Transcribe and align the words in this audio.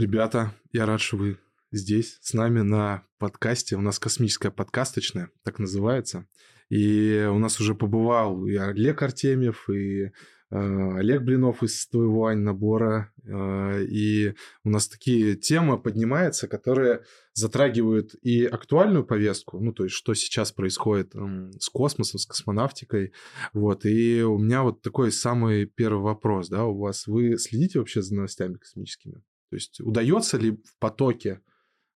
Ребята, 0.00 0.54
я 0.72 0.86
рад, 0.86 1.02
что 1.02 1.18
вы 1.18 1.36
здесь 1.72 2.16
с 2.22 2.32
нами 2.32 2.60
на 2.60 3.04
подкасте. 3.18 3.76
У 3.76 3.82
нас 3.82 3.98
космическая 3.98 4.50
подкасточная, 4.50 5.30
так 5.42 5.58
называется. 5.58 6.26
И 6.70 7.28
у 7.30 7.38
нас 7.38 7.60
уже 7.60 7.74
побывал 7.74 8.46
и 8.46 8.54
Олег 8.54 9.02
Артемьев, 9.02 9.68
и 9.68 10.10
Э, 10.50 10.98
Олег 10.98 11.22
Блинов 11.22 11.62
из 11.62 11.86
твоего 11.86 12.26
Ань 12.26 12.40
набора. 12.40 13.12
Э, 13.24 13.84
и 13.84 14.34
у 14.64 14.70
нас 14.70 14.88
такие 14.88 15.36
темы 15.36 15.80
поднимаются, 15.80 16.48
которые 16.48 17.04
затрагивают 17.34 18.14
и 18.22 18.44
актуальную 18.44 19.04
повестку, 19.04 19.60
ну, 19.60 19.72
то 19.72 19.84
есть, 19.84 19.94
что 19.94 20.14
сейчас 20.14 20.50
происходит 20.50 21.14
с 21.58 21.68
космосом, 21.68 22.18
с 22.18 22.26
космонавтикой. 22.26 23.12
Вот. 23.52 23.86
И 23.86 24.22
у 24.22 24.38
меня 24.38 24.62
вот 24.62 24.82
такой 24.82 25.12
самый 25.12 25.66
первый 25.66 26.02
вопрос, 26.02 26.48
да, 26.48 26.64
у 26.64 26.76
вас. 26.76 27.06
Вы 27.06 27.38
следите 27.38 27.78
вообще 27.78 28.02
за 28.02 28.14
новостями 28.14 28.54
космическими? 28.54 29.22
То 29.50 29.56
есть, 29.56 29.80
удается 29.80 30.38
ли 30.38 30.52
в 30.52 30.78
потоке 30.78 31.40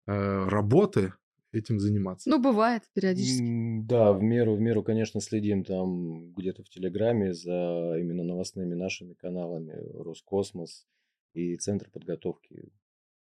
э, 0.07 0.47
работы 0.47 1.13
этим 1.51 1.79
заниматься. 1.79 2.29
Ну, 2.29 2.41
бывает 2.41 2.83
периодически. 2.93 3.43
Да, 3.83 4.13
в 4.13 4.21
меру, 4.21 4.55
в 4.55 4.61
меру, 4.61 4.83
конечно, 4.83 5.19
следим 5.19 5.63
там 5.63 6.31
где-то 6.33 6.63
в 6.63 6.69
Телеграме 6.69 7.33
за 7.33 7.97
именно 7.99 8.23
новостными 8.23 8.73
нашими 8.73 9.13
каналами 9.13 9.75
Роскосмос 10.01 10.87
и 11.33 11.57
Центр 11.57 11.89
подготовки. 11.91 12.71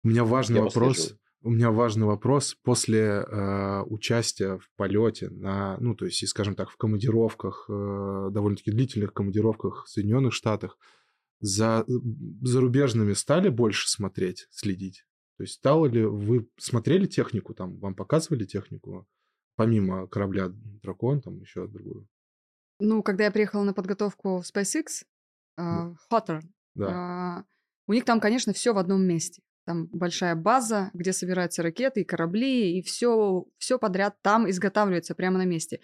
У 0.05 0.09
меня 0.09 0.25
важный 0.25 0.57
Я 0.57 0.63
вопрос. 0.63 1.17
У 1.45 1.51
меня 1.51 1.73
важный 1.73 2.07
вопрос 2.07 2.55
после 2.63 3.01
э, 3.01 3.83
участия 3.87 4.59
в 4.59 4.71
полете 4.77 5.29
на, 5.29 5.77
ну, 5.81 5.97
то 5.97 6.05
есть, 6.05 6.25
скажем 6.29 6.55
так, 6.55 6.71
в 6.71 6.77
командировках, 6.77 7.67
э, 7.69 8.29
довольно-таки 8.31 8.71
длительных 8.71 9.13
командировках 9.13 9.87
в 9.87 9.89
Соединенных 9.89 10.35
Штатах, 10.35 10.79
за 11.43 11.85
зарубежными 12.41 13.13
стали 13.13 13.49
больше 13.51 13.91
смотреть, 13.91 14.47
следить? 14.51 15.05
То 15.37 15.43
есть 15.43 15.55
стало 15.55 15.87
ли 15.87 16.05
вы 16.05 16.49
смотрели 16.57 17.07
технику 17.07 17.53
там, 17.53 17.79
вам 17.79 17.95
показывали 17.95 18.45
технику, 18.45 19.07
помимо 19.57 20.07
корабля 20.07 20.49
Дракон, 20.51 21.21
там 21.21 21.41
еще 21.41 21.67
другую? 21.67 22.09
Ну, 22.79 23.03
когда 23.03 23.25
я 23.25 23.31
приехала 23.31 23.65
на 23.65 23.75
подготовку 23.75 24.41
в 24.41 24.45
SpaceX, 24.45 25.05
Hotter, 25.59 26.41
да. 26.75 27.45
uh, 27.45 27.45
у 27.87 27.93
них 27.93 28.05
там, 28.05 28.21
конечно, 28.21 28.53
все 28.53 28.73
в 28.73 28.79
одном 28.79 29.03
месте. 29.03 29.43
Там 29.65 29.87
большая 29.87 30.35
база, 30.35 30.91
где 30.95 31.13
собираются 31.13 31.63
ракеты 31.63 32.01
и 32.01 32.05
корабли, 32.05 32.79
и 32.79 32.83
все, 32.83 33.45
все 33.59 33.79
подряд 33.79 34.17
там 34.23 34.49
изготавливается 34.49 35.15
прямо 35.15 35.39
на 35.39 35.45
месте. 35.45 35.81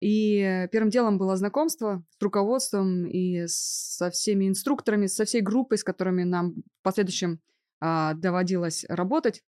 И 0.00 0.68
первым 0.70 0.90
делом 0.90 1.18
было 1.18 1.36
знакомство 1.36 2.04
с 2.18 2.22
руководством 2.22 3.04
и 3.06 3.46
со 3.48 4.10
всеми 4.10 4.48
инструкторами, 4.48 5.06
со 5.06 5.24
всей 5.24 5.40
группой, 5.40 5.78
с 5.78 5.84
которыми 5.84 6.22
нам 6.22 6.54
в 6.54 6.82
последующем 6.82 7.40
а, 7.80 8.14
доводилось 8.14 8.84
работать. 8.88 9.42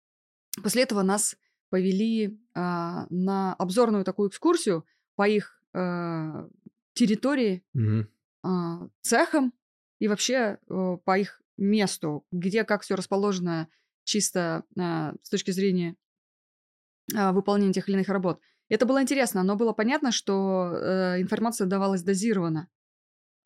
После 0.62 0.83
этого 0.83 1.03
нас 1.03 1.36
повели 1.69 2.38
а, 2.55 3.06
на 3.11 3.55
обзорную 3.55 4.05
такую 4.05 4.28
экскурсию 4.28 4.84
по 5.16 5.28
их 5.28 5.61
а, 5.72 6.48
территории, 6.94 7.64
угу. 7.75 8.06
а, 8.42 8.88
цехам 9.00 9.53
и 9.98 10.06
вообще 10.06 10.58
а, 10.69 10.97
по 10.98 11.19
их 11.19 11.42
месту, 11.56 12.25
где 12.31 12.64
как 12.64 12.83
все 12.83 12.94
расположено 12.94 13.69
чисто 14.05 14.64
а, 14.78 15.14
с 15.22 15.28
точки 15.28 15.50
зрения 15.50 15.97
а, 17.14 17.33
выполнения 17.33 17.72
тех 17.72 17.88
или 17.88 17.97
иных 17.97 18.08
работ. 18.08 18.41
Это 18.69 18.86
было 18.86 19.03
интересно, 19.03 19.42
но 19.42 19.56
было 19.56 19.72
понятно, 19.72 20.11
что 20.11 20.72
э, 20.72 21.20
информация 21.20 21.66
давалась 21.66 22.03
дозированно. 22.03 22.69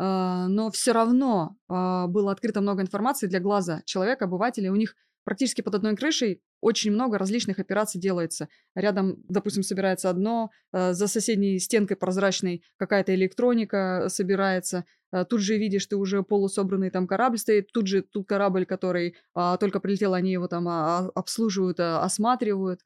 А, 0.02 0.48
но 0.48 0.70
все 0.70 0.92
равно 0.92 1.56
а, 1.68 2.06
было 2.06 2.32
открыто 2.32 2.62
много 2.62 2.80
информации 2.80 3.26
для 3.26 3.38
глаза 3.38 3.82
человека, 3.84 4.24
обывателя. 4.24 4.72
У 4.72 4.76
них 4.76 4.94
практически 5.24 5.60
под 5.60 5.74
одной 5.74 5.94
крышей 5.94 6.40
очень 6.62 6.90
много 6.90 7.18
различных 7.18 7.58
операций 7.58 8.00
делается. 8.00 8.48
Рядом, 8.74 9.22
допустим, 9.28 9.62
собирается 9.62 10.08
одно, 10.08 10.52
а, 10.72 10.94
за 10.94 11.06
соседней 11.06 11.58
стенкой 11.58 11.98
прозрачной 11.98 12.64
какая-то 12.78 13.14
электроника 13.14 14.06
собирается, 14.08 14.86
тут 15.28 15.40
же 15.40 15.58
видишь, 15.58 15.86
ты 15.86 15.96
уже 15.96 16.22
полусобранный 16.22 16.88
там 16.88 17.06
корабль 17.06 17.36
стоит, 17.36 17.70
тут 17.72 17.88
же 17.88 18.00
тут 18.00 18.26
корабль, 18.26 18.64
который 18.64 19.16
а, 19.34 19.58
только 19.58 19.80
прилетел, 19.80 20.14
они 20.14 20.32
его 20.32 20.46
там 20.46 20.66
а, 20.68 21.10
обслуживают, 21.14 21.78
а, 21.80 22.02
осматривают 22.02 22.80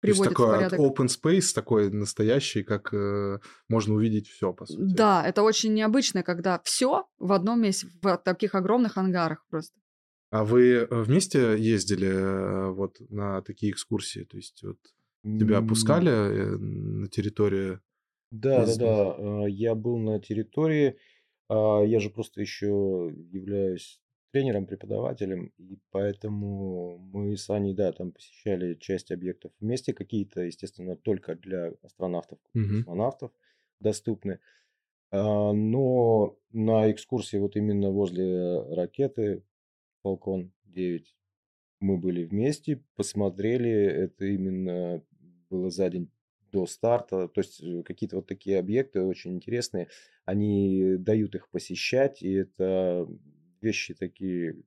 приводит 0.00 0.22
То 0.22 0.28
есть 0.30 0.36
такой 0.36 0.46
в 0.46 0.70
порядок. 0.70 0.80
open 0.80 1.06
space 1.06 1.54
такой 1.54 1.90
настоящий, 1.90 2.62
как 2.62 2.92
э, 2.92 3.38
можно 3.68 3.94
увидеть 3.94 4.28
все 4.28 4.52
по 4.52 4.66
сути. 4.66 4.94
Да, 4.94 5.26
это 5.26 5.42
очень 5.42 5.74
необычно, 5.74 6.22
когда 6.22 6.60
все 6.64 7.06
в 7.18 7.32
одном 7.32 7.62
месте, 7.62 7.88
в 8.02 8.16
таких 8.18 8.54
огромных 8.54 8.98
ангарах 8.98 9.44
просто. 9.50 9.78
А 10.30 10.44
вы 10.44 10.72
э, 10.72 10.86
вместе 10.90 11.56
ездили 11.58 12.08
э, 12.08 12.70
вот 12.70 12.96
на 13.08 13.42
такие 13.42 13.72
экскурсии? 13.72 14.20
То 14.24 14.36
есть 14.36 14.62
вот 14.62 14.78
тебя 15.22 15.58
опускали 15.58 16.10
э, 16.10 16.56
на 16.56 17.08
территорию? 17.08 17.80
Да, 18.30 18.64
да, 18.64 18.76
да. 18.76 19.46
Я 19.48 19.74
был 19.74 19.98
на 19.98 20.20
территории. 20.20 20.96
А, 21.48 21.82
я 21.82 21.98
же 21.98 22.10
просто 22.10 22.40
еще 22.40 23.12
являюсь 23.32 24.00
тренером, 24.32 24.66
преподавателем, 24.66 25.52
и 25.58 25.78
поэтому 25.90 26.98
мы 26.98 27.36
с 27.36 27.50
Аней, 27.50 27.74
да, 27.74 27.92
там 27.92 28.12
посещали 28.12 28.74
часть 28.74 29.10
объектов 29.12 29.52
вместе, 29.60 29.92
какие-то, 29.92 30.42
естественно, 30.42 30.96
только 30.96 31.34
для 31.36 31.72
астронавтов, 31.82 32.38
Мгм. 32.54 32.84
космонавтов 32.84 33.32
доступны. 33.80 34.40
А, 35.10 35.52
Но 35.52 36.38
на 36.52 36.90
экскурсии 36.90 37.36
вот 37.38 37.56
именно 37.56 37.90
возле 37.90 38.60
ракеты 38.74 39.44
Falcon 40.04 40.52
9 40.64 41.16
мы 41.80 41.98
были 41.98 42.24
вместе, 42.24 42.84
посмотрели, 42.96 43.70
это 43.70 44.26
именно 44.26 45.02
было 45.50 45.70
за 45.70 45.90
день 45.90 46.10
до 46.52 46.66
старта, 46.66 47.28
то 47.28 47.40
есть 47.40 47.62
э, 47.62 47.82
какие-то 47.84 48.16
вот 48.16 48.26
такие 48.26 48.58
объекты 48.58 49.02
очень 49.02 49.34
интересные, 49.34 49.88
они 50.24 50.96
дают 50.98 51.34
их 51.36 51.48
посещать, 51.50 52.22
и 52.22 52.32
это 52.32 53.08
вещи 53.62 53.94
такие 53.94 54.62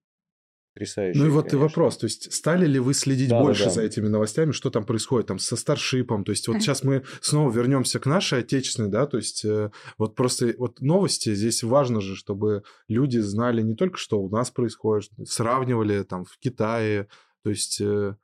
потрясающие. 0.73 1.21
Ну 1.21 1.29
и 1.29 1.31
вот 1.31 1.53
и 1.53 1.55
вопрос, 1.55 1.97
то 1.97 2.05
есть 2.05 2.33
стали 2.33 2.65
ли 2.65 2.79
вы 2.79 2.93
следить 2.93 3.29
да, 3.29 3.41
больше 3.41 3.63
да, 3.63 3.69
да. 3.69 3.75
за 3.75 3.81
этими 3.83 4.07
новостями, 4.07 4.51
что 4.51 4.69
там 4.69 4.85
происходит 4.85 5.27
там 5.27 5.39
со 5.39 5.55
старшипом, 5.55 6.23
то 6.23 6.31
есть 6.31 6.47
вот 6.47 6.57
сейчас 6.61 6.83
мы 6.83 7.03
снова 7.21 7.51
вернемся 7.51 7.99
к 7.99 8.05
нашей 8.05 8.39
отечественной, 8.39 8.89
да, 8.89 9.05
то 9.05 9.17
есть 9.17 9.45
э, 9.45 9.71
вот 9.97 10.15
просто 10.15 10.53
вот 10.57 10.81
новости 10.81 11.33
здесь 11.35 11.63
важно 11.63 12.01
же, 12.01 12.15
чтобы 12.15 12.63
люди 12.87 13.19
знали 13.19 13.61
не 13.61 13.75
только 13.75 13.97
что 13.97 14.21
у 14.21 14.29
нас 14.29 14.51
происходит, 14.51 15.11
сравнивали 15.25 16.03
там 16.03 16.25
в 16.25 16.37
Китае, 16.39 17.07
то 17.43 17.49
есть 17.49 17.79
э, 17.81 18.15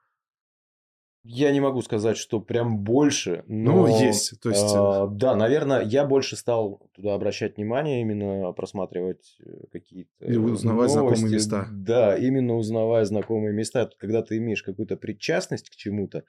я 1.24 1.52
не 1.52 1.60
могу 1.60 1.82
сказать, 1.82 2.18
что 2.18 2.40
прям 2.40 2.80
больше, 2.80 3.44
но... 3.48 3.88
Ну, 3.88 3.88
есть, 3.88 4.40
то 4.42 4.50
есть... 4.50 4.74
Э, 4.74 5.08
да, 5.12 5.36
наверное, 5.36 5.84
я 5.84 6.06
больше 6.06 6.38
стал 6.38 6.90
туда 6.94 7.14
обращать 7.14 7.58
внимание, 7.58 8.02
именно 8.02 8.52
просматривать 8.54 9.38
э, 9.42 9.66
какие-то 9.72 10.26
И 10.26 10.38
узнавать 10.38 10.94
новости. 10.96 11.20
знакомые 11.20 11.34
места. 11.36 11.68
Да, 11.72 12.18
именно 12.18 12.56
узнавая 12.56 13.04
знакомые 13.04 13.54
места. 13.54 13.90
Когда 14.00 14.22
ты 14.22 14.38
имеешь 14.38 14.64
какую-то 14.64 14.96
причастность 14.96 15.70
к 15.70 15.76
чему-то, 15.76 16.24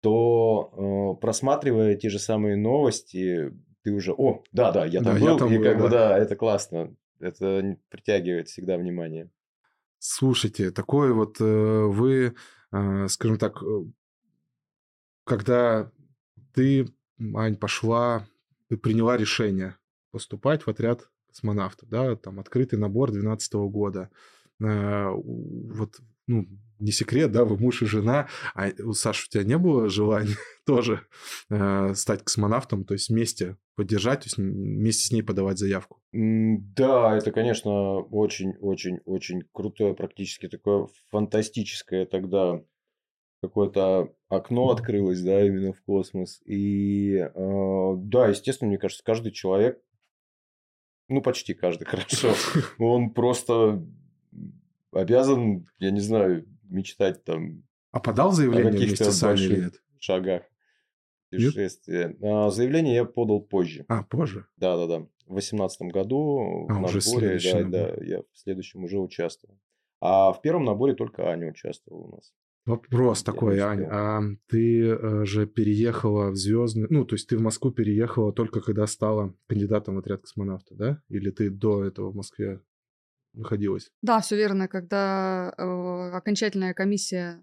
то 0.00 1.16
э, 1.16 1.20
просматривая 1.20 1.96
те 1.96 2.08
же 2.08 2.20
самые 2.20 2.56
новости, 2.56 3.52
ты 3.82 3.90
уже, 3.90 4.12
о, 4.12 4.42
да-да, 4.52 4.86
я 4.86 5.02
там 5.02 5.14
да, 5.14 5.20
был, 5.20 5.32
я 5.32 5.38
там 5.38 5.52
и 5.52 5.58
был, 5.58 5.64
как 5.64 5.76
да. 5.76 5.82
бы, 5.82 5.90
да, 5.90 6.18
это 6.18 6.36
классно. 6.36 6.94
Это 7.18 7.76
притягивает 7.88 8.48
всегда 8.48 8.76
внимание. 8.76 9.28
Слушайте, 9.98 10.70
такое 10.70 11.12
вот 11.12 11.40
вы 11.40 12.28
а, 12.28 12.32
скажем 12.70 13.38
так, 13.38 13.62
э, 13.62 13.84
когда 15.24 15.90
ты, 16.54 16.88
Ань, 17.34 17.56
пошла, 17.56 18.26
ты 18.68 18.76
приняла 18.76 19.16
решение 19.16 19.76
поступать 20.10 20.62
в 20.62 20.68
отряд 20.68 21.10
космонавтов, 21.28 21.88
да, 21.88 22.16
там 22.16 22.40
открытый 22.40 22.78
набор 22.78 23.10
2012 23.10 23.52
года. 23.70 24.10
А, 24.62 25.10
вот, 25.10 26.00
ну, 26.26 26.48
не 26.78 26.92
секрет, 26.92 27.32
да, 27.32 27.44
вы 27.44 27.56
муж 27.56 27.82
и 27.82 27.86
жена, 27.86 28.28
а 28.54 28.68
у 28.82 28.92
Саши 28.92 29.26
у 29.26 29.30
тебя 29.30 29.44
не 29.44 29.58
было 29.58 29.88
желания 29.88 30.36
тоже 30.66 31.06
э, 31.50 31.94
стать 31.94 32.24
космонавтом, 32.24 32.84
то 32.84 32.94
есть 32.94 33.08
вместе 33.08 33.56
поддержать, 33.74 34.20
то 34.20 34.26
есть 34.26 34.36
вместе 34.36 35.04
с 35.04 35.12
ней 35.12 35.22
подавать 35.22 35.58
заявку? 35.58 36.00
Да, 36.12 37.16
это, 37.16 37.30
конечно, 37.30 37.98
очень-очень-очень 37.98 39.42
крутое, 39.52 39.94
практически 39.94 40.48
такое 40.48 40.88
фантастическое 41.10 42.06
тогда 42.06 42.62
какое-то 43.40 44.12
окно 44.28 44.70
открылось, 44.70 45.22
да, 45.22 45.44
именно 45.44 45.72
в 45.72 45.80
космос. 45.82 46.40
И 46.44 47.14
э, 47.14 47.92
да, 47.96 48.28
естественно, 48.28 48.68
мне 48.68 48.78
кажется, 48.78 49.04
каждый 49.04 49.32
человек, 49.32 49.80
ну 51.08 51.22
почти 51.22 51.54
каждый, 51.54 51.84
хорошо, 51.86 52.34
он 52.78 53.10
просто 53.10 53.86
обязан, 54.92 55.66
я 55.78 55.90
не 55.90 56.00
знаю, 56.00 56.46
мечтать 56.68 57.24
там. 57.24 57.64
А 57.90 58.00
подал 58.00 58.32
заявление 58.32 58.72
вместе 58.72 59.10
с 59.10 59.22
вами 59.22 59.38
или 59.38 59.60
нет? 59.60 59.82
Шагах 59.98 60.42
путешествия. 61.30 62.16
А, 62.22 62.50
заявление 62.50 62.94
я 62.96 63.04
подал 63.04 63.40
позже. 63.40 63.84
А, 63.88 64.02
позже? 64.02 64.46
Да, 64.56 64.76
да, 64.76 64.86
да. 64.86 65.06
В 65.26 65.34
восемнадцатом 65.34 65.88
году 65.88 66.66
а, 66.68 66.74
в 66.74 66.80
наборе, 66.80 67.38
да, 67.38 67.64
да, 67.64 68.04
я 68.04 68.20
в 68.20 68.38
следующем 68.38 68.84
уже 68.84 68.98
участвовал. 68.98 69.58
А 70.00 70.32
в 70.32 70.40
первом 70.40 70.64
наборе 70.64 70.94
только 70.94 71.30
Аня 71.30 71.50
участвовала 71.50 72.04
у 72.04 72.14
нас. 72.16 72.32
Вопрос 72.64 73.22
такой, 73.22 73.58
Ань, 73.60 73.84
а 73.84 74.20
ты 74.46 74.88
э, 74.88 75.24
же 75.24 75.46
переехала 75.46 76.30
в 76.30 76.36
Звездный, 76.36 76.86
ну, 76.90 77.06
то 77.06 77.14
есть 77.14 77.26
ты 77.26 77.38
в 77.38 77.40
Москву 77.40 77.70
переехала 77.70 78.30
только 78.30 78.60
когда 78.60 78.86
стала 78.86 79.34
кандидатом 79.46 79.94
в 79.94 79.98
отряд 80.00 80.20
космонавта, 80.20 80.74
да? 80.74 81.02
Или 81.08 81.30
ты 81.30 81.48
до 81.48 81.82
этого 81.84 82.10
в 82.10 82.14
Москве 82.14 82.60
находилась? 83.32 83.90
Да, 84.02 84.20
все 84.20 84.36
верно. 84.36 84.68
Когда 84.68 85.54
э, 85.56 86.10
окончательная 86.16 86.74
комиссия 86.74 87.42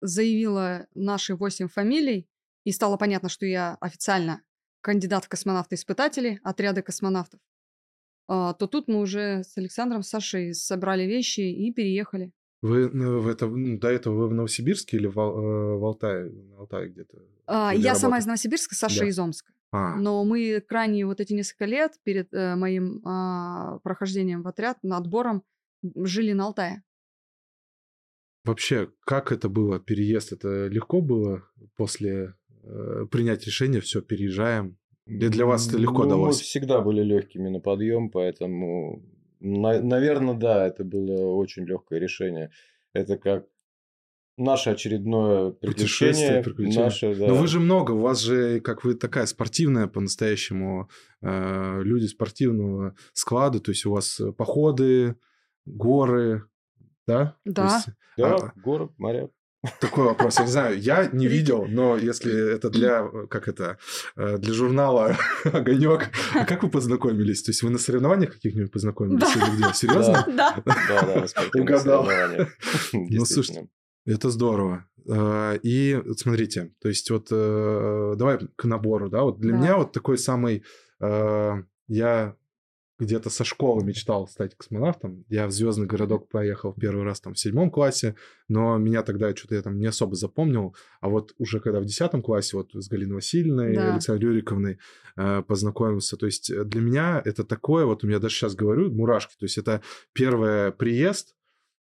заявила 0.00 0.86
наши 0.94 1.34
восемь 1.34 1.68
фамилий, 1.68 2.28
и 2.64 2.72
стало 2.72 2.96
понятно, 2.96 3.28
что 3.28 3.46
я 3.46 3.76
официально 3.80 4.42
кандидат 4.82 5.24
в 5.24 5.28
космонавты-испытатели 5.28 6.40
отряда 6.42 6.82
космонавтов, 6.82 7.40
э, 8.28 8.54
то 8.58 8.66
тут 8.66 8.88
мы 8.88 9.00
уже 9.00 9.42
с 9.44 9.56
Александром, 9.56 10.02
Сашей 10.02 10.54
собрали 10.54 11.04
вещи 11.04 11.40
и 11.40 11.72
переехали. 11.72 12.32
Вы 12.62 12.90
ну, 12.90 13.20
в 13.20 13.28
это, 13.28 13.48
до 13.48 13.88
этого 13.88 14.14
вы 14.14 14.28
в 14.28 14.34
Новосибирске 14.34 14.98
или 14.98 15.06
в, 15.06 15.18
э, 15.18 15.78
в 15.78 15.84
Алтае, 15.84 16.30
в 16.30 16.60
Алтае 16.60 16.90
где-то? 16.90 17.18
А, 17.46 17.72
я 17.74 17.94
сама 17.94 18.16
работали? 18.16 18.20
из 18.20 18.26
Новосибирска, 18.26 18.74
Саша 18.74 19.00
Да. 19.00 19.06
из 19.06 19.18
Омска. 19.18 19.52
А, 19.72 19.96
Но 19.96 20.24
мы 20.24 20.60
крайние 20.60 21.06
вот 21.06 21.20
эти 21.20 21.32
несколько 21.32 21.64
лет 21.64 21.92
перед 22.02 22.32
э, 22.34 22.56
моим 22.56 23.00
а, 23.04 23.78
прохождением 23.84 24.42
в 24.42 24.48
отряд, 24.48 24.78
на 24.82 24.96
отбором, 24.96 25.44
жили 25.82 26.32
на 26.32 26.46
Алтае. 26.46 26.82
вообще, 28.44 28.90
как 29.04 29.32
это 29.32 29.48
было, 29.48 29.78
переезд? 29.78 30.32
Это 30.32 30.66
легко 30.66 31.00
было 31.00 31.44
после 31.76 32.34
э, 32.64 33.06
принять 33.10 33.46
решение, 33.46 33.80
все, 33.80 34.00
переезжаем? 34.02 34.76
Или 35.06 35.28
для 35.28 35.46
вас 35.46 35.68
это 35.68 35.78
легко 35.78 36.04
Ну, 36.04 36.04
Мы 36.04 36.10
далось? 36.10 36.40
всегда 36.40 36.80
были 36.80 37.02
легкими 37.02 37.48
на 37.48 37.60
подъем, 37.60 38.10
поэтому, 38.10 39.02
наверное, 39.40 40.34
да, 40.34 40.66
это 40.66 40.84
было 40.84 41.34
очень 41.34 41.64
легкое 41.64 41.98
решение. 41.98 42.50
Это 42.92 43.16
как 43.18 43.46
наше 44.40 44.70
очередное 44.70 45.50
Путешествие, 45.52 46.42
приключение, 46.42 46.42
приключение. 46.42 46.84
наше, 46.84 47.14
да. 47.14 47.26
Но 47.28 47.34
вы 47.34 47.46
же 47.46 47.60
много, 47.60 47.92
у 47.92 48.00
вас 48.00 48.20
же, 48.20 48.60
как 48.60 48.84
вы 48.84 48.94
такая 48.94 49.26
спортивная 49.26 49.86
по-настоящему, 49.86 50.88
э, 51.22 51.80
люди 51.82 52.06
спортивного 52.06 52.94
склада, 53.12 53.60
то 53.60 53.70
есть 53.70 53.86
у 53.86 53.92
вас 53.92 54.20
походы, 54.36 55.16
горы, 55.66 56.44
да? 57.06 57.36
То 57.44 57.52
Да. 57.52 57.74
есть, 57.76 57.88
Да, 58.16 58.34
а, 58.36 58.52
город, 58.56 58.92
моря. 58.98 59.28
Такой 59.78 60.04
вопрос, 60.04 60.38
я 60.38 60.44
не 60.46 60.50
знаю, 60.50 60.80
я 60.80 61.06
не 61.12 61.26
видел, 61.28 61.66
но 61.66 61.94
если 61.98 62.54
это 62.54 62.70
для, 62.70 63.06
как 63.28 63.46
это, 63.46 63.76
э, 64.16 64.38
для 64.38 64.54
журнала 64.54 65.16
«Огонек», 65.44 66.08
а 66.34 66.46
как 66.46 66.62
вы 66.62 66.70
познакомились? 66.70 67.42
То 67.42 67.50
есть 67.50 67.62
вы 67.62 67.68
на 67.68 67.78
соревнованиях 67.78 68.32
каких-нибудь 68.32 68.72
познакомились 68.72 69.20
Да. 69.20 69.46
или 69.46 69.56
где? 69.56 69.74
Серьезно? 69.74 70.24
Да. 70.34 70.56
Да, 70.64 71.26
да, 71.26 71.60
Угадал. 71.60 72.08
Ну, 72.94 73.24
слушайте, 73.26 73.68
Это 74.10 74.30
здорово. 74.30 74.86
Э, 75.08 75.58
И 75.62 76.00
смотрите, 76.16 76.72
то 76.80 76.88
есть 76.88 77.10
вот 77.10 77.28
э, 77.30 78.14
давай 78.16 78.38
к 78.56 78.64
набору, 78.64 79.08
да, 79.08 79.22
вот 79.22 79.40
для 79.40 79.52
Да. 79.52 79.58
меня 79.58 79.76
вот 79.76 79.92
такой 79.92 80.18
самый, 80.18 80.62
э, 81.00 81.52
я 81.88 82.34
где-то 82.98 83.30
со 83.30 83.44
школы 83.44 83.82
мечтал 83.82 84.28
стать 84.28 84.54
космонавтом. 84.56 85.24
Я 85.30 85.46
в 85.46 85.52
Звездный 85.52 85.86
городок 85.86 86.28
поехал 86.28 86.74
первый 86.74 87.02
раз 87.02 87.18
там 87.20 87.32
в 87.32 87.38
седьмом 87.38 87.70
классе, 87.70 88.14
но 88.48 88.76
меня 88.76 89.02
тогда 89.02 89.34
что-то 89.34 89.54
я 89.54 89.62
там 89.62 89.78
не 89.78 89.86
особо 89.86 90.14
запомнил. 90.16 90.74
А 91.00 91.08
вот 91.08 91.32
уже 91.38 91.60
когда 91.60 91.80
в 91.80 91.86
десятом 91.86 92.20
классе 92.20 92.58
вот 92.58 92.70
с 92.74 92.88
Галиной 92.88 93.14
Васильевной, 93.14 93.74
Да. 93.74 93.94
Александрой 93.94 94.28
Юриковной 94.32 94.78
э, 95.16 95.42
познакомился, 95.48 96.18
то 96.18 96.26
есть 96.26 96.52
для 96.54 96.80
меня 96.82 97.22
это 97.24 97.42
такое, 97.44 97.86
вот 97.86 98.04
у 98.04 98.06
меня 98.06 98.18
даже 98.18 98.34
сейчас 98.34 98.54
говорю, 98.54 98.90
мурашки, 98.92 99.34
то 99.38 99.44
есть 99.46 99.56
это 99.56 99.80
первый 100.12 100.70
приезд, 100.72 101.34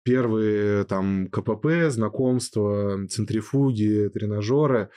первые 0.04 0.84
там 0.84 1.28
КПП, 1.28 1.88
знакомства, 1.88 3.06
центрифуги, 3.08 4.10
тренажеры. 4.12 4.90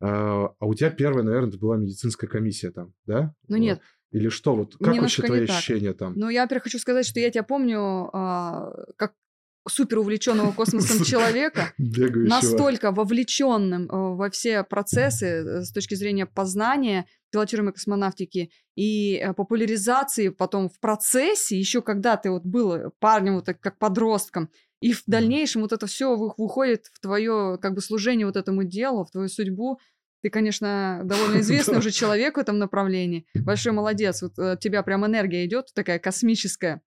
А 0.00 0.52
а 0.58 0.66
у 0.66 0.74
тебя 0.74 0.90
первая, 0.90 1.24
наверное, 1.24 1.48
это 1.48 1.58
была 1.58 1.76
медицинская 1.76 2.28
комиссия 2.28 2.70
там, 2.70 2.92
да? 3.06 3.34
Ну 3.48 3.56
нет, 3.56 3.80
Или 4.10 4.28
что? 4.28 4.54
Вот 4.54 4.76
как 4.76 4.94
Немножко 4.94 5.22
вообще 5.22 5.22
твои 5.22 5.46
так. 5.46 5.56
ощущения 5.56 5.92
там? 5.92 6.12
Ну, 6.16 6.28
я, 6.28 6.42
во-первых, 6.42 6.64
хочу 6.64 6.78
сказать, 6.78 7.06
что 7.06 7.20
я 7.20 7.30
тебя 7.30 7.42
помню 7.42 8.10
а, 8.12 8.72
как 8.96 9.14
супер 9.68 9.98
увлеченного 9.98 10.52
космосом 10.52 11.04
человека, 11.04 11.72
настолько 11.78 12.90
вовлеченным 12.92 13.86
э, 13.86 14.14
во 14.14 14.30
все 14.30 14.64
процессы 14.64 15.26
э, 15.26 15.62
с 15.62 15.72
точки 15.72 15.94
зрения 15.94 16.26
познания 16.26 17.06
пилотируемой 17.30 17.72
космонавтики 17.72 18.50
и 18.76 19.16
э, 19.16 19.32
популяризации 19.34 20.28
потом 20.28 20.68
в 20.68 20.78
процессе, 20.80 21.58
еще 21.58 21.82
когда 21.82 22.16
ты 22.16 22.30
вот 22.30 22.44
был 22.44 22.92
парнем, 22.98 23.36
вот 23.36 23.46
так, 23.46 23.60
как 23.60 23.78
подростком, 23.78 24.50
и 24.80 24.92
в 24.92 25.02
дальнейшем 25.06 25.62
вот 25.62 25.72
это 25.72 25.86
все 25.86 26.14
выходит 26.14 26.86
в 26.92 27.00
твое 27.00 27.58
как 27.60 27.74
бы 27.74 27.80
служение 27.80 28.26
вот 28.26 28.36
этому 28.36 28.64
делу, 28.64 29.04
в 29.04 29.10
твою 29.10 29.28
судьбу. 29.28 29.80
Ты, 30.22 30.30
конечно, 30.30 31.00
довольно 31.04 31.38
известный 31.40 31.78
уже 31.78 31.90
человек 31.90 32.36
в 32.36 32.40
этом 32.40 32.58
направлении. 32.58 33.26
Большой 33.34 33.72
молодец. 33.72 34.22
Вот 34.22 34.38
э, 34.38 34.52
от 34.52 34.60
тебя 34.60 34.82
прям 34.82 35.04
энергия 35.04 35.44
идет 35.44 35.72
такая 35.74 35.98
космическая. 35.98 36.80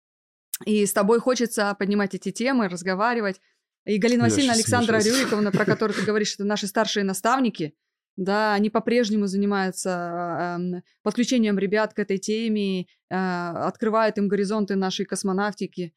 И 0.65 0.85
с 0.85 0.93
тобой 0.93 1.19
хочется 1.19 1.75
поднимать 1.79 2.13
эти 2.13 2.31
темы, 2.31 2.67
разговаривать. 2.67 3.41
И 3.85 3.97
Галина 3.97 4.23
Я 4.23 4.29
Васильевна, 4.29 4.53
Александра 4.53 4.99
смешусь. 4.99 5.19
Рюриковна, 5.19 5.51
про 5.51 5.65
которую 5.65 5.97
ты 5.97 6.05
говоришь, 6.05 6.35
это 6.35 6.43
наши 6.43 6.67
старшие 6.67 7.03
наставники. 7.03 7.73
Да, 8.19 8.53
они 8.53 8.69
по-прежнему 8.69 9.27
занимаются 9.27 10.57
эм, 10.59 10.83
подключением 11.03 11.57
ребят 11.57 11.93
к 11.93 11.99
этой 11.99 12.17
теме, 12.17 12.81
э, 12.81 12.85
открывают 13.09 14.17
им 14.17 14.27
горизонты 14.27 14.75
нашей 14.75 15.05
космонавтики. 15.05 15.93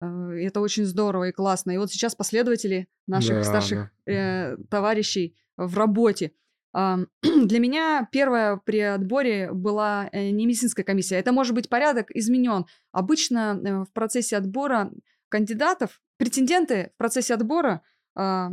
Э, 0.00 0.30
это 0.40 0.60
очень 0.60 0.84
здорово 0.84 1.30
и 1.30 1.32
классно. 1.32 1.72
И 1.72 1.76
вот 1.76 1.90
сейчас 1.90 2.14
последователи 2.14 2.86
наших 3.08 3.38
Да, 3.38 3.42
старших 3.42 3.90
э, 4.06 4.56
товарищей 4.70 5.34
в 5.56 5.76
работе. 5.76 6.32
Для 6.72 7.58
меня 7.58 8.08
первая 8.12 8.58
при 8.58 8.78
отборе 8.78 9.50
была 9.50 10.08
э, 10.12 10.30
не 10.30 10.46
медицинская 10.46 10.84
комиссия. 10.84 11.16
Это 11.16 11.32
может 11.32 11.52
быть 11.52 11.68
порядок 11.68 12.12
изменен. 12.12 12.66
Обычно 12.92 13.60
э, 13.60 13.82
в 13.82 13.92
процессе 13.92 14.36
отбора 14.36 14.92
кандидатов, 15.28 16.00
претенденты 16.16 16.92
в 16.94 16.98
процессе 16.98 17.34
отбора 17.34 17.82
а, 18.14 18.50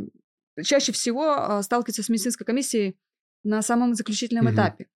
чаще 0.62 0.92
всего 0.92 1.32
а, 1.32 1.62
сталкиваются 1.62 2.02
с 2.02 2.08
медицинской 2.08 2.46
комиссией 2.46 2.96
на 3.44 3.62
самом 3.62 3.94
заключительном 3.94 4.46
Мгм. 4.46 4.54
этапе. 4.54 4.86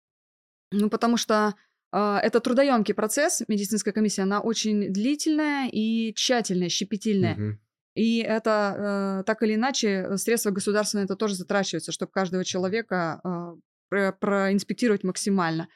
Ну, 0.73 0.91
потому 0.91 1.17
что 1.17 1.55
а, 1.91 2.21
это 2.21 2.41
трудоемкий 2.41 2.95
процесс, 2.95 3.43
медицинская 3.49 3.95
комиссия, 3.95 4.23
она 4.23 4.41
очень 4.41 4.93
длительная 4.93 5.69
и 5.71 6.13
тщательная, 6.15 6.69
щепетильная. 6.69 7.35
Мгм. 7.35 7.61
И 7.95 8.19
это 8.19 9.21
э, 9.21 9.25
так 9.25 9.43
или 9.43 9.55
иначе 9.57 9.89
э, 9.89 10.17
средства 10.19 10.51
государственные 10.51 11.07
это 11.07 11.17
тоже 11.17 11.35
затрачиваются, 11.35 11.91
чтобы 11.91 12.13
каждого 12.13 12.45
человека 12.45 13.21
э, 13.25 13.57
про- 13.89 14.13
проинспектировать 14.13 15.03
максимально. 15.03 15.69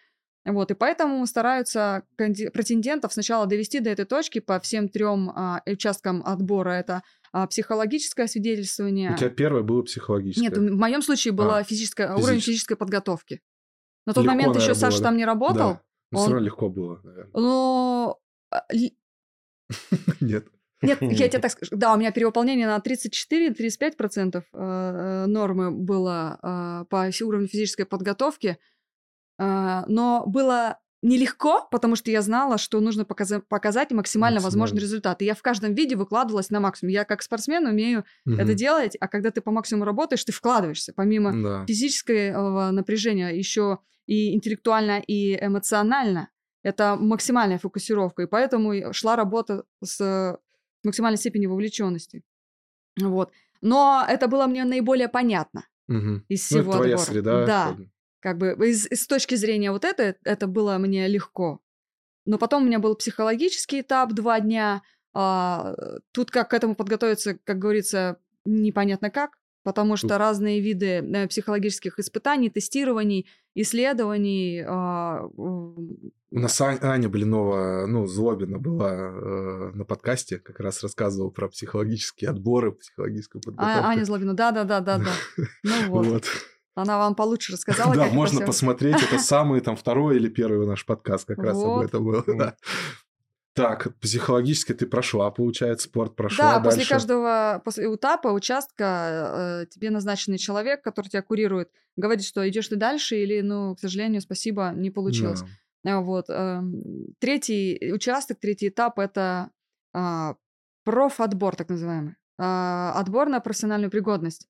Вот, 0.44 0.70
и 0.70 0.74
поэтому 0.74 1.24
стараются 1.26 2.02
претендентов 2.16 3.12
сначала 3.12 3.46
довести 3.46 3.80
до 3.80 3.90
этой 3.90 4.04
точки 4.04 4.40
по 4.40 4.58
всем 4.60 4.88
трем 4.88 5.30
а, 5.30 5.62
участкам 5.66 6.22
отбора. 6.24 6.70
Это 6.70 7.02
а, 7.32 7.46
психологическое 7.46 8.26
свидетельствование. 8.28 9.12
У 9.12 9.16
тебя 9.16 9.30
первое 9.30 9.62
было 9.62 9.82
психологическое. 9.82 10.42
Нет, 10.42 10.56
в 10.56 10.76
моем 10.76 11.02
случае 11.02 11.32
была 11.32 11.58
А, 11.58 11.64
физическая, 11.64 12.08
уровень 12.12 12.24
физически. 12.34 12.50
физической 12.50 12.76
подготовки. 12.76 13.40
На 14.06 14.12
тот 14.12 14.24
Легко, 14.24 14.34
момент 14.36 14.56
еще 14.56 14.74
Саша 14.74 14.98
было, 14.98 15.04
там 15.04 15.16
не 15.16 15.24
работал, 15.24 15.56
Да. 15.74 15.82
Но 16.10 16.18
он- 16.18 16.24
все 16.24 16.32
равно 16.32 16.44
легко 16.46 16.68
было, 16.68 17.00
наверное. 17.02 17.30
но 17.34 18.18
а, 18.50 18.64
Нет. 20.20 20.46
Нет, 20.82 21.00
я 21.00 21.28
тебе 21.28 21.38
так 21.42 21.52
скажу. 21.52 21.70
Да, 21.76 21.94
у 21.94 21.96
меня 21.96 22.10
перевыполнение 22.10 22.66
на 22.66 22.78
34-35% 22.78 24.42
э, 24.52 25.26
нормы 25.26 25.70
было 25.70 26.38
э, 26.42 26.84
по 26.90 27.08
уровню 27.24 27.46
физической 27.46 27.84
подготовки. 27.86 28.58
Э, 29.38 29.82
Но 29.86 30.24
было 30.26 30.78
нелегко, 31.02 31.66
потому 31.70 31.96
что 31.96 32.10
я 32.10 32.22
знала, 32.22 32.58
что 32.58 32.80
нужно 32.80 33.04
показа- 33.04 33.40
показать 33.40 33.90
максимально 33.90 34.40
возможный 34.40 34.74
Максимально. 34.74 34.80
результат. 34.84 35.22
И 35.22 35.24
я 35.24 35.34
в 35.34 35.42
каждом 35.42 35.74
виде 35.74 35.96
выкладывалась 35.96 36.50
на 36.50 36.60
максимум. 36.60 36.92
Я 36.92 37.04
как 37.04 37.22
спортсмен 37.22 37.66
умею 37.66 38.04
это 38.24 38.44
Мгм. 38.44 38.54
делать, 38.54 38.96
а 39.00 39.08
когда 39.08 39.30
ты 39.32 39.40
по 39.40 39.50
максимуму 39.50 39.84
работаешь, 39.84 40.24
ты 40.24 40.32
вкладываешься. 40.32 40.92
Помимо 40.94 41.32
Да. 41.42 41.66
физического 41.66 42.70
напряжения 42.70 43.30
еще 43.30 43.78
и 44.06 44.32
интеллектуально, 44.34 45.00
и 45.00 45.34
эмоционально. 45.44 46.28
Это 46.62 46.96
максимальная 46.98 47.58
фокусировка, 47.58 48.22
и 48.22 48.26
поэтому 48.26 48.92
шла 48.92 49.16
работа 49.16 49.64
с 49.82 50.38
максимальной 50.84 51.18
степенью 51.18 51.50
вовлеченности. 51.50 52.22
Вот. 53.00 53.32
Но 53.60 54.04
это 54.08 54.28
было 54.28 54.46
мне 54.46 54.64
наиболее 54.64 55.08
понятно 55.08 55.66
Мгм. 55.88 56.24
из 56.28 56.50
Ну, 56.50 56.58
это 56.58 56.62
всего 56.64 56.72
твоя 56.72 56.94
отбора. 56.94 57.06
среда. 57.10 57.46
Да, 57.46 57.72
бы. 57.72 57.90
Как 58.22 58.38
бы 58.38 58.56
из, 58.68 58.86
из 58.90 59.06
точки 59.06 59.34
зрения 59.34 59.72
вот 59.72 59.84
это, 59.84 60.14
это 60.24 60.46
было 60.46 60.78
мне 60.78 61.08
легко. 61.08 61.60
Но 62.24 62.38
потом 62.38 62.62
у 62.62 62.66
меня 62.66 62.78
был 62.78 62.94
психологический 62.94 63.80
этап 63.80 64.12
два 64.12 64.38
дня. 64.40 64.82
а, 65.12 65.74
тут 66.12 66.30
как 66.30 66.50
к 66.50 66.54
этому 66.54 66.74
подготовиться, 66.74 67.36
как 67.44 67.58
говорится, 67.58 68.16
непонятно 68.46 69.10
как. 69.10 69.32
Потому 69.64 69.96
что 69.96 70.18
разные 70.18 70.60
виды 70.60 70.86
э, 70.86 71.28
психологических 71.28 72.00
испытаний, 72.00 72.50
тестирований, 72.50 73.28
исследований. 73.54 74.64
а, 74.66 75.22
У 75.36 75.98
нас 76.30 76.60
Ань- 76.60 76.78
Аня 76.82 77.08
Блинова, 77.08 77.86
ну, 77.86 78.06
Злобина 78.06 78.58
была 78.58 78.90
э, 78.92 79.70
на 79.74 79.84
подкасте, 79.84 80.38
как 80.38 80.58
раз 80.60 80.82
рассказывала 80.82 81.30
про 81.30 81.48
психологические 81.48 82.30
отборы, 82.30 82.72
психологическую 82.72 83.40
подготовку. 83.42 83.84
А, 83.84 83.88
Аня 83.90 84.04
Злобина, 84.04 84.34
да-да-да-да-да. 84.34 85.12
Ну 85.62 86.02
Вот. 86.02 86.24
Она 86.74 86.98
вам 86.98 87.14
получше 87.14 87.52
рассказала, 87.54 87.94
Да, 87.94 88.06
можно 88.06 88.44
посмотреть. 88.44 89.02
Это 89.02 89.18
самый 89.18 89.60
там 89.60 89.76
второй 89.76 90.16
или 90.16 90.28
первый 90.28 90.66
наш 90.66 90.84
подкаст 90.86 91.26
как 91.26 91.38
раз 91.38 91.62
об 91.62 91.80
этом 91.80 92.04
был. 92.04 92.24
Да. 92.26 92.56
Так, 93.54 93.94
психологически 94.00 94.72
ты 94.72 94.86
прошла, 94.86 95.30
получается, 95.30 95.86
спорт 95.86 96.16
прошла 96.16 96.54
Да, 96.54 96.60
после 96.60 96.78
дальше. 96.78 96.90
каждого 96.90 97.60
после 97.62 97.94
этапа, 97.94 98.28
участка 98.28 99.64
э, 99.64 99.66
тебе 99.66 99.90
назначенный 99.90 100.38
человек, 100.38 100.82
который 100.82 101.08
тебя 101.08 101.20
курирует, 101.20 101.68
говорит, 101.96 102.24
что 102.24 102.48
идешь 102.48 102.68
ты 102.68 102.76
дальше 102.76 103.16
или, 103.16 103.42
ну, 103.42 103.74
к 103.76 103.80
сожалению, 103.80 104.22
спасибо, 104.22 104.72
не 104.74 104.90
получилось. 104.90 105.42
Да. 105.84 105.96
А, 105.96 106.00
Вот. 106.00 106.30
эм, 106.30 106.80
Третий 107.18 107.92
участок, 107.92 108.38
третий 108.40 108.68
этап– 108.68 108.98
это 109.00 109.50
а, 109.92 110.36
профотбор, 110.84 111.54
так 111.54 111.68
называемый. 111.68 112.14
А, 112.38 112.92
Отбор 112.96 113.28
на 113.28 113.40
профессиональную 113.40 113.90
пригодность. 113.90 114.48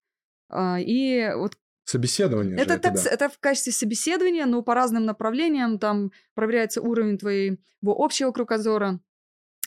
А, 0.48 0.78
И 0.78 1.32
вот 1.34 1.56
Собеседование 1.84 2.56
же 2.56 2.62
это, 2.62 2.74
это, 2.74 2.82
так- 2.82 3.04
да. 3.04 3.10
это 3.10 3.28
в 3.28 3.38
качестве 3.38 3.72
собеседования, 3.72 4.46
но 4.46 4.62
по 4.62 4.74
разным 4.74 5.04
направлениям. 5.04 5.78
Там 5.78 6.12
проверяется 6.34 6.80
уровень 6.80 7.18
твоего 7.18 7.58
общего 7.84 8.30
кругозора. 8.32 9.00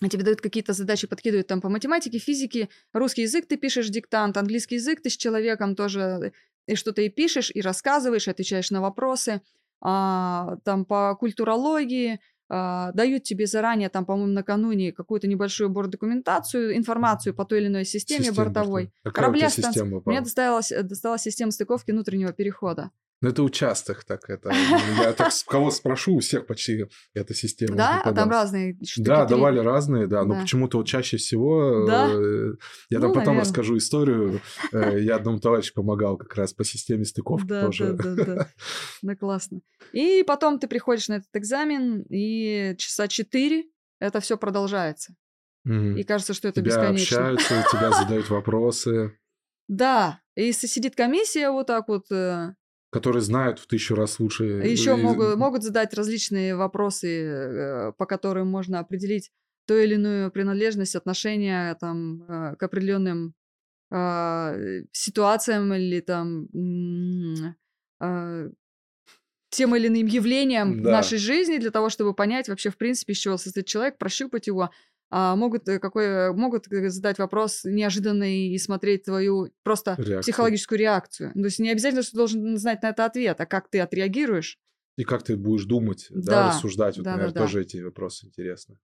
А 0.01 0.09
Тебе 0.09 0.23
дают 0.23 0.41
какие-то 0.41 0.73
задачи, 0.73 1.07
подкидывают 1.07 1.47
там 1.47 1.61
по 1.61 1.69
математике, 1.69 2.17
физике, 2.17 2.69
русский 2.91 3.21
язык 3.21 3.47
ты 3.47 3.55
пишешь 3.55 3.87
диктант, 3.87 4.35
английский 4.35 4.75
язык 4.75 5.01
ты 5.01 5.09
с 5.09 5.15
человеком 5.15 5.75
тоже 5.75 6.33
и 6.67 6.75
что-то 6.75 7.01
и 7.01 7.09
пишешь, 7.09 7.51
и 7.53 7.61
рассказываешь, 7.61 8.27
и 8.27 8.31
отвечаешь 8.31 8.71
на 8.71 8.81
вопросы. 8.81 9.41
А, 9.81 10.57
там 10.63 10.83
по 10.83 11.15
культурологии 11.15 12.19
а, 12.47 12.91
дают 12.91 13.23
тебе 13.23 13.47
заранее, 13.47 13.89
там, 13.89 14.05
по-моему, 14.05 14.31
накануне 14.31 14.91
какую-то 14.91 15.27
небольшую 15.27 15.69
бордокументацию, 15.69 16.77
информацию 16.77 17.33
по 17.33 17.45
той 17.45 17.59
или 17.59 17.67
иной 17.67 17.85
системе 17.85 18.25
Система 18.25 18.45
бортовой. 18.45 18.91
Какая 19.03 19.29
у 19.29 19.33
тебя 19.33 19.49
Корабля 19.49 19.49
система 19.49 20.01
Мне 20.05 20.21
досталась, 20.21 20.71
э, 20.71 20.83
досталась 20.83 21.21
система 21.21 21.51
стыковки 21.51 21.91
внутреннего 21.91 22.33
перехода. 22.33 22.91
Ну, 23.21 23.29
это 23.29 23.43
участок 23.43 24.03
так 24.03 24.29
это. 24.29 24.51
Я 24.99 25.13
так 25.13 25.31
кого 25.47 25.71
спрошу, 25.71 26.15
у 26.15 26.19
всех 26.19 26.45
почти 26.45 26.85
эта 27.13 27.33
система. 27.33 27.75
Да, 27.75 28.01
а 28.03 28.13
там 28.13 28.29
разные 28.29 28.77
штуки. 28.85 29.05
Да, 29.05 29.25
давали 29.25 29.59
разные, 29.59 30.05
да, 30.07 30.23
но 30.23 30.41
почему-то 30.41 30.77
вот 30.79 30.87
чаще 30.87 31.17
всего... 31.17 31.85
Да? 31.87 32.09
э, 32.11 32.53
Я 32.89 32.99
там 32.99 33.09
Ну, 33.09 33.13
потом 33.15 33.35
наверно. 33.35 33.41
расскажу 33.41 33.77
историю. 33.77 34.41
Э, 34.73 34.99
Я 35.01 35.15
одному 35.15 35.39
товарищу 35.39 35.73
помогал 35.73 36.17
как 36.17 36.35
раз 36.35 36.53
по 36.53 36.63
системе 36.63 37.05
стыковки 37.05 37.47
тоже. 37.47 37.93
да, 37.93 38.13
да, 38.15 38.25
да. 38.25 38.47
Да, 39.01 39.15
классно. 39.15 39.61
И 39.93 40.23
потом 40.27 40.59
ты 40.59 40.67
приходишь 40.67 41.07
на 41.07 41.15
этот 41.15 41.29
экзамен, 41.35 42.01
и 42.09 42.75
часа 42.77 43.07
четыре 43.07 43.63
это 43.99 44.19
все 44.19 44.37
продолжается. 44.37 45.15
И 45.65 46.03
кажется, 46.03 46.33
что 46.35 46.47
это 46.49 46.61
Тебя 46.61 46.75
бесконечно. 46.75 47.17
общаются, 47.29 47.65
тебя 47.71 47.91
задают 47.91 48.29
вопросы, 48.29 49.17
Да, 49.67 50.19
и 50.35 50.51
сидит 50.51 50.95
комиссия 50.95 51.49
вот 51.49 51.65
так 51.67 51.87
вот, 51.87 52.11
э, 52.11 52.53
которые 52.95 53.21
знают 53.21 53.59
в 53.59 53.67
тысячу 53.67 53.95
раз 53.95 54.19
лучше. 54.19 54.43
еще 54.45 54.91
и- 54.91 55.03
могут, 55.03 55.37
могут 55.37 55.63
задать 55.63 55.93
различные 55.93 56.55
вопросы, 56.55 57.07
э, 57.07 57.91
по 57.97 58.05
которым 58.05 58.47
можно 58.47 58.79
определить 58.79 59.31
ту 59.67 59.75
или 59.75 59.95
иную 59.95 60.31
принадлежность, 60.31 60.95
отношения 60.95 61.75
там, 61.79 62.23
э, 62.23 62.55
к 62.55 62.63
определенным 62.63 63.33
а, 63.91 64.55
ситуациям 64.91 65.71
или 65.73 65.99
там 66.01 66.47
тем 69.49 69.75
или 69.75 69.87
иным 69.87 70.07
явлениям 70.07 70.73
в 70.73 70.81
Да. 70.81 70.91
нашей 70.91 71.17
жизни 71.17 71.57
для 71.57 71.71
того, 71.71 71.89
чтобы 71.89 72.13
понять 72.13 72.49
вообще, 72.49 72.69
в 72.69 72.77
принципе, 72.77 73.13
из 73.13 73.17
чего 73.19 73.37
состоит 73.37 73.67
человек, 73.67 73.97
прощупать 73.97 74.47
его. 74.47 74.71
А 75.11 75.35
могут, 75.35 75.67
э, 75.69 75.79
какой, 75.79 76.33
могут 76.33 76.71
э, 76.71 76.89
задать 76.89 77.19
вопрос 77.19 77.63
неожиданный 77.63 78.47
и 78.49 78.57
смотреть 78.57 79.03
твою 79.05 79.53
просто 79.63 79.91
Реакцию. 79.97 80.21
психологическую 80.21 80.79
реакцию. 80.79 81.31
То 81.33 81.39
есть 81.45 81.59
не 81.59 81.69
обязательно, 81.69 82.01
что 82.01 82.11
ты 82.11 82.17
должен 82.17 82.57
знать 82.57 82.81
на 82.81 82.89
это 82.89 83.05
ответ, 83.05 83.39
а 83.39 83.45
как 83.45 83.69
ты 83.69 83.79
отреагируешь. 83.79 84.57
И 84.97 85.03
как 85.03 85.23
ты 85.23 85.35
будешь 85.37 85.65
думать, 85.65 86.07
да, 86.09 86.21
Да, 86.31 86.47
рассуждать. 86.49 86.97
Вот, 86.97 87.03
да, 87.03 87.11
да, 87.11 87.17
наверное, 87.17 87.33
да. 87.35 87.41
тоже 87.41 87.61
эти 87.61 87.77
вопросы 87.77 88.25
интересны. 88.27 88.77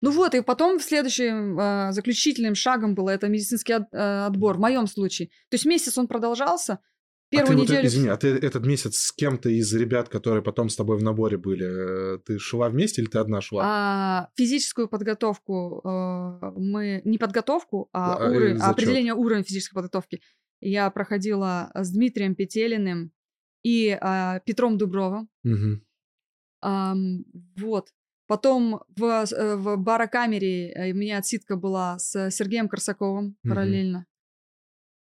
Ну 0.00 0.10
вот, 0.12 0.34
и 0.34 0.42
потом 0.42 0.78
следующим 0.80 1.58
а, 1.58 1.92
заключительным 1.92 2.54
шагом 2.54 2.94
было 2.94 3.10
это 3.10 3.28
медицинский 3.28 3.72
от- 3.74 3.92
а, 3.92 4.26
отбор, 4.26 4.56
в 4.56 4.60
моем 4.60 4.86
случае. 4.86 5.28
То 5.50 5.54
есть 5.54 5.66
месяц 5.66 5.98
он 5.98 6.06
продолжался. 6.06 6.78
А 7.30 7.36
Первую 7.36 7.56
ты 7.56 7.56
вот, 7.56 7.68
неделю... 7.68 7.86
извини, 7.86 8.08
а 8.08 8.16
ты 8.16 8.28
этот 8.28 8.64
месяц 8.64 8.96
с 8.96 9.12
кем-то 9.12 9.50
из 9.50 9.72
ребят, 9.74 10.08
которые 10.08 10.42
потом 10.42 10.68
с 10.70 10.76
тобой 10.76 10.96
в 10.96 11.02
наборе 11.02 11.36
были, 11.36 12.14
э, 12.14 12.18
ты 12.18 12.38
шла 12.38 12.70
вместе 12.70 13.02
или 13.02 13.08
ты 13.08 13.18
одна 13.18 13.40
шла? 13.42 13.62
А, 13.64 14.28
физическую 14.34 14.88
подготовку 14.88 15.82
а, 15.84 16.52
мы... 16.56 17.02
Не 17.04 17.18
подготовку, 17.18 17.90
а, 17.92 18.16
А, 18.16 18.24
э, 18.24 18.36
уровень, 18.36 18.58
а 18.60 18.70
определение 18.70 19.14
уровня 19.14 19.44
физической 19.44 19.74
подготовки. 19.74 20.22
Я 20.60 20.90
проходила 20.90 21.70
с 21.74 21.92
Дмитрием 21.92 22.34
Петелиным 22.34 23.12
и 23.62 23.96
а, 24.00 24.40
Петром 24.40 24.78
Дубровым. 24.78 25.28
Мгм. 25.42 25.82
Ам, 26.62 27.24
вот. 27.56 27.90
Потом 28.26 28.82
в, 28.96 29.04
э, 29.04 29.56
в 29.56 29.76
барокамере 29.76 30.70
э, 30.72 30.92
у 30.92 30.94
меня 30.94 31.18
отсидка 31.18 31.56
была 31.56 31.98
с 31.98 32.30
Сергеем 32.30 32.68
Корсаковым 32.68 33.36
Мгм. 33.42 33.54
параллельно. 33.54 34.06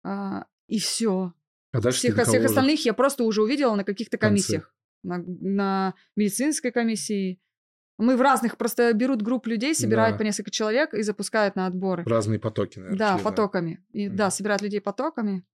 А, 0.04 0.47
и 0.69 0.78
все. 0.78 1.33
А 1.75 1.81
дальше 1.81 1.99
Всех, 1.99 2.14
всех 2.14 2.28
уже? 2.28 2.45
остальных 2.45 2.85
я 2.85 2.95
просто 2.95 3.25
уже 3.25 3.43
увидела 3.43 3.75
на 3.75 3.83
каких-то 3.83 4.16
комиссиях. 4.16 4.73
На, 5.02 5.19
на 5.19 5.95
медицинской 6.14 6.71
комиссии. 6.71 7.40
Мы 7.99 8.16
в 8.16 8.21
разных, 8.21 8.57
просто 8.57 8.93
берут 8.93 9.23
групп 9.23 9.49
людей, 9.49 9.75
собирают 9.75 10.14
Да. 10.14 10.19
по 10.19 10.23
несколько 10.23 10.52
человек 10.52 10.95
и 10.95 11.02
запускают 11.02 11.57
на 11.57 11.66
отборы. 11.66 12.04
Разные 12.07 12.38
потоки, 12.38 12.78
наверное. 12.78 12.99
Да, 12.99 13.19
потоками. 13.19 13.85
И, 13.93 14.07
Мгм. 14.07 14.16
Да, 14.16 14.31
собирают 14.31 14.62
людей 14.62 14.81
потоками. 14.81 15.45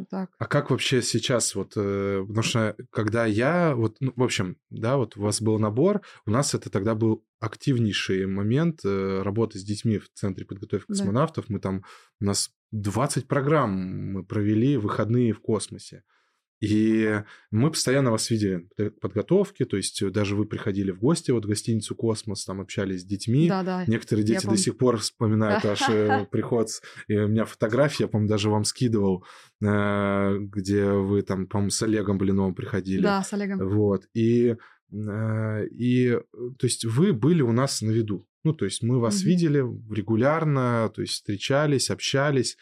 Вот 0.00 0.08
так. 0.08 0.30
А 0.38 0.46
как 0.46 0.70
вообще 0.70 1.02
сейчас, 1.02 1.54
вот, 1.54 1.74
э, 1.76 2.24
потому 2.26 2.42
что 2.42 2.74
когда 2.90 3.26
я, 3.26 3.74
вот, 3.74 3.96
ну, 4.00 4.12
в 4.16 4.22
общем, 4.22 4.56
да, 4.70 4.96
вот 4.96 5.16
у 5.16 5.22
вас 5.22 5.42
был 5.42 5.58
набор, 5.58 6.00
у 6.26 6.30
нас 6.30 6.54
это 6.54 6.70
тогда 6.70 6.94
был 6.94 7.22
активнейший 7.38 8.26
момент 8.26 8.80
э, 8.84 9.22
работы 9.22 9.58
с 9.58 9.62
детьми 9.62 9.98
в 9.98 10.08
Центре 10.14 10.46
подготовки 10.46 10.86
Да. 10.88 10.94
космонавтов. 10.94 11.50
Мы 11.50 11.60
там, 11.60 11.84
у 12.20 12.24
нас 12.24 12.50
20 12.72 13.28
программ 13.28 13.70
мы 14.12 14.24
провели, 14.24 14.76
выходные 14.78 15.32
в 15.32 15.40
космосе. 15.40 16.02
И 16.60 17.22
мы 17.50 17.70
постоянно 17.70 18.10
вас 18.10 18.28
видели 18.28 18.68
в 18.76 18.90
подготовке, 18.90 19.64
то 19.64 19.78
есть 19.78 20.02
э, 20.02 20.10
даже 20.10 20.36
вы 20.36 20.44
приходили 20.44 20.90
в 20.90 20.98
гости 20.98 21.30
вот 21.30 21.46
в 21.46 21.48
гостиницу 21.48 21.94
«Космос», 21.94 22.44
там 22.44 22.60
общались 22.60 23.00
с 23.00 23.04
детьми. 23.04 23.48
Да, 23.48 23.62
да. 23.62 23.84
Некоторые 23.86 24.26
дети 24.26 24.46
до 24.46 24.58
сих 24.58 24.76
пор 24.76 24.98
вспоминают 24.98 25.64
ваш 25.64 25.88
э, 25.88 26.26
приход. 26.30 26.68
И 27.08 27.16
у 27.16 27.28
меня 27.28 27.46
фотография, 27.46 28.04
я, 28.04 28.08
помню, 28.08 28.28
даже 28.28 28.50
вам 28.50 28.64
скидывал, 28.64 29.24
э, 29.62 30.38
где 30.38 30.84
вы 30.90 31.22
там, 31.22 31.46
по-моему, 31.46 31.70
с 31.70 31.82
Олегом 31.82 32.18
Блиновым 32.18 32.54
приходили. 32.54 33.02
Да, 33.02 33.22
с 33.22 33.32
Олегом. 33.32 33.66
Вот. 33.66 34.04
И, 34.12 34.56
и, 34.92 36.18
то 36.58 36.66
есть, 36.66 36.84
вы 36.84 37.14
были 37.14 37.40
у 37.40 37.52
нас 37.52 37.80
на 37.80 37.90
виду. 37.90 38.26
Ну, 38.44 38.52
то 38.52 38.66
есть, 38.66 38.82
мы 38.82 39.00
вас 39.00 39.20
Мгм. 39.20 39.28
видели 39.28 39.58
регулярно, 39.94 40.90
то 40.94 41.00
есть, 41.00 41.14
встречались, 41.14 41.90
общались. 41.90 42.58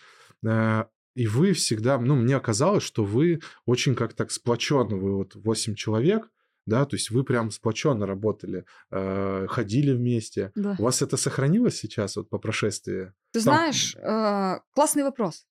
И 1.15 1.27
вы 1.27 1.53
всегда, 1.53 1.99
ну, 1.99 2.15
мне 2.15 2.37
оказалось, 2.37 2.83
что 2.85 3.05
вы 3.05 3.41
очень 3.67 3.95
как 3.95 4.15
так 4.15 4.31
сплоченно, 4.31 4.97
вы 4.97 5.17
вот 5.17 5.35
8 5.35 5.75
человек, 5.75 6.31
да, 6.67 6.85
то 6.85 6.97
есть 6.97 7.11
вы 7.11 7.25
прям 7.25 7.51
сплоченно 7.51 8.07
работали, 8.07 8.65
э, 8.91 9.47
ходили 9.49 9.93
вместе. 9.93 10.53
Да. 10.55 10.77
У 10.79 10.83
вас 10.83 11.03
это 11.03 11.17
сохранилось 11.17 11.79
сейчас 11.79 12.17
вот 12.17 12.29
по 12.29 12.39
прошествии? 12.39 13.13
Ты 13.33 13.41
Там- 13.41 13.43
знаешь, 13.43 13.97
э, 13.97 14.61
классный 14.75 15.03
вопрос. 15.03 15.47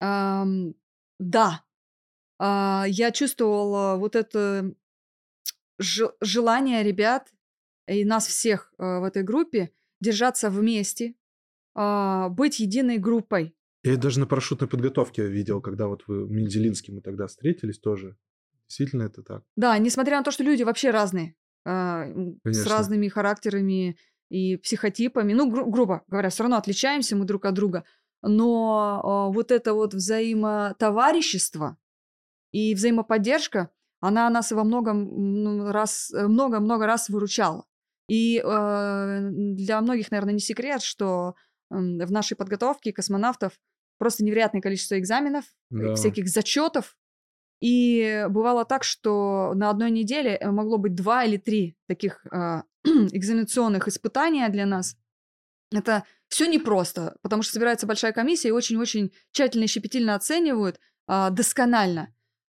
Ам, 0.00 0.74
да, 1.18 1.62
А, 2.38 2.84
я 2.88 3.12
чувствовала 3.12 3.96
вот 3.96 4.14
это 4.16 4.74
желание 5.78 6.82
ребят 6.82 7.32
и 7.86 8.04
нас 8.04 8.26
всех 8.26 8.72
э, 8.78 8.98
в 8.98 9.04
этой 9.04 9.22
группе 9.22 9.72
держаться 10.00 10.50
вместе, 10.50 11.14
а, 11.74 12.28
быть 12.28 12.58
единой 12.58 12.98
группой. 12.98 13.54
Я 13.86 13.92
это 13.92 14.02
даже 14.02 14.20
на 14.20 14.26
парашютной 14.26 14.68
подготовке 14.68 15.26
видел, 15.28 15.60
когда 15.60 15.86
вот 15.86 16.02
вы 16.06 16.24
в 16.24 16.30
Менделинске 16.30 16.92
мы 16.92 17.00
тогда 17.00 17.26
встретились 17.26 17.78
тоже. 17.78 18.16
Действительно 18.68 19.04
это 19.04 19.22
так. 19.22 19.44
Да, 19.54 19.78
несмотря 19.78 20.18
на 20.18 20.24
то, 20.24 20.32
что 20.32 20.42
люди 20.42 20.64
вообще 20.64 20.90
разные, 20.90 21.36
м, 21.64 22.40
с 22.44 22.66
разными 22.66 23.06
характерами 23.08 23.96
и 24.28 24.56
психотипами, 24.56 25.32
ну, 25.34 25.48
гру- 25.48 25.70
грубо 25.70 26.02
говоря, 26.08 26.30
все 26.30 26.42
равно 26.42 26.56
отличаемся 26.56 27.14
мы 27.14 27.26
друг 27.26 27.44
от 27.44 27.54
друга, 27.54 27.84
но 28.22 29.00
а, 29.04 29.28
вот 29.32 29.52
это 29.52 29.72
вот 29.72 29.94
взаимотоварищество 29.94 31.76
и 32.52 32.74
взаимоподдержка, 32.74 33.70
она 34.00 34.28
нас 34.30 34.50
во 34.52 34.64
многом 34.64 35.70
раз, 35.70 36.12
э, 36.12 36.26
много-много 36.26 36.86
раз 36.86 37.08
выручала. 37.08 37.64
И 38.08 38.38
э, 38.38 39.28
для 39.30 39.80
многих, 39.80 40.10
наверное, 40.10 40.34
не 40.34 40.40
секрет, 40.40 40.82
что 40.82 41.34
в 41.70 42.10
нашей 42.12 42.36
подготовке 42.36 42.92
космонавтов 42.92 43.58
просто 43.98 44.24
невероятное 44.24 44.60
количество 44.62 44.98
экзаменов, 44.98 45.44
Да. 45.70 45.94
всяких 45.94 46.28
зачетов. 46.28 46.96
И 47.60 48.26
бывало 48.28 48.64
так, 48.64 48.84
что 48.84 49.52
на 49.54 49.70
одной 49.70 49.90
неделе 49.90 50.36
э, 50.36 50.50
могло 50.50 50.76
быть 50.76 50.94
два 50.94 51.24
или 51.24 51.38
три 51.38 51.76
таких 51.88 52.24
а, 52.30 52.64
экзаменационных 52.84 53.88
испытания 53.88 54.48
для 54.50 54.66
нас. 54.66 54.96
Это 55.72 56.04
все 56.28 56.46
непросто, 56.46 57.16
потому 57.22 57.42
что 57.42 57.54
собирается 57.54 57.86
большая 57.86 58.12
комиссия 58.12 58.48
и 58.48 58.52
очень-очень 58.52 59.12
тщательно 59.32 59.64
и 59.64 59.68
щепетильно 59.68 60.14
оценивают 60.14 60.78
а, 61.06 61.30
досконально. 61.30 62.12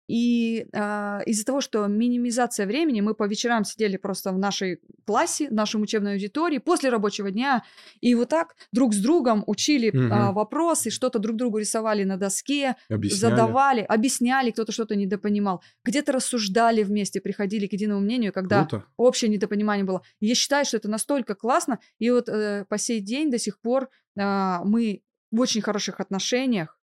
И 0.08 0.66
а, 0.72 1.20
из-за 1.26 1.44
того, 1.44 1.60
что 1.60 1.86
минимизация 1.86 2.66
времени, 2.66 3.00
мы 3.00 3.14
по 3.14 3.26
вечерам 3.26 3.64
сидели 3.64 3.96
просто 3.96 4.32
в 4.32 4.38
нашей 4.38 4.80
классе, 5.04 5.48
в 5.48 5.52
нашем 5.52 5.82
учебной 5.82 6.12
аудитории 6.12 6.58
после 6.58 6.90
рабочего 6.90 7.30
дня, 7.30 7.64
и 8.00 8.14
вот 8.14 8.28
так 8.28 8.54
друг 8.72 8.94
с 8.94 8.98
другом 8.98 9.42
учили 9.46 9.90
а, 10.10 10.26
Мгм. 10.26 10.34
вопросы, 10.34 10.90
что-то 10.90 11.18
друг 11.18 11.36
другу 11.36 11.58
рисовали 11.58 12.04
на 12.04 12.16
доске, 12.16 12.76
Объясняли. 12.88 13.32
задавали, 13.32 13.80
объясняли, 13.80 14.50
кто-то 14.52 14.72
что-то 14.72 14.94
недопонимал, 14.94 15.62
где-то 15.84 16.12
рассуждали 16.12 16.82
вместе, 16.84 17.20
приходили 17.20 17.66
к 17.66 17.72
единому 17.72 18.00
мнению, 18.00 18.32
когда 18.32 18.66
Круто. 18.66 18.86
общее 18.96 19.28
недопонимание 19.30 19.84
было. 19.84 20.02
Я 20.20 20.34
считаю, 20.34 20.64
что 20.64 20.76
это 20.76 20.88
настолько 20.88 21.34
классно, 21.34 21.80
и 21.98 22.10
вот 22.10 22.28
э, 22.28 22.64
по 22.68 22.78
сей 22.78 23.00
день 23.00 23.30
до 23.30 23.38
сих 23.38 23.60
пор 23.60 23.88
а, 24.18 24.62
мы 24.64 25.02
в 25.32 25.40
очень 25.40 25.60
хороших 25.62 25.98
отношениях, 26.00 26.78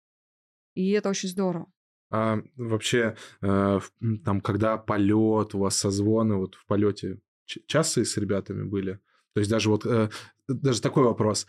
и 0.75 0.91
это 0.93 1.09
очень 1.09 1.29
здорово. 1.29 1.67
А 2.11 2.39
вообще, 2.57 3.17
э, 3.43 3.81
там, 4.25 4.41
когда 4.41 4.79
полет, 4.79 5.55
у 5.55 5.59
вас 5.59 5.77
созвоны, 5.77 6.37
вот 6.37 6.55
в 6.55 6.67
полете 6.67 7.19
часто 7.67 8.05
с 8.05 8.17
ребятами 8.17 8.63
были? 8.63 8.99
То 9.35 9.41
есть 9.41 9.51
даже 9.51 9.71
вот, 9.71 9.85
э, 9.85 10.09
даже 10.49 10.81
такой 10.81 11.05
вопрос. 11.05 11.47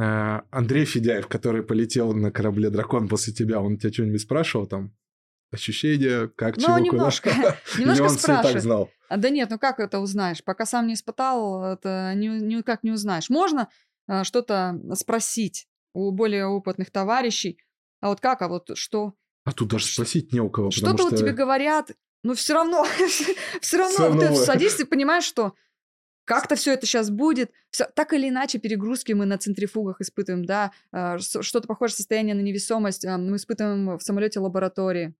Э, 0.00 0.40
Андрей 0.50 0.84
Федяев, 0.84 1.28
который 1.28 1.62
полетел 1.62 2.12
на 2.12 2.32
корабле 2.32 2.70
«Дракон» 2.70 3.08
после 3.08 3.32
тебя, 3.32 3.60
он 3.60 3.78
тебя 3.78 3.92
что-нибудь 3.92 4.20
спрашивал 4.20 4.66
там? 4.66 4.92
Ощущения, 5.52 6.28
как, 6.28 6.56
Ну, 6.56 6.62
чего, 6.62 6.76
куда? 6.76 6.84
немножко, 6.86 7.30
Или 7.76 7.80
немножко 7.82 8.02
он 8.04 8.16
все 8.18 8.32
и 8.40 8.42
так 8.52 8.62
знал? 8.62 8.90
А, 9.08 9.16
Да 9.16 9.30
нет, 9.30 9.50
ну 9.50 9.58
как 9.58 9.80
это 9.80 9.98
узнаешь? 9.98 10.44
Пока 10.44 10.64
сам 10.64 10.86
не 10.86 10.94
испытал, 10.94 11.64
это 11.64 12.12
ни- 12.14 12.40
никак 12.40 12.84
не 12.84 12.92
узнаешь. 12.92 13.30
Можно 13.30 13.68
а, 14.06 14.22
что-то 14.22 14.80
спросить 14.94 15.66
у 15.92 16.12
более 16.12 16.46
опытных 16.46 16.92
товарищей, 16.92 17.58
а 18.00 18.08
вот 18.10 18.20
как, 18.20 18.42
а 18.42 18.48
вот 18.48 18.70
что? 18.78 19.14
А 19.44 19.52
тут 19.52 19.68
даже 19.68 19.86
спросить 19.86 20.32
не 20.32 20.40
у 20.40 20.50
кого, 20.50 20.70
Что-то 20.70 21.02
вот 21.02 21.12
что... 21.12 21.16
тебе 21.16 21.32
говорят, 21.32 21.92
но 22.22 22.34
все 22.34 22.54
равно, 22.54 22.86
все 23.60 23.76
равно 23.78 24.10
вот 24.10 24.20
ты 24.20 24.34
садишься 24.34 24.82
и 24.82 24.86
понимаешь, 24.86 25.24
что 25.24 25.54
как-то 26.24 26.54
все 26.54 26.74
это 26.74 26.86
сейчас 26.86 27.10
будет. 27.10 27.50
Всё- 27.70 27.88
так 27.92 28.12
или 28.12 28.28
иначе, 28.28 28.58
перегрузки 28.58 29.12
мы 29.12 29.26
на 29.26 29.38
центрифугах 29.38 30.00
испытываем, 30.00 30.44
да, 30.44 30.70
а, 30.92 31.18
что-то 31.18 31.66
похожее 31.66 31.96
состояние 31.96 32.34
на 32.36 32.40
невесомость 32.40 33.04
а, 33.04 33.18
мы 33.18 33.36
испытываем 33.36 33.98
в 33.98 34.02
самолете 34.02 34.38
лаборатории, 34.38 35.14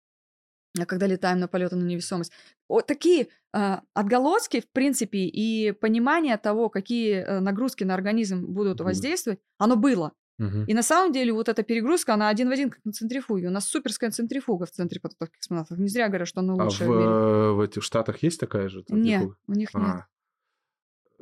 а, 0.78 0.86
когда 0.86 1.06
летаем 1.06 1.40
на 1.40 1.48
полеты 1.48 1.74
на 1.76 1.84
невесомость. 1.84 2.32
Вот 2.68 2.86
такие 2.86 3.28
отголоски, 3.52 4.60
в 4.60 4.70
принципе, 4.70 5.18
и 5.24 5.72
понимание 5.72 6.36
того, 6.36 6.68
какие 6.68 7.14
э, 7.14 7.40
нагрузки 7.40 7.82
на 7.82 7.94
организм 7.94 8.42
будут 8.46 8.76
Будут. 8.76 8.80
воздействовать, 8.82 9.40
оно 9.58 9.74
было. 9.74 10.12
И 10.66 10.74
на 10.74 10.82
самом 10.82 11.12
деле 11.12 11.32
вот 11.32 11.48
эта 11.48 11.62
перегрузка, 11.62 12.14
она 12.14 12.28
один 12.28 12.48
в 12.48 12.52
один 12.52 12.70
как 12.70 12.84
на 12.84 12.92
центрифуге. 12.92 13.48
У 13.48 13.50
нас 13.50 13.66
суперская 13.66 14.10
центрифуга 14.10 14.66
в 14.66 14.70
центре 14.70 15.00
подготовки 15.00 15.36
космонавтов. 15.36 15.78
Не 15.78 15.88
зря 15.88 16.08
говорят, 16.08 16.28
что 16.28 16.40
она 16.40 16.54
А 16.54 16.56
в, 16.56 16.64
лучшая 16.64 16.88
в 16.88 16.92
мире. 16.92 17.04
э, 17.04 17.50
в 17.52 17.60
этих 17.60 17.82
штатах 17.82 18.22
есть 18.22 18.40
такая 18.40 18.68
же? 18.68 18.82
Центрифуга? 18.82 19.36
у 19.46 19.52
них 19.52 19.74
нет. 19.74 19.84
А. 19.84 20.06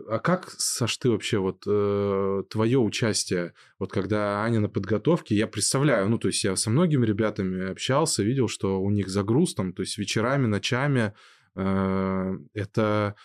А 0.06 0.18
как, 0.20 0.50
Саш, 0.50 0.96
ты 0.98 1.10
вообще, 1.10 1.38
вот 1.38 1.64
э, 1.66 2.42
твое 2.48 2.78
участие, 2.78 3.52
вот 3.80 3.90
когда 3.90 4.42
Аня 4.44 4.60
на 4.60 4.68
подготовке, 4.68 5.34
я 5.34 5.48
представляю, 5.48 6.08
ну, 6.08 6.18
то 6.18 6.28
есть 6.28 6.44
я 6.44 6.54
со 6.54 6.70
многими 6.70 7.04
ребятами 7.04 7.68
общался, 7.70 8.22
видел, 8.22 8.46
что 8.46 8.80
у 8.80 8.90
них 8.90 9.08
загруз 9.08 9.54
там, 9.54 9.72
то 9.72 9.82
есть 9.82 9.98
вечерами, 9.98 10.46
ночами, 10.46 11.14
э, 11.56 12.38
это, 12.54 13.16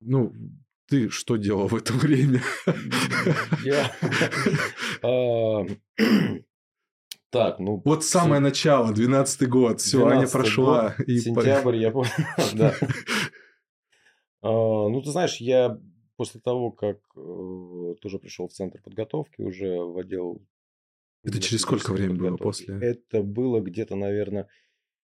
ну, 0.00 0.34
ты 0.90 1.08
что 1.08 1.36
делал 1.36 1.68
в 1.68 1.74
это 1.74 1.92
время? 1.92 2.42
Я... 3.64 3.90
А, 5.02 5.64
Так, 7.30 7.60
ну... 7.60 7.80
Вот 7.84 8.04
самое 8.04 8.40
начало, 8.40 8.92
12-й 8.92 9.46
год, 9.46 9.80
все, 9.80 10.04
Аня 10.04 10.24
12-й 10.24 10.32
прошла. 10.32 10.94
год, 10.98 11.08
и 11.08 11.18
Сентябрь, 11.18 11.76
я 11.76 11.92
помню, 11.92 12.10
да. 12.54 12.74
А, 14.42 14.88
Ну, 14.88 15.00
ты 15.00 15.10
знаешь, 15.10 15.36
я 15.36 15.78
после 16.16 16.40
того, 16.40 16.72
как 16.72 16.98
э, 17.16 17.94
тоже 18.00 18.18
пришел 18.18 18.48
в 18.48 18.52
центр 18.52 18.82
подготовки, 18.82 19.42
уже 19.42 19.78
в 19.78 19.96
отдел... 19.98 20.42
Это 21.22 21.40
через 21.40 21.60
сколько 21.60 21.92
времени 21.92 22.18
было 22.18 22.36
после? 22.36 22.78
Это 22.80 23.22
было 23.22 23.60
где-то, 23.60 23.94
наверное, 23.94 24.48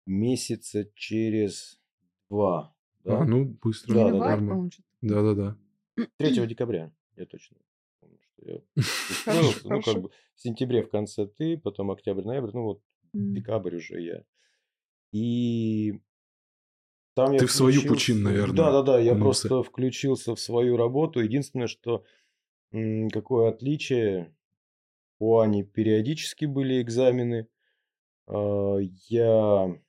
месяца 0.06 0.90
через 0.96 1.82
два. 2.30 2.74
А, 3.04 3.10
да? 3.10 3.26
ну, 3.26 3.58
быстро, 3.62 3.94
Да, 3.94 5.22
да, 5.22 5.34
да. 5.34 5.58
мае, 5.58 5.65
нормально. 5.98 6.08
по-моему, 6.18 6.18
что-то. 6.18 6.22
Да-да-да. 6.22 6.42
3 6.42 6.48
декабря, 6.48 6.92
я 7.16 7.26
точно 7.26 7.58
помню, 8.00 8.18
что 8.22 8.46
я 8.50 8.56
устроился. 8.76 9.60
Ну, 9.64 9.70
хорошо. 9.70 9.94
как 9.94 10.02
бы 10.04 10.10
в 10.36 10.42
сентябре 10.42 10.84
в 10.84 10.90
конце 10.90 11.28
ты, 11.28 11.58
потом 11.58 11.92
октябрь, 11.92 12.24
ноябрь, 12.24 12.52
ну 12.54 12.64
вот 12.64 12.82
декабрь 13.14 13.76
уже 13.78 14.02
я. 14.02 14.24
И 15.12 15.94
там 17.14 17.32
я 17.32 17.40
Ты 17.40 17.46
в 17.48 17.52
свою 17.52 17.80
включился- 17.80 17.88
пучину, 17.94 18.24
наверное, 18.26 18.56
Да, 18.56 18.72
да, 18.72 18.82
да. 18.84 19.00
Я 19.00 19.12
окунулся. 19.14 19.48
просто 19.48 19.64
включился 19.64 20.36
в 20.36 20.40
свою 20.40 20.76
работу. 20.76 21.22
Единственное, 21.22 21.68
что 21.68 22.04
какое 23.14 23.50
отличие 23.50 24.36
у 25.20 25.38
Ани 25.40 25.64
периодически 25.64 26.44
были 26.44 26.82
экзамены. 26.82 27.48
А, 28.28 28.78
Я 29.08 29.82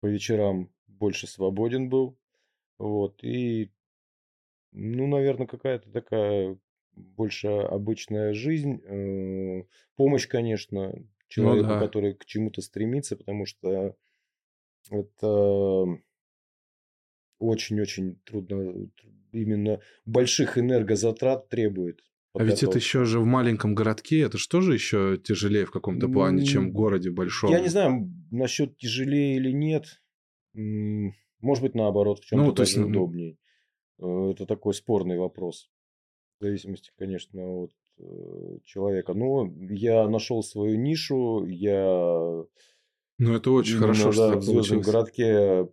по 0.00 0.06
вечерам 0.06 0.72
больше 0.86 1.26
свободен 1.26 1.88
был. 1.88 2.16
Вот. 2.78 3.22
И, 3.24 3.72
ну, 4.72 5.06
наверное, 5.06 5.46
какая-то 5.46 5.90
такая 5.90 6.58
больше 6.94 7.48
обычная 7.48 8.34
жизнь. 8.34 8.80
Э, 8.84 9.64
Помощь, 9.96 10.26
конечно, 10.26 10.94
человеку, 11.28 11.68
да. 11.68 11.80
который 11.80 12.14
к 12.14 12.24
чему-то 12.24 12.60
стремится, 12.60 13.16
потому 13.16 13.46
что 13.46 13.96
это 14.90 15.86
очень-очень 17.38 18.20
трудно, 18.24 18.88
именно 19.32 19.80
больших 20.04 20.58
энергозатрат 20.58 21.48
требует. 21.48 22.00
А 22.34 22.42
ведь 22.42 22.54
это 22.54 22.66
подготовка. 22.66 22.78
еще 22.78 23.04
же 23.04 23.20
в 23.20 23.26
маленьком 23.26 23.74
городке, 23.74 24.20
это 24.20 24.38
же 24.38 24.48
тоже 24.48 24.72
еще 24.72 25.18
тяжелее 25.22 25.66
в 25.66 25.70
каком-то 25.70 26.08
плане, 26.08 26.44
чем 26.44 26.70
в 26.70 26.72
городе 26.72 27.10
большом. 27.10 27.50
Я 27.50 27.60
не 27.60 27.68
знаю, 27.68 28.10
насчет 28.30 28.78
тяжелее 28.78 29.36
или 29.36 29.52
нет. 29.52 30.02
Может 30.54 31.62
быть, 31.62 31.74
наоборот, 31.74 32.20
в 32.20 32.24
чем-то 32.24 32.44
Ну, 32.44 32.52
то 32.52 32.62
есть, 32.62 32.76
ну, 32.76 32.86
удобнее. 32.86 33.36
Э, 34.02 34.30
Это 34.32 34.46
такой 34.46 34.74
спорный 34.74 35.18
вопрос. 35.18 35.70
В 36.40 36.44
зависимости, 36.44 36.90
конечно, 36.98 37.46
от 37.62 37.72
э, 37.98 38.58
человека. 38.64 39.14
Но 39.14 39.48
я 39.70 40.08
нашел 40.08 40.42
свою 40.42 40.76
нишу, 40.76 41.46
я 41.46 42.44
Ну, 43.18 43.34
это 43.34 43.50
очень 43.50 43.72
именно, 43.76 43.82
хорошо, 43.94 44.12
что 44.12 44.30
да, 44.30 44.36
в 44.36 44.42
звездном 44.42 44.82
получилось. 44.82 44.86
городке 44.86 45.68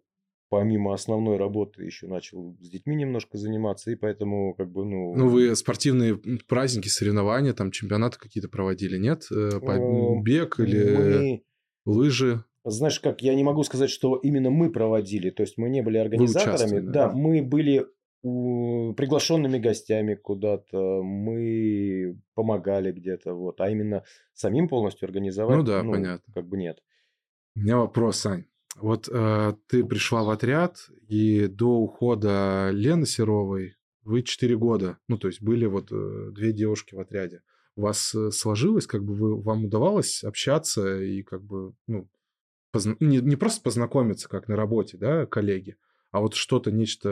помимо 0.50 0.94
основной 0.94 1.38
работы 1.38 1.84
еще 1.84 2.08
начал 2.08 2.56
с 2.60 2.70
детьми 2.70 2.96
немножко 2.96 3.38
заниматься, 3.38 3.92
и 3.92 3.96
поэтому 3.96 4.56
как 4.56 4.72
бы, 4.72 4.84
ну... 4.84 5.16
Ну, 5.16 5.30
вы 5.30 5.56
спортивные 5.56 6.20
праздники, 6.48 6.88
соревнования, 6.88 7.54
там 7.54 7.72
чемпионаты 7.72 8.18
какие-то 8.18 8.50
проводили, 8.50 8.98
нет? 8.98 9.24
Э, 9.32 9.60
по- 9.60 10.22
Бег 10.22 10.60
или 10.60 10.96
мы 10.96 11.44
лыжи? 11.86 12.44
Знаешь 12.66 13.00
как, 13.00 13.22
я 13.22 13.36
не 13.36 13.44
могу 13.44 13.64
сказать, 13.64 13.90
что 13.90 14.16
именно 14.18 14.50
мы 14.50 14.72
проводили, 14.72 15.30
то 15.30 15.44
есть 15.44 15.58
мы 15.58 15.70
не 15.70 15.82
были 15.82 15.98
организаторами, 15.98 16.80
да, 16.80 17.08
да. 17.08 17.12
мы 17.14 17.42
были 17.42 17.86
приглашенными 18.22 19.58
гостями 19.60 20.16
куда-то, 20.16 21.02
мы 21.04 22.20
помогали 22.34 22.92
где-то, 22.92 23.34
вот, 23.34 23.62
а 23.62 23.70
именно 23.70 24.04
самим 24.34 24.68
полностью 24.68 25.06
организовать, 25.08 25.58
Ну 25.58 25.64
да, 25.64 25.84
понятно. 25.84 26.34
как 26.34 26.48
бы 26.48 26.58
нет. 26.58 26.80
У 27.56 27.60
меня 27.60 27.78
вопрос, 27.78 28.18
Сань. 28.18 28.46
Вот 28.76 29.10
э, 29.12 29.54
ты 29.68 29.84
пришла 29.84 30.24
в 30.24 30.30
отряд, 30.30 30.78
и 31.08 31.48
до 31.48 31.80
ухода 31.80 32.70
Лены 32.72 33.06
Серовой 33.06 33.76
вы 34.04 34.24
4 34.24 34.56
года, 34.58 34.98
ну, 35.08 35.18
то 35.18 35.28
есть 35.28 35.42
были 35.42 35.66
вот 35.66 35.92
э, 35.92 36.30
две 36.32 36.54
девушки 36.54 36.96
в 36.96 37.00
отряде. 37.00 37.42
У 37.76 37.82
вас 37.82 38.14
э, 38.16 38.32
сложилось, 38.32 38.88
как 38.88 39.04
бы 39.04 39.14
вы, 39.16 39.42
вам 39.42 39.66
удавалось 39.66 40.24
общаться 40.24 41.02
и 41.02 41.24
как 41.24 41.44
бы, 41.44 41.74
ну, 41.88 42.10
позна- 42.74 42.96
не, 43.00 43.18
не 43.18 43.36
просто 43.36 43.62
познакомиться, 43.62 44.30
как 44.30 44.48
на 44.48 44.56
работе, 44.56 44.98
да, 44.98 45.26
коллеги, 45.26 45.76
а 46.12 46.20
вот 46.20 46.34
что-то, 46.36 46.72
нечто 46.72 47.10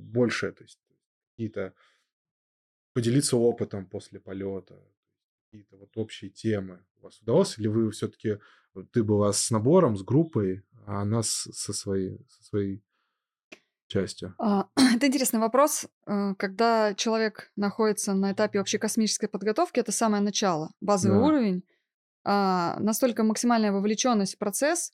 большее, 0.00 0.52
то 0.52 0.64
есть 0.64 0.78
какие-то 1.32 1.74
поделиться 2.94 3.36
опытом 3.36 3.86
после 3.86 4.20
полета, 4.20 4.76
какие-то 5.44 5.76
вот 5.76 5.90
общие 5.96 6.30
темы. 6.30 6.84
У 7.00 7.04
вас 7.04 7.20
удалось? 7.20 7.58
Или 7.58 7.68
вы 7.68 7.90
все-таки 7.90 8.38
ты 8.92 9.02
была 9.02 9.32
с 9.32 9.50
набором, 9.50 9.96
с 9.96 10.02
группой, 10.02 10.62
а 10.86 11.02
она 11.02 11.22
с- 11.22 11.50
со 11.52 11.72
своей, 11.72 12.18
со 12.28 12.42
своей 12.44 12.82
частью? 13.86 14.34
А, 14.38 14.66
Это 14.96 15.06
интересный 15.06 15.40
вопрос. 15.40 15.86
Э, 16.06 16.34
Когда 16.36 16.94
человек 16.94 17.50
находится 17.56 18.14
на 18.14 18.32
этапе 18.32 18.60
общей 18.60 18.78
космической 18.78 19.28
подготовки, 19.28 19.80
это 19.80 19.92
самое 19.92 20.22
начало, 20.22 20.72
базовый 20.80 21.18
Да. 21.18 21.24
уровень. 21.24 21.64
а, 22.24 22.78
настолько 22.80 23.22
максимальная 23.24 23.72
вовлеченность 23.72 24.34
в 24.34 24.38
процесс, 24.38 24.92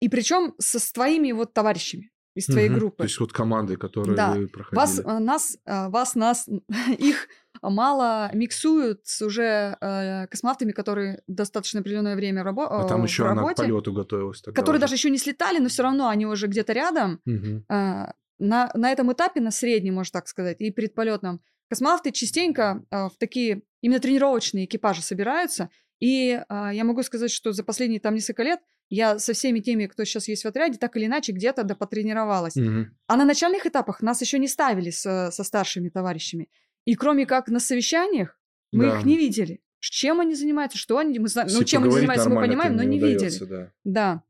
и 0.00 0.08
причем 0.08 0.54
со, 0.58 0.78
с 0.78 0.92
твоими 0.92 1.32
вот 1.32 1.54
товарищами 1.54 2.10
из 2.38 2.46
твоей 2.46 2.68
Мгм. 2.68 2.78
группы. 2.78 2.96
То 2.98 3.04
есть 3.04 3.20
вот 3.20 3.32
команды, 3.32 3.76
которые 3.76 4.16
Да. 4.16 4.32
вы 4.32 4.42
Вас, 4.72 4.96
проходили. 4.96 5.08
э, 5.08 5.18
нас, 5.18 5.58
э, 5.64 5.88
вас, 5.88 6.14
нас, 6.14 6.48
их 6.98 7.28
мало 7.62 8.30
миксуют 8.34 9.00
с 9.04 9.20
уже 9.22 9.76
э, 9.80 10.26
космонавтами, 10.28 10.72
которые 10.72 11.22
достаточно 11.26 11.80
определенное 11.80 12.16
время 12.16 12.42
рабо- 12.42 12.66
А 12.70 12.84
там 12.88 13.02
э, 13.02 13.06
еще 13.06 13.22
в 13.24 13.26
она 13.26 13.34
к 13.36 13.38
работе, 13.48 13.62
полету 13.64 13.92
готовилась. 13.92 14.42
которые 14.42 14.72
уже. 14.74 14.80
даже 14.80 14.94
еще 14.94 15.10
не 15.10 15.18
слетали, 15.18 15.58
но 15.58 15.68
все 15.68 15.82
равно 15.82 16.08
они 16.08 16.26
уже 16.26 16.46
где-то 16.46 16.72
рядом. 16.72 17.20
Мгм. 17.24 17.64
Э, 17.68 18.12
на, 18.38 18.70
на 18.74 18.92
этом 18.92 19.12
этапе, 19.12 19.40
на 19.40 19.50
среднем, 19.50 19.94
можно 19.94 20.12
так 20.20 20.28
сказать, 20.28 20.60
и 20.60 20.70
предполетном, 20.70 21.40
космонавты 21.68 22.12
частенько 22.12 22.84
э, 22.90 23.06
в 23.08 23.16
такие 23.18 23.62
именно 23.82 23.98
тренировочные 24.00 24.64
экипажи 24.66 25.02
собираются. 25.02 25.68
И 26.00 26.40
э, 26.48 26.70
я 26.72 26.84
могу 26.84 27.02
сказать, 27.02 27.32
что 27.32 27.52
за 27.52 27.64
последние 27.64 27.98
там 28.00 28.14
несколько 28.14 28.44
лет 28.44 28.60
я 28.90 29.18
со 29.18 29.32
всеми 29.32 29.60
теми, 29.60 29.86
кто 29.86 30.04
сейчас 30.04 30.28
есть 30.28 30.44
в 30.44 30.48
отряде, 30.48 30.78
так 30.78 30.96
или 30.96 31.06
иначе 31.06 31.32
где-то 31.32 31.62
да 31.64 31.74
потренировалась. 31.74 32.56
Мгм. 32.56 32.96
А 33.06 33.16
на 33.16 33.24
начальных 33.24 33.66
этапах 33.66 34.00
нас 34.02 34.20
еще 34.20 34.38
не 34.38 34.48
ставили 34.48 34.90
со, 34.90 35.30
со 35.30 35.44
старшими 35.44 35.88
товарищами. 35.88 36.48
И 36.84 36.94
кроме 36.94 37.26
как 37.26 37.48
на 37.48 37.60
совещаниях, 37.60 38.38
мы 38.72 38.86
Да. 38.86 38.98
их 38.98 39.04
не 39.04 39.16
видели. 39.16 39.60
Чем 39.80 40.20
они 40.20 40.34
занимаются, 40.34 40.76
что 40.78 40.98
они... 40.98 41.18
Мы 41.18 41.28
ну, 41.34 41.64
чем 41.64 41.84
они 41.84 41.92
занимаются, 41.92 42.28
мы 42.30 42.40
понимаем, 42.40 42.76
но 42.76 42.82
не 42.82 42.98
удаётся, 42.98 43.44
видели. 43.44 43.48
да. 43.48 43.72
Да. 43.84 44.22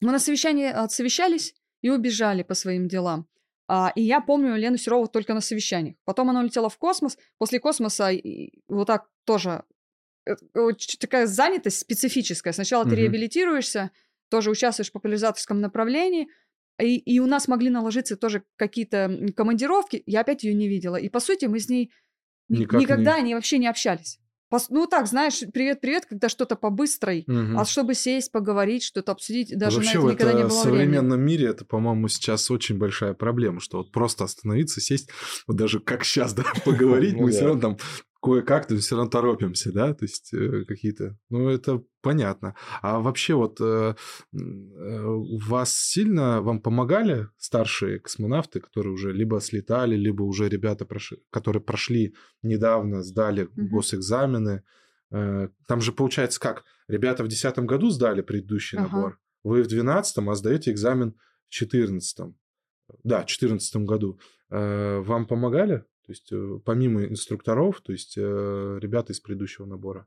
Мы 0.00 0.12
на 0.12 0.18
совещании 0.18 0.66
отсовещались 0.66 1.54
и 1.82 1.90
убежали 1.90 2.42
по 2.42 2.54
своим 2.54 2.88
делам. 2.88 3.26
А, 3.66 3.90
и 3.96 4.02
я 4.02 4.20
помню 4.20 4.54
Лену 4.56 4.76
Серову 4.76 5.06
только 5.08 5.32
на 5.34 5.40
совещаниях. 5.40 5.96
Потом 6.04 6.28
она 6.30 6.40
улетела 6.40 6.68
в 6.68 6.76
космос. 6.76 7.16
После 7.38 7.58
космоса 7.58 8.10
и- 8.10 8.60
вот 8.68 8.86
так 8.86 9.08
тоже 9.24 9.64
такая 11.00 11.26
занятость 11.26 11.80
специфическая. 11.80 12.52
Сначала 12.52 12.84
ты 12.84 12.94
реабилитируешься, 12.96 13.90
тоже 14.30 14.50
участвуешь 14.50 14.88
в 14.90 14.92
популяризаторском 14.92 15.60
направлении, 15.60 16.28
и, 16.80 16.96
и 16.96 17.20
у 17.20 17.26
нас 17.26 17.46
могли 17.46 17.70
наложиться 17.70 18.16
тоже 18.16 18.42
какие-то 18.56 19.28
командировки. 19.36 20.02
Я 20.06 20.20
опять 20.22 20.42
ее 20.42 20.54
не 20.54 20.68
видела. 20.68 20.96
И 20.96 21.08
по 21.08 21.20
сути 21.20 21.44
мы 21.44 21.60
с 21.60 21.68
ней 21.68 21.92
ни- 22.48 22.60
Никак 22.60 22.80
не- 22.80 22.84
никогда 22.84 23.20
не 23.20 23.34
вообще 23.34 23.58
не 23.58 23.68
общались. 23.68 24.18
Пос- 24.52 24.66
Ну 24.70 24.86
так, 24.86 25.06
знаешь, 25.06 25.40
привет-привет, 25.52 26.06
когда 26.06 26.28
что-то 26.28 26.56
по 26.56 26.70
быстрой, 26.70 27.24
Мгм. 27.26 27.58
а 27.58 27.64
чтобы 27.64 27.94
сесть, 27.94 28.30
поговорить, 28.32 28.82
что-то 28.82 29.12
обсудить, 29.12 29.56
даже 29.56 29.76
Вообще 29.78 29.98
на 29.98 30.00
в 30.00 30.06
это 30.06 30.14
никогда 30.14 30.32
не 30.34 30.40
это 30.40 30.48
было 30.48 30.62
современном 30.62 31.20
мире 31.20 31.46
это, 31.46 31.64
по-моему, 31.64 32.08
сейчас 32.08 32.50
очень 32.50 32.76
большая 32.76 33.14
проблема, 33.14 33.60
что 33.60 33.78
вот 33.78 33.92
просто 33.92 34.24
остановиться, 34.24 34.80
сесть, 34.80 35.08
вот 35.46 35.56
даже 35.56 35.80
как 35.80 36.04
сейчас, 36.04 36.34
да, 36.34 36.44
поговорить, 36.64 37.14
Ну 37.14 37.22
мы 37.22 37.30
да. 37.30 37.36
все 37.36 37.46
равно 37.46 37.60
там 37.60 37.78
кое-как, 38.24 38.66
то 38.66 38.76
все 38.76 38.96
равно 38.96 39.10
торопимся, 39.10 39.72
да, 39.72 39.92
то 39.94 40.04
есть 40.04 40.32
э, 40.34 40.64
какие-то, 40.66 41.16
ну 41.30 41.48
это 41.50 41.82
понятно. 42.00 42.54
А 42.82 42.98
вообще 43.00 43.34
вот 43.34 43.60
э, 43.60 43.94
э, 44.32 45.02
вас 45.48 45.76
сильно, 45.76 46.40
вам 46.40 46.60
помогали 46.60 47.28
старшие 47.36 47.98
космонавты, 48.00 48.60
которые 48.60 48.92
уже 48.94 49.12
либо 49.12 49.40
слетали, 49.40 49.96
либо 49.96 50.22
уже 50.22 50.48
ребята, 50.48 50.84
проши- 50.84 51.18
которые 51.30 51.62
прошли 51.62 52.14
недавно, 52.42 53.02
сдали 53.02 53.48
Мгм. 53.56 53.68
госэкзамены, 53.68 54.62
Э, 55.12 55.48
Там 55.68 55.80
же 55.80 55.92
получается 55.92 56.40
как? 56.40 56.64
Ребята 56.88 57.22
в 57.22 57.28
2010 57.28 57.66
году 57.66 57.90
сдали 57.90 58.22
предыдущий 58.22 58.78
Ага. 58.78 58.88
набор, 58.88 59.18
вы 59.44 59.62
в 59.62 59.68
2012, 59.68 60.28
а 60.28 60.34
сдаете 60.34 60.72
экзамен 60.72 61.10
в 61.48 61.50
2014. 61.50 62.34
Да, 63.04 63.18
в 63.20 63.26
2014 63.26 63.84
году. 63.84 64.18
Э, 64.50 65.00
Вам 65.06 65.26
помогали? 65.26 65.84
То 66.06 66.12
есть 66.12 66.30
э, 66.32 66.58
помимо 66.64 67.04
инструкторов, 67.04 67.80
то 67.80 67.92
есть 67.92 68.14
э, 68.18 68.78
ребята 68.80 69.12
из 69.12 69.20
предыдущего 69.20 69.64
набора? 69.64 70.06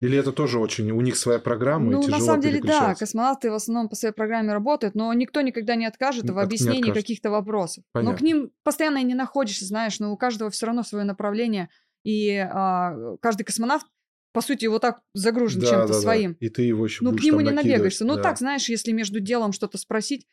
Или 0.00 0.16
это 0.16 0.32
тоже 0.32 0.58
очень... 0.58 0.90
У 0.92 1.00
них 1.02 1.16
своя 1.16 1.38
программа, 1.38 1.92
и 1.92 1.94
Ну, 1.96 2.00
тяжело 2.02 2.18
на 2.18 2.24
самом 2.24 2.40
деле, 2.40 2.62
да, 2.62 2.94
космонавты 2.94 3.50
в 3.50 3.54
основном 3.54 3.90
по 3.90 3.96
своей 3.96 4.14
программе 4.14 4.52
работают, 4.52 4.94
но 4.94 5.12
никто 5.12 5.42
никогда 5.42 5.74
не 5.74 5.84
откажет 5.84 6.28
в 6.30 6.38
объяснении 6.38 6.80
откажет. 6.80 7.02
каких-то 7.02 7.30
вопросов. 7.30 7.84
Но 7.92 8.00
Понятно. 8.00 8.18
к 8.18 8.20
ним 8.22 8.50
постоянно 8.62 8.98
и 8.98 9.04
не 9.04 9.14
находишься, 9.14 9.66
знаешь, 9.66 10.00
но 10.00 10.10
у 10.10 10.16
каждого 10.16 10.50
все 10.50 10.64
равно 10.64 10.82
свое 10.82 11.04
направление, 11.04 11.68
и 12.02 12.34
а, 12.34 13.16
каждый 13.20 13.44
космонавт, 13.44 13.86
по 14.32 14.40
сути, 14.40 14.64
вот 14.66 14.80
так 14.80 15.02
загружен 15.12 15.60
Да, 15.60 15.66
чем-то 15.66 15.88
да, 15.88 15.92
да. 15.92 16.00
своим. 16.00 16.32
И 16.40 16.48
ты 16.48 16.62
его 16.62 16.86
еще 16.86 17.04
Ну, 17.04 17.14
к 17.14 17.20
нему 17.22 17.40
не 17.40 17.50
набегаешься. 17.50 18.06
Ну, 18.06 18.16
Да. 18.16 18.22
так, 18.22 18.38
знаешь, 18.38 18.70
если 18.70 18.92
между 18.92 19.20
делом 19.20 19.52
что-то 19.52 19.76
спросить, 19.76 20.26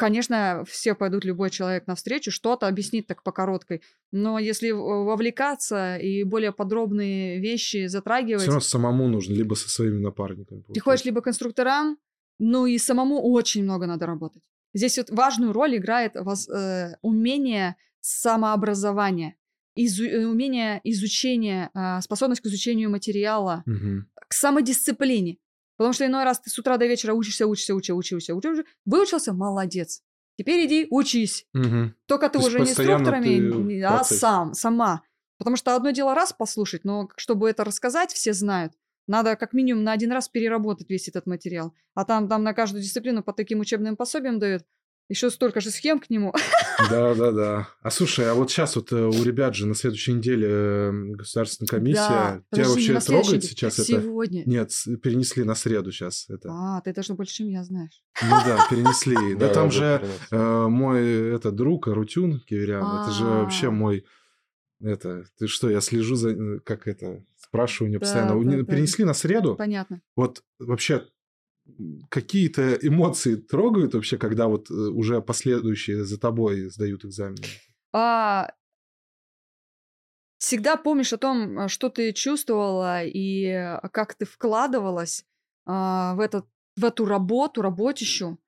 конечно, 0.00 0.64
все 0.66 0.94
пойдут, 0.94 1.24
любой 1.24 1.50
человек 1.50 1.86
навстречу, 1.86 2.30
что-то 2.30 2.66
объяснить 2.66 3.06
так 3.06 3.22
по 3.22 3.32
короткой. 3.32 3.82
Но 4.12 4.38
если 4.38 4.72
в- 4.72 5.04
вовлекаться 5.04 5.96
и 5.96 6.24
более 6.24 6.52
подробные 6.52 7.38
вещи 7.40 7.86
затрагивать, 7.86 8.42
Все 8.42 8.50
равно 8.50 8.60
самому 8.60 9.08
нужно, 9.08 9.34
либо 9.34 9.54
со 9.54 9.68
своими 9.70 9.98
напарниками. 9.98 10.62
ты 10.74 10.80
ходишь 10.80 11.04
либо 11.04 11.20
к 11.20 11.28
инструкторам, 11.28 11.96
ну 12.38 12.66
и 12.66 12.78
самому 12.78 13.20
очень 13.32 13.62
много 13.64 13.86
надо 13.86 14.06
работать. 14.06 14.42
Здесь 14.74 14.98
вот 14.98 15.10
важную 15.10 15.52
роль 15.52 15.76
играет 15.76 16.12
воз- 16.14 16.48
э, 16.48 16.96
умение 17.02 17.76
самообразования, 18.00 19.34
изу- 19.78 20.06
э, 20.08 20.26
умение 20.26 20.80
изучения, 20.84 21.70
а, 21.74 22.00
способность 22.00 22.40
к 22.42 22.46
изучению 22.46 22.90
материала, 22.90 23.62
Мгм. 23.66 24.06
к 24.28 24.32
самодисциплине. 24.34 25.36
Потому 25.80 25.94
что 25.94 26.04
иной 26.04 26.24
раз 26.24 26.38
ты 26.38 26.50
с 26.50 26.58
утра 26.58 26.76
до 26.76 26.84
вечера 26.84 27.14
учишься, 27.14 27.46
учишься, 27.46 27.74
учишься, 27.74 27.94
учишься, 27.94 28.34
учишься, 28.34 28.64
выучился, 28.84 29.32
молодец. 29.32 30.02
Теперь 30.36 30.66
иди 30.66 30.86
учись. 30.90 31.46
Мгм. 31.54 31.94
Только 32.04 32.28
ты 32.28 32.38
То 32.38 32.46
уже 32.46 32.60
не 32.60 32.68
инструкторами, 32.68 33.78
ты 33.78 33.82
а 33.82 34.04
сам, 34.04 34.52
сама. 34.52 35.00
Потому 35.38 35.56
что 35.56 35.74
одно 35.74 35.88
дело 35.88 36.14
раз 36.14 36.34
послушать, 36.34 36.84
но 36.84 37.08
чтобы 37.16 37.48
это 37.48 37.64
рассказать, 37.64 38.12
все 38.12 38.34
знают. 38.34 38.74
Надо 39.06 39.36
как 39.36 39.54
минимум 39.54 39.82
на 39.82 39.92
один 39.92 40.12
раз 40.12 40.28
переработать 40.28 40.90
весь 40.90 41.08
этот 41.08 41.24
материал. 41.24 41.72
А 41.94 42.04
там, 42.04 42.28
там 42.28 42.42
на 42.42 42.52
каждую 42.52 42.82
дисциплину 42.82 43.22
по 43.22 43.32
таким 43.32 43.60
учебным 43.60 43.96
пособиям 43.96 44.38
дают. 44.38 44.64
Еще 45.10 45.28
столько 45.30 45.60
же 45.60 45.70
схем 45.70 45.98
к 45.98 46.08
нему. 46.08 46.32
Да, 46.88 47.16
да, 47.16 47.32
да. 47.32 47.68
А 47.82 47.90
слушай, 47.90 48.30
а 48.30 48.34
вот 48.34 48.48
сейчас 48.48 48.76
вот 48.76 48.92
э, 48.92 48.96
у 48.96 49.24
ребят 49.24 49.56
же 49.56 49.66
на 49.66 49.74
следующей 49.74 50.12
неделе 50.12 50.46
э, 50.48 50.92
государственная 51.16 51.66
комиссия. 51.66 51.98
Да, 51.98 52.42
Тебя 52.52 52.68
вообще 52.68 53.00
трогает 53.00 53.42
сейчас 53.42 53.80
это? 53.80 54.00
Сегодня. 54.00 54.44
Нет, 54.46 54.70
перенесли 55.02 55.42
на 55.42 55.56
среду 55.56 55.90
сейчас 55.90 56.26
это. 56.30 56.48
А, 56.52 56.80
ты 56.82 56.94
даже 56.94 57.14
больше, 57.14 57.34
чем 57.34 57.48
я 57.48 57.64
знаешь. 57.64 58.04
Ну 58.22 58.30
да, 58.46 58.64
перенесли. 58.70 59.34
Да 59.34 59.48
Да, 59.48 59.54
там 59.54 59.72
же 59.72 60.00
э, 60.30 60.66
мой 60.68 61.34
этот 61.34 61.56
друг 61.56 61.88
Арутюн 61.88 62.38
Киверян, 62.46 63.02
это 63.02 63.10
же 63.10 63.24
вообще 63.24 63.66
А. 63.66 63.70
мой... 63.72 64.04
Это, 64.80 65.24
ты 65.38 65.48
что, 65.48 65.68
я 65.68 65.80
слежу 65.80 66.14
за... 66.14 66.30
э, 66.30 66.60
Как 66.60 66.86
это? 66.86 67.24
Спрашиваю 67.36 67.88
у 67.88 67.92
него 67.92 68.00
Да, 68.00 68.06
постоянно. 68.06 68.44
Да, 68.44 68.58
да. 68.58 68.64
Перенесли 68.64 69.04
на 69.04 69.12
среду? 69.14 69.56
Понятно. 69.56 70.02
Вот 70.14 70.44
вообще 70.60 71.04
какие-то 72.08 72.74
эмоции 72.74 73.36
трогают 73.36 73.94
вообще, 73.94 74.18
когда 74.18 74.48
вот 74.48 74.70
э, 74.70 74.74
уже 74.74 75.20
последующие 75.20 76.04
за 76.04 76.18
тобой 76.18 76.70
сдают 76.70 77.04
экзамены? 77.04 77.44
А, 77.92 78.50
всегда 80.38 80.76
помнишь 80.76 81.12
о 81.12 81.18
том, 81.18 81.58
а, 81.58 81.68
что 81.68 81.88
ты 81.88 82.12
чувствовала 82.12 83.04
и 83.04 83.46
а, 83.46 83.88
как 83.92 84.14
ты 84.14 84.24
вкладывалась 84.24 85.24
а, 85.66 86.14
в, 86.14 86.20
этот, 86.20 86.46
в 86.76 86.84
эту 86.84 87.04
работу, 87.04 87.62
работищу. 87.62 88.38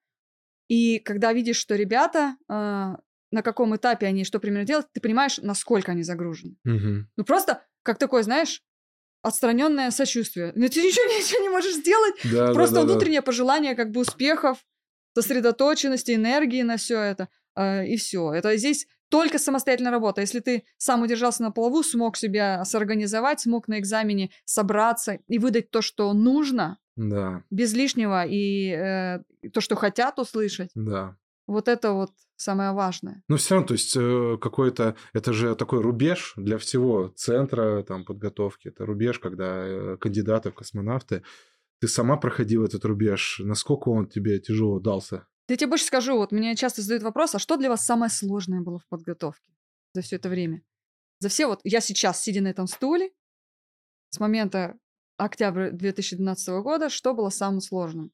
И 0.68 0.98
когда 0.98 1.32
видишь, 1.32 1.56
что 1.56 1.76
ребята, 1.76 2.36
а, 2.48 2.98
на 3.30 3.42
каком 3.42 3.76
этапе 3.76 4.06
они 4.06 4.24
что 4.24 4.40
примерно 4.40 4.66
делают, 4.66 4.88
ты 4.92 5.00
понимаешь, 5.00 5.38
насколько 5.38 5.92
они 5.92 6.02
загружены. 6.02 6.56
Мгм. 6.64 7.08
Ну 7.16 7.24
просто 7.24 7.62
как 7.82 7.98
такое, 7.98 8.22
знаешь, 8.22 8.62
отстраненное 9.22 9.90
сочувствие. 9.90 10.52
Ну 10.54 10.68
ты 10.68 10.82
ничего, 10.82 11.04
ничего 11.18 11.40
не 11.42 11.48
можешь 11.48 11.74
сделать. 11.74 12.14
Да, 12.24 12.48
да, 12.48 12.52
Просто 12.52 12.74
да, 12.76 12.82
да. 12.82 12.86
внутреннее 12.88 13.22
пожелание 13.22 13.74
как 13.74 13.90
бы 13.90 14.00
успехов, 14.00 14.58
сосредоточенности, 15.14 16.12
энергии 16.14 16.62
на 16.62 16.76
все 16.76 16.98
это. 17.00 17.28
э, 17.56 17.86
и 17.86 17.96
все. 17.96 18.32
Это 18.32 18.56
здесь 18.56 18.86
только 19.10 19.38
самостоятельная 19.38 19.92
работа. 19.92 20.22
Если 20.22 20.40
ты 20.40 20.64
сам 20.78 21.02
удержался 21.02 21.42
на 21.42 21.50
плаву, 21.50 21.82
смог 21.82 22.16
себя 22.16 22.64
сорганизовать, 22.64 23.40
смог 23.40 23.68
на 23.68 23.78
экзамене 23.78 24.30
собраться 24.46 25.18
и 25.28 25.38
выдать 25.38 25.70
то, 25.70 25.82
что 25.82 26.12
нужно, 26.14 26.78
Да, 26.96 27.42
без 27.50 27.74
лишнего, 27.74 28.24
и 28.26 28.70
э, 28.70 29.18
то, 29.52 29.60
что 29.60 29.76
хотят 29.76 30.18
услышать, 30.18 30.70
да. 30.74 31.16
Вот 31.46 31.68
это 31.68 31.92
вот 31.92 32.10
самое 32.36 32.72
важное. 32.72 33.22
Ну, 33.28 33.36
все 33.36 33.54
равно, 33.54 33.68
то 33.68 33.74
есть 33.74 33.96
э, 33.96 34.38
какой-то, 34.40 34.96
это 35.12 35.32
же 35.32 35.54
такой 35.54 35.80
рубеж 35.80 36.34
для 36.36 36.58
всего 36.58 37.08
центра 37.08 37.82
там 37.82 38.04
подготовки. 38.04 38.68
Это 38.68 38.84
рубеж, 38.84 39.18
когда 39.18 39.64
э, 39.66 39.96
кандидаты 39.98 40.50
в 40.50 40.54
космонавты. 40.54 41.22
Ты 41.80 41.88
сама 41.88 42.16
проходила 42.16 42.66
этот 42.66 42.84
рубеж. 42.84 43.40
Насколько 43.44 43.88
он 43.88 44.08
тебе 44.08 44.38
тяжело 44.40 44.78
дался? 44.80 45.26
Я 45.48 45.56
тебе 45.56 45.70
больше 45.70 45.84
скажу, 45.84 46.16
вот 46.16 46.32
мне 46.32 46.54
часто 46.56 46.82
задают 46.82 47.02
вопрос, 47.02 47.34
а 47.34 47.38
что 47.38 47.56
для 47.56 47.68
вас 47.68 47.84
самое 47.84 48.10
сложное 48.10 48.60
было 48.60 48.78
в 48.78 48.86
подготовке 48.88 49.52
за 49.92 50.02
все 50.02 50.16
это 50.16 50.28
время? 50.28 50.62
За 51.18 51.28
все 51.28 51.46
вот, 51.46 51.60
я 51.64 51.80
сейчас, 51.80 52.22
сидя 52.22 52.40
на 52.40 52.48
этом 52.48 52.66
стуле, 52.66 53.12
с 54.10 54.18
момента 54.18 54.78
октября 55.16 55.70
2012 55.70 56.48
года, 56.62 56.88
что 56.88 57.14
было 57.14 57.28
самым 57.28 57.60
сложным? 57.60 58.12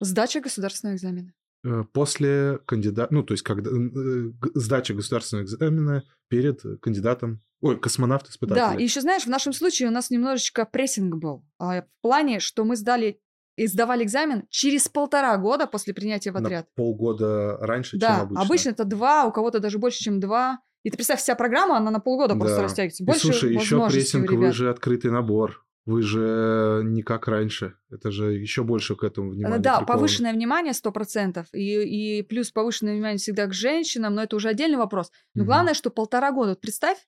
Сдача 0.00 0.40
государственного 0.40 0.96
экзамена. 0.96 1.34
Э, 1.64 1.84
После 1.92 2.58
кандидата, 2.66 3.12
ну, 3.14 3.22
то 3.22 3.32
есть 3.34 3.42
когда 3.44 3.70
э, 3.70 4.30
сдача 4.54 4.94
государственного 4.94 5.44
экзамена 5.44 6.02
перед 6.28 6.60
кандидатом 6.80 7.40
Ой, 7.60 7.78
космонавт-испытатель. 7.78 8.60
Да, 8.60 8.74
и 8.74 8.82
еще 8.82 9.00
знаешь, 9.00 9.22
в 9.24 9.28
нашем 9.28 9.52
случае 9.52 9.88
у 9.88 9.92
нас 9.92 10.10
немножечко 10.10 10.64
прессинг 10.66 11.14
был. 11.16 11.44
а, 11.60 11.82
В 11.82 11.86
плане, 12.00 12.40
что 12.40 12.64
мы 12.64 12.74
сдали 12.76 13.20
и 13.56 13.66
сдавали 13.66 14.02
экзамен 14.02 14.44
через 14.50 14.88
полтора 14.88 15.36
года 15.36 15.66
после 15.66 15.94
принятия 15.94 16.32
в 16.32 16.34
На 16.34 16.40
отряд. 16.40 16.68
полгода 16.74 17.56
раньше, 17.60 17.92
чем 17.92 18.00
Да, 18.00 18.20
обычно. 18.22 18.42
обычно 18.42 18.70
это 18.70 18.84
два, 18.84 19.26
у 19.26 19.32
кого-то 19.32 19.60
даже 19.60 19.78
больше, 19.78 20.00
чем 20.02 20.18
два. 20.18 20.58
И 20.82 20.90
ты 20.90 20.96
представь, 20.96 21.20
вся 21.20 21.36
программа, 21.36 21.76
она 21.76 21.92
на 21.92 22.00
полгода 22.00 22.34
просто 22.34 22.56
Да. 22.56 22.62
растягивается. 22.64 23.04
И 23.04 23.06
Больше 23.06 23.20
слушай, 23.26 23.54
еще 23.54 23.86
прессинг, 23.88 24.32
вы 24.32 24.50
же 24.52 24.68
открытый 24.68 25.12
набор. 25.12 25.64
Вы 25.84 26.02
же 26.02 26.82
не 26.84 27.02
как 27.02 27.26
раньше. 27.26 27.74
Это 27.90 28.12
же 28.12 28.34
еще 28.34 28.62
больше 28.62 28.94
к 28.94 29.02
этому 29.02 29.30
внимания 29.30 29.58
Да, 29.58 29.78
приковано. 29.78 29.86
повышенное 29.86 30.32
внимание 30.32 30.72
100%, 30.74 31.48
и, 31.52 32.18
и 32.18 32.22
плюс 32.22 32.52
повышенное 32.52 32.94
внимание 32.94 33.18
всегда 33.18 33.46
к 33.46 33.52
женщинам, 33.52 34.14
но 34.14 34.22
это 34.22 34.36
уже 34.36 34.48
отдельный 34.48 34.78
вопрос. 34.78 35.10
Но 35.34 35.42
Мгм. 35.42 35.46
главное, 35.46 35.74
что 35.74 35.90
полтора 35.90 36.30
года. 36.30 36.50
Вот 36.50 36.60
представь, 36.60 36.98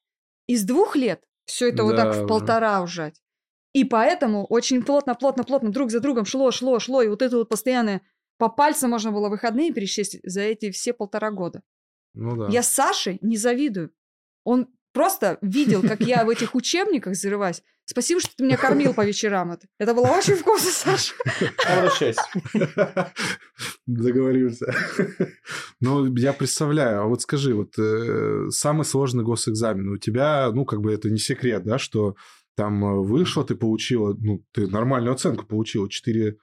из 0.48 0.64
двух 0.64 0.96
лет 0.96 1.22
все 1.44 1.68
это 1.68 1.84
вот 1.84 1.94
так 1.96 2.06
Да, 2.06 2.12
в 2.12 2.16
уже. 2.18 2.26
полтора 2.26 2.82
ужать. 2.82 3.22
И 3.74 3.84
поэтому 3.84 4.44
очень 4.46 4.82
плотно, 4.82 5.14
плотно, 5.14 5.44
плотно 5.44 5.70
друг 5.70 5.90
за 5.90 6.00
другом 6.00 6.24
шло, 6.24 6.50
шло, 6.50 6.78
шло, 6.80 7.02
и 7.02 7.08
вот 7.08 7.22
это 7.22 7.36
вот 7.36 7.48
постоянное 7.48 8.02
по 8.38 8.48
пальцам 8.48 8.90
можно 8.90 9.12
было 9.12 9.28
выходные 9.28 9.72
пересчесть 9.72 10.18
за 10.24 10.40
эти 10.42 10.70
все 10.72 10.92
полтора 10.92 11.30
года. 11.30 11.62
Ну 12.14 12.36
да. 12.36 12.48
Я 12.50 12.62
Саше 12.64 13.18
не 13.20 13.36
завидую. 13.36 13.92
Он 14.44 14.68
просто 14.94 15.36
видел, 15.42 15.82
как 15.82 16.00
я 16.00 16.24
в 16.24 16.30
этих 16.30 16.54
учебниках 16.54 17.14
зарываюсь. 17.16 17.62
Спасибо, 17.84 18.20
что 18.20 18.30
ты 18.34 18.44
меня 18.44 18.56
кормил 18.56 18.94
по 18.94 19.04
вечерам. 19.04 19.52
Это, 19.52 19.66
это 19.78 19.92
было 19.92 20.06
очень 20.06 20.36
вкусно, 20.36 20.70
Саша. 20.70 21.12
Обращайся. 21.68 22.22
Договорился. 23.86 24.74
Ну, 25.80 26.14
я 26.16 26.32
представляю. 26.32 27.02
А 27.02 27.04
вот 27.04 27.20
скажи, 27.22 27.54
вот 27.54 27.78
э, 27.78 28.46
самый 28.50 28.84
сложный 28.84 29.22
госэкзамен 29.24 29.88
у 29.90 29.98
тебя, 29.98 30.50
ну, 30.52 30.64
как 30.64 30.80
бы 30.80 30.92
это 30.92 31.10
не 31.10 31.18
секрет, 31.18 31.64
да, 31.64 31.78
что 31.78 32.14
там 32.56 32.82
э, 32.84 33.00
вышло, 33.02 33.44
ты 33.44 33.54
получила, 33.54 34.14
ну, 34.18 34.42
ты 34.52 34.66
нормальную 34.66 35.12
оценку 35.14 35.44
получила, 35.44 35.90
4 35.90 36.38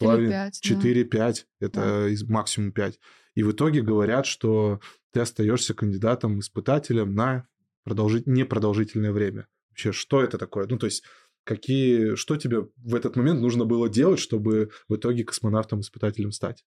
4-5. 0.00 0.28
да. 0.28 0.48
4-5, 0.48 1.44
это 1.60 1.80
Да. 1.80 2.08
из 2.08 2.24
максимум 2.24 2.72
5. 2.72 2.98
И 3.34 3.42
в 3.42 3.52
итоге 3.52 3.82
говорят, 3.82 4.24
что 4.26 4.80
ты 5.12 5.20
остаешься 5.20 5.74
кандидатом-испытателем 5.74 7.14
на 7.14 7.46
продолжить... 7.86 8.26
непродолжительное 8.26 9.12
время. 9.12 9.46
Вообще, 9.70 9.92
что 9.92 10.22
это 10.22 10.38
такое? 10.38 10.66
Ну, 10.68 10.76
то 10.76 10.86
есть, 10.86 11.04
какие... 11.44 12.16
что 12.16 12.36
тебе 12.36 12.68
в 12.76 12.94
этот 12.94 13.14
момент 13.14 13.40
нужно 13.40 13.64
было 13.64 13.88
делать, 13.88 14.18
чтобы 14.18 14.70
в 14.88 14.96
итоге 14.96 15.24
космонавтом-испытателем 15.24 16.32
стать? 16.32 16.64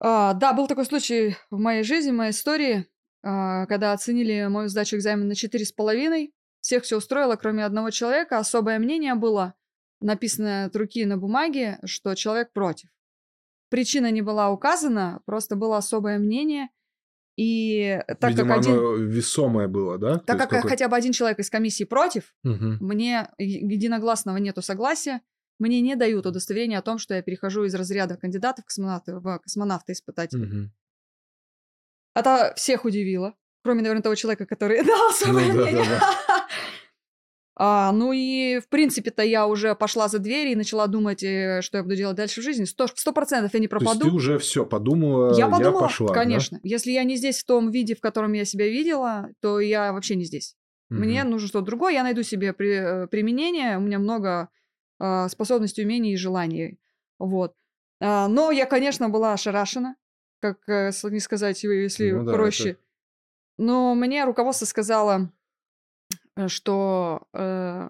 А, 0.00 0.32
да, 0.32 0.54
был 0.54 0.66
такой 0.66 0.86
случай 0.86 1.36
в 1.50 1.58
моей 1.58 1.82
жизни, 1.82 2.10
в 2.10 2.14
моей 2.14 2.30
истории, 2.30 2.86
а, 3.22 3.66
когда 3.66 3.92
оценили 3.92 4.46
мою 4.48 4.68
сдачу 4.68 4.96
экзамена 4.96 5.28
на 5.28 5.34
четыре 5.34 5.66
с 5.66 5.72
половиной. 5.72 6.32
Всех 6.60 6.84
все 6.84 6.96
устроило, 6.96 7.36
кроме 7.36 7.64
одного 7.64 7.90
человека. 7.90 8.38
Особое 8.38 8.78
мнение 8.78 9.14
было, 9.14 9.54
написанное 10.00 10.66
от 10.66 10.76
руки 10.76 11.04
на 11.04 11.18
бумаге, 11.18 11.78
что 11.84 12.14
человек 12.14 12.52
против. 12.54 12.88
Причина 13.68 14.10
не 14.10 14.22
была 14.22 14.50
указана, 14.50 15.20
просто 15.26 15.54
было 15.54 15.76
особое 15.76 16.18
мнение. 16.18 16.70
И 17.36 18.00
так 18.18 18.30
Видимо, 18.30 18.48
как 18.48 18.58
один... 18.58 18.72
оно 18.72 18.92
весомое 18.94 19.68
было, 19.68 19.98
да? 19.98 20.18
Так 20.20 20.38
как 20.38 20.48
какой- 20.50 20.70
хотя 20.70 20.88
бы 20.88 20.96
один 20.96 21.12
человек 21.12 21.38
из 21.38 21.50
комиссии 21.50 21.84
против, 21.84 22.34
Мгм. 22.42 22.78
мне 22.80 23.28
единогласного 23.38 24.38
нету 24.38 24.62
согласия, 24.62 25.20
мне 25.58 25.80
не 25.82 25.96
дают 25.96 26.24
удостоверение 26.26 26.78
о 26.78 26.82
том, 26.82 26.98
что 26.98 27.14
я 27.14 27.20
перехожу 27.22 27.64
из 27.64 27.74
разряда 27.74 28.16
кандидатов 28.16 28.64
в 28.64 28.68
космонавты 28.68 29.16
в 29.16 29.38
космонавта-испытателя. 29.38 30.46
Мгм. 30.46 30.72
Это 32.14 32.54
всех 32.56 32.84
удивило, 32.86 33.34
кроме, 33.62 33.82
наверное, 33.82 34.02
того 34.02 34.14
человека, 34.14 34.46
который 34.46 34.82
дал 34.84 35.10
свое 35.12 35.32
Ну 35.52 35.58
да, 35.58 35.62
мнение. 35.62 35.84
да, 35.84 36.16
А, 37.58 37.90
ну 37.92 38.12
и, 38.12 38.58
в 38.60 38.68
принципе-то, 38.68 39.22
я 39.22 39.46
уже 39.46 39.74
пошла 39.74 40.08
за 40.08 40.18
дверь 40.18 40.48
и 40.48 40.54
начала 40.54 40.86
думать, 40.86 41.22
э, 41.22 41.62
что 41.62 41.78
я 41.78 41.82
буду 41.82 41.96
делать 41.96 42.16
дальше 42.16 42.42
в 42.42 42.44
жизни. 42.44 42.64
Сто 42.64 43.12
процентов 43.14 43.54
я 43.54 43.60
не 43.60 43.66
То 43.66 43.76
есть 43.76 43.92
ты 43.92 43.98
пропаду. 43.98 44.14
уже 44.16 44.38
все 44.38 44.66
подумала, 44.66 45.34
Я 45.38 45.48
подумала, 45.48 45.80
пошла, 45.80 46.08
да? 46.08 46.14
конечно. 46.14 46.60
Если 46.62 46.90
я 46.90 47.02
не 47.04 47.16
здесь 47.16 47.38
в 47.40 47.46
том 47.46 47.70
виде, 47.70 47.94
в 47.94 48.00
котором 48.00 48.34
я 48.34 48.44
себя 48.44 48.68
видела, 48.68 49.30
то 49.40 49.58
я 49.58 49.92
вообще 49.94 50.16
не 50.16 50.24
здесь. 50.24 50.54
Мне 50.90 51.22
Мгм. 51.22 51.30
нужно 51.32 51.48
что-то 51.48 51.64
другое, 51.66 51.94
я 51.94 52.02
найду 52.02 52.22
себе 52.22 52.52
при- 52.52 53.04
э, 53.04 53.06
применение, 53.08 53.78
у 53.78 53.80
меня 53.80 53.98
много 53.98 54.48
а, 54.98 55.28
способностей, 55.28 55.84
умений 55.84 56.14
и 56.14 56.16
желаний. 56.16 56.78
Вот. 57.18 57.52
А, 58.00 58.28
но 58.28 58.50
я, 58.50 58.64
конечно, 58.64 59.10
была 59.10 59.34
ошарашена, 59.34 59.96
как 60.40 60.58
э, 60.68 60.90
не 61.10 61.20
сказать, 61.20 61.62
э, 61.66 61.82
если 61.82 62.12
Ну 62.12 62.24
да, 62.24 62.32
проще. 62.32 62.70
это- 62.70 62.80
Но 63.58 63.94
мне 63.94 64.24
руководство 64.24 64.64
сказало, 64.64 65.20
э, 65.20 65.28
что 66.48 67.22
э, 67.32 67.88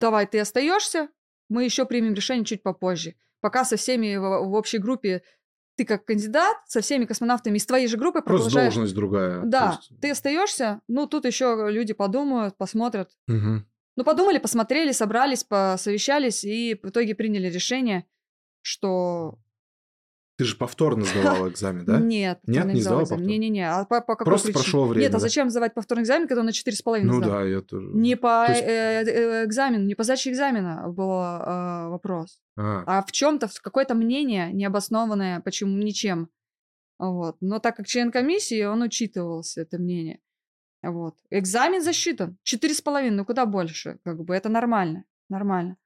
давай 0.00 0.26
ты 0.26 0.40
остаешься, 0.40 1.08
мы 1.48 1.64
еще 1.64 1.84
примем 1.86 2.14
решение 2.14 2.44
чуть 2.44 2.62
попозже. 2.62 3.14
Пока 3.40 3.64
со 3.64 3.76
всеми 3.76 4.16
в, 4.16 4.22
в 4.48 4.54
общей 4.54 4.78
группе 4.78 5.22
ты 5.76 5.84
как 5.84 6.04
кандидат, 6.04 6.56
со 6.66 6.80
всеми 6.80 7.04
космонавтами 7.04 7.56
из 7.56 7.64
твоей 7.66 7.86
же 7.86 7.96
группы 7.96 8.20
Просто 8.20 8.46
продолжаешь 8.46 8.74
должность 8.74 8.94
другая. 8.96 9.42
да, 9.44 9.78
есть- 9.78 10.00
ты 10.00 10.10
остаешься, 10.10 10.80
ну 10.88 11.06
тут 11.06 11.24
еще 11.24 11.68
люди 11.70 11.92
подумают, 11.94 12.56
посмотрят. 12.56 13.10
Мгм. 13.28 13.64
Ну 13.96 14.04
подумали, 14.04 14.38
посмотрели, 14.38 14.92
собрались, 14.92 15.44
посовещались 15.44 16.44
и 16.44 16.74
в 16.82 16.88
итоге 16.88 17.14
приняли 17.14 17.48
решение, 17.48 18.06
что 18.62 19.38
Ты 20.38 20.44
же 20.44 20.56
повторно 20.56 21.04
сдавала 21.04 21.48
экзамен, 21.48 21.84
да? 21.84 21.98
нет, 21.98 22.38
Нет, 22.46 22.64
не 22.66 22.78
экзамен. 22.78 23.00
повторно? 23.00 23.24
Не-не-не, 23.24 23.68
а 23.68 23.84
по, 23.84 24.00
по 24.00 24.14
какой 24.14 24.24
Просто 24.26 24.46
причине? 24.46 24.62
прошло 24.62 24.86
время, 24.86 25.04
Нет, 25.06 25.14
а 25.16 25.18
зачем 25.18 25.50
сдавать 25.50 25.74
повторный 25.74 26.04
экзамен, 26.04 26.28
когда 26.28 26.40
он 26.42 26.46
на 26.46 26.50
4,5 26.52 27.02
Ну 27.02 27.14
сдал? 27.18 27.30
да, 27.30 27.42
я 27.42 27.60
тоже. 27.60 27.88
Не 27.92 28.16
по 28.16 28.44
То 28.46 28.52
есть- 28.52 28.62
э, 28.64 29.02
э, 29.04 29.44
экзамену, 29.46 29.84
не 29.84 29.96
по 29.96 30.04
сдаче 30.04 30.30
экзамена 30.30 30.88
был 30.88 31.10
э, 31.10 31.88
вопрос, 31.88 32.40
А, 32.56 32.84
а 32.86 33.02
в 33.04 33.10
чем-то, 33.10 33.48
в 33.48 33.60
какое-то 33.60 33.94
мнение 33.96 34.52
необоснованное, 34.52 35.40
почему 35.40 35.76
ничем. 35.76 36.28
Вот. 37.00 37.36
Но 37.40 37.58
так 37.58 37.76
как 37.76 37.86
член 37.86 38.10
комиссии, 38.12 38.62
он 38.64 38.82
учитывался, 38.82 39.60
это 39.62 39.78
мнение. 39.78 40.20
Вот. 40.82 41.16
Экзамен 41.30 41.82
засчитан. 41.82 42.38
Четыре 42.44 42.74
с 42.74 42.80
половиной, 42.80 43.16
ну 43.16 43.24
куда 43.24 43.44
больше? 43.44 43.98
Как 44.04 44.22
бы 44.24 44.34
это 44.36 44.48
нормально. 44.48 45.02
Нормально. 45.28 45.76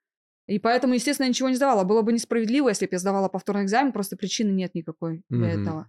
И 0.46 0.58
поэтому, 0.58 0.94
естественно, 0.94 1.26
я 1.26 1.30
ничего 1.30 1.48
не 1.48 1.56
сдавала. 1.56 1.84
Было 1.84 2.02
бы 2.02 2.12
несправедливо, 2.12 2.68
если 2.68 2.86
бы 2.86 2.90
я 2.94 2.98
сдавала 2.98 3.28
повторный 3.28 3.64
экзамен, 3.64 3.92
просто 3.92 4.16
причины 4.16 4.50
нет 4.50 4.74
никакой 4.74 5.22
для 5.28 5.50
Мгм. 5.54 5.54
этого. 5.54 5.88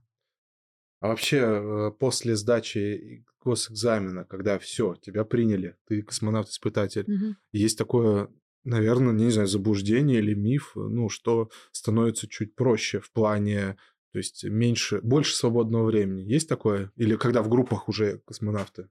А 1.02 1.08
вообще, 1.10 1.38
э, 1.40 1.92
после 2.00 2.36
сдачи 2.36 3.26
госэкзамена, 3.44 4.24
когда 4.26 4.58
все, 4.58 4.96
тебя 4.96 5.26
приняли, 5.26 5.76
ты 5.88 6.02
космонавт-испытатель, 6.02 7.08
Мгм. 7.08 7.36
есть 7.52 7.78
такое, 7.78 8.30
наверное, 8.64 9.12
не 9.14 9.30
знаю, 9.30 9.48
заблуждение 9.48 10.20
или 10.20 10.34
миф, 10.34 10.72
ну, 10.76 11.10
что 11.10 11.50
становится 11.72 12.28
чуть 12.28 12.56
проще 12.56 13.02
в 13.02 13.12
плане, 13.12 13.78
то 14.14 14.20
есть 14.20 14.46
меньше, 14.46 15.02
больше 15.02 15.36
свободного 15.36 15.86
времени. 15.86 16.22
Есть 16.22 16.48
такое? 16.48 16.92
Или 16.96 17.18
когда 17.18 17.42
в 17.44 17.50
группах 17.50 17.90
уже 17.90 18.20
космонавты 18.26 18.88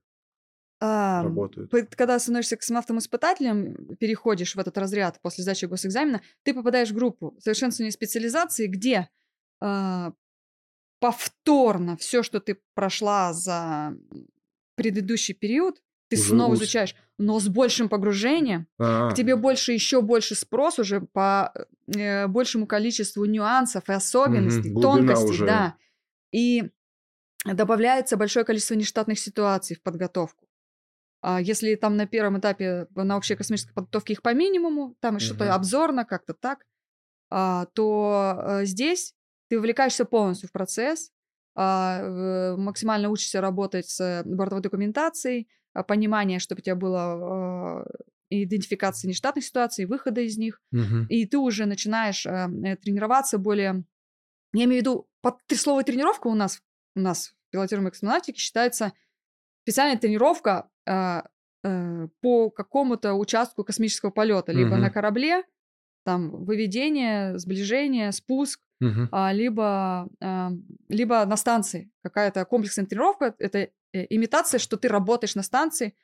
А, 1.23 1.29
работают? 1.29 1.71
Когда 1.95 2.19
становишься 2.19 2.57
космонавтом-испытателем, 2.57 3.95
переходишь 3.99 4.55
в 4.55 4.59
этот 4.59 4.77
разряд 4.77 5.19
после 5.21 5.43
сдачи 5.43 5.65
госэкзамена, 5.65 6.21
ты 6.43 6.53
попадаешь 6.53 6.89
в 6.91 6.93
группу 6.93 7.35
совершенствования 7.39 7.91
специализации, 7.91 8.67
где 8.67 9.09
а, 9.61 10.13
повторно 10.99 11.97
все, 11.97 12.23
что 12.23 12.39
ты 12.39 12.59
прошла 12.75 13.33
за 13.33 13.95
предыдущий 14.75 15.33
период, 15.33 15.81
ты 16.09 16.17
Уже 16.17 16.29
снова 16.29 16.53
ус- 16.53 16.59
изучаешь, 16.59 16.95
но 17.17 17.39
с 17.39 17.47
большим 17.47 17.89
погружением, 17.89 18.67
А, 18.77 19.09
к 19.11 19.15
тебе 19.15 19.35
больше, 19.35 19.71
еще 19.73 20.01
больше 20.01 20.35
спрос 20.35 20.79
уже 20.79 21.01
по 21.01 21.53
э, 21.87 22.27
большему 22.27 22.67
количеству 22.67 23.25
нюансов 23.25 23.89
и 23.89 23.93
особенностей, 23.93 24.69
глубина 24.69 24.97
тонкостей, 24.97 25.29
уже. 25.29 25.45
да. 25.45 25.75
И 26.31 26.69
добавляется 27.45 28.15
большое 28.17 28.45
количество 28.45 28.75
нештатных 28.75 29.19
ситуаций 29.19 29.75
в 29.75 29.81
подготовку. 29.81 30.42
А 31.25 31.39
если 31.39 31.75
там 31.75 31.95
на 31.95 32.05
первом 32.05 32.37
этапе 32.37 32.85
на 32.93 33.15
общей 33.15 33.35
космической 33.35 33.73
подготовке 33.73 34.11
их 34.11 34.21
по 34.21 34.33
минимуму, 34.33 34.95
там 34.99 35.19
что-то 35.19 35.45
Мгм. 35.45 35.53
обзорно, 35.53 36.03
как-то 36.03 36.33
так, 36.33 36.65
а, 37.31 37.65
то 37.67 38.35
э, 38.37 38.65
здесь 38.65 39.15
ты 39.49 39.57
вовлекаешься 39.57 40.03
полностью 40.03 40.49
в 40.49 40.51
процесс, 40.51 41.11
а, 41.55 42.55
максимально 42.57 43.09
учишься 43.09 43.39
работать 43.39 43.87
с 43.87 44.23
бортовой 44.25 44.61
документацией, 44.61 45.47
понимание, 45.87 46.39
чтобы 46.39 46.59
у 46.59 46.63
тебя 46.63 46.75
было 46.75 47.87
идентификация 48.29 49.07
нештатных 49.07 49.45
ситуаций, 49.45 49.85
выхода 49.85 50.19
из 50.19 50.37
них, 50.37 50.61
мгм. 50.71 51.05
и 51.07 51.25
ты 51.25 51.37
уже 51.37 51.65
начинаешь 51.65 52.25
э, 52.25 52.47
тренироваться 52.81 53.37
более... 53.37 53.85
Я 54.53 54.65
имею 54.65 54.81
в 54.81 54.81
виду, 54.81 55.09
под 55.21 55.37
три 55.47 55.57
слова 55.57 55.83
тренировка 55.83 56.27
у 56.27 56.35
нас, 56.35 56.61
у 56.95 56.99
нас 56.99 57.29
в 57.29 57.51
пилотируемой 57.51 57.91
космонавтике 57.91 58.39
считается 58.39 58.91
специальная 59.63 59.97
тренировка 59.97 60.69
по 62.21 62.49
какому-то 62.49 63.13
участку 63.13 63.63
космического 63.63 64.11
полета, 64.11 64.51
либо 64.51 64.71
Мгм. 64.71 64.81
на 64.81 64.89
корабле, 64.89 65.43
там 66.03 66.29
выведение, 66.45 67.37
сближение, 67.39 68.11
спуск, 68.11 68.59
а, 69.11 69.31
либо, 69.31 70.09
а, 70.21 70.51
либо 70.89 71.25
на 71.25 71.37
станции 71.37 71.89
какая-то 72.03 72.43
комплексная 72.45 72.85
тренировка. 72.85 73.33
Это 73.39 73.69
э, 73.93 74.07
имитация, 74.09 74.59
что 74.59 74.75
ты 74.75 74.89
работаешь 74.89 75.35
на 75.35 75.43
станции. 75.43 75.95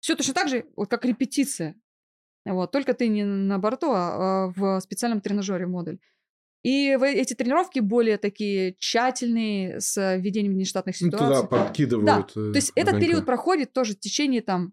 Все 0.00 0.16
точно 0.16 0.34
так 0.34 0.48
же, 0.48 0.64
вот 0.76 0.90
как 0.90 1.04
репетиция. 1.04 1.76
Вот, 2.44 2.72
только 2.72 2.92
ты 2.94 3.08
не 3.08 3.24
на 3.24 3.58
борту, 3.58 3.92
а, 3.92 4.46
а 4.46 4.52
в 4.56 4.80
специальном 4.80 5.20
тренажере 5.20 5.66
модуль. 5.66 5.98
И 6.64 6.96
эти 6.98 7.34
тренировки 7.34 7.80
более 7.80 8.16
такие 8.16 8.74
тщательные, 8.78 9.80
с 9.80 10.16
введением 10.16 10.54
внештатных 10.54 10.96
ситуаций. 10.96 11.28
Ну, 11.28 11.34
туда 11.34 11.46
подкидывают. 11.46 12.06
Да. 12.06 12.22
То 12.22 12.54
есть 12.54 12.72
огонька. 12.74 12.90
этот 12.90 13.00
период 13.00 13.26
проходит 13.26 13.74
тоже 13.74 13.92
в 13.94 14.00
течение 14.00 14.40
там 14.40 14.72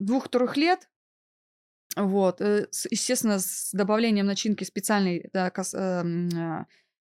двух-трех 0.00 0.56
лет. 0.56 0.90
Вот, 1.96 2.40
э, 2.40 2.66
естественно, 2.90 3.38
с 3.38 3.70
добавлением 3.72 4.26
начинки 4.26 4.64
специальной, 4.64 5.30
да, 5.32 5.50
кос, 5.50 5.72
э, 5.72 6.02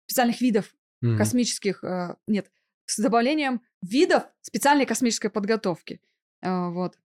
специальных 0.06 0.42
видов 0.42 0.74
mm-hmm. 1.04 1.18
космических, 1.18 1.84
э, 1.86 2.16
нет, 2.28 2.52
с 2.88 3.00
добавлением 3.00 3.62
видов 3.82 4.24
специальной 4.42 4.86
космической 4.86 5.30
подготовки. 5.30 6.02
Э, 6.42 6.70
вот. 6.70 6.98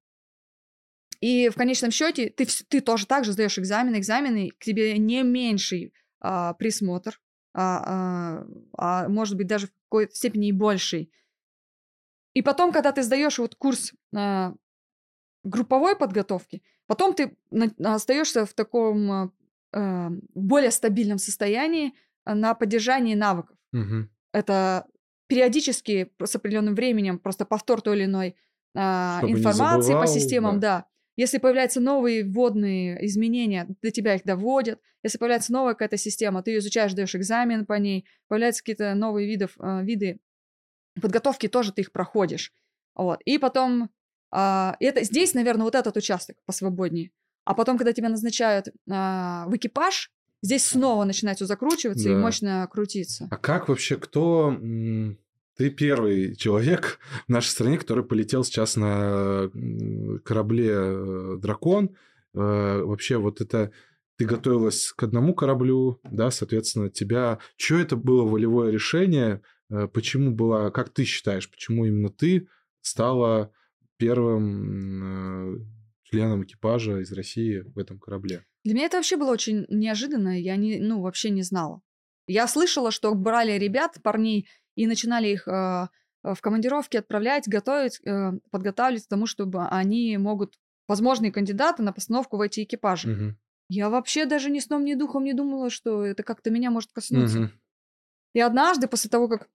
И 1.20 1.48
в 1.48 1.54
конечном 1.54 1.92
счете 1.92 2.28
ты, 2.28 2.46
ты 2.68 2.80
тоже 2.80 3.06
так 3.06 3.24
же 3.24 3.32
сдаешь 3.32 3.58
экзамены, 3.58 3.98
экзамены, 3.98 4.50
к 4.50 4.64
тебе 4.64 4.98
не 4.98 5.22
меньший 5.22 5.92
а, 6.24 6.54
присмотр, 6.54 7.20
а, 7.52 7.82
а, 7.84 8.46
а 8.78 9.08
может 9.08 9.36
быть 9.36 9.46
даже 9.46 9.66
в 9.66 9.72
какой-то 9.88 10.14
степени 10.14 10.48
и 10.48 10.52
больший. 10.52 11.12
И 12.32 12.40
потом, 12.40 12.72
когда 12.72 12.92
ты 12.92 13.02
сдаешь 13.02 13.38
вот 13.38 13.54
курс 13.54 13.92
а, 14.14 14.54
групповой 15.44 15.96
подготовки, 15.96 16.62
потом 16.86 17.14
ты 17.14 17.36
остаешься 17.78 18.46
в 18.46 18.54
таком 18.54 19.12
а, 19.12 19.30
а, 19.72 20.10
более 20.34 20.70
стабильном 20.70 21.18
состоянии 21.18 21.92
на 22.24 22.54
поддержании 22.54 23.14
навыков. 23.14 23.58
Угу. 23.74 24.08
Это 24.32 24.86
периодически 25.26 26.10
с 26.22 26.34
определенным 26.34 26.74
временем 26.74 27.18
просто 27.18 27.44
повтор 27.44 27.82
той 27.82 27.96
или 27.96 28.04
иной 28.06 28.36
а, 28.74 29.20
информации 29.24 29.88
забывал, 29.88 30.02
по 30.02 30.06
системам, 30.06 30.58
да. 30.58 30.78
да. 30.78 30.86
Если 31.16 31.38
появляются 31.38 31.80
новые 31.80 32.24
вводные 32.24 33.04
изменения, 33.06 33.68
до 33.82 33.90
тебя 33.90 34.16
их 34.16 34.24
доводят. 34.24 34.80
Если 35.02 35.18
появляется 35.18 35.52
новая 35.52 35.74
какая-то 35.74 35.96
система, 35.96 36.42
ты 36.42 36.52
ее 36.52 36.58
изучаешь, 36.58 36.92
даешь 36.92 37.14
экзамен 37.14 37.66
по 37.66 37.74
ней. 37.74 38.06
Появляются 38.28 38.62
какие-то 38.62 38.94
новые 38.94 39.28
видов, 39.28 39.56
э, 39.58 39.84
виды 39.84 40.18
подготовки, 41.00 41.48
тоже 41.48 41.72
ты 41.72 41.82
их 41.82 41.92
проходишь. 41.92 42.52
Вот. 42.94 43.20
И 43.24 43.38
потом... 43.38 43.90
Э, 44.34 44.72
это, 44.80 45.04
здесь, 45.04 45.34
наверное, 45.34 45.64
вот 45.64 45.74
этот 45.74 45.96
участок 45.96 46.36
посвободнее. 46.46 47.10
А 47.44 47.54
потом, 47.54 47.76
когда 47.78 47.92
тебя 47.92 48.08
назначают 48.08 48.68
э, 48.68 48.72
в 48.86 49.50
экипаж, 49.52 50.10
здесь 50.42 50.64
снова 50.64 51.04
начинает 51.04 51.36
все 51.36 51.46
закручиваться 51.46 52.08
да. 52.08 52.14
и 52.14 52.16
мощно 52.16 52.68
крутиться. 52.70 53.28
А 53.30 53.36
как 53.36 53.68
вообще, 53.68 53.96
кто 53.96 54.56
ты 55.56 55.70
первый 55.70 56.34
человек 56.36 56.98
в 57.26 57.28
нашей 57.28 57.48
стране, 57.48 57.78
который 57.78 58.04
полетел 58.04 58.44
сейчас 58.44 58.76
на 58.76 59.50
корабле 60.24 60.70
э, 60.72 61.36
«Дракон». 61.38 61.96
Э, 62.34 62.82
вообще 62.82 63.16
вот 63.18 63.40
это 63.40 63.70
ты 64.16 64.26
готовилась 64.26 64.92
к 64.92 65.02
одному 65.02 65.34
кораблю, 65.34 66.00
да, 66.04 66.30
соответственно, 66.30 66.90
тебя... 66.90 67.38
Что 67.56 67.76
это 67.76 67.96
было 67.96 68.22
волевое 68.22 68.70
решение? 68.70 69.42
Э, 69.70 69.86
почему 69.86 70.32
было... 70.32 70.70
Как 70.70 70.90
ты 70.90 71.04
считаешь, 71.04 71.50
почему 71.50 71.84
именно 71.84 72.10
ты 72.10 72.48
стала 72.80 73.52
первым 73.96 75.70
членом 76.02 76.42
экипажа 76.42 76.98
из 77.00 77.12
России 77.12 77.60
в 77.60 77.78
этом 77.78 77.98
корабле? 77.98 78.44
Для 78.64 78.74
меня 78.74 78.86
это 78.86 78.96
вообще 78.96 79.16
было 79.16 79.30
очень 79.30 79.66
неожиданно. 79.68 80.40
Я 80.40 80.56
не, 80.56 80.78
ну, 80.80 81.00
вообще 81.00 81.30
не 81.30 81.42
знала. 81.42 81.80
Я 82.26 82.48
слышала, 82.48 82.90
что 82.90 83.14
брали 83.14 83.58
ребят, 83.58 83.98
парней 84.02 84.48
и 84.74 84.86
начинали 84.86 85.28
их 85.28 85.46
э, 85.48 85.88
в 86.22 86.40
командировке 86.40 86.98
отправлять, 86.98 87.48
готовить, 87.48 88.00
э, 88.04 88.32
подготавливать 88.50 89.04
к 89.04 89.08
тому, 89.08 89.26
чтобы 89.26 89.66
они 89.66 90.16
могут, 90.16 90.54
возможные 90.88 91.32
кандидаты 91.32 91.82
на 91.82 91.92
постановку 91.92 92.36
в 92.36 92.40
эти 92.40 92.64
экипажи. 92.64 93.10
Угу. 93.10 93.36
Я 93.68 93.88
вообще 93.88 94.26
даже 94.26 94.50
ни 94.50 94.60
сном, 94.60 94.84
ни 94.84 94.94
духом 94.94 95.24
не 95.24 95.32
думала, 95.32 95.70
что 95.70 96.04
это 96.04 96.22
как-то 96.22 96.50
меня 96.50 96.70
может 96.70 96.92
коснуться. 96.92 97.40
Угу. 97.40 97.48
И 98.34 98.40
однажды, 98.40 98.88
после 98.88 99.10
того, 99.10 99.28
как 99.28 99.48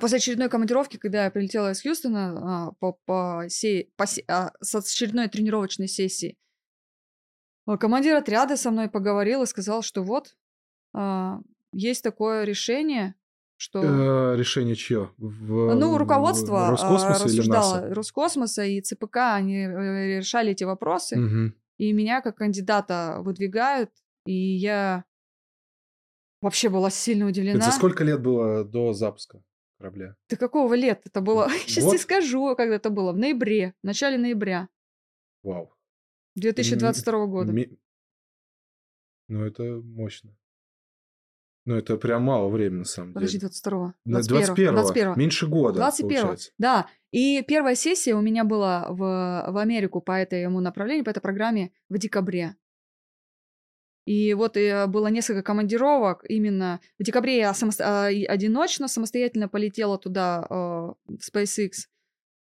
После 0.00 0.18
очередной 0.18 0.48
командировки, 0.48 0.96
когда 0.96 1.24
я 1.24 1.30
прилетела 1.30 1.72
из 1.72 1.82
Хьюстона 1.82 2.68
а, 2.68 2.72
по, 2.78 2.98
по, 3.04 3.44
сей, 3.48 3.92
по, 3.96 4.06
а, 4.28 4.52
с 4.60 4.74
очередной 4.74 5.28
тренировочной 5.28 5.88
сессии, 5.88 6.38
а, 7.66 7.76
командир 7.76 8.16
отряда 8.16 8.56
со 8.56 8.70
мной 8.70 8.88
поговорил 8.88 9.42
и 9.42 9.46
сказал, 9.46 9.82
что 9.82 10.02
вот, 10.02 10.34
а, 10.94 11.40
есть 11.72 12.02
такое 12.02 12.44
решение, 12.44 13.14
что... 13.62 13.80
Э, 13.80 14.36
решение 14.36 14.74
чье? 14.74 15.12
В, 15.18 15.74
ну, 15.76 15.96
руководство 15.96 16.70
Роскосмоса 16.70 17.28
или 17.28 17.48
НАСА? 17.48 17.94
Роскосмоса 17.94 18.64
и 18.64 18.80
ЦПК, 18.80 19.18
они 19.34 19.58
э, 19.58 20.18
решали 20.18 20.50
эти 20.50 20.64
вопросы, 20.64 21.16
угу. 21.16 21.54
и 21.78 21.92
меня 21.92 22.22
как 22.22 22.38
кандидата 22.38 23.18
выдвигают, 23.20 23.90
и 24.26 24.32
я 24.32 25.04
вообще 26.40 26.70
была 26.70 26.90
сильно 26.90 27.28
удивлена. 27.28 27.60
Это 27.60 27.70
сколько 27.70 28.02
лет 28.02 28.20
было 28.20 28.64
до 28.64 28.92
запуска 28.94 29.44
корабля? 29.78 30.16
Ты 30.26 30.36
какого 30.36 30.74
лет 30.74 31.02
это 31.04 31.20
было? 31.20 31.48
Сейчас 31.66 31.84
тебе 31.84 31.98
скажу, 31.98 32.56
когда 32.56 32.74
это 32.74 32.90
было. 32.90 33.12
В 33.12 33.16
ноябре, 33.16 33.74
в 33.80 33.86
начале 33.86 34.18
ноября. 34.18 34.68
Вау. 35.44 35.72
2022 36.34 37.26
года. 37.26 37.54
Ну, 39.28 39.44
это 39.44 39.62
мощно. 39.84 40.36
Ну, 41.64 41.76
это 41.76 41.96
прям 41.96 42.24
мало 42.24 42.48
времени, 42.48 42.80
на 42.80 42.84
самом 42.84 43.14
Подожди, 43.14 43.38
деле. 43.38 43.52
22-го. 43.52 43.94
21 44.04 44.74
21 44.74 45.12
Меньше 45.16 45.46
года, 45.46 45.78
21 45.78 46.20
получается. 46.20 46.50
Да. 46.58 46.88
И 47.12 47.42
первая 47.42 47.76
сессия 47.76 48.14
у 48.14 48.20
меня 48.20 48.44
была 48.44 48.88
в, 48.90 48.98
в 48.98 49.56
Америку 49.56 50.00
по 50.00 50.12
этому 50.12 50.60
направлению, 50.60 51.04
по 51.04 51.10
этой 51.10 51.20
программе 51.20 51.72
в 51.88 51.98
декабре. 51.98 52.56
И 54.04 54.34
вот 54.34 54.56
и 54.56 54.62
э, 54.62 54.86
было 54.86 55.06
несколько 55.06 55.42
командировок. 55.42 56.24
Именно 56.28 56.80
в 56.98 57.04
декабре 57.04 57.38
я 57.38 57.54
самосто... 57.54 57.84
А, 57.84 58.06
одиночно, 58.06 58.88
самостоятельно 58.88 59.48
полетела 59.48 59.98
туда, 59.98 60.44
э, 60.48 60.54
в 60.54 61.20
SpaceX. 61.20 61.86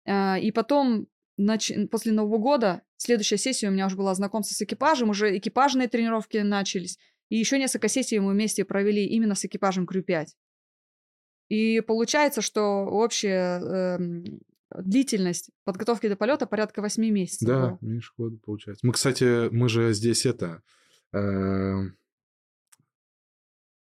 Э, 0.06 0.38
и 0.38 0.52
потом, 0.52 1.08
нач... 1.36 1.72
после 1.90 2.12
Нового 2.12 2.38
года, 2.38 2.82
следующая 2.96 3.38
сессия 3.38 3.68
у 3.68 3.72
меня 3.72 3.86
уже 3.86 3.96
была 3.96 4.14
знакомство 4.14 4.54
с 4.54 4.62
экипажем, 4.62 5.10
уже 5.10 5.36
экипажные 5.36 5.88
тренировки 5.88 6.36
начались. 6.38 6.98
И 7.30 7.36
еще 7.36 7.58
несколько 7.58 7.88
сессий 7.88 8.18
мы 8.18 8.32
вместе 8.32 8.64
провели 8.64 9.06
именно 9.06 9.34
с 9.34 9.44
экипажем 9.44 9.86
Крю-5. 9.86 10.26
И 11.48 11.80
получается, 11.80 12.42
что 12.42 12.84
общая 12.84 13.60
э, 13.60 13.98
длительность 14.76 15.50
подготовки 15.64 16.08
до 16.08 16.16
полета 16.16 16.46
порядка 16.46 16.82
8 16.82 17.02
месяцев. 17.08 17.48
Да, 17.48 17.78
меньше 17.80 18.12
года 18.16 18.36
получается. 18.36 18.86
Мы, 18.86 18.92
кстати, 18.92 19.48
мы 19.48 19.68
же 19.68 19.92
здесь 19.94 20.26
это... 20.26 20.62
Э, 21.12 21.78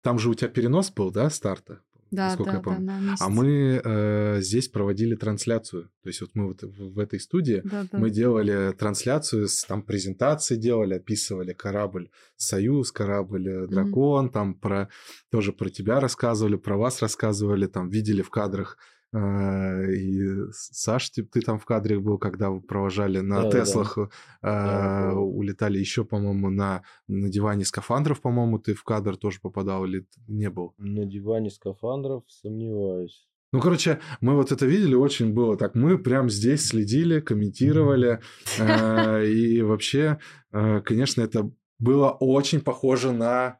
там 0.02 0.20
же 0.20 0.30
у 0.30 0.34
тебя 0.34 0.50
перенос 0.50 0.91
был, 0.91 1.12
да, 1.12 1.30
старта? 1.30 1.82
Да, 2.12 2.26
насколько 2.26 2.52
да, 2.52 2.58
я 2.58 2.63
помню. 2.63 2.88
Да, 2.88 3.00
на 3.00 3.15
а 3.19 3.30
мы 3.30 3.82
э, 3.84 4.41
здесь 4.41 4.67
проводили 4.67 5.15
трансляцию. 5.15 5.89
То 6.04 6.10
есть 6.10 6.21
вот 6.21 6.32
мы 6.34 6.47
вот 6.47 6.62
в, 6.62 6.93
в 6.93 7.00
этой 7.00 7.19
студии 7.19 7.62
да, 7.63 7.86
да. 7.89 7.97
мы 7.97 8.10
делали 8.10 8.74
трансляцию, 8.74 9.47
там 9.67 9.82
презентации 9.82 10.58
делали, 10.58 10.95
описывали 10.95 11.54
корабль 11.54 12.10
Союз, 12.36 12.91
корабль 12.91 13.47
э, 13.47 13.67
Дракон, 13.67 14.28
mm-hmm. 14.28 14.32
там 14.32 14.56
про 14.56 14.89
тоже 15.32 15.54
про 15.54 15.69
тебя 15.69 16.00
рассказывали, 16.00 16.58
про 16.58 16.78
вас 16.78 17.02
рассказывали, 17.02 17.67
там 17.67 17.89
видели 17.89 18.21
в 18.21 18.30
кадрах 18.30 18.78
и 19.13 20.52
Саш, 20.52 21.10
ты, 21.10 21.24
ты 21.24 21.41
там 21.41 21.60
в 21.60 21.65
кадре 21.65 22.00
был, 22.00 22.17
когда 22.17 22.50
вы 22.50 22.62
провожали 22.62 23.19
на 23.19 23.43
да, 23.43 23.52
Теслах, 23.52 23.97
да. 24.41 25.12
Э, 25.12 25.13
улетали 25.13 25.80
еще, 25.80 26.06
по-моему, 26.06 26.50
на 26.50 26.84
надевании 27.08 27.65
скафандров, 27.65 28.21
по-моему, 28.21 28.58
ты 28.58 28.74
в 28.74 28.84
кадр 28.84 29.17
тоже 29.17 29.39
попадал 29.41 29.86
или 29.86 30.06
не 30.28 30.50
был? 30.50 30.74
На 30.78 31.06
диване 31.06 31.50
скафандров 31.50 32.24
сомневаюсь. 32.28 33.28
Ну, 33.52 33.60
короче, 33.60 34.00
мы 34.22 34.36
вот 34.36 34.53
это 34.53 34.66
видели, 34.66 34.95
очень 34.95 35.34
было 35.34 35.57
так. 35.57 35.76
Мы 35.76 35.97
прям 35.97 36.30
здесь 36.30 36.68
следили, 36.68 37.20
комментировали. 37.20 38.22
Э, 38.59 39.26
и 39.26 39.62
вообще, 39.62 40.20
конечно, 40.51 41.22
это 41.22 41.51
было 41.80 42.12
очень 42.12 42.62
похоже 42.62 43.12
на 43.12 43.57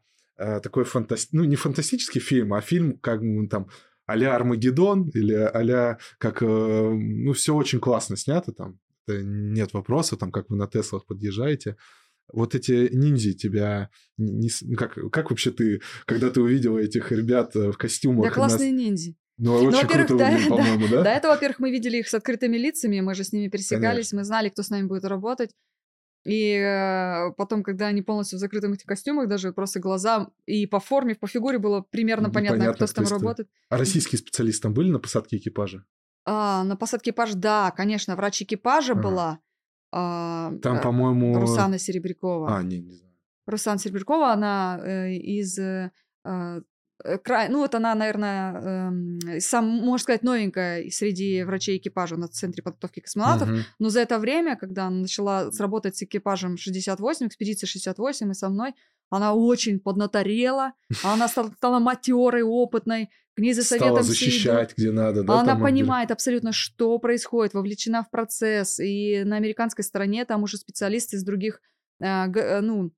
такой 0.64 0.86
фантастический, 0.86 1.38
ну, 1.38 1.44
не 1.44 1.56
фантастический 1.56 2.22
фильм, 2.22 2.54
а 2.54 2.62
фильм, 2.62 2.98
как 2.98 3.22
там 3.50 3.68
а-ля 4.12 4.36
Армагеддон 4.36 5.10
или 5.14 5.34
а 5.34 5.98
как... 6.18 6.42
Э, 6.42 6.46
ну, 6.46 7.34
все 7.34 7.56
очень 7.56 7.80
классно 7.80 8.18
снято 8.18 8.52
там. 8.52 8.80
Нет 9.08 9.74
вопроса, 9.74 10.16
там, 10.16 10.32
как 10.32 10.50
вы 10.50 10.58
на 10.58 10.68
Теслах 10.68 11.06
подъезжаете. 11.06 11.78
Вот 12.32 12.56
эти 12.56 12.90
ниндзи 12.94 13.34
тебя... 13.34 13.90
Не, 14.18 14.50
ну, 14.62 14.76
как, 14.78 14.98
как 15.12 15.32
вообще 15.32 15.52
ты, 15.52 15.82
когда 16.06 16.30
ты 16.30 16.42
увидела 16.42 16.78
этих 16.78 17.12
ребят 17.12 17.56
э, 17.56 17.72
в 17.72 17.78
костюмах... 17.78 18.26
Да, 18.26 18.32
классные 18.32 18.72
ниндзи. 18.72 19.16
Ну, 19.38 19.56
очень 19.56 19.82
ну, 19.82 19.88
круто 19.88 20.18
да, 20.18 20.38
по-моему, 20.50 20.88
да? 20.88 21.02
Да, 21.02 21.14
это, 21.14 21.28
во-первых, 21.30 21.60
мы 21.60 21.72
видели 21.72 21.98
их 21.98 22.08
с 22.08 22.14
открытыми 22.14 22.58
лицами, 22.58 23.00
мы 23.00 23.16
же 23.16 23.24
с 23.24 23.32
ними 23.32 23.48
пересекались, 23.48 24.10
Конечно. 24.10 24.18
мы 24.20 24.24
знали, 24.24 24.50
кто 24.50 24.62
с 24.62 24.70
нами 24.70 24.86
будет 24.86 25.04
работать. 25.06 25.50
И 26.24 26.54
э, 26.54 27.32
потом, 27.36 27.64
когда 27.64 27.88
они 27.88 28.02
полностью 28.02 28.38
в 28.38 28.40
закрытых 28.40 28.74
этих 28.74 28.86
костюмах, 28.86 29.28
даже 29.28 29.54
просто 29.54 29.80
глаза 29.80 30.30
и 30.46 30.68
по 30.68 30.80
форме, 30.80 31.16
по 31.16 31.28
фигуре 31.28 31.58
было 31.58 31.82
примерно 31.82 32.30
понятно, 32.30 32.60
понятно 32.60 32.86
кто, 32.86 32.88
с 32.88 32.94
там 32.94 33.08
работает. 33.08 33.50
А 33.70 33.78
российские 33.78 34.20
специалисты 34.20 34.64
там 34.64 34.74
были 34.74 34.92
на 34.92 35.00
посадке 35.00 35.38
экипажа? 35.38 35.84
А, 36.26 36.64
на 36.64 36.76
посадке 36.76 37.10
экипажа, 37.10 37.36
да, 37.36 37.72
конечно, 37.72 38.16
врач 38.16 38.44
экипажа 38.44 38.94
Ага. 38.94 39.02
была. 39.02 39.40
а, 39.92 40.54
Там, 40.62 40.78
а, 40.78 40.82
по-моему... 40.82 41.40
Русана 41.40 41.80
Серебрякова. 41.80 42.56
А, 42.56 42.62
не, 42.62 42.80
не 42.80 42.94
знаю. 42.94 43.12
Руслан 43.48 43.80
Серебрякова, 43.80 44.32
она 44.32 44.80
э, 44.84 45.14
из... 45.14 45.58
э, 45.58 45.92
э, 46.24 46.62
край, 47.24 47.50
ну, 47.50 47.60
вот 47.60 47.76
она, 47.76 47.96
наверное, 47.96 48.54
эм, 48.90 49.20
сам, 49.40 49.66
можно 49.66 50.04
сказать, 50.04 50.24
новенькая 50.24 50.90
среди 50.90 51.44
врачей 51.44 51.78
экипажа 51.78 52.18
на 52.18 52.28
Центре 52.28 52.64
подготовки 52.64 53.00
космонавтов. 53.00 53.50
Мгм. 53.50 53.64
Но 53.80 53.90
за 53.90 54.02
это 54.02 54.20
время, 54.20 54.56
когда 54.56 54.88
она 54.88 55.02
начала 55.02 55.50
работать 55.60 55.96
с 55.98 56.04
экипажем 56.04 56.58
68, 56.58 57.28
экспедиции 57.28 57.66
68 57.68 58.32
и 58.32 58.34
со 58.34 58.50
мной, 58.50 58.74
она 59.10 59.34
очень 59.34 59.80
поднаторела, 59.80 60.74
она 61.04 61.28
стала, 61.28 61.52
стала 61.58 61.80
матерой, 61.80 62.44
опытной, 62.44 63.10
к 63.36 63.40
ней 63.40 63.54
за 63.54 63.64
Стала 63.64 63.80
советом 63.80 63.98
идут. 64.00 64.08
защищать, 64.08 64.74
где 64.78 64.92
надо, 64.92 65.24
да? 65.24 65.40
Она 65.40 65.56
понимает 65.56 66.12
абсолютно, 66.12 66.52
что 66.52 66.98
происходит, 67.00 67.54
вовлечена 67.54 68.04
в 68.04 68.10
процесс. 68.10 68.80
И 68.80 69.24
на 69.24 69.38
американской 69.38 69.84
стороне 69.86 70.26
там 70.26 70.44
уже 70.44 70.58
специалисты 70.58 71.16
из 71.16 71.24
других, 71.24 71.62
г- 72.00 72.32
э, 72.36 72.62
ну, 72.62 72.92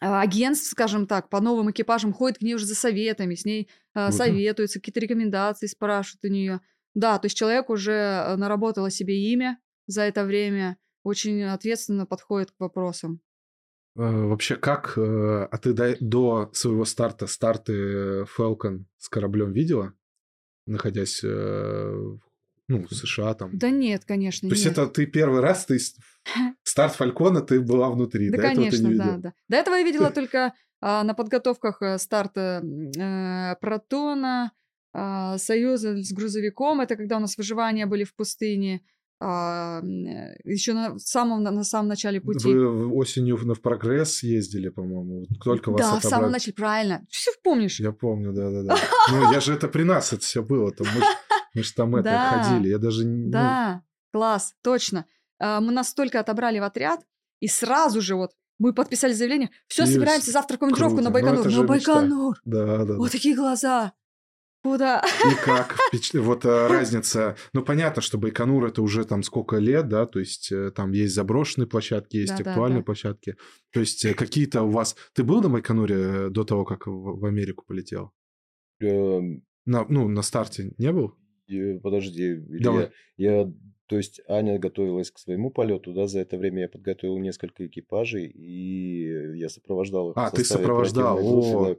агентств, 0.00 0.68
скажем 0.70 1.06
так, 1.06 1.28
по 1.28 1.40
новым 1.40 1.70
экипажам 1.70 2.12
ходят 2.12 2.38
к 2.38 2.42
ней 2.42 2.54
уже 2.54 2.66
за 2.66 2.74
советами, 2.74 3.34
с 3.34 3.44
ней 3.44 3.68
а, 3.94 4.08
Круто. 4.08 4.24
советуются, 4.24 4.78
какие-то 4.80 5.00
рекомендации 5.00 5.66
спрашивают 5.66 6.24
у 6.24 6.28
нее. 6.28 6.60
Да, 6.94 7.18
то 7.18 7.26
есть 7.26 7.36
человек 7.36 7.70
уже 7.70 7.92
э, 7.92 8.36
наработал 8.36 8.84
о 8.86 8.90
себе 8.90 9.16
имя 9.32 9.58
за 9.86 10.02
это 10.02 10.24
время, 10.24 10.76
очень 11.04 11.42
ответственно 11.44 12.06
подходит 12.06 12.50
к 12.50 12.58
вопросам. 12.60 13.20
Э, 13.96 14.00
Вообще, 14.26 14.56
как... 14.56 14.94
э, 14.96 15.48
А 15.50 15.58
ты 15.58 15.72
до, 15.72 15.96
до 16.00 16.50
своего 16.52 16.84
старта, 16.84 17.26
старты 17.26 18.22
Falcon 18.36 18.84
с 18.98 19.08
кораблем 19.08 19.52
видела? 19.52 19.92
Находясь, 20.66 21.22
э, 21.22 21.28
в- 21.28 22.20
ну, 22.70 22.86
в 22.86 22.94
США 22.94 23.34
там. 23.34 23.50
Да 23.58 23.70
нет, 23.70 24.04
конечно, 24.04 24.48
То 24.48 24.54
есть 24.54 24.64
нет. 24.64 24.78
это 24.78 24.86
ты 24.86 25.06
первый 25.06 25.40
раз, 25.40 25.66
ты 25.66 25.78
старт 26.62 26.94
Фалькона, 26.94 27.40
ты 27.40 27.60
была 27.60 27.90
внутри, 27.90 28.30
Да, 28.30 28.36
до 28.36 28.42
ты 28.42 28.48
конечно, 28.48 28.86
не 28.86 28.94
да, 28.94 29.16
да. 29.16 29.32
До 29.48 29.56
этого 29.56 29.74
я 29.74 29.82
видела 29.82 30.10
только 30.14 30.54
а, 30.80 31.02
на 31.02 31.14
подготовках 31.14 31.82
э, 31.82 31.98
старта 31.98 32.62
э, 32.64 33.56
Протона, 33.60 34.52
а, 34.92 35.36
Союза 35.38 35.96
с 35.96 36.12
грузовиком. 36.12 36.80
Это 36.80 36.94
когда 36.94 37.16
у 37.16 37.20
нас 37.20 37.36
выживания 37.36 37.86
были 37.86 38.04
в 38.04 38.14
пустыне. 38.14 38.82
еще 39.20 40.72
на 40.72 40.94
в 40.94 41.00
самом, 41.00 41.42
на, 41.42 41.64
самом 41.64 41.88
начале 41.88 42.20
пути. 42.20 42.48
Вы 42.48 42.86
осенью 42.94 43.36
в 43.36 43.60
прогресс 43.60 44.22
ездили, 44.22 44.70
по-моему, 44.70 45.26
только 45.44 45.70
вас 45.72 45.80
да, 45.80 45.94
в 45.94 45.98
отобрали. 45.98 46.10
самом 46.10 46.30
начале, 46.30 46.54
правильно. 46.54 47.06
Все 47.10 47.30
помнишь? 47.42 47.80
Я 47.80 47.92
помню, 47.92 48.32
да-да-да. 48.32 48.78
Ну, 49.10 49.32
я 49.32 49.40
же 49.40 49.52
это 49.52 49.68
при 49.68 49.82
нас 49.82 50.12
это 50.12 50.22
все 50.22 50.42
было. 50.42 50.70
там 50.70 50.86
Мы 50.94 51.02
мы 51.54 51.62
же 51.62 51.72
там 51.74 51.94
это 51.96 52.04
Да, 52.04 52.42
ходили. 52.42 52.68
Я 52.68 52.78
даже... 52.78 53.04
не- 53.04 53.24
ну, 53.26 53.30
Да, 53.30 53.82
класс, 54.12 54.54
точно. 54.62 55.06
А, 55.38 55.60
Мы 55.60 55.72
нас 55.72 55.94
только 55.94 56.20
отобрали 56.20 56.58
в 56.58 56.64
отряд, 56.64 57.00
и 57.40 57.48
сразу 57.48 58.00
же 58.00 58.14
вот 58.16 58.32
мы 58.58 58.74
подписали 58.74 59.12
заявление. 59.14 59.50
Все, 59.68 59.86
собираемся 59.86 60.30
завтра 60.30 60.56
в 60.56 60.60
командировку 60.60 60.96
на 61.00 61.04
Ну, 61.04 61.10
Байконур. 61.10 61.46
на. 61.50 61.62
Байконур. 61.64 62.40
Да, 62.44 62.66
да, 62.66 62.84
да. 62.84 62.96
Вот 62.96 63.10
такие 63.12 63.34
глаза. 63.34 63.92
Куда? 64.62 65.02
И 65.24 65.34
как 65.42 65.74
Вот 66.12 66.44
э, 66.44 66.66
разница. 66.66 67.34
Ну, 67.54 67.62
понятно, 67.62 68.02
что 68.02 68.18
Байконур 68.18 68.66
это 68.66 68.82
уже 68.82 69.06
там 69.06 69.22
сколько 69.22 69.56
лет, 69.56 69.88
да, 69.88 70.04
то 70.04 70.18
есть 70.18 70.52
э, 70.52 70.70
там 70.70 70.92
есть 70.92 71.14
заброшенные 71.14 71.66
площадки, 71.66 72.16
есть 72.18 72.36
Да, 72.36 72.44
да, 72.44 72.50
актуальные 72.50 72.80
да. 72.80 72.84
площадки. 72.84 73.36
То 73.72 73.80
есть 73.80 74.04
э, 74.04 74.12
какие-то 74.12 74.62
у 74.64 74.70
вас... 74.70 74.96
Ты 75.14 75.24
был 75.24 75.40
на 75.40 75.48
Байконуре 75.48 75.94
э, 75.96 76.28
до 76.28 76.44
того, 76.44 76.66
как 76.66 76.86
в 76.86 77.20
в 77.20 77.24
Америку 77.24 77.64
полетел? 77.66 78.12
Эм, 78.80 79.42
На, 79.64 79.86
ну, 79.88 80.08
на 80.08 80.20
старте 80.22 80.72
не 80.76 80.92
был? 80.92 81.16
Э, 81.50 81.78
Подожди, 81.80 82.36
Давай. 82.60 82.90
я, 83.16 83.50
то 83.86 83.96
есть 83.96 84.20
Аня 84.28 84.58
готовилась 84.58 85.10
к 85.10 85.18
своему 85.18 85.50
полету, 85.50 85.92
да, 85.92 86.06
за 86.06 86.20
это 86.20 86.36
время 86.36 86.62
я 86.62 86.68
подготовил 86.68 87.18
несколько 87.18 87.66
экипажей, 87.66 88.26
и 88.26 89.36
я 89.36 89.48
сопровождал 89.48 90.10
их 90.10 90.16
А, 90.16 90.30
ты 90.30 90.44
сопровождал, 90.44 91.18
о. 91.20 91.76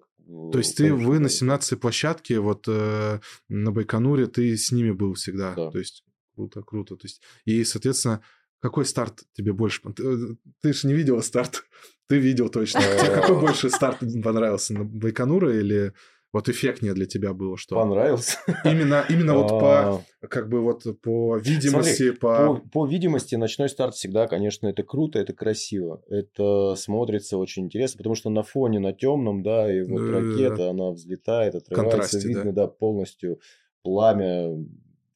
То 0.51 0.57
есть 0.59 0.77
ты, 0.77 0.93
вы 0.93 1.19
на 1.19 1.27
да. 1.27 1.29
17 1.29 1.79
площадке, 1.79 2.39
вот 2.39 2.65
э, 2.67 3.19
на 3.49 3.71
Байконуре, 3.71 4.27
ты 4.27 4.55
с 4.55 4.71
ними 4.71 4.91
был 4.91 5.15
всегда. 5.15 5.53
Да. 5.55 5.71
То 5.71 5.79
есть 5.79 6.05
круто, 6.35 6.61
круто. 6.61 6.95
То 6.95 7.05
есть, 7.05 7.21
и, 7.45 7.63
соответственно, 7.63 8.21
какой 8.59 8.85
старт 8.85 9.23
тебе 9.33 9.53
больше... 9.53 9.81
Ты, 9.93 10.03
э, 10.03 10.17
ты 10.61 10.73
же 10.73 10.87
не 10.87 10.93
видела 10.93 11.21
старт. 11.21 11.63
Ты 12.07 12.19
видел 12.19 12.49
точно. 12.49 12.81
Тебе 12.81 13.15
какой 13.15 13.39
больше 13.39 13.69
старт 13.69 13.99
понравился? 14.21 14.73
На 14.73 14.83
Байконура 14.83 15.57
или 15.57 15.93
вот 16.33 16.47
эффектнее 16.47 16.93
для 16.93 17.05
тебя 17.05 17.33
было? 17.33 17.57
Что? 17.57 17.75
Понравился. 17.75 18.37
Именно, 18.63 19.05
именно 19.09 19.33
вот 19.35 19.49
по, 19.49 19.95
А, 20.21 20.27
как 20.27 20.49
бы 20.49 20.61
вот 20.61 20.83
по 21.01 21.37
видимости, 21.37 22.11
по, 22.11 22.55
по... 22.55 22.69
по 22.71 22.85
видимости, 22.85 23.35
ночной 23.35 23.69
старт 23.69 23.95
всегда, 23.95 24.27
конечно, 24.27 24.67
это 24.67 24.83
круто, 24.83 25.19
это 25.19 25.33
красиво. 25.33 26.01
Это 26.07 26.75
смотрится 26.75 27.37
очень 27.37 27.65
интересно, 27.65 27.97
потому 27.97 28.15
что 28.15 28.29
на 28.29 28.43
фоне, 28.43 28.79
на 28.79 28.93
темном, 28.93 29.43
да, 29.43 29.71
и 29.71 29.81
вот 29.81 30.01
ракета, 30.09 30.69
она 30.69 30.91
взлетает, 30.91 31.55
отрывается, 31.55 31.91
Контрасте, 31.97 32.27
видно, 32.27 32.53
да, 32.53 32.67
полностью 32.67 33.39
пламя 33.83 34.65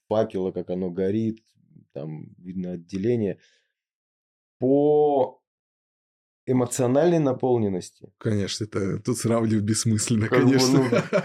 факела, 0.07 0.51
как 0.51 0.70
оно 0.70 0.89
горит, 0.89 1.39
там 1.93 2.28
видно 2.38 2.74
отделение. 2.74 3.39
По 4.59 5.41
эмоциональной 6.45 7.19
наполненности. 7.19 8.09
Конечно, 8.17 8.65
это 8.65 8.99
тут 8.99 9.17
сравнивать 9.17 9.63
бессмысленно, 9.63 10.27
Как 10.27 10.43
бы, 10.43 10.51
конечно. 10.51 10.77
ну, 10.79 11.19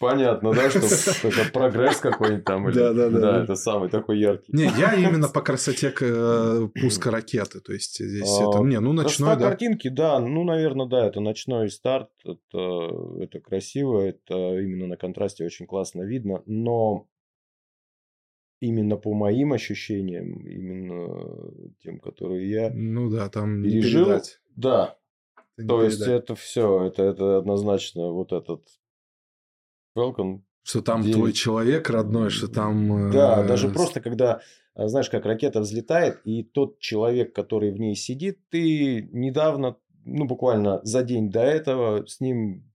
Понятно, 0.00 0.52
да, 0.54 0.70
что 0.70 0.78
это 1.28 1.52
прогресс 1.52 1.98
какой-нибудь 1.98 2.44
там. 2.44 2.68
или- 2.68 2.74
Да-да-да, 2.74 3.20
да. 3.20 3.42
это 3.44 3.54
самый 3.54 3.90
такой 3.90 4.18
яркий. 4.18 4.50
Не, 4.52 4.64
я 4.78 4.94
именно 5.08 5.28
по 5.28 5.42
красоте 5.42 5.92
э, 6.00 6.68
пуска 6.80 7.10
ракеты. 7.10 7.60
То 7.60 7.72
есть 7.74 8.02
здесь 8.02 8.38
А, 8.40 8.48
это... 8.48 8.58
Не, 8.64 8.80
ну 8.80 8.92
ночной, 8.94 9.36
да. 9.36 9.48
картинки, 9.50 9.88
да, 9.88 10.18
ну, 10.20 10.42
наверное, 10.44 10.86
да, 10.86 11.06
это 11.06 11.20
ночной 11.20 11.68
старт, 11.70 12.08
это, 12.24 12.88
это 13.20 13.40
красиво, 13.40 14.00
это 14.00 14.34
именно 14.58 14.86
на 14.86 14.96
контрасте 14.96 15.44
очень 15.44 15.66
классно 15.66 16.02
видно, 16.02 16.42
но 16.46 17.06
именно 18.60 18.96
по 18.96 19.12
моим 19.14 19.52
ощущениям, 19.52 20.46
именно 20.46 21.74
тем, 21.82 21.98
которые 21.98 22.48
я 22.50 22.70
Ну 22.74 23.10
да, 23.10 23.28
там 23.28 23.62
пережил, 23.62 24.04
передать. 24.06 24.40
да, 24.56 24.98
Это 25.56 25.68
то 25.68 25.82
есть 25.82 25.98
передать. 26.00 26.22
это 26.24 26.34
все, 26.34 26.84
это, 26.86 27.02
это 27.02 27.38
однозначно 27.38 28.10
вот 28.12 28.32
этот 28.32 28.66
Falcon, 29.96 30.42
Что 30.62 30.82
там 30.82 31.02
девять. 31.02 31.16
твой 31.16 31.32
человек 31.32 31.90
родной, 31.90 32.30
что 32.30 32.48
там... 32.48 33.10
Да, 33.10 33.42
э, 33.44 33.48
даже 33.48 33.68
с- 33.68 33.72
просто 33.72 34.00
когда, 34.00 34.40
а, 34.74 34.88
знаешь, 34.88 35.10
как 35.10 35.24
ракета 35.26 35.60
взлетает, 35.60 36.20
и 36.24 36.42
тот 36.44 36.78
человек, 36.78 37.34
который 37.34 37.72
в 37.72 37.78
ней 37.80 37.96
сидит, 37.96 38.38
ты 38.50 39.02
недавно, 39.12 39.76
ну, 40.04 40.26
буквально 40.26 40.80
за 40.84 41.02
день 41.02 41.30
до 41.30 41.40
этого 41.40 42.06
с 42.06 42.20
ним 42.20 42.70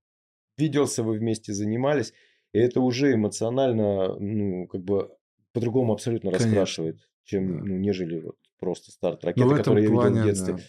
виделся, 0.57 1.03
вы 1.03 1.17
вместе 1.19 1.53
занимались, 1.53 2.13
и 2.53 2.59
это 2.59 2.81
уже 2.81 3.13
эмоционально, 3.13 4.15
ну, 4.19 4.67
как 4.67 4.81
бы 4.83 5.11
по-другому 5.55 5.93
абсолютно 5.93 6.29
Конечно. 6.31 6.47
раскрашивает, 6.49 7.09
чем, 7.23 7.57
Да. 7.57 7.63
ну, 7.65 7.77
нежели 7.77 8.19
вот 8.19 8.37
просто 8.59 8.91
старт 8.91 9.23
Ну, 9.23 9.27
ракеты, 9.29 9.55
который 9.55 9.83
я 9.83 9.89
видел 9.89 10.01
плане, 10.01 10.21
в 10.21 10.25
детстве. 10.25 10.53
да. 10.53 10.59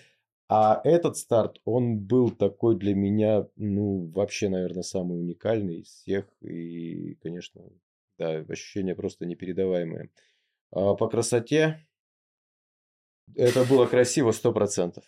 А 0.48 0.80
этот 0.84 1.16
старт, 1.16 1.60
он 1.64 1.98
был 1.98 2.30
такой 2.30 2.76
для 2.76 2.94
меня, 2.94 3.46
ну, 3.56 4.06
вообще, 4.14 4.48
наверное, 4.48 4.82
самый 4.84 5.18
уникальный 5.18 5.80
из 5.80 5.88
всех. 5.88 6.26
И, 6.40 7.14
конечно, 7.16 7.62
да, 8.18 8.44
ощущения 8.48 8.94
просто 8.94 9.26
непередаваемые. 9.26 10.10
А 10.70 10.94
по 10.94 11.08
красоте 11.08 11.86
это 13.34 13.64
было 13.64 13.86
красиво 13.86 14.30
сто 14.30 14.52
процентов. 14.52 15.04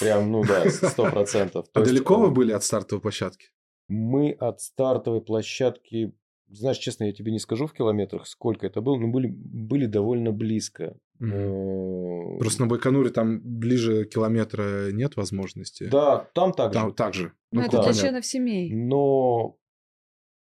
Прям, 0.00 0.32
ну 0.32 0.42
да, 0.42 0.68
сто 0.70 1.10
процентов. 1.10 1.66
А 1.74 1.80
далеко 1.84 2.16
вы 2.18 2.30
были 2.30 2.52
от 2.52 2.64
стартовой 2.64 3.02
площадки? 3.02 3.48
Мы 3.88 4.32
от 4.32 4.60
стартовой 4.62 5.20
площадки, 5.20 6.14
знаешь, 6.52 6.78
честно, 6.78 7.04
я 7.04 7.12
тебе 7.12 7.32
не 7.32 7.38
скажу 7.38 7.66
в 7.66 7.72
километрах, 7.72 8.26
сколько 8.26 8.66
это 8.66 8.80
было, 8.80 8.96
но 8.98 9.08
были, 9.08 9.26
были 9.28 9.86
довольно 9.86 10.32
близко. 10.32 10.96
Э, 11.20 12.38
Просто 12.38 12.62
на 12.62 12.66
Байконуре 12.68 13.10
там 13.10 13.40
ближе 13.42 14.04
километра 14.04 14.92
нет 14.92 15.16
возможности. 15.16 15.88
Да, 15.90 16.28
там 16.34 16.52
так 16.52 16.72
Там 16.72 16.88
же. 16.90 16.94
так 16.94 17.14
же. 17.14 17.32
Ну, 17.52 17.60
Ну, 17.60 17.66
это 17.66 17.76
да. 17.78 17.82
для 17.84 17.92
членов 17.94 18.26
семей. 18.26 18.72
Но 18.74 19.56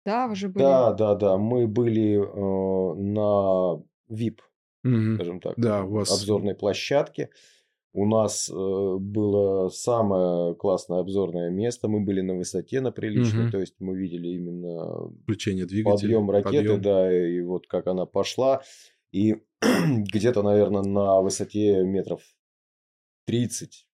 Да, 0.05 0.29
вы 0.29 0.37
же 0.37 0.49
были. 0.49 0.63
Да, 0.63 0.93
да, 0.93 1.15
да. 1.15 1.37
Мы 1.37 1.67
были 1.67 2.17
э, 2.19 2.95
на 3.01 3.83
VIP, 4.11 4.39
Мгм. 4.85 5.15
скажем 5.17 5.41
так, 5.41 5.55
Да, 5.57 5.83
у 5.85 5.91
вас... 5.91 6.13
обзорной 6.13 6.55
площадке. 6.55 7.31
У 7.99 8.05
нас 8.05 8.51
э, 8.51 8.55
было 8.55 9.71
самое 9.71 10.55
классное 10.55 10.99
обзорное 10.99 11.49
место. 11.49 11.89
Мы 11.89 12.05
были 12.05 12.21
на 12.21 12.35
высоте, 12.35 12.83
на 12.83 12.93
приличной. 12.93 13.45
Мгм. 13.45 13.53
То 13.53 13.59
есть 13.59 13.77
мы 13.79 13.97
видели 13.97 14.29
именно 14.29 15.09
Включение 15.23 15.65
двигателя. 15.65 15.95
подъем 16.19 16.31
ракеты, 16.31 16.57
подъем. 16.57 16.83
да, 16.83 17.11
и 17.11 17.41
вот 17.41 17.67
как 17.67 17.87
она 17.87 18.05
пошла. 18.05 18.61
И 19.13 19.37
где-то, 19.63 20.43
наверное, 20.43 20.83
на 20.83 21.23
высоте 21.23 21.85
метров 21.85 22.21
30 23.25 23.87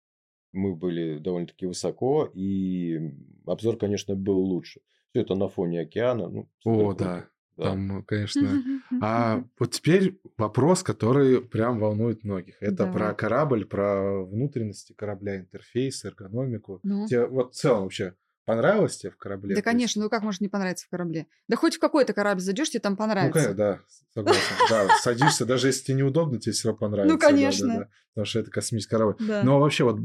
мы 0.52 0.76
были 0.76 1.20
довольно-таки 1.20 1.68
высоко, 1.68 2.26
и 2.34 3.00
обзор, 3.46 3.78
конечно, 3.78 4.16
был 4.16 4.40
лучше. 4.40 4.82
Все 5.12 5.22
это 5.22 5.36
на 5.36 5.48
фоне 5.48 5.82
океана. 5.82 6.28
Ну, 6.28 6.50
О, 6.66 6.94
да. 6.96 7.28
Да. 7.62 7.70
Там, 7.70 8.04
конечно. 8.04 8.64
А 9.02 9.44
вот 9.60 9.72
теперь 9.72 10.20
вопрос, 10.38 10.84
который 10.84 11.42
прям 11.42 11.80
волнует 11.80 12.24
многих. 12.24 12.56
Это 12.60 12.78
Давай. 12.78 12.94
про 12.94 13.14
корабль, 13.14 13.66
про 13.66 14.24
внутренности 14.26 14.94
корабля, 14.94 15.40
интерфейс, 15.40 16.04
эргономику. 16.04 16.80
Ну. 16.84 17.06
Тебе 17.08 17.28
вот 17.28 17.54
в 17.54 17.58
целом 17.58 17.84
вообще 17.84 18.16
понравилось 18.46 18.98
тебе 18.98 19.12
в 19.12 19.18
корабле? 19.18 19.56
Да, 19.56 19.62
конечно, 19.62 20.02
ну 20.04 20.10
как 20.10 20.24
может 20.24 20.42
не 20.42 20.48
понравиться 20.50 20.86
в 20.86 20.90
корабле? 20.90 21.28
Да 21.48 21.56
хоть 21.56 21.76
в 21.76 21.80
какой-то 21.80 22.14
корабль 22.14 22.42
зайдешь, 22.42 22.70
тебе 22.70 22.80
там 22.82 22.94
Ну, 22.94 22.98
понравится. 22.98 23.34
конечно, 23.34 23.56
да, 23.56 23.80
согласен. 24.14 24.56
Да, 24.70 24.88
садишься, 25.02 25.46
даже 25.46 25.68
если 25.68 25.84
тебе 25.86 25.98
неудобно, 25.98 26.40
тебе 26.40 26.52
все 26.54 26.70
равно 26.70 26.80
понравится. 26.80 27.16
да, 27.16 27.20
да, 27.20 27.30
Ну, 27.30 27.36
конечно. 27.38 27.68
да. 27.68 27.88
Потому 28.14 28.26
что 28.26 28.40
это 28.40 28.52
космический 28.52 28.90
корабль. 28.92 29.16
Да. 29.20 29.44
Ну, 29.44 29.56
а 29.56 29.60
вообще, 29.60 29.84
вот 29.84 30.00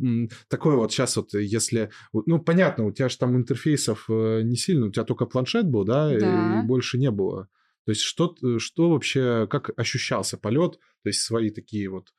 такой 0.49 0.77
вот 0.77 0.93
сейчас 0.93 1.17
вот, 1.17 1.35
если... 1.35 1.91
вот, 2.13 2.27
Ну, 2.27 2.39
понятно, 2.39 2.85
у 2.87 2.93
тебя 2.93 3.09
же 3.09 3.19
там 3.19 3.37
интерфейсов 3.37 4.07
э, 4.09 4.43
не 4.43 4.57
сильно, 4.57 4.87
у 4.87 4.91
тебя 4.91 5.05
только 5.05 5.27
планшет 5.27 5.67
был, 5.69 5.85
да, 5.85 6.15
и- 6.15 6.21
Да. 6.21 6.61
и 6.63 6.67
больше 6.67 6.99
не 6.99 7.11
было. 7.11 7.49
То 7.85 7.91
есть 7.91 8.03
что, 8.03 8.29
т- 8.29 8.59
что 8.59 8.91
вообще, 8.91 9.47
как 9.49 9.71
ощущался 9.79 10.37
полет? 10.39 10.79
То 11.03 11.09
есть 11.09 11.21
свои 11.23 11.51
такие 11.51 11.89
вот... 11.89 12.13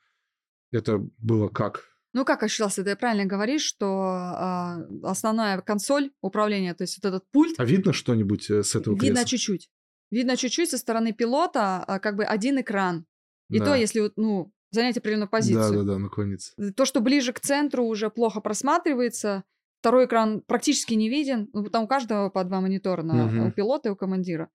Это 0.72 0.97
было 1.18 1.47
как? 1.47 1.86
Ну, 2.18 2.26
как 2.26 2.41
ощущался? 2.41 2.84
Ты 2.84 2.95
правильно 2.95 3.26
говоришь, 3.26 3.61
что 3.61 3.86
а, 3.88 4.80
основная 5.03 5.61
консоль 5.61 6.09
управления, 6.22 6.74
то 6.74 6.82
есть 6.82 6.97
вот 6.97 7.07
этот 7.07 7.30
пульт, 7.32 7.53
А 7.59 7.63
видно 7.63 7.93
что-нибудь 7.93 8.49
э, 8.49 8.63
с 8.63 8.76
этого 8.76 8.95
видно 8.95 9.07
кресла? 9.22 9.26
чуть-чуть. 9.26 9.70
Видно 10.09 10.36
чуть-чуть 10.36 10.72
со 10.72 10.80
стороны 10.80 11.13
пилота, 11.13 11.84
а, 11.86 11.99
как 11.99 12.15
бы 12.15 12.24
один 12.26 12.59
экран. 12.59 13.05
И 13.51 13.59
Да. 13.59 13.65
то, 13.65 13.76
если 13.76 14.11
ну, 14.15 14.51
занять 14.72 14.97
определенную 14.97 15.30
позицию. 15.30 15.84
да, 15.86 15.93
да, 15.93 15.99
наклониться. 15.99 16.53
То, 16.76 16.86
что 16.86 17.01
ближе 17.01 17.34
к 17.34 17.39
центру, 17.39 17.86
уже 17.86 18.09
плохо 18.09 18.41
просматривается. 18.41 19.43
Второй 19.82 20.05
экран 20.05 20.41
практически 20.41 20.95
не 20.95 21.09
виден. 21.09 21.49
Ну, 21.53 21.65
там 21.70 21.84
у 21.84 21.88
каждого 21.88 22.30
по 22.32 22.43
два 22.43 22.61
монитора 22.61 23.03
на 23.03 23.13
Мгм. 23.28 23.47
у 23.47 23.51
пилота 23.51 23.89
и 23.89 23.91
у 23.91 23.95
командира. 23.95 24.49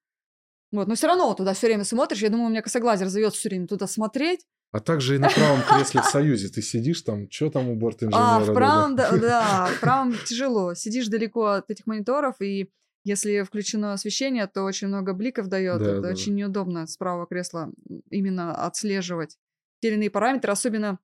Вот, 0.72 0.88
но 0.88 0.96
все 0.96 1.06
равно 1.06 1.32
туда 1.34 1.54
все 1.54 1.68
время 1.68 1.84
смотришь. 1.84 2.22
Я 2.22 2.30
думаю, 2.30 2.46
у 2.48 2.50
меня 2.50 2.60
косоглазие 2.62 3.06
разовьется 3.06 3.38
все 3.38 3.50
время 3.50 3.68
туда 3.68 3.86
смотреть. 3.86 4.44
А 4.72 4.80
также 4.80 5.16
и 5.16 5.18
на 5.18 5.28
правом 5.28 5.60
кресле 5.62 6.00
в 6.00 6.06
Союзе 6.06 6.48
ты 6.48 6.62
сидишь 6.62 7.02
там, 7.02 7.30
что 7.30 7.50
там 7.50 7.68
у 7.68 7.76
борт-инженера? 7.76 8.36
А, 8.36 8.40
в 8.40 8.54
правом, 8.54 8.96
да, 8.96 9.16
да, 9.18 9.66
в 9.66 9.80
правом 9.80 10.14
тяжело. 10.26 10.72
Сидишь 10.74 11.08
далеко 11.08 11.44
от 11.44 11.70
этих 11.70 11.86
мониторов, 11.86 12.40
и 12.40 12.70
если 13.04 13.42
включено 13.42 13.92
освещение, 13.92 14.46
то 14.46 14.62
очень 14.62 14.88
много 14.88 15.12
бликов 15.12 15.48
дает. 15.48 15.80
Да, 15.80 15.84
Это 15.84 15.94
да, 15.96 16.00
да. 16.00 16.08
очень 16.08 16.34
неудобно 16.34 16.86
с 16.86 16.96
правого 16.96 17.26
кресла 17.26 17.70
именно 18.08 18.54
отслеживать 18.54 19.36
те 19.80 19.88
или 19.88 19.96
иные 19.96 20.10
параметры, 20.10 20.50
особенно 20.50 20.98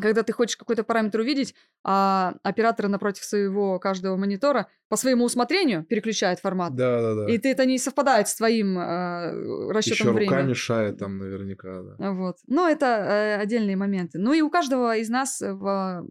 когда 0.00 0.22
ты 0.22 0.32
хочешь 0.32 0.56
какой-то 0.56 0.84
параметр 0.84 1.20
увидеть, 1.20 1.54
а 1.84 2.34
операторы 2.42 2.88
напротив 2.88 3.24
своего 3.24 3.78
каждого 3.78 4.16
монитора 4.16 4.68
по 4.88 4.96
своему 4.96 5.24
усмотрению 5.24 5.84
переключают 5.84 6.40
формат. 6.40 6.74
Да, 6.74 7.00
да, 7.00 7.14
да. 7.14 7.32
И 7.32 7.38
ты, 7.38 7.50
это 7.50 7.64
не 7.66 7.78
совпадает 7.78 8.28
с 8.28 8.34
твоим 8.34 8.78
э, 8.78 9.70
расчетом 9.70 10.08
Еще 10.08 10.12
времени. 10.12 10.30
рука 10.30 10.42
мешает 10.42 10.98
там 10.98 11.18
наверняка, 11.18 11.82
да. 11.82 12.12
Вот. 12.12 12.36
Но 12.46 12.68
это 12.68 12.86
э, 12.86 13.36
отдельные 13.36 13.76
моменты. 13.76 14.18
Ну 14.18 14.32
и 14.32 14.40
у 14.40 14.50
каждого 14.50 14.96
из 14.96 15.08
нас 15.08 15.40
в, 15.40 16.06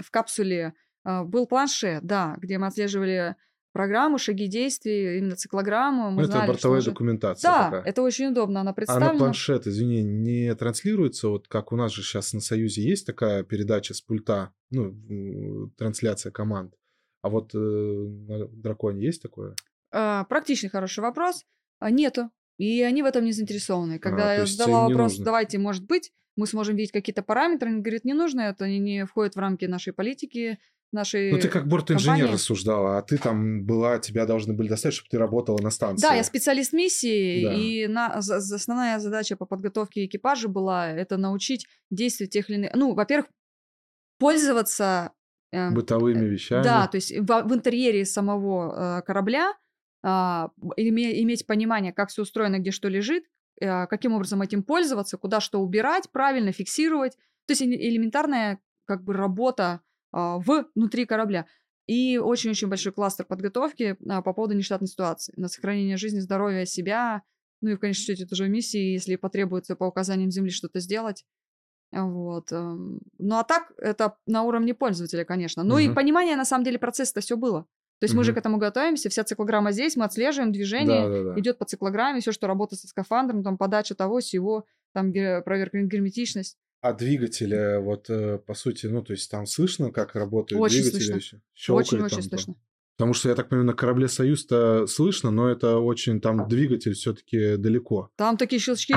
в 0.00 0.10
капсуле 0.10 0.74
э, 1.04 1.22
был 1.24 1.46
планшет, 1.46 2.04
да, 2.04 2.36
где 2.38 2.58
мы 2.58 2.66
отслеживали 2.66 3.36
программу, 3.72 4.18
шаги 4.18 4.46
действий, 4.46 5.18
именно 5.18 5.36
циклограмму. 5.36 6.10
Мы 6.10 6.16
Ну, 6.16 6.20
это 6.22 6.26
знали, 6.32 6.44
что 6.44 6.52
бортовая 6.52 6.78
уже- 6.80 6.90
документация 6.90 7.50
Да, 7.50 7.64
такая. 7.64 7.82
это 7.82 8.02
очень 8.02 8.26
удобно, 8.26 8.60
она 8.60 8.70
А 8.70 8.74
представлена. 8.74 9.12
на 9.12 9.18
планшет, 9.18 9.66
извини, 9.66 10.02
не 10.02 10.54
транслируется, 10.54 11.28
вот 11.28 11.48
как 11.48 11.72
у 11.72 11.76
нас 11.76 11.92
же 11.92 12.02
сейчас 12.02 12.32
на 12.32 12.40
Союзе 12.40 12.82
есть 12.82 13.06
такая 13.06 13.42
передача 13.42 13.94
с 13.94 14.00
пульта, 14.00 14.52
ну, 14.70 14.84
м, 15.08 15.70
трансляция 15.76 16.30
команд. 16.32 16.74
А 17.22 17.28
вот 17.28 17.54
э, 17.54 17.58
на 17.58 18.46
Драконе 18.48 19.04
есть 19.04 19.22
такое? 19.22 19.54
А, 19.92 20.24
практичный 20.24 20.70
хороший 20.70 21.00
вопрос. 21.00 21.44
А, 21.78 21.90
нету. 21.90 22.30
И 22.58 22.82
они 22.82 23.02
в 23.02 23.06
этом 23.06 23.24
не 23.24 23.32
заинтересованы. 23.32 23.98
Когда 23.98 24.32
А, 24.32 24.34
я 24.34 24.46
задала 24.46 24.88
вопрос, 24.88 25.12
нужно. 25.12 25.24
давайте, 25.24 25.58
может 25.58 25.84
быть, 25.86 26.12
мы 26.36 26.46
сможем 26.46 26.76
видеть 26.76 26.92
какие-то 26.92 27.22
параметры, 27.22 27.68
они 27.70 27.80
говорят, 27.82 28.04
не 28.04 28.14
нужно, 28.14 28.40
это 28.42 28.66
не, 28.68 28.78
не 28.78 29.06
входит 29.06 29.36
в 29.36 29.38
рамки 29.38 29.66
нашей 29.66 29.92
политики, 29.92 30.58
нашей... 30.92 31.32
Ну, 31.32 31.38
ты 31.38 31.48
как 31.48 31.66
борт-инженер 31.66 32.12
компания. 32.16 32.32
рассуждала, 32.34 32.98
а 32.98 33.02
ты 33.02 33.18
там 33.18 33.64
была, 33.64 33.98
тебя 33.98 34.26
должны 34.26 34.54
были 34.54 34.68
достать, 34.68 34.92
чтобы 34.94 35.08
ты 35.10 35.18
работала 35.18 35.58
на 35.62 35.70
станции. 35.70 36.06
Да, 36.06 36.14
я 36.14 36.22
специалист 36.24 36.72
миссии, 36.72 37.44
Да. 37.44 37.54
и 37.54 37.86
на, 37.86 38.06
основная 38.14 38.98
задача 38.98 39.36
по 39.36 39.46
подготовке 39.46 40.04
экипажа 40.06 40.48
была 40.48 40.88
это 40.90 41.16
научить 41.16 41.66
действовать 41.90 42.32
тех 42.32 42.48
или 42.50 42.56
иных... 42.58 42.70
Ну, 42.74 42.94
во-первых, 42.94 43.26
пользоваться... 44.18 45.12
э, 45.52 45.70
Бытовыми 45.70 46.26
вещами. 46.26 46.62
Да, 46.62 46.86
то 46.86 46.96
есть 46.96 47.12
в, 47.16 47.26
в 47.42 47.54
интерьере 47.54 48.04
самого 48.04 48.98
э, 48.98 49.02
корабля 49.02 49.52
а, 50.04 50.50
име- 50.76 51.20
иметь 51.22 51.46
понимание, 51.46 51.92
как 51.92 52.10
все 52.10 52.22
устроено, 52.22 52.58
где 52.58 52.70
что 52.70 52.88
лежит, 52.88 53.24
э, 53.60 53.86
каким 53.86 54.14
образом 54.14 54.42
этим 54.42 54.62
пользоваться, 54.62 55.16
куда 55.16 55.40
что 55.40 55.60
убирать, 55.60 56.10
правильно 56.12 56.52
фиксировать. 56.52 57.16
То 57.46 57.52
есть 57.52 57.62
эле- 57.62 57.76
элементарная 57.78 58.58
как 58.84 59.04
бы 59.04 59.12
работа 59.12 59.80
внутри 60.12 61.06
корабля. 61.06 61.46
И 61.86 62.16
очень-очень 62.18 62.68
большой 62.68 62.92
кластер 62.92 63.24
подготовки 63.26 63.96
а, 64.08 64.22
по 64.22 64.32
поводу 64.32 64.54
нештатной 64.54 64.88
ситуации. 64.88 65.34
На 65.36 65.48
сохранение 65.48 65.96
жизни, 65.96 66.20
здоровья 66.20 66.64
себя, 66.64 67.22
ну 67.60 67.70
и 67.70 67.74
в 67.74 67.78
конечном 67.80 68.04
счете 68.04 68.26
тоже 68.26 68.48
миссии, 68.48 68.92
если 68.92 69.16
потребуется 69.16 69.74
по 69.74 69.84
указаниям 69.84 70.30
Земли 70.30 70.50
что-то 70.50 70.80
сделать. 70.80 71.24
Вот. 71.90 72.52
эм. 72.52 73.00
Ну 73.18 73.36
а 73.36 73.44
так, 73.44 73.72
это 73.76 74.16
на 74.26 74.44
уровне 74.44 74.74
пользователя, 74.74 75.24
конечно. 75.24 75.62
Ну 75.62 75.78
и 75.78 75.86
Мгм. 75.86 75.94
понимание, 75.94 76.36
на 76.36 76.44
самом 76.44 76.64
деле, 76.64 76.78
процесса-то 76.78 77.20
все 77.20 77.36
было. 77.36 77.66
То 78.00 78.04
есть 78.04 78.14
мы 78.14 78.24
же 78.24 78.32
к 78.32 78.36
этому 78.38 78.56
готовимся, 78.58 79.08
вся 79.10 79.22
циклограмма 79.22 79.70
здесь, 79.70 79.94
мы 79.94 80.04
отслеживаем 80.04 80.50
движение, 80.50 81.02
Да, 81.08 81.08
да, 81.08 81.34
да. 81.34 81.40
идет 81.40 81.58
по 81.58 81.64
циклограмме, 81.66 82.20
все, 82.20 82.32
что 82.32 82.48
работает 82.48 82.80
со 82.80 82.88
скафандром, 82.88 83.44
там 83.44 83.56
подача 83.56 83.94
того, 83.94 84.18
всего, 84.18 84.64
там 84.92 85.12
проверка 85.12 85.80
герметичность. 85.82 86.56
А 86.82 86.92
двигатели, 86.92 87.80
вот, 87.80 88.10
э, 88.10 88.38
по 88.38 88.54
сути, 88.54 88.86
ну, 88.86 89.02
то 89.02 89.12
есть 89.12 89.30
там 89.30 89.46
слышно, 89.46 89.92
как 89.92 90.16
работают 90.16 90.60
Очень 90.60 90.82
двигатели? 90.82 91.12
слышно. 91.12 91.40
Щёлкает 91.54 91.86
Очень-очень 91.92 92.16
там, 92.16 92.22
там? 92.22 92.38
слышно. 92.38 92.54
Потому 92.96 93.14
что, 93.14 93.28
я 93.28 93.34
так 93.36 93.48
понимаю, 93.48 93.66
на 93.68 93.72
корабле 93.74 94.08
«Союз»-то 94.08 94.86
слышно, 94.88 95.30
но 95.30 95.48
это 95.48 95.78
очень, 95.78 96.20
там 96.20 96.48
двигатель 96.48 96.94
все 96.94 97.14
таки 97.14 97.56
далеко. 97.56 98.10
Там 98.16 98.36
такие 98.36 98.58
щелчки. 98.60 98.94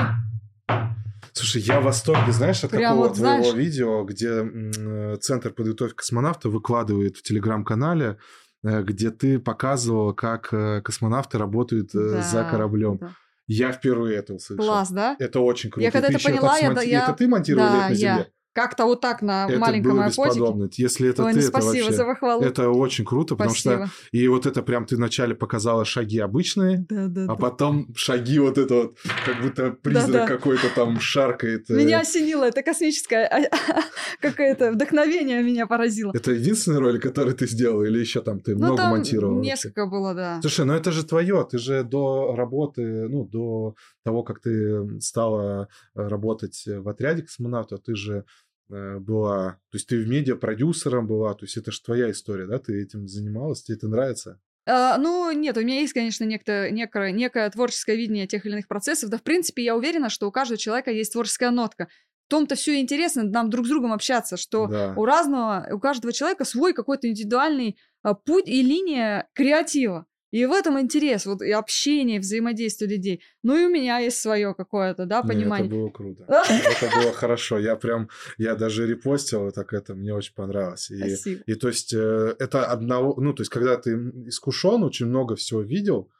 Слушай, 1.32 1.62
я 1.62 1.80
в 1.80 1.84
восторге, 1.84 2.32
знаешь, 2.32 2.62
от 2.64 2.70
Прям 2.72 2.92
какого 2.94 3.08
вот, 3.08 3.16
твоего 3.16 3.42
знаешь- 3.44 3.54
видео, 3.56 4.04
где 4.04 4.28
э, 4.42 5.16
Центр 5.20 5.52
подготовки 5.52 5.94
космонавта 5.96 6.48
выкладывает 6.48 7.16
в 7.16 7.22
Телеграм-канале, 7.22 8.18
э, 8.64 8.82
где 8.82 9.10
ты 9.10 9.38
показывала, 9.38 10.12
как 10.12 10.48
космонавты 10.84 11.38
работают 11.38 11.94
э, 11.94 12.22
за 12.22 12.42
Да, 12.42 12.50
кораблем. 12.50 12.98
да. 12.98 13.12
Я 13.46 13.72
впервые 13.72 14.18
это 14.18 14.34
услышал. 14.34 14.64
Класс, 14.64 14.90
да? 14.90 15.16
Это 15.18 15.40
очень 15.40 15.70
круто. 15.70 15.84
Я 15.84 15.90
когда 15.92 16.08
Ты 16.08 16.14
это 16.14 16.24
поняла, 16.24 16.58
я- 16.58 16.72
смонти- 16.72 16.88
я- 16.88 17.02
Это 17.04 17.12
ты 17.14 17.28
монтировала 17.28 17.68
Да, 17.70 17.84
это 17.90 17.94
на 17.94 17.98
я. 17.98 18.26
Как-то 18.56 18.86
вот 18.86 19.02
так 19.02 19.20
на 19.20 19.46
Это 19.50 19.58
маленьком 19.58 19.92
было 19.98 20.06
бесподобно. 20.06 20.70
Если 20.72 21.10
это 21.10 21.24
Ой, 21.24 21.32
ты, 21.34 21.40
ну 21.40 21.42
это 21.44 21.48
спасибо 21.50 21.84
вообще... 21.84 21.92
за 21.92 22.04
похвалу. 22.06 22.42
Это 22.42 22.70
очень 22.70 23.04
круто, 23.04 23.36
потому 23.36 23.54
что... 23.54 23.70
Спасибо. 23.76 23.90
И 24.12 24.28
вот 24.28 24.46
это 24.46 24.62
прям 24.62 24.86
ты 24.86 24.96
вначале 24.96 25.34
показала 25.34 25.84
шаги 25.84 26.18
обычные, 26.20 26.86
Да, 26.88 27.08
да, 27.08 27.24
а 27.24 27.26
да. 27.26 27.34
потом 27.34 27.94
шаги 27.94 28.38
вот 28.38 28.56
это 28.56 28.74
вот, 28.74 28.96
как 29.26 29.42
будто 29.42 29.70
призрак 29.72 30.10
Да-да. 30.10 30.26
какой-то 30.26 30.70
там 30.74 30.98
шаркает. 31.00 31.68
э. 31.70 31.74
Меня 31.74 32.00
осенило, 32.00 32.44
это 32.44 32.62
космическое 32.62 33.26
а, 33.26 33.82
какое-то 34.22 34.72
вдохновение 34.72 35.42
меня 35.42 35.66
поразило. 35.66 36.12
Это 36.14 36.32
единственный 36.32 36.78
ролик, 36.78 37.02
который 37.02 37.34
ты 37.34 37.46
сделал, 37.46 37.84
или 37.84 37.98
еще 37.98 38.22
там 38.22 38.40
ты 38.40 38.52
Ну, 38.52 38.58
много 38.58 38.76
там 38.78 38.90
монтировал? 38.92 39.34
вообще? 39.34 39.50
несколько 39.50 39.84
было, 39.84 40.14
да. 40.14 40.38
Слушай, 40.40 40.64
ну 40.64 40.72
это 40.72 40.92
же 40.92 41.04
твое, 41.04 41.46
ты 41.50 41.58
же 41.58 41.84
до 41.84 42.34
работы, 42.34 43.06
ну, 43.08 43.26
до 43.26 43.74
того, 44.02 44.22
как 44.22 44.40
ты 44.40 44.98
стала 45.00 45.68
работать 45.94 46.62
в 46.66 46.88
отряде 46.88 47.22
космонавтов, 47.22 47.80
ты 47.82 47.94
же 47.94 48.24
была, 48.68 49.52
то 49.70 49.76
есть 49.76 49.86
ты 49.88 49.98
в 50.02 50.08
медиа 50.08 50.36
продюсером 50.36 51.06
была, 51.06 51.34
то 51.34 51.44
есть 51.44 51.56
это 51.56 51.70
же 51.72 51.80
твоя 51.82 52.10
история, 52.10 52.46
да, 52.46 52.58
ты 52.58 52.82
этим 52.82 53.06
занималась, 53.08 53.62
тебе 53.62 53.76
это 53.76 53.88
нравится? 53.88 54.40
А, 54.68 54.98
ну, 54.98 55.30
нет, 55.30 55.56
у 55.56 55.60
меня 55.60 55.80
есть, 55.80 55.92
конечно, 55.92 56.24
некто, 56.24 56.70
некое, 56.70 57.12
некое 57.12 57.48
творческое 57.50 57.96
видение 57.96 58.26
тех 58.26 58.44
или 58.44 58.54
иных 58.54 58.66
процессов. 58.66 59.10
Да, 59.10 59.18
в 59.18 59.22
принципе, 59.22 59.62
я 59.62 59.76
уверена, 59.76 60.10
что 60.10 60.26
у 60.26 60.32
каждого 60.32 60.58
человека 60.58 60.90
есть 60.90 61.12
творческая 61.12 61.50
нотка. 61.52 61.86
В 62.26 62.30
том-то 62.30 62.56
все 62.56 62.80
интересно 62.80 63.22
нам 63.22 63.48
друг 63.50 63.66
с 63.66 63.68
другом 63.68 63.92
общаться, 63.92 64.36
что 64.36 64.66
Да. 64.66 64.94
у 64.96 65.04
разного, 65.04 65.68
у 65.72 65.78
каждого 65.78 66.12
человека 66.12 66.44
свой 66.44 66.72
какой-то 66.72 67.08
индивидуальный 67.08 67.78
а, 68.02 68.14
путь 68.14 68.48
и 68.48 68.60
линия 68.62 69.28
креатива. 69.34 70.06
И 70.32 70.44
в 70.44 70.52
этом 70.52 70.78
интерес, 70.80 71.24
вот 71.26 71.40
и 71.42 71.50
общение, 71.52 72.18
взаимодействие 72.20 72.90
людей. 72.90 73.22
Ну 73.42 73.56
и 73.56 73.64
у 73.66 73.70
меня 73.70 73.98
есть 73.98 74.20
свое 74.20 74.54
какое-то, 74.54 75.06
да, 75.06 75.22
Не, 75.22 75.28
понимание. 75.28 75.66
это 75.68 75.76
было 75.76 75.90
круто. 75.90 76.24
Это 76.48 76.90
было 77.00 77.12
хорошо. 77.12 77.58
Я 77.58 77.76
прям, 77.76 78.08
я 78.38 78.54
даже 78.56 78.86
репостил, 78.86 79.50
так 79.52 79.72
это 79.72 79.94
мне 79.94 80.12
очень 80.14 80.34
понравилось. 80.34 80.90
И, 80.90 80.98
Спасибо. 80.98 81.42
и 81.46 81.54
то 81.54 81.68
есть 81.68 81.94
э, 81.94 82.34
это 82.38 82.66
одного, 82.66 83.14
ну 83.20 83.32
то 83.32 83.42
есть 83.42 83.50
когда 83.50 83.76
ты 83.76 83.92
искушен, 84.26 84.82
очень 84.82 85.06
много 85.06 85.36
всего 85.36 85.62
видел, 85.62 86.10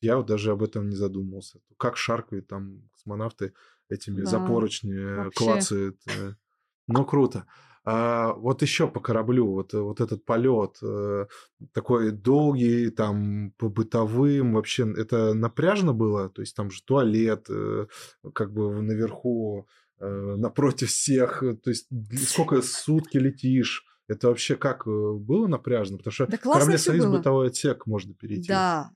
я 0.00 0.16
вот 0.16 0.26
даже 0.26 0.52
об 0.52 0.62
этом 0.62 0.88
не 0.88 0.96
задумывался. 0.96 1.60
Как 1.76 1.96
шаркают 1.98 2.46
там 2.48 2.88
космонавты 2.94 3.52
этими 3.90 4.22
Да, 4.22 4.26
за 4.30 4.40
поручни, 4.40 5.26
э, 5.26 5.30
клацают. 5.34 5.98
э. 6.06 6.32
Ну 6.86 7.04
круто. 7.04 7.44
А 7.84 8.34
вот 8.34 8.60
еще 8.62 8.88
по 8.88 9.00
кораблю, 9.00 9.52
вот, 9.52 9.72
вот 9.72 10.00
этот 10.00 10.24
полет 10.26 10.76
э, 10.82 11.26
такой 11.72 12.10
долгий, 12.10 12.90
там 12.90 13.52
по 13.56 13.68
бытовым, 13.70 14.52
вообще 14.54 14.92
это 14.96 15.32
напряжно 15.32 15.94
было? 15.94 16.28
То 16.28 16.42
есть 16.42 16.54
там 16.54 16.70
же 16.70 16.82
туалет, 16.84 17.46
э, 17.48 17.86
как 18.34 18.52
бы 18.52 18.82
наверху, 18.82 19.66
э, 19.98 20.34
напротив 20.36 20.90
всех, 20.90 21.40
то 21.40 21.70
есть 21.70 21.88
сколько 22.28 22.60
сутки 22.60 23.16
летишь? 23.16 23.84
Это 24.08 24.28
вообще 24.28 24.56
как 24.56 24.86
было 24.86 25.46
напряжно? 25.46 25.96
Потому 25.96 26.12
что 26.12 26.26
Да 26.26 26.36
корабле 26.36 26.78
«Союз» 26.78 27.06
было. 27.06 27.18
бытовой 27.18 27.46
отсек 27.46 27.86
можно 27.86 28.12
перейти. 28.12 28.48
Да, 28.48 28.90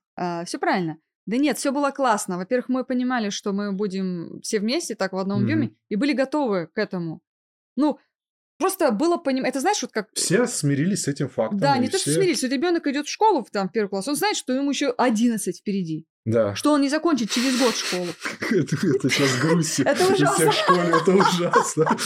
все 0.44 0.58
правильно. 0.58 0.98
Да 1.26 1.36
нет, 1.38 1.56
все 1.56 1.70
было 1.70 1.90
классно. 1.90 2.36
Во-первых, 2.36 2.68
мы 2.68 2.84
понимали, 2.84 3.30
что 3.30 3.52
мы 3.52 3.72
будем 3.72 4.40
все 4.42 4.58
вместе 4.60 4.94
так 4.94 5.12
в 5.12 5.16
одном 5.16 5.38
Мгм. 5.38 5.44
объеме 5.44 5.74
и 5.88 5.96
были 5.96 6.12
готовы 6.12 6.66
к 6.66 6.76
этому. 6.78 7.22
Ну, 7.76 7.98
просто 8.58 8.90
было 8.90 9.16
понимание. 9.16 9.50
Это 9.50 9.60
знаешь, 9.60 9.82
вот 9.82 9.92
как 9.92 10.08
Все 10.14 10.46
смирились 10.46 11.02
с 11.02 11.08
этим 11.08 11.28
фактом. 11.28 11.58
Да, 11.58 11.76
не 11.78 11.88
то, 11.88 11.98
что 11.98 12.10
все- 12.10 12.18
смирились. 12.18 12.42
Вот 12.42 12.52
ребенок 12.52 12.86
идет 12.86 13.06
в 13.06 13.10
школу 13.10 13.44
в, 13.44 13.50
там, 13.50 13.68
в 13.68 13.72
первый 13.72 13.88
класс, 13.88 14.08
он 14.08 14.16
знает, 14.16 14.36
что 14.36 14.52
ему 14.52 14.70
еще 14.70 14.90
11 14.90 15.58
впереди. 15.58 16.06
Да. 16.24 16.54
Что 16.54 16.72
он 16.72 16.80
не 16.80 16.88
закончит 16.88 17.30
через 17.30 17.58
год 17.58 17.76
школу. 17.76 18.06
Это, 18.50 18.76
это 18.76 19.10
сейчас 19.10 19.36
грусть. 19.40 19.80
Это 19.84 20.06
ужасно. 20.06 20.50
всех 20.50 20.54
в 20.54 20.58
школе, 20.58 20.88
это 20.88 21.10
ужасно. 21.10 21.84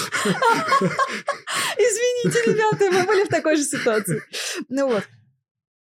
Извините, 1.77 2.51
ребята, 2.51 2.91
мы 2.91 3.05
были 3.07 3.25
в 3.25 3.29
такой 3.29 3.57
же 3.57 3.63
ситуации. 3.65 4.23
Ну 4.69 4.89
вот. 4.89 5.05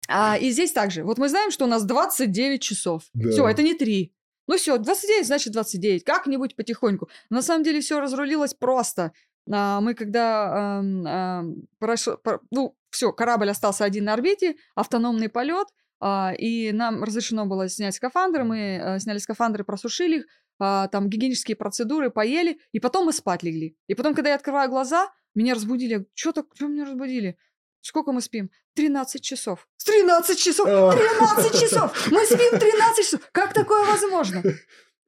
А, 0.08 0.38
и 0.38 0.50
здесь 0.52 0.72
также. 0.72 1.04
Вот 1.04 1.18
мы 1.18 1.30
знаем, 1.30 1.52
что 1.52 1.66
у 1.66 1.68
нас 1.68 1.84
29 1.84 2.62
часов. 2.62 3.04
Да. 3.14 3.32
Все, 3.32 3.48
это 3.48 3.62
не 3.62 3.76
3. 3.76 4.12
Ну 4.48 4.58
все, 4.58 4.78
29 4.78 5.26
значит 5.28 5.54
29. 5.54 6.04
Как-нибудь 6.04 6.56
потихоньку. 6.56 7.10
На 7.30 7.42
самом 7.42 7.64
деле 7.64 7.82
все 7.82 8.00
разрулилось 8.00 8.54
просто. 8.54 9.14
А, 9.52 9.82
мы 9.82 9.94
когда... 9.94 10.78
ам, 10.80 11.06
ам, 11.08 11.56
прошло- 11.80 12.18
про- 12.18 12.40
ну, 12.52 12.76
все, 12.90 13.12
корабль 13.12 13.50
остался 13.50 13.84
один 13.86 14.06
на 14.06 14.14
орбите, 14.14 14.56
автономный 14.76 15.30
полет, 15.30 15.68
а, 16.00 16.34
и 16.38 16.72
нам 16.72 17.04
разрешено 17.04 17.46
было 17.46 17.68
снять 17.70 17.96
скафандры. 17.96 18.44
Мы 18.44 18.80
а, 18.80 19.00
сняли 19.00 19.18
скафандры, 19.18 19.64
просушили 19.64 20.20
их, 20.20 20.26
а, 20.60 20.88
там 20.88 21.10
гигиенические 21.10 21.56
процедуры, 21.56 22.10
поели, 22.10 22.60
и 22.72 22.80
потом 22.80 23.06
мы 23.06 23.14
спать 23.14 23.44
легли. 23.44 23.76
И 23.88 23.96
потом, 23.96 24.14
когда 24.14 24.30
я 24.30 24.36
открываю 24.36 24.70
глаза, 24.70 25.10
меня 25.36 25.56
разбудили. 25.56 26.08
Что 26.14 26.32
так? 26.32 26.46
Что 26.54 26.68
меня 26.68 26.86
разбудили? 26.86 27.38
Сколько 27.82 28.12
мы 28.12 28.22
спим? 28.22 28.50
13 28.76 29.22
часов. 29.22 29.68
13 29.86 30.40
часов! 30.40 30.68
А. 30.70 30.92
13 30.94 31.62
часов! 31.62 32.12
Мы 32.12 32.26
спим 32.26 32.60
13 32.60 33.06
часов! 33.06 33.22
Как 33.32 33.54
такое 33.54 33.86
возможно? 33.86 34.42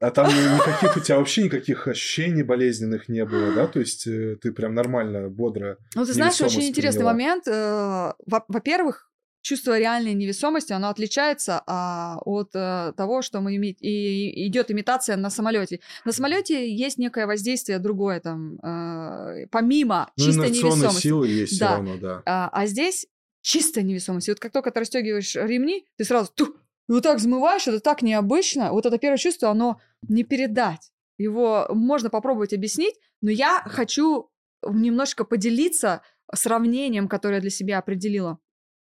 А 0.01 0.11
там 0.11 0.27
никаких 0.27 0.97
у 0.97 0.99
тебя 0.99 1.17
вообще 1.17 1.43
никаких 1.43 1.87
ощущений 1.87 2.43
болезненных 2.43 3.07
не 3.09 3.23
было, 3.25 3.53
да? 3.53 3.67
То 3.67 3.79
есть 3.79 4.05
э, 4.07 4.35
ты 4.41 4.51
прям 4.51 4.73
нормально, 4.75 5.29
бодро. 5.29 5.77
Ну, 5.95 6.05
ты 6.05 6.13
знаешь, 6.13 6.39
очень 6.41 6.63
интересный 6.67 7.05
момент. 7.05 7.47
Э, 7.47 8.13
во- 8.25 8.45
Во-первых, 8.49 9.09
чувство 9.41 9.77
реальной 9.79 10.13
невесомости, 10.15 10.73
оно 10.73 10.89
отличается 10.89 11.61
а, 11.67 12.17
от 12.25 12.49
э, 12.55 12.93
того, 12.97 13.21
что 13.21 13.41
мы 13.41 13.55
име- 13.55 13.77
и, 13.79 14.47
идет 14.47 14.71
имитация 14.71 15.15
на 15.17 15.29
самолете. 15.29 15.79
На 16.03 16.11
самолете 16.11 16.67
есть 16.75 16.97
некое 16.97 17.25
воздействие 17.27 17.77
другое, 17.79 18.19
там, 18.19 18.55
э, 18.63 19.45
помимо 19.51 20.11
Ну, 20.17 20.25
чистой 20.25 20.49
невесомости. 20.49 21.01
силы 21.01 21.27
есть 21.27 21.53
все 21.53 21.59
Да. 21.65 21.71
равно, 21.75 21.97
да. 21.97 22.23
А, 22.25 22.49
а 22.51 22.65
здесь 22.65 23.05
чистая 23.41 23.83
невесомость. 23.83 24.27
И 24.27 24.31
вот 24.31 24.39
как 24.39 24.51
только 24.51 24.71
ты 24.71 24.79
расстегиваешь 24.79 25.35
ремни, 25.35 25.85
ты 25.97 26.03
сразу 26.05 26.31
ту, 26.33 26.55
и 26.87 26.91
вот 26.91 27.03
так 27.03 27.17
взмываешь, 27.17 27.67
это 27.67 27.79
так 27.79 28.01
необычно. 28.01 28.71
Вот 28.71 28.85
это 28.85 28.97
первое 28.97 29.17
чувство, 29.17 29.49
оно 29.49 29.79
не 30.07 30.23
передать. 30.23 30.91
Его 31.17 31.67
можно 31.69 32.09
попробовать 32.09 32.53
объяснить, 32.53 32.95
но 33.21 33.31
я 33.31 33.61
хочу 33.65 34.29
немножко 34.63 35.23
поделиться 35.23 36.01
сравнением, 36.33 37.07
которое 37.07 37.35
я 37.35 37.41
для 37.41 37.49
себя 37.49 37.79
определила. 37.79 38.39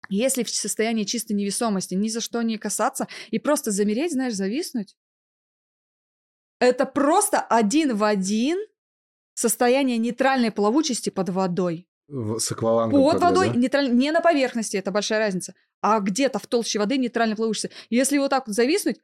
Если 0.10 0.44
в 0.44 0.50
состоянии 0.50 1.04
чистой 1.04 1.34
невесомости 1.34 1.96
ни 1.96 2.10
за 2.10 2.22
что 2.22 2.42
не 2.42 2.58
касаться 2.58 3.08
и 3.32 3.40
просто 3.40 3.72
замереть, 3.72 4.14
знаешь, 4.14 4.34
зависнуть, 4.34 4.96
это 6.60 6.86
просто 6.86 7.40
один 7.42 7.96
в 7.96 8.04
один 8.04 8.58
состояние 9.34 9.98
нейтральной 9.98 10.52
плавучести 10.52 11.10
под 11.10 11.30
водой. 11.30 11.88
С 12.08 12.52
аквалангом. 12.52 13.02
Под 13.02 13.14
когда, 13.14 13.28
водой, 13.28 13.50
да? 13.50 13.56
нейтраль- 13.56 13.90
не 13.90 14.12
на 14.12 14.22
поверхности, 14.22 14.78
это 14.78 14.92
большая 14.92 15.20
разница, 15.20 15.56
а 15.82 16.00
где-то 16.00 16.40
в 16.40 16.48
толще 16.48 16.80
воды 16.80 16.98
нейтрально 16.98 17.36
плаваешься. 17.36 17.70
Если 17.90 18.18
вот 18.18 18.30
так 18.30 18.48
вот 18.48 18.56
зависнуть, 18.56 19.00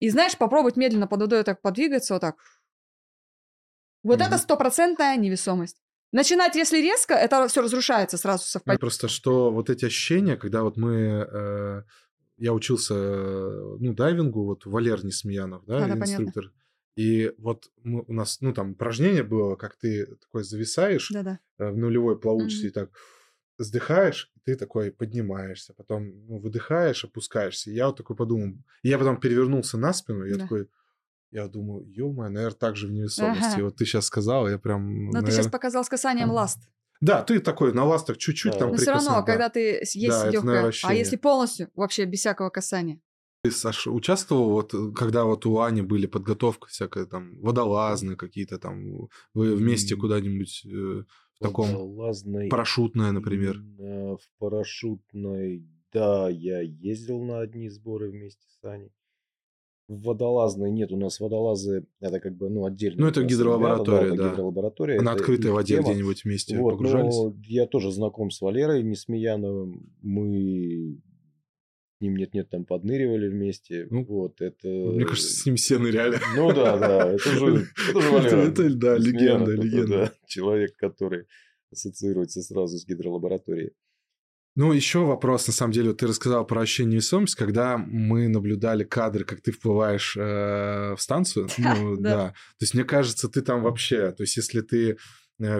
и 0.00 0.10
знаешь, 0.10 0.36
попробовать 0.36 0.76
медленно 0.76 1.06
под 1.06 1.20
водой 1.20 1.42
так 1.44 1.62
подвигаться, 1.62 2.14
вот 2.14 2.20
так. 2.20 2.36
Вот 4.02 4.18
Мгм. 4.18 4.28
это 4.28 4.38
стопроцентная 4.38 5.16
невесомость. 5.16 5.80
Начинать, 6.12 6.54
если 6.54 6.78
резко, 6.78 7.14
это 7.14 7.48
все 7.48 7.62
разрушается 7.62 8.16
сразу 8.16 8.44
совпадение. 8.44 8.78
Просто 8.78 9.08
что 9.08 9.50
вот 9.50 9.70
эти 9.70 9.84
ощущения, 9.86 10.36
когда 10.36 10.62
вот 10.62 10.76
мы... 10.76 10.92
э, 11.30 11.82
я 12.38 12.52
учился, 12.52 12.94
э, 12.94 13.76
ну, 13.80 13.94
дайвингу, 13.94 14.44
вот 14.44 14.66
Валер 14.66 15.04
Несмеянов, 15.04 15.64
да, 15.64 15.80
Да-да, 15.80 15.92
понятно. 15.94 16.12
инструктор. 16.12 16.52
И 16.96 17.32
вот 17.38 17.70
мы- 17.82 18.04
у 18.06 18.12
нас, 18.12 18.40
ну, 18.40 18.52
там 18.54 18.72
упражнение 18.72 19.22
было, 19.22 19.56
как 19.56 19.76
ты 19.76 20.06
такой 20.16 20.44
зависаешь 20.44 21.08
Да-да. 21.10 21.38
э, 21.58 21.70
в 21.70 21.76
нулевой 21.76 22.18
плавучести, 22.18 22.66
и 22.66 22.70
так 22.70 22.90
вздыхаешь, 23.58 24.30
и 24.36 24.40
ты 24.44 24.56
такой 24.56 24.90
поднимаешься, 24.92 25.74
потом 25.74 26.26
ну, 26.26 26.38
выдыхаешь, 26.38 27.04
опускаешься. 27.04 27.70
И 27.70 27.74
я 27.74 27.86
вот 27.86 27.96
такой 27.96 28.16
подумал, 28.16 28.56
и 28.82 28.88
я 28.88 28.98
потом 28.98 29.18
перевернулся 29.20 29.78
на 29.78 29.92
спину, 29.92 30.24
и 30.24 30.30
я 30.30 30.36
Да. 30.36 30.42
такой, 30.42 30.68
я 31.32 31.48
думаю, 31.48 31.84
ё-моё, 31.88 32.30
наверное, 32.30 32.56
так 32.58 32.76
же 32.76 32.86
в 32.88 32.92
невесомости. 32.92 33.54
Ага. 33.60 33.64
Вот 33.64 33.76
ты 33.76 33.86
сейчас 33.86 34.06
сказал, 34.06 34.48
я 34.48 34.58
прям, 34.58 35.06
Но 35.06 35.10
ты 35.10 35.14
наверно- 35.16 35.32
сейчас 35.32 35.48
показал 35.48 35.84
с 35.84 35.88
касанием 35.88 36.26
Ага. 36.30 36.34
ласт. 36.36 36.60
Да, 37.00 37.22
ты 37.22 37.40
такой 37.40 37.72
на 37.74 37.84
ластах 37.84 38.18
чуть-чуть 38.18 38.54
Да. 38.54 38.58
там 38.60 38.70
Но 38.72 38.76
все 38.78 38.92
равно, 38.92 39.10
да. 39.16 39.22
когда 39.22 39.48
ты 39.50 39.80
есть 39.80 39.96
Да, 40.08 40.24
наверное, 40.26 40.72
а 40.84 40.94
если 40.94 41.16
полностью, 41.16 41.70
вообще 41.74 42.04
без 42.06 42.20
всякого 42.20 42.50
касания. 42.50 43.00
Ты, 43.44 43.50
Саша, 43.52 43.90
участвовал, 43.92 44.50
вот, 44.50 44.74
э, 44.74 44.92
когда 44.96 45.24
вот 45.24 45.46
у 45.46 45.60
Ани 45.60 45.82
были 45.82 46.06
подготовка 46.06 46.66
всякая, 46.68 47.04
там, 47.06 47.38
водолазные 47.40 48.16
какие-то 48.16 48.58
там, 48.58 49.08
вы 49.34 49.54
вместе 49.54 49.94
М. 49.94 50.00
куда-нибудь 50.00 50.64
э, 50.66 51.04
в 51.38 51.44
таком, 51.44 51.66
Водолазной, 51.66 52.48
парашютное, 52.48 53.12
например? 53.12 53.56
именно 53.56 54.16
В 54.16 54.38
парашютной, 54.38 55.66
да, 55.92 56.28
я 56.28 56.60
ездил 56.60 57.22
на 57.22 57.40
одни 57.40 57.68
сборы 57.68 58.10
вместе 58.10 58.46
с 58.48 58.64
Аней. 58.64 58.92
В 59.88 60.02
водолазной 60.02 60.72
нет, 60.72 60.90
у 60.90 60.96
нас 60.96 61.20
водолазы, 61.20 61.86
это 62.00 62.18
как 62.18 62.36
бы, 62.36 62.50
ну, 62.50 62.64
отдельно. 62.64 63.02
Ну, 63.02 63.06
это 63.06 63.22
гидролаборатория, 63.22 64.08
это 64.08 64.16
да. 64.16 64.30
гидролаборатория. 64.30 65.00
На 65.00 65.12
открытой 65.12 65.52
воде 65.52 65.76
тема. 65.76 65.90
где-нибудь 65.90 66.24
вместе 66.24 66.58
Вот, 66.58 66.72
погружались? 66.72 67.14
но 67.14 67.36
я 67.44 67.66
тоже 67.66 67.92
знаком 67.92 68.32
с 68.32 68.40
Валерой 68.40 68.82
Несмеяновым. 68.82 69.92
Мы 70.02 71.00
с 71.98 72.00
ним 72.00 72.16
нет-нет 72.16 72.50
там 72.50 72.64
подныривали 72.64 73.28
вместе. 73.28 73.86
Ну, 73.90 74.04
вот, 74.04 74.40
это... 74.42 74.68
Мне 74.68 75.04
кажется, 75.06 75.32
с 75.32 75.46
ним 75.46 75.56
все 75.56 75.78
ныряли. 75.78 76.18
Ну 76.36 76.52
да, 76.52 76.76
да, 76.76 77.12
это 77.12 77.30
же, 77.30 77.66
это 77.90 78.00
же. 78.20 78.36
Это- 78.38 78.62
это, 78.62 78.74
да, 78.74 78.96
легенда, 78.98 79.52
это, 79.52 79.62
легенда. 79.62 79.96
да, 79.98 80.12
человек, 80.26 80.76
который 80.76 81.26
ассоциируется 81.72 82.42
сразу 82.42 82.76
с 82.78 82.86
гидролабораторией. 82.86 83.72
Ну, 84.58 84.72
еще 84.72 85.00
вопрос, 85.04 85.46
на 85.48 85.52
самом 85.52 85.72
деле, 85.72 85.88
вот 85.88 85.98
ты 85.98 86.06
рассказал 86.06 86.46
про 86.46 86.62
ощущение 86.62 86.92
невесомости, 86.94 87.36
когда 87.36 87.76
мы 87.76 88.26
наблюдали 88.28 88.84
кадры, 88.84 89.24
как 89.24 89.42
ты 89.42 89.52
вплываешь 89.52 90.16
э, 90.16 90.94
в 90.94 90.98
станцию. 90.98 91.48
Ну, 91.58 91.96
Да. 91.96 92.10
да. 92.10 92.28
То 92.28 92.62
есть, 92.62 92.72
мне 92.74 92.84
кажется, 92.84 93.28
ты 93.28 93.42
там 93.42 93.62
вообще, 93.62 94.12
то 94.12 94.22
есть, 94.22 94.36
если 94.36 94.60
ты 94.62 94.96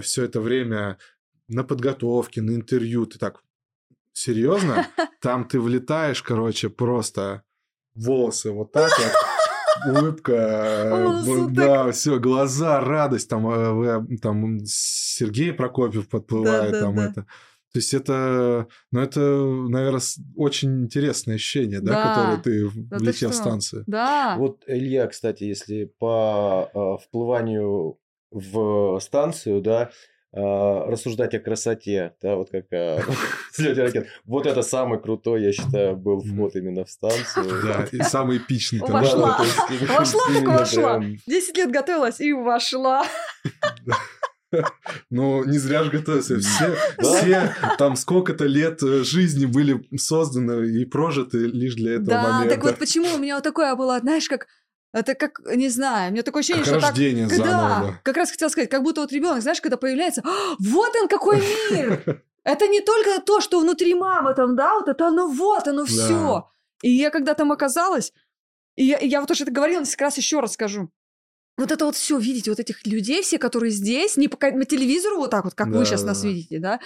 все 0.01 0.25
это 0.25 0.41
время 0.41 0.99
на 1.49 1.63
подготовке, 1.63 2.41
на 2.41 2.55
интервью, 2.55 3.05
ты 3.07 3.19
так, 3.19 3.43
серьезно? 4.17 4.87
Там 5.21 5.47
ты 5.47 5.61
влетаешь, 5.61 6.23
короче, 6.23 6.69
просто 6.71 7.43
волосы 7.95 8.51
вот 8.51 8.73
так 8.73 8.91
вот, 8.99 9.97
улыбка, 10.03 10.33
э, 10.33 11.05
Волосы 11.23 11.51
да, 11.55 11.93
все, 11.93 12.19
глаза, 12.19 12.81
радость, 12.81 13.29
там, 13.29 13.49
э, 13.49 13.71
вы, 13.73 14.19
там 14.19 14.59
Сергей 14.67 15.53
Прокопьев 15.53 16.09
подплывает, 16.09 16.73
Да, 16.73 16.79
да, 16.79 16.85
там 16.85 16.97
да. 16.97 17.05
это. 17.07 17.27
То 17.73 17.79
есть 17.79 17.93
это, 17.93 18.69
ну 18.91 19.01
это, 19.01 19.21
наверное, 19.21 20.01
очень 20.35 20.85
интересное 20.85 21.35
ощущение, 21.35 21.81
да, 21.81 21.93
Да. 21.93 22.15
которое 22.15 22.43
ты 22.43 22.71
Да 22.75 22.97
влетел 22.99 23.31
в 23.31 23.35
станцию. 23.35 23.85
Да. 23.87 24.37
Вот, 24.39 24.63
Илья, 24.67 25.07
кстати, 25.09 25.45
если 25.45 25.93
по 25.99 26.71
а, 26.73 26.97
вплыванию 26.97 27.99
в 28.31 28.99
станцию, 29.01 29.61
да, 29.61 29.91
рассуждать 30.33 31.35
о 31.35 31.39
красоте, 31.41 32.15
да, 32.21 32.37
вот 32.37 32.51
как 32.51 32.65
о 32.73 33.01
взлете 33.53 33.83
ракет. 33.83 34.07
Вот 34.25 34.47
это 34.47 34.63
самый 34.63 35.01
крутой, 35.01 35.43
я 35.45 35.53
считаю, 35.53 35.97
был 35.97 36.21
вход 36.23 36.55
именно 36.57 36.85
в 36.85 36.91
станцию. 36.91 37.47
Да, 37.63 37.87
и 37.91 38.01
самый 38.03 38.39
эпичный. 38.39 38.81
Вошла. 38.81 39.39
да, 39.39 39.97
Вошла, 39.99 40.21
так 40.35 40.45
вошла. 40.47 40.99
прям- 40.99 41.17
10 41.27 41.57
лет 41.57 41.71
готовилась 41.71 42.21
и 42.21 42.33
вошла. 42.33 43.05
Ну, 45.11 45.45
не 45.45 45.59
зря 45.59 45.83
же 45.83 45.91
готовился. 45.91 46.39
Все, 46.39 46.77
Да. 46.99 47.13
все 47.15 47.55
там 47.79 47.97
сколько-то 47.97 48.45
лет 48.47 48.81
э, 48.83 49.03
жизни 49.03 49.45
были 49.45 49.85
созданы 49.99 50.67
и 50.69 50.85
прожиты 50.85 51.39
лишь 51.47 51.75
для 51.75 51.95
этого 51.95 52.07
Да, 52.07 52.23
момента. 52.23 52.55
так 52.55 52.65
вот 52.65 52.79
почему 52.79 53.13
у 53.15 53.19
меня 53.19 53.35
вот 53.35 53.45
такое 53.45 53.75
было, 53.75 53.99
знаешь, 53.99 54.29
как 54.29 54.47
Это 54.97 55.15
как, 55.15 55.41
не 55.55 55.69
знаю, 55.69 56.09
у 56.09 56.13
меня 56.15 56.23
такое 56.23 56.41
ощущение, 56.41 56.65
Как 56.65 56.81
что 56.81 56.89
рождение 56.89 57.29
так... 57.29 57.37
заново, 57.37 57.53
Да, 57.53 58.01
как 58.03 58.17
раз 58.17 58.31
хотела 58.31 58.49
сказать, 58.49 58.71
как 58.71 58.83
будто 58.83 59.03
вот 59.03 59.13
ребенок, 59.13 59.43
знаешь, 59.43 59.61
когда 59.61 59.77
появляется, 59.77 60.23
«А, 60.25 60.57
вот 60.59 60.97
он 60.97 61.07
какой 61.07 61.43
мир! 61.71 62.23
Это 62.45 62.67
не 62.67 62.81
только 62.81 63.21
то, 63.21 63.43
что 63.43 63.61
внутри 63.61 63.95
мамы 63.95 64.33
там, 64.33 64.57
да, 64.57 64.75
вот 64.75 64.89
это 64.89 65.09
оно 65.09 65.27
вот, 65.27 65.67
оно 65.67 65.85
все. 65.85 66.49
И 66.81 66.91
я 66.91 67.11
когда 67.11 67.35
там 67.35 67.51
оказалась, 67.51 68.13
и 68.77 68.85
я, 68.85 69.21
вот 69.21 69.31
уже 69.31 69.43
это 69.43 69.53
говорила, 69.53 69.81
несколько 69.81 70.05
раз 70.05 70.17
еще 70.17 70.39
раз 70.39 70.53
скажу. 70.53 70.89
Вот 71.59 71.73
это 71.73 71.85
вот 71.87 71.97
все, 71.97 72.19
видите, 72.19 72.51
вот 72.51 72.61
этих 72.61 72.87
людей 72.87 73.23
все, 73.23 73.39
которые 73.39 73.73
здесь, 73.73 74.17
не 74.17 74.29
по, 74.29 74.37
по 74.37 74.65
телевизору 74.65 75.17
вот 75.17 75.31
так 75.31 75.45
вот, 75.45 75.55
как 75.55 75.73
Да, 75.73 75.79
вы 75.79 75.85
сейчас 75.85 76.03
да, 76.03 76.09
нас 76.09 76.23
да. 76.23 76.29
видите, 76.29 76.61
да, 76.61 76.81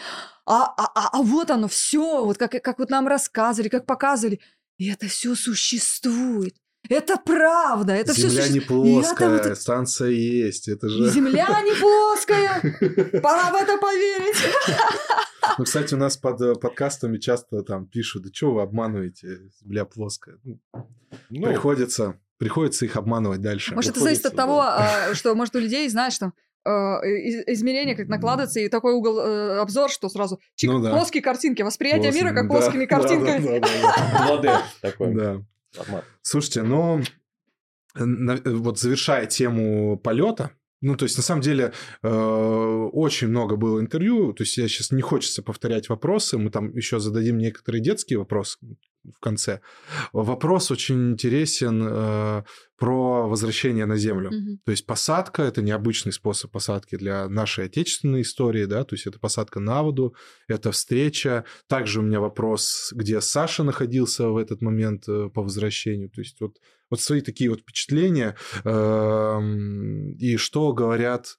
а, 0.47 0.65
а, 0.65 0.91
а, 0.95 1.09
а 1.19 1.23
вот 1.23 1.51
оно 1.51 1.69
все, 1.69 2.25
вот 2.25 2.39
как, 2.39 2.53
как 2.53 2.79
вот 2.79 2.89
нам 2.89 3.07
рассказывали, 3.07 3.69
как 3.69 3.85
показывали, 3.85 4.41
и 4.79 4.91
это 4.91 5.09
все 5.09 5.35
существует. 5.35 6.57
Это 6.89 7.17
правда, 7.25 7.93
это 7.93 8.13
все 8.15 8.29
Земля 8.29 8.49
не. 8.49 8.55
Я 8.55 8.61
там 8.61 8.69
плоская, 8.69 9.37
это- 9.37 9.55
станция 9.55 10.09
есть. 10.11 10.67
Это 10.69 10.89
же... 10.89 11.09
Земля 11.11 11.47
не 11.63 11.73
плоская, 11.81 12.61
пора 13.23 13.53
в 13.53 13.55
это 13.55 13.77
поверить. 13.79 14.37
Ну, 15.59 15.65
кстати, 15.65 15.95
у 15.95 15.99
нас 15.99 16.17
под 16.17 16.41
э, 16.41 16.55
подкастами 16.55 17.19
часто 17.19 17.63
там 17.63 17.87
пишут, 17.87 18.23
да 18.25 18.31
что 18.33 18.53
вы 18.53 18.63
обманываете, 18.63 19.39
земля 19.63 19.85
плоская. 19.85 20.37
Ну, 20.45 20.59
Ну, 21.31 21.47
приходится, 21.47 22.19
приходится 22.39 22.85
их 22.87 22.97
обманывать 22.97 23.41
дальше. 23.41 23.75
Может, 23.75 23.93
это 23.93 24.01
зависит 24.01 24.27
от 24.27 24.35
того, 24.37 24.61
а, 24.63 25.15
что, 25.15 25.35
может, 25.35 25.55
у 25.57 25.59
людей, 25.59 25.89
знаешь, 25.89 26.19
там 26.19 26.33
э, 26.65 26.71
из- 26.71 27.59
измерения 27.59 27.95
как 27.95 28.09
накладывается, 28.09 28.61
и 28.61 28.69
такой 28.69 28.95
угол 28.95 29.19
э, 29.21 29.59
обзор, 29.59 29.91
что 29.91 30.09
сразу 30.09 30.41
чик, 30.57 30.71
Ну 30.71 30.81
да. 30.81 30.91
плоские 30.91 31.23
картинки, 31.23 31.63
восприятие 31.63 32.05
Плоскими, 32.11 32.25
мира 32.25 32.35
как 32.35 32.49
да, 32.49 32.55
плоскими 32.55 32.87
да, 32.87 32.97
да, 32.97 33.03
картинками. 33.03 33.61
да, 33.61 34.39
да, 34.41 34.53
2D 34.53 34.59
такой 34.81 35.15
да. 35.15 35.43
Слушайте, 36.23 36.63
ну, 36.63 37.03
вот 37.95 38.79
завершая 38.79 39.27
тему 39.27 39.99
полета, 39.99 40.53
ну, 40.81 40.97
то 40.97 41.05
есть, 41.05 41.17
на 41.17 41.23
самом 41.23 41.43
деле, 41.43 41.73
э, 42.03 42.09
очень 42.09 43.29
много 43.29 43.57
было 43.57 43.81
интервью, 43.81 44.33
то 44.33 44.45
есть, 44.45 44.57
я 44.57 44.67
сейчас 44.67 44.91
не 44.93 45.03
хочется 45.03 45.43
повторять 45.43 45.89
вопросы, 45.89 46.39
мы 46.39 46.51
там 46.51 46.75
еще 46.75 47.01
зададим 47.01 47.37
некоторые 47.37 47.83
детские 47.83 48.19
вопросы 48.19 48.59
в 49.05 49.19
конце. 49.21 49.61
Вопрос 50.13 50.71
очень 50.71 51.13
интересен 51.13 51.83
э, 51.83 52.43
про 52.77 53.29
возвращение 53.29 53.87
на 53.87 53.97
Землю. 53.97 54.31
Мгм. 54.31 54.61
То 54.65 54.73
есть 54.73 54.87
посадка 54.87 55.43
это 55.43 55.63
необычный 55.63 56.13
способ 56.13 56.51
посадки 56.51 56.97
для 56.97 57.29
нашей 57.29 57.67
отечественной 57.67 58.23
истории, 58.23 58.67
да, 58.67 58.85
то 58.85 58.95
есть 58.95 59.07
это 59.07 59.19
посадка 59.19 59.61
на 59.61 59.83
воду, 59.83 60.15
это 60.49 60.71
встреча. 60.71 61.45
Также 61.67 62.01
у 62.01 62.03
меня 62.03 62.21
вопрос, 62.21 62.93
где 62.95 63.21
Саша 63.21 63.63
находился 63.65 64.29
в 64.29 64.37
этот 64.37 64.61
момент 64.61 65.09
э, 65.09 65.31
по 65.33 65.43
возвращению, 65.43 66.11
то 66.11 66.21
есть 66.21 66.41
вот, 66.41 66.57
вот 66.91 67.01
свои 67.01 67.21
такие 67.21 67.51
вот 67.51 67.61
впечатления 67.61 68.37
эм, 68.65 70.13
и 70.13 70.37
что 70.37 70.73
говорят 70.73 71.39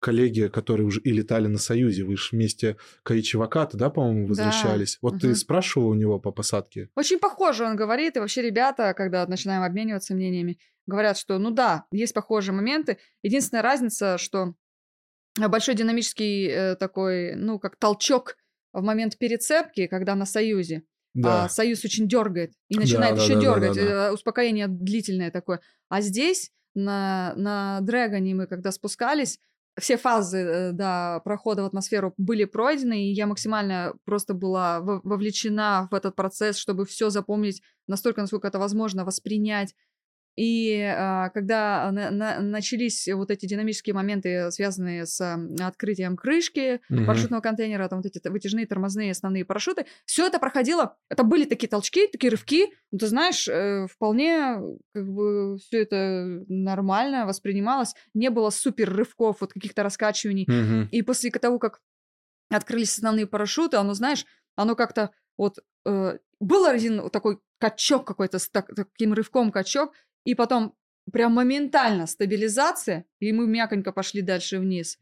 коллеги, 0.00 0.48
которые 0.48 0.86
уже 0.86 1.00
и 1.00 1.10
летали 1.12 1.46
на 1.48 1.58
Союзе, 1.58 2.04
вы 2.04 2.16
же 2.16 2.28
вместе 2.32 2.76
Каичеваката, 3.02 3.76
да, 3.76 3.90
по-моему, 3.90 4.22
Да. 4.26 4.28
возвращались. 4.28 4.98
Вот 5.02 5.20
ты 5.20 5.28
Мгм. 5.28 5.36
спрашивал 5.36 5.88
у 5.88 5.94
него 5.94 6.18
по 6.20 6.30
посадке? 6.32 6.88
Очень 6.94 7.18
похоже 7.18 7.64
он 7.64 7.76
говорит, 7.76 8.16
и 8.16 8.20
вообще 8.20 8.42
ребята, 8.42 8.94
когда 8.94 9.26
начинаем 9.26 9.62
обмениваться 9.62 10.14
мнениями, 10.14 10.58
говорят, 10.86 11.18
что, 11.18 11.38
ну 11.38 11.50
да, 11.50 11.84
есть 11.90 12.14
похожие 12.14 12.54
моменты. 12.54 12.98
Единственная 13.22 13.62
разница, 13.62 14.18
что 14.18 14.54
большой 15.36 15.74
динамический 15.74 16.46
э, 16.48 16.76
такой, 16.76 17.34
ну, 17.36 17.58
как 17.58 17.76
толчок 17.76 18.36
в 18.72 18.82
момент 18.82 19.18
перецепки, 19.18 19.86
когда 19.86 20.14
на 20.14 20.26
Союзе. 20.26 20.82
Да. 21.14 21.44
А 21.44 21.48
Союз 21.48 21.84
очень 21.84 22.06
дергает 22.06 22.52
и 22.68 22.78
начинает 22.78 23.16
да, 23.16 23.22
еще 23.22 23.34
да, 23.34 23.40
да, 23.40 23.46
дергать. 23.46 23.76
да, 23.76 23.82
да. 23.84 24.08
э, 24.08 24.12
Успокоение 24.12 24.68
длительное 24.68 25.30
такое. 25.30 25.60
А 25.88 26.00
здесь 26.00 26.52
на, 26.74 27.32
на 27.36 27.80
Дрэгоне 27.80 28.34
мы 28.34 28.46
когда 28.46 28.70
спускались, 28.72 29.40
все 29.78 29.96
фазы 29.96 30.38
э, 30.38 30.72
да, 30.72 31.20
прохода 31.24 31.62
в 31.62 31.66
атмосферу 31.66 32.14
были 32.16 32.44
пройдены, 32.44 33.08
и 33.08 33.12
я 33.12 33.26
максимально 33.26 33.94
просто 34.04 34.34
была 34.34 34.80
во- 34.80 35.00
вовлечена 35.02 35.88
в 35.90 35.94
этот 35.94 36.16
процесс, 36.16 36.56
чтобы 36.56 36.84
все 36.86 37.10
запомнить 37.10 37.62
настолько, 37.86 38.20
насколько 38.20 38.48
это 38.48 38.58
возможно, 38.58 39.04
воспринять. 39.04 39.74
И 40.38 40.80
а, 40.80 41.30
когда 41.30 41.90
на- 41.90 42.10
на- 42.12 42.40
начались 42.40 43.08
вот 43.12 43.32
эти 43.32 43.44
динамические 43.46 43.92
моменты, 43.92 44.52
связанные 44.52 45.04
с 45.04 45.20
открытием 45.60 46.16
крышки 46.16 46.80
Мгм. 46.88 47.06
парашютного 47.06 47.40
контейнера, 47.40 47.88
там 47.88 48.00
вот 48.02 48.06
эти 48.06 48.28
вытяжные 48.28 48.64
тормозные 48.66 49.10
основные 49.10 49.44
парашюты, 49.44 49.86
все 50.04 50.28
это 50.28 50.38
проходило, 50.38 50.96
это 51.08 51.24
были 51.24 51.44
такие 51.44 51.68
толчки, 51.68 52.06
такие 52.06 52.30
рывки, 52.30 52.66
ну, 52.92 52.98
ты 52.98 53.08
знаешь, 53.08 53.48
э, 53.48 53.88
вполне 53.88 54.60
как 54.94 55.08
бы 55.12 55.58
все 55.58 55.82
это 55.82 56.44
нормально 56.48 57.26
воспринималось, 57.26 57.94
не 58.14 58.30
было 58.30 58.50
супер 58.50 58.94
рывков, 58.94 59.38
вот 59.40 59.52
каких-то 59.52 59.82
раскачиваний, 59.82 60.44
Мгм. 60.48 60.88
и 60.92 61.02
после 61.02 61.30
того, 61.32 61.58
как 61.58 61.80
открылись 62.48 62.96
основные 62.96 63.26
парашюты, 63.26 63.76
оно, 63.76 63.92
знаешь, 63.94 64.24
оно 64.54 64.76
как-то 64.76 65.10
вот 65.36 65.58
э, 65.84 66.18
был 66.40 66.64
один 66.66 67.10
такой 67.10 67.40
качок 67.58 68.06
какой-то 68.06 68.38
с 68.38 68.48
так- 68.48 68.70
таким 68.74 69.12
рывком 69.14 69.50
качок, 69.50 69.92
и 70.28 70.34
потом 70.34 70.74
прям 71.10 71.32
моментально 71.32 72.06
стабилизация, 72.06 73.04
и 73.18 73.32
мы 73.32 73.46
мяконько 73.46 73.92
пошли 73.92 74.20
дальше 74.22 74.58
вниз. 74.58 74.98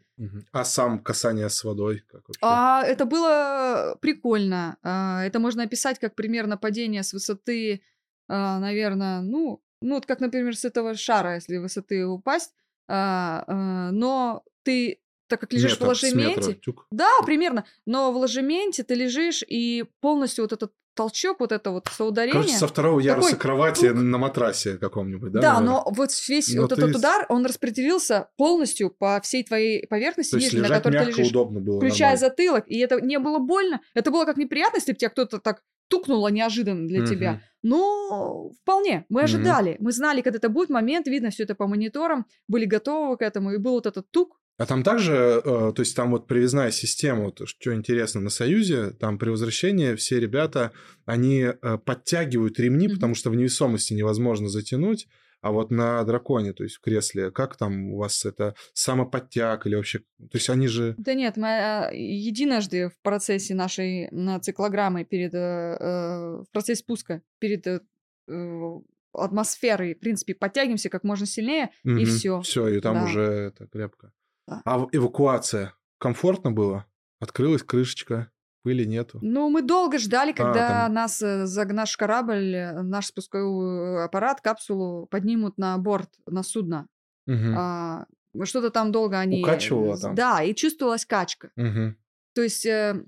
А 0.52 0.64
сам 0.64 1.02
касание 1.02 1.48
с 1.48 1.64
водой? 1.64 2.04
Как 2.06 2.28
вообще? 2.28 2.40
А 2.42 2.82
это 2.82 3.04
было 3.06 3.98
прикольно. 4.00 4.76
А, 4.82 5.24
это 5.24 5.40
можно 5.40 5.64
описать 5.64 5.98
как 5.98 6.14
примерно 6.14 6.56
падение 6.56 7.02
с 7.02 7.12
высоты, 7.12 7.82
наверное, 8.28 9.20
ну, 9.20 9.60
ну 9.82 9.94
вот 9.94 10.06
как, 10.06 10.20
например, 10.20 10.56
с 10.56 10.64
этого 10.64 10.94
шара, 10.94 11.34
если 11.34 11.58
высоты 11.58 12.06
упасть, 12.06 12.54
А, 12.88 13.44
а, 13.46 13.90
но 13.90 14.44
ты, 14.62 15.00
так 15.28 15.40
как 15.40 15.52
лежишь 15.52 15.72
Метр, 15.72 15.84
в 15.84 15.88
метра, 15.88 15.88
ложементе, 15.88 16.54
тюк. 16.54 16.86
да, 16.90 17.10
примерно. 17.24 17.64
Но 17.84 18.12
в 18.12 18.16
ложементе 18.16 18.82
ты 18.82 18.94
лежишь, 18.94 19.42
и 19.46 19.84
полностью 20.00 20.44
вот 20.44 20.52
этот 20.52 20.72
толчок, 20.96 21.40
вот 21.40 21.52
это 21.52 21.70
вот 21.70 21.88
соударение... 21.92 22.32
Короче, 22.32 22.56
со 22.56 22.66
второго 22.66 22.98
яруса 22.98 23.30
такой 23.30 23.40
кровати 23.40 23.88
тук. 23.88 23.98
на 23.98 24.18
матрасе 24.18 24.78
каком-нибудь, 24.78 25.30
да? 25.30 25.40
да, 25.40 25.48
наверное? 25.60 25.84
но 25.84 25.92
вот 25.94 26.10
весь 26.28 26.54
Но 26.54 26.62
вот 26.62 26.74
ты 26.74 26.76
этот 26.76 26.96
удар, 26.96 27.26
он 27.28 27.44
распределился 27.44 28.28
полностью 28.36 28.90
по 28.90 29.20
всей 29.20 29.44
твоей 29.44 29.86
поверхности 29.86 30.30
То 30.32 30.36
есть 30.38 30.52
нижней, 30.52 30.68
на 30.68 30.74
которой 30.74 30.92
ты 30.92 30.98
мягко, 30.98 31.10
лежишь. 31.10 31.30
удобно 31.30 31.60
было. 31.60 31.78
Включая 31.78 32.12
нормально. 32.12 32.28
затылок, 32.28 32.64
и 32.66 32.78
это 32.78 33.00
не 33.00 33.18
было 33.18 33.38
больно. 33.38 33.80
Это 33.94 34.10
было 34.10 34.24
как 34.24 34.38
неприятно, 34.38 34.78
если 34.78 34.92
бы 34.92 34.98
тебя 34.98 35.10
кто-то 35.10 35.38
так 35.38 35.62
тукнуло 35.88 36.28
неожиданно 36.28 36.88
для 36.88 37.06
тебя. 37.06 37.32
Мгм. 37.32 37.42
Ну, 37.62 38.52
вполне. 38.62 39.04
Мы 39.08 39.22
ожидали. 39.22 39.76
Мы 39.80 39.92
знали, 39.92 40.20
когда 40.20 40.38
это 40.38 40.48
будет 40.48 40.68
момент, 40.68 41.06
видно 41.06 41.30
все 41.30 41.44
это 41.44 41.54
по 41.54 41.66
мониторам, 41.66 42.26
были 42.48 42.64
готовы 42.64 43.16
к 43.16 43.22
этому, 43.22 43.52
и 43.52 43.58
был 43.58 43.72
вот 43.72 43.86
этот 43.86 44.10
тук. 44.10 44.40
А 44.58 44.64
там 44.64 44.82
также, 44.82 45.12
э, 45.12 45.40
то 45.44 45.74
есть 45.78 45.94
там 45.94 46.12
вот 46.12 46.26
привязная 46.26 46.70
система, 46.70 47.24
вот 47.24 47.42
что 47.46 47.74
интересно, 47.74 48.22
на 48.22 48.30
Союзе, 48.30 48.90
там 48.90 49.18
при 49.18 49.28
возвращении 49.28 49.94
все 49.96 50.18
ребята, 50.18 50.72
они 51.04 51.40
э, 51.42 51.78
подтягивают 51.84 52.58
ремни, 52.58 52.86
Мгм. 52.88 52.94
потому 52.96 53.14
что 53.14 53.28
в 53.30 53.36
невесомости 53.36 53.92
невозможно 53.92 54.48
затянуть, 54.48 55.08
а 55.42 55.52
вот 55.52 55.70
на 55.70 56.02
драконе, 56.04 56.54
то 56.54 56.64
есть 56.64 56.76
в 56.76 56.80
кресле, 56.80 57.30
как 57.30 57.56
там 57.58 57.92
у 57.92 57.98
вас 57.98 58.24
это 58.24 58.54
самоподтяг 58.72 59.66
или 59.66 59.74
вообще, 59.74 59.98
то 59.98 60.30
есть 60.32 60.48
они 60.48 60.68
же... 60.68 60.94
Да 60.96 61.12
нет, 61.12 61.36
мы 61.36 61.48
а, 61.48 61.90
единожды 61.92 62.88
в 62.88 62.98
процессе 63.02 63.54
нашей 63.54 64.08
циклограммы 64.40 65.04
перед 65.04 65.34
э, 65.34 66.38
в 66.42 66.46
процессе 66.50 66.80
спуска 66.80 67.20
перед 67.38 67.66
атмосферой, 69.12 69.94
в 69.94 70.00
принципе, 70.00 70.34
подтягиваемся 70.34 70.88
как 70.90 71.04
можно 71.04 71.26
сильнее, 71.26 71.70
и 71.84 72.04
все. 72.04 72.40
Все, 72.40 72.68
и 72.68 72.80
там 72.80 72.94
Да. 72.96 73.04
уже 73.04 73.20
это 73.22 73.66
крепко. 73.66 74.12
А 74.46 74.86
эвакуация 74.92 75.74
комфортно 75.98 76.52
было? 76.52 76.86
Открылась 77.20 77.62
крышечка, 77.62 78.30
пыли 78.62 78.84
нету? 78.84 79.18
Ну, 79.22 79.48
мы 79.48 79.62
долго 79.62 79.98
ждали, 79.98 80.32
когда 80.32 80.68
там- 80.84 80.92
нас, 80.94 81.22
э, 81.22 81.46
за 81.46 81.64
наш 81.66 81.96
корабль, 81.96 82.54
э, 82.54 82.82
наш 82.82 83.06
спусковой 83.06 84.04
аппарат, 84.04 84.40
капсулу 84.40 85.06
поднимут 85.06 85.58
на 85.58 85.76
борт, 85.78 86.10
на 86.26 86.42
судно. 86.42 86.86
Мгм. 87.26 87.54
А, 87.58 88.06
что-то 88.44 88.70
там 88.70 88.92
долго 88.92 89.18
они... 89.18 89.42
Укачивало 89.42 89.98
там? 89.98 90.14
Да, 90.14 90.42
и 90.42 90.54
чувствовалась 90.54 91.06
качка. 91.06 91.50
Мгм. 91.56 91.96
То 92.34 92.42
есть 92.42 92.66
э, 92.66 93.02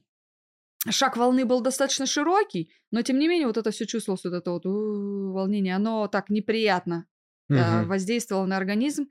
шаг 0.88 1.16
волны 1.16 1.44
был 1.44 1.60
достаточно 1.60 2.06
широкий, 2.06 2.72
но 2.90 3.02
тем 3.02 3.18
не 3.18 3.28
менее 3.28 3.46
вот 3.46 3.56
это 3.56 3.70
все 3.70 3.84
чувствовалось, 3.86 4.24
вот 4.24 4.32
это 4.34 4.50
вот 4.50 4.66
у, 4.66 5.32
волнение, 5.32 5.76
оно 5.76 6.08
так 6.08 6.30
неприятно 6.30 7.06
э, 7.50 7.54
Мгм. 7.54 7.88
воздействовало 7.88 8.46
на 8.46 8.56
организм. 8.56 9.08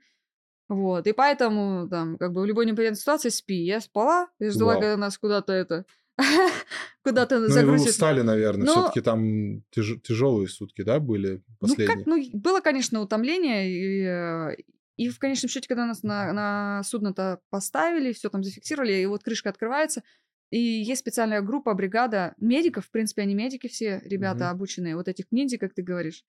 Вот, 0.68 1.06
и 1.06 1.12
поэтому 1.12 1.88
там 1.88 2.18
как 2.18 2.32
бы 2.32 2.42
в 2.42 2.44
любой 2.44 2.66
неприятной 2.66 2.98
ситуации 2.98 3.30
спи. 3.30 3.54
Я 3.64 3.80
спала, 3.80 4.28
я 4.38 4.50
ждала, 4.50 4.72
Вау. 4.72 4.80
когда 4.82 4.96
нас 4.96 5.16
куда-то 5.18 5.52
это... 5.52 5.86
куда-то 7.02 7.38
Ну, 7.38 7.58
и 7.58 7.64
вы 7.64 7.74
устали, 7.74 8.20
наверное. 8.20 8.66
Но- 8.66 8.72
Все-таки 8.72 9.00
там 9.00 9.62
тяжелые 9.70 10.48
сутки, 10.48 10.82
да, 10.82 11.00
были 11.00 11.36
Ну, 11.36 11.54
последние? 11.58 11.96
как, 11.96 12.06
ну, 12.06 12.22
было, 12.34 12.60
конечно, 12.60 13.00
утомление, 13.00 13.70
и, 13.70 14.02
э, 14.04 14.56
и 14.96 15.08
в 15.08 15.18
конечном 15.18 15.48
счете, 15.48 15.68
когда 15.68 15.86
нас 15.86 16.02
на, 16.02 16.32
на 16.32 16.82
судно-то 16.84 17.40
поставили, 17.50 18.12
все 18.12 18.28
там 18.28 18.44
зафиксировали, 18.44 18.92
и 18.92 19.06
вот 19.06 19.22
крышка 19.22 19.48
открывается, 19.48 20.02
и 20.50 20.58
есть 20.58 21.00
специальная 21.00 21.40
группа, 21.40 21.72
бригада 21.74 22.34
медиков, 22.38 22.86
в 22.86 22.90
принципе, 22.90 23.22
они 23.22 23.34
медики 23.34 23.68
все, 23.68 24.00
ребята 24.04 24.44
Мгм. 24.46 24.50
обученные, 24.50 24.96
вот 24.96 25.08
этих 25.08 25.26
ниндзя, 25.30 25.56
как 25.58 25.72
ты 25.72 25.82
говоришь. 25.82 26.24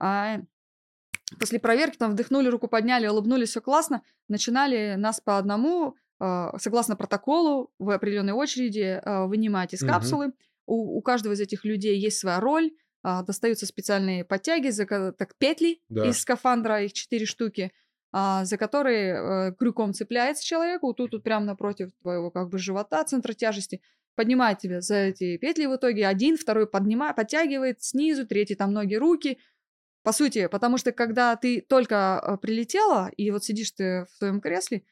А 0.00 0.40
после 1.38 1.58
проверки 1.58 1.96
там 1.96 2.12
вдохнули, 2.12 2.48
руку 2.48 2.68
подняли, 2.68 3.06
улыбнулись, 3.06 3.50
все 3.50 3.60
классно, 3.60 4.02
начинали 4.28 4.94
нас 4.96 5.20
по 5.20 5.38
одному, 5.38 5.96
э, 6.20 6.48
согласно 6.58 6.96
протоколу, 6.96 7.72
в 7.78 7.90
определенной 7.90 8.32
очереди 8.32 9.00
э, 9.02 9.26
вынимать 9.26 9.74
из 9.74 9.80
капсулы. 9.80 10.32
У, 10.66 10.98
у 10.98 11.02
каждого 11.02 11.34
из 11.34 11.40
этих 11.40 11.64
людей 11.64 11.98
есть 11.98 12.18
своя 12.18 12.40
роль, 12.40 12.70
а, 13.04 13.22
достаются 13.22 13.66
специальные 13.66 14.24
подтяги, 14.24 14.70
за, 14.70 14.86
так 15.12 15.36
петли 15.36 15.82
Да. 15.90 16.08
из 16.08 16.20
скафандра, 16.20 16.82
их 16.82 16.94
четыре 16.94 17.26
штуки, 17.26 17.70
а, 18.12 18.46
за 18.46 18.56
которые 18.56 19.14
э, 19.50 19.52
крюком 19.58 19.92
цепляется 19.92 20.42
человеку, 20.42 20.94
тут, 20.94 21.10
тут 21.10 21.22
прямо 21.22 21.44
напротив 21.44 21.90
твоего 22.00 22.30
как 22.30 22.48
бы 22.48 22.56
живота, 22.56 23.04
центра 23.04 23.34
тяжести, 23.34 23.82
поднимает 24.14 24.58
тебя 24.58 24.80
за 24.80 24.94
эти 24.94 25.36
петли 25.36 25.66
в 25.66 25.76
итоге. 25.76 26.06
Один, 26.06 26.38
второй 26.38 26.66
поднимает, 26.66 27.16
подтягивает 27.16 27.82
снизу, 27.82 28.26
третий 28.26 28.54
там 28.54 28.72
ноги, 28.72 28.94
руки. 28.94 29.38
По 30.04 30.12
сути, 30.12 30.48
потому 30.48 30.76
что 30.76 30.92
когда 30.92 31.34
ты 31.34 31.62
только 31.62 32.22
э, 32.22 32.36
прилетела, 32.36 33.10
и 33.16 33.30
вот 33.30 33.42
сидишь 33.42 33.70
ты 33.70 34.04
в 34.04 34.18
своем 34.18 34.42
кресле, 34.42 34.82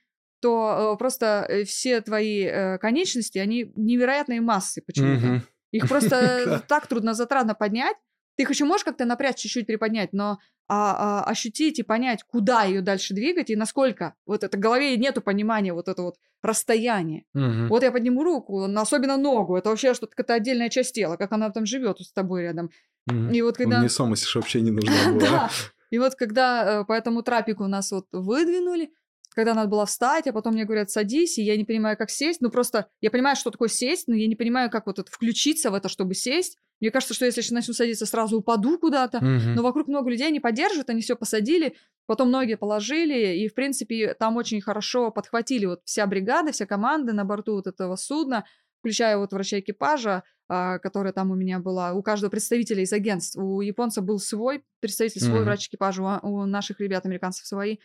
то 0.41 0.95
э, 0.95 0.99
просто 0.99 1.45
э, 1.47 1.65
все 1.65 2.01
твои 2.01 2.79
конечности, 2.79 3.37
они 3.37 3.71
невероятной 3.77 4.41
массы 4.41 4.81
почему-то. 4.81 5.43
Их 5.71 5.87
просто 5.87 6.65
так 6.69 6.87
трудно 6.87 7.13
затратно 7.13 7.55
поднять. 7.55 7.97
Ты 8.37 8.45
их 8.45 8.51
еще 8.51 8.64
можешь 8.64 8.85
как-то 8.85 9.05
напрячь, 9.05 9.37
чуть-чуть 9.37 9.66
приподнять, 9.66 10.12
но 10.12 10.39
а, 10.68 11.22
а, 11.24 11.24
ощутить 11.24 11.78
и 11.78 11.83
понять, 11.83 12.22
куда 12.22 12.64
ее 12.64 12.80
дальше 12.80 13.14
двигать 13.14 13.51
и 13.51 13.57
насколько. 13.57 14.14
Вот 14.26 14.43
это 14.43 14.57
в 14.57 14.61
голове 14.61 14.97
нету 14.97 15.20
понимания 15.20 15.74
вот 15.74 15.89
это 15.89 16.03
вот 16.03 16.16
расстояние. 16.43 17.24
Мгм. 17.35 17.68
Вот 17.68 17.83
я 17.83 17.93
подниму 17.93 18.24
руку, 18.24 18.66
но 18.66 18.80
особенно 18.80 19.16
ногу. 19.16 19.57
Это 19.57 19.68
вообще 19.68 19.95
что-то 19.95 20.14
какая-то 20.16 20.35
отдельная 20.35 20.70
часть 20.70 20.95
тела, 20.95 21.16
как 21.16 21.33
она 21.33 21.51
там 21.51 21.66
живет 21.66 22.01
с 22.01 22.12
тобой 22.12 22.43
рядом. 22.43 22.70
Мгм. 23.07 23.33
И 23.33 23.43
вот 23.43 23.57
когда... 23.57 23.80
Невесомость 23.80 24.26
ж 24.26 24.37
вообще 24.37 24.61
не 24.61 24.70
нужна 24.70 25.12
была. 25.12 25.51
И 25.91 25.99
вот 25.99 26.14
когда 26.14 26.80
э, 26.80 26.85
по 26.85 26.95
этому 26.95 27.22
трапику 27.22 27.66
нас 27.66 27.93
вот 27.93 28.07
выдвинули, 28.12 28.93
когда 29.35 29.55
надо 29.55 29.68
было 29.68 29.87
встать, 29.87 30.26
а 30.26 30.33
потом 30.33 30.55
мне 30.55 30.64
говорят, 30.64 30.91
садись, 30.91 31.39
и 31.39 31.43
я 31.43 31.57
не 31.57 31.64
понимаю, 31.64 31.97
как 31.97 32.11
сесть. 32.11 32.41
Ну, 32.41 32.51
просто 32.51 32.89
я 33.01 33.11
понимаю, 33.11 33.37
что 33.37 33.51
такое 33.51 33.68
сесть, 33.68 34.09
но 34.09 34.14
я 34.14 34.26
не 34.26 34.37
понимаю, 34.37 34.70
как 34.70 34.87
вот 34.87 34.99
это 34.99 35.11
включиться 35.11 35.70
в 35.70 35.74
это, 35.74 35.89
чтобы 35.89 36.14
сесть. 36.14 36.57
Мне 36.83 36.91
кажется, 36.91 37.14
что 37.14 37.24
если 37.24 37.43
я 37.43 37.47
начну 37.55 37.74
садиться, 37.74 38.07
сразу 38.07 38.39
упаду 38.39 38.76
куда-то. 38.76 39.24
Мгм. 39.24 39.55
Но 39.55 39.62
вокруг 39.62 39.87
много 39.87 40.11
людей, 40.11 40.26
они 40.26 40.41
поддержат, 40.41 40.91
они 40.91 41.01
все 41.01 41.14
посадили, 41.14 41.76
потом 42.07 42.33
ноги 42.33 42.57
положили, 42.57 43.37
и, 43.37 43.49
в 43.49 43.55
принципе, 43.55 44.14
там 44.14 44.37
очень 44.37 44.61
хорошо 44.61 45.12
подхватили 45.12 45.66
вот 45.66 45.83
вся 45.85 46.05
бригада, 46.07 46.51
вся 46.51 46.66
команда 46.66 47.12
на 47.12 47.24
борту 47.24 47.55
вот 47.55 47.68
этого 47.68 47.95
судна, 47.95 48.45
включая 48.80 49.16
вот 49.16 49.33
врача 49.33 49.61
экипажа, 49.61 50.24
а, 50.49 50.80
которая 50.80 51.12
там 51.12 51.30
у 51.30 51.37
меня 51.37 51.61
была, 51.61 51.93
у 51.95 52.03
каждого 52.03 52.30
представителя 52.30 52.83
из 52.83 52.93
агентств. 52.93 53.37
У 53.37 53.61
японца 53.61 54.03
был 54.03 54.18
свой 54.18 54.64
представитель, 54.80 55.20
свой 55.20 55.37
Мгм. 55.37 55.45
врач 55.45 55.68
экипажа, 55.68 56.03
у, 56.03 56.28
у 56.28 56.47
наших 56.47 56.80
ребят, 56.80 57.07
американцев 57.07 57.47
свои. 57.47 57.78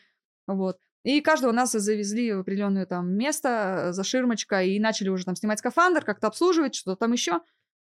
Вот. 0.47 0.79
И 1.03 1.21
каждого 1.21 1.51
нас 1.51 1.71
завезли 1.71 2.33
в 2.33 2.39
определенное 2.39 2.87
там 2.87 3.11
место 3.11 3.49
э, 3.89 3.93
за 3.93 4.03
ширмочкой 4.03 4.71
и 4.71 4.79
начали 4.79 5.09
уже 5.09 5.23
там 5.23 5.35
снимать 5.35 5.59
скафандр, 5.59 6.03
как-то 6.03 6.27
обслуживать, 6.27 6.73
что 6.73 6.95
там 6.95 7.13
еще. 7.13 7.41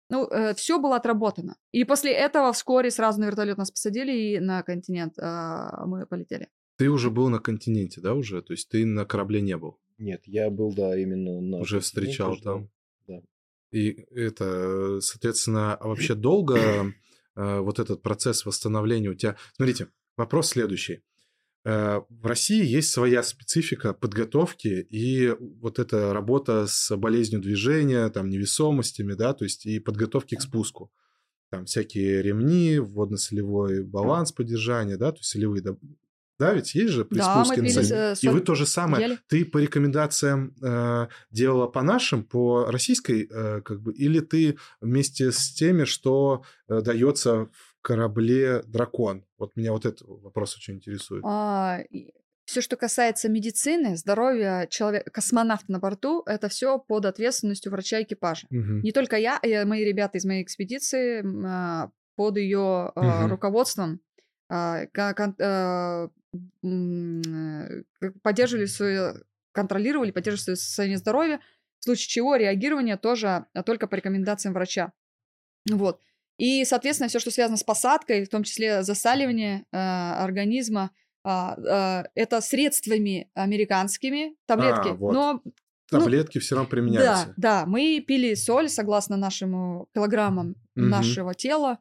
Ну, 0.09 0.29
все 0.55 0.79
было 0.79 0.97
отработано. 0.97 1.57
И 1.71 1.83
после 1.83 2.11
этого 2.11 2.53
вскоре 2.53 2.91
сразу 2.91 3.19
на 3.19 3.25
вертолет 3.25 3.57
нас 3.57 3.71
посадили 3.71 4.11
и 4.11 4.39
на 4.39 4.61
континент 4.63 5.13
а, 5.17 5.85
мы 5.85 6.05
полетели. 6.05 6.49
Ты 6.77 6.89
уже 6.89 7.09
был 7.09 7.29
на 7.29 7.39
континенте, 7.39 8.01
да, 8.01 8.13
уже? 8.13 8.41
То 8.41 8.53
есть 8.53 8.69
ты 8.69 8.85
на 8.85 9.05
корабле 9.05 9.41
не 9.41 9.57
был? 9.57 9.79
Нет, 9.97 10.21
я 10.25 10.49
был, 10.49 10.73
да, 10.73 10.97
именно 10.97 11.39
на... 11.39 11.57
Уже 11.57 11.79
встречал 11.79 12.37
там? 12.37 12.69
Да. 13.07 13.21
И 13.71 14.05
это, 14.11 14.99
соответственно, 14.99 15.75
а 15.75 15.87
вообще 15.87 16.15
долго 16.15 16.57
э, 16.57 17.59
вот 17.59 17.79
этот 17.79 18.01
процесс 18.01 18.45
восстановления 18.45 19.09
у 19.09 19.13
тебя... 19.13 19.37
Смотрите, 19.55 19.87
вопрос 20.17 20.49
следующий. 20.49 21.01
Э, 21.65 22.01
В 22.09 22.25
России 22.27 22.63
есть 22.63 22.91
своя 22.91 23.23
специфика 23.23 23.93
подготовки 23.93 24.67
и 24.89 25.33
вот 25.61 25.79
эта 25.79 26.13
работа 26.13 26.67
с 26.67 26.95
болезнью 26.95 27.41
движения, 27.41 28.07
там, 28.09 28.29
невесомостями, 28.29 29.13
да, 29.13 29.33
то 29.33 29.43
есть 29.45 29.65
и 29.65 29.79
подготовки 29.79 30.35
к 30.35 30.41
спуску. 30.41 30.91
Там 31.51 31.65
всякие 31.65 32.21
ремни, 32.21 32.79
водно-солевой 32.79 33.83
баланс 33.83 34.31
поддержания, 34.31 34.97
да, 34.97 35.11
то 35.11 35.17
есть 35.19 35.29
солевые... 35.29 35.63
Да, 36.37 36.53
ведь 36.53 36.75
есть 36.75 36.91
же 36.91 37.05
при 37.05 37.17
Да, 37.19 37.39
мы 37.39 37.45
спуске 37.45 37.61
на 37.61 37.67
пили 37.69 37.81
с- 38.13 38.23
И 38.23 38.27
вы 38.27 38.41
то 38.41 38.55
же 38.55 38.65
самое. 38.65 39.05
ели. 39.07 39.19
Ты 39.27 39.45
по 39.45 39.57
рекомендациям 39.57 40.53
э, 40.61 41.07
делала 41.31 41.67
по 41.67 41.81
нашим, 41.81 42.25
по 42.25 42.65
российской, 42.69 43.25
э, 43.31 43.61
как 43.61 43.81
бы, 43.81 43.93
или 43.93 44.19
ты 44.19 44.57
вместе 44.81 45.31
с 45.31 45.53
теми, 45.53 45.85
что 45.85 46.43
э, 46.67 46.81
дается 46.81 47.45
в 47.53 47.74
корабле 47.85 48.63
дракон? 48.63 49.23
Вот 49.37 49.55
меня 49.55 49.71
вот 49.71 49.85
этот 49.85 50.01
вопрос 50.07 50.57
очень 50.57 50.75
интересует. 50.75 51.23
все, 52.45 52.61
что 52.61 52.77
касается 52.77 53.29
медицины, 53.29 53.95
здоровья 53.95 54.67
человека, 54.69 55.11
космонавта 55.11 55.71
на 55.71 55.79
борту, 55.79 56.23
это 56.25 56.49
все 56.49 56.79
под 56.79 57.05
ответственностью 57.05 57.71
врача 57.71 58.01
экипажа. 58.01 58.47
Мгм. 58.49 58.81
Не 58.81 58.91
только 58.91 59.17
я, 59.17 59.37
и 59.37 59.63
мои 59.65 59.83
ребята 59.85 60.17
из 60.17 60.25
моей 60.25 60.43
экспедиции 60.43 61.23
а, 61.45 61.91
под 62.15 62.37
ее 62.37 62.91
руководством 62.95 63.99
а, 64.49 64.85
кон- 64.87 65.35
а, 65.39 66.09
э, 66.63 67.83
поддерживали 68.23 68.65
свое, 68.65 69.13
контролировали, 69.51 70.11
поддерживали 70.11 70.43
свое 70.43 70.57
состояние 70.57 70.97
здоровья, 70.97 71.39
в 71.79 71.83
случае 71.83 72.09
чего 72.09 72.35
реагирование 72.35 72.97
тоже 72.97 73.45
а, 73.53 73.63
только 73.63 73.87
по 73.87 73.95
рекомендациям 73.95 74.53
врача. 74.53 74.91
Вот. 75.69 76.01
И, 76.37 76.65
соответственно, 76.65 77.07
все, 77.09 77.19
что 77.19 77.31
связано 77.31 77.57
с 77.57 77.63
посадкой, 77.63 78.25
в 78.25 78.29
том 78.29 78.43
числе 78.43 78.83
засаливание 78.83 79.65
а, 79.71 80.23
организма, 80.23 80.91
а, 81.23 81.55
а, 81.57 82.03
это 82.15 82.41
средствами 82.41 83.29
американскими, 83.33 84.35
таблетки. 84.45 84.89
А, 84.89 84.93
вот. 84.93 85.13
Но 85.13 85.41
Таблетки 85.89 86.39
все 86.39 86.55
равно 86.55 86.65
да, 86.67 86.71
применяются. 86.71 87.33
да, 87.37 87.65
мы 87.67 88.03
пили 88.05 88.33
соль 88.33 88.69
согласно 88.69 89.17
нашему 89.17 89.87
килограммам 89.93 90.55
Мгм. 90.75 90.89
нашего 90.89 91.33
тела, 91.35 91.77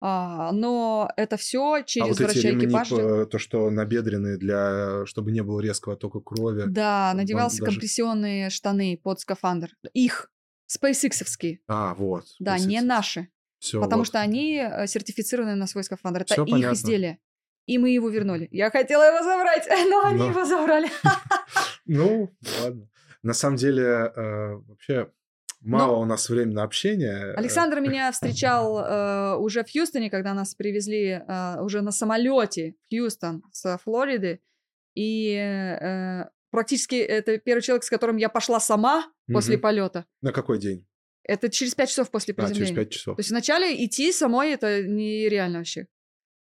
а, 0.00 0.52
но 0.52 1.10
это 1.16 1.36
все 1.36 1.74
А 1.74 1.82
через 1.82 2.08
вот 2.10 2.20
эти 2.20 2.22
врача 2.38 2.48
ремни, 2.50 2.66
экипажа. 2.66 3.26
то, 3.26 3.38
что 3.38 3.68
набедренные, 3.68 4.36
для, 4.38 5.04
чтобы 5.06 5.32
не 5.32 5.42
было 5.42 5.60
резкого 5.60 5.96
тока 5.96 6.20
крови. 6.20 6.64
Да, 6.68 7.12
надевался 7.14 7.58
даже- 7.58 7.72
компрессионные 7.72 8.48
штаны 8.48 8.98
под 9.02 9.18
скафандр. 9.20 9.70
Их, 9.92 10.30
SpaceX-овские. 10.72 11.58
А, 11.66 11.94
вот. 11.94 12.26
Да, 12.38 12.58
не 12.58 12.80
наши. 12.80 13.28
Все, 13.58 13.80
потому 13.80 14.04
что 14.04 14.20
они 14.20 14.56
э, 14.56 14.86
сертифицированы 14.86 15.54
на 15.54 15.66
свой 15.66 15.84
скафандр. 15.84 16.22
Это 16.22 16.34
Всё 16.34 16.44
их 16.44 16.50
понятно. 16.50 16.74
изделие. 16.74 17.18
И 17.66 17.76
мы 17.78 17.90
его 17.90 18.08
вернули. 18.08 18.48
Я 18.50 18.70
хотела 18.70 19.02
его 19.04 19.22
забрать, 19.24 19.66
но 19.90 20.02
они 20.06 20.18
Но- 20.18 20.28
его 20.30 20.44
забрали. 20.44 20.88
Ну, 21.86 22.30
ладно. 22.62 22.88
На 23.22 23.32
самом 23.34 23.56
деле, 23.56 23.82
э, 23.82 24.54
вообще, 24.68 25.10
мало 25.60 25.96
у 25.96 26.04
нас 26.04 26.28
времени 26.28 26.54
на 26.54 26.62
общение. 26.64 27.32
Александр 27.34 27.80
меня 27.86 28.12
встречал 28.12 28.78
э, 28.78 29.36
уже 29.38 29.64
в 29.64 29.72
Хьюстоне, 29.72 30.10
когда 30.10 30.34
нас 30.34 30.54
привезли 30.54 31.22
э, 31.26 31.60
уже 31.62 31.80
на 31.80 31.90
самолете 31.90 32.74
в 32.90 32.94
Хьюстон 32.94 33.42
с 33.52 33.78
Флориды. 33.84 34.40
И 34.94 35.32
э, 35.34 36.24
практически 36.50 36.96
это 36.96 37.38
первый 37.38 37.60
человек, 37.62 37.84
с 37.84 37.90
которым 37.90 38.16
я 38.18 38.28
пошла 38.28 38.60
сама 38.60 39.06
после 39.32 39.58
полета. 39.58 40.04
На 40.22 40.32
какой 40.32 40.58
день? 40.58 40.86
Это 41.28 41.48
через 41.50 41.74
пять 41.74 41.90
часов 41.90 42.10
после 42.10 42.34
А, 42.34 42.40
через 42.42 42.48
приземления. 42.56 42.74
5 42.84 42.90
часов. 42.90 43.16
То 43.16 43.20
есть 43.20 43.30
вначале 43.30 43.84
идти 43.84 44.10
самой 44.12 44.50
это 44.52 44.82
нереально 44.82 45.58
вообще. 45.58 45.86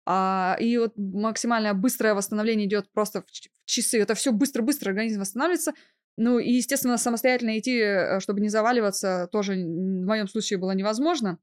А, 0.04 0.56
и 0.60 0.76
вот 0.78 0.92
максимально 0.96 1.72
быстрое 1.72 2.14
восстановление 2.14 2.66
идет 2.66 2.90
просто 2.92 3.22
в 3.22 3.26
часы. 3.64 4.00
Это 4.00 4.14
все 4.14 4.32
быстро-быстро 4.32 4.90
организм 4.90 5.20
восстанавливается. 5.20 5.72
Ну 6.18 6.38
и, 6.38 6.50
естественно, 6.52 6.98
самостоятельно 6.98 7.58
идти, 7.58 7.78
э, 7.78 8.20
чтобы 8.20 8.40
не 8.40 8.48
заваливаться, 8.48 9.28
тоже 9.32 9.54
в 9.54 10.04
моем 10.04 10.28
случае 10.28 10.58
было 10.58 10.72
невозможно. 10.72 11.38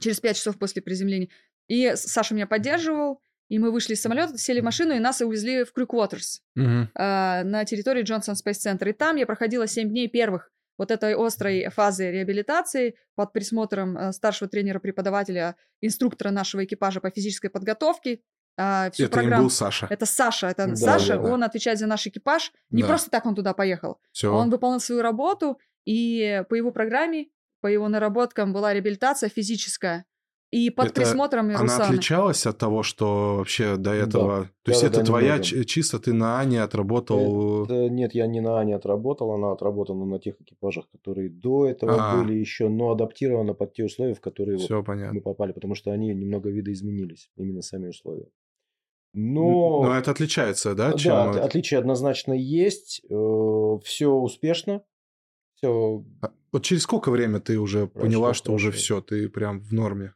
Через 0.00 0.20
пять 0.20 0.36
часов 0.36 0.58
после 0.58 0.82
приземления. 0.82 1.28
И 1.68 1.92
Саша 1.94 2.34
меня 2.34 2.46
поддерживал, 2.48 3.22
и 3.48 3.58
мы 3.58 3.70
вышли 3.70 3.94
из 3.94 4.02
самолета, 4.02 4.36
сели 4.36 4.60
в 4.60 4.64
машину, 4.64 4.94
и 4.94 4.98
нас 4.98 5.20
увезли 5.20 5.64
в 5.64 5.72
Крюк 5.72 5.94
Уотерс 5.94 6.42
Мгм. 6.56 6.90
а, 6.94 7.44
на 7.44 7.64
территории 7.64 8.02
Джонсон 8.02 8.34
Спейс 8.34 8.58
Центр. 8.58 8.88
И 8.88 8.92
там 8.92 9.16
я 9.16 9.24
проходила 9.26 9.66
7 9.68 9.88
дней 9.88 10.08
первых 10.08 10.50
вот 10.78 10.90
этой 10.90 11.14
острой 11.14 11.68
фазы 11.70 12.10
реабилитации 12.10 12.96
под 13.14 13.32
присмотром 13.32 13.96
э, 13.96 14.12
старшего 14.12 14.48
тренера-преподавателя, 14.50 15.56
инструктора 15.80 16.30
нашего 16.30 16.64
экипажа 16.64 17.00
по 17.00 17.10
физической 17.10 17.48
подготовке. 17.48 18.20
А, 18.56 18.90
всю 18.92 19.04
Это 19.04 19.12
программу- 19.14 19.42
был 19.44 19.50
Саша. 19.50 19.86
Это 19.90 20.06
Саша, 20.06 20.46
это 20.48 20.66
Да, 20.68 20.76
Саша, 20.76 21.16
да, 21.16 21.22
да. 21.22 21.32
он 21.32 21.42
отвечает 21.42 21.78
за 21.78 21.86
наш 21.86 22.06
экипаж. 22.06 22.52
Не 22.70 22.82
Да. 22.82 22.88
просто 22.88 23.10
так 23.10 23.26
он 23.26 23.34
туда 23.34 23.52
поехал. 23.52 23.98
Все. 24.12 24.32
Он 24.32 24.48
выполнил 24.50 24.80
свою 24.80 25.02
работу, 25.02 25.58
и 25.84 26.42
по 26.48 26.54
его 26.54 26.70
программе, 26.70 27.26
по 27.60 27.66
его 27.66 27.88
наработкам 27.88 28.52
была 28.52 28.72
реабилитация 28.72 29.28
физическая. 29.28 30.04
И 30.56 30.70
под 30.70 30.86
Это 30.86 30.94
присмотром 30.94 31.46
Она 31.46 31.58
Русаны. 31.58 31.82
отличалась 31.84 32.46
от 32.46 32.58
того, 32.58 32.82
что 32.82 33.36
вообще 33.38 33.76
до 33.76 33.90
этого... 33.92 34.48
То 34.62 34.70
есть 34.70 34.82
Да-да-да, 34.82 35.00
это 35.00 35.06
твоя 35.06 35.26
немного. 35.38 35.44
ч- 35.44 35.64
чисто, 35.64 35.98
ты 35.98 36.12
на 36.12 36.38
Ане 36.38 36.62
отработал... 36.62 37.66
Да, 37.66 37.88
нет, 37.88 38.14
я 38.14 38.26
не 38.28 38.40
на 38.40 38.58
Ане 38.60 38.76
отработал, 38.76 39.32
она 39.32 39.50
отработана 39.52 40.04
на 40.04 40.18
тех 40.18 40.40
экипажах, 40.40 40.84
которые 40.92 41.28
до 41.28 41.66
этого 41.66 41.96
А. 41.98 42.16
были 42.16 42.34
еще, 42.38 42.68
но 42.68 42.90
адаптирована 42.92 43.54
под 43.54 43.72
те 43.74 43.84
условия, 43.84 44.14
в 44.14 44.20
которые 44.20 44.56
вот 44.58 44.64
Все 44.64 44.82
понятно. 44.84 45.14
мы 45.14 45.20
попали, 45.22 45.52
потому 45.52 45.74
что 45.74 45.90
они 45.90 46.14
немного 46.14 46.50
видоизменились, 46.50 47.30
именно 47.36 47.62
сами 47.62 47.88
условия. 47.88 48.28
Но, 49.12 49.82
Но 49.82 49.96
это 49.98 50.10
отличается, 50.10 50.74
да? 50.74 50.90
да, 50.92 50.98
чем 50.98 51.14
от- 51.14 51.36
это? 51.36 51.44
отличия 51.44 51.78
однозначно 51.78 52.32
есть. 52.32 53.02
Все 53.08 54.06
успешно. 54.08 54.82
Все 55.56 56.04
А 56.20 56.30
Вот 56.52 56.62
через 56.64 56.82
сколько 56.82 57.10
время 57.10 57.38
ты 57.40 57.58
уже 57.58 57.86
поняла, 57.86 58.28
Прошло 58.28 58.32
что 58.34 58.52
уже 58.54 58.70
все, 58.72 59.00
ты 59.00 59.28
прям 59.28 59.60
в 59.60 59.72
норме? 59.72 60.14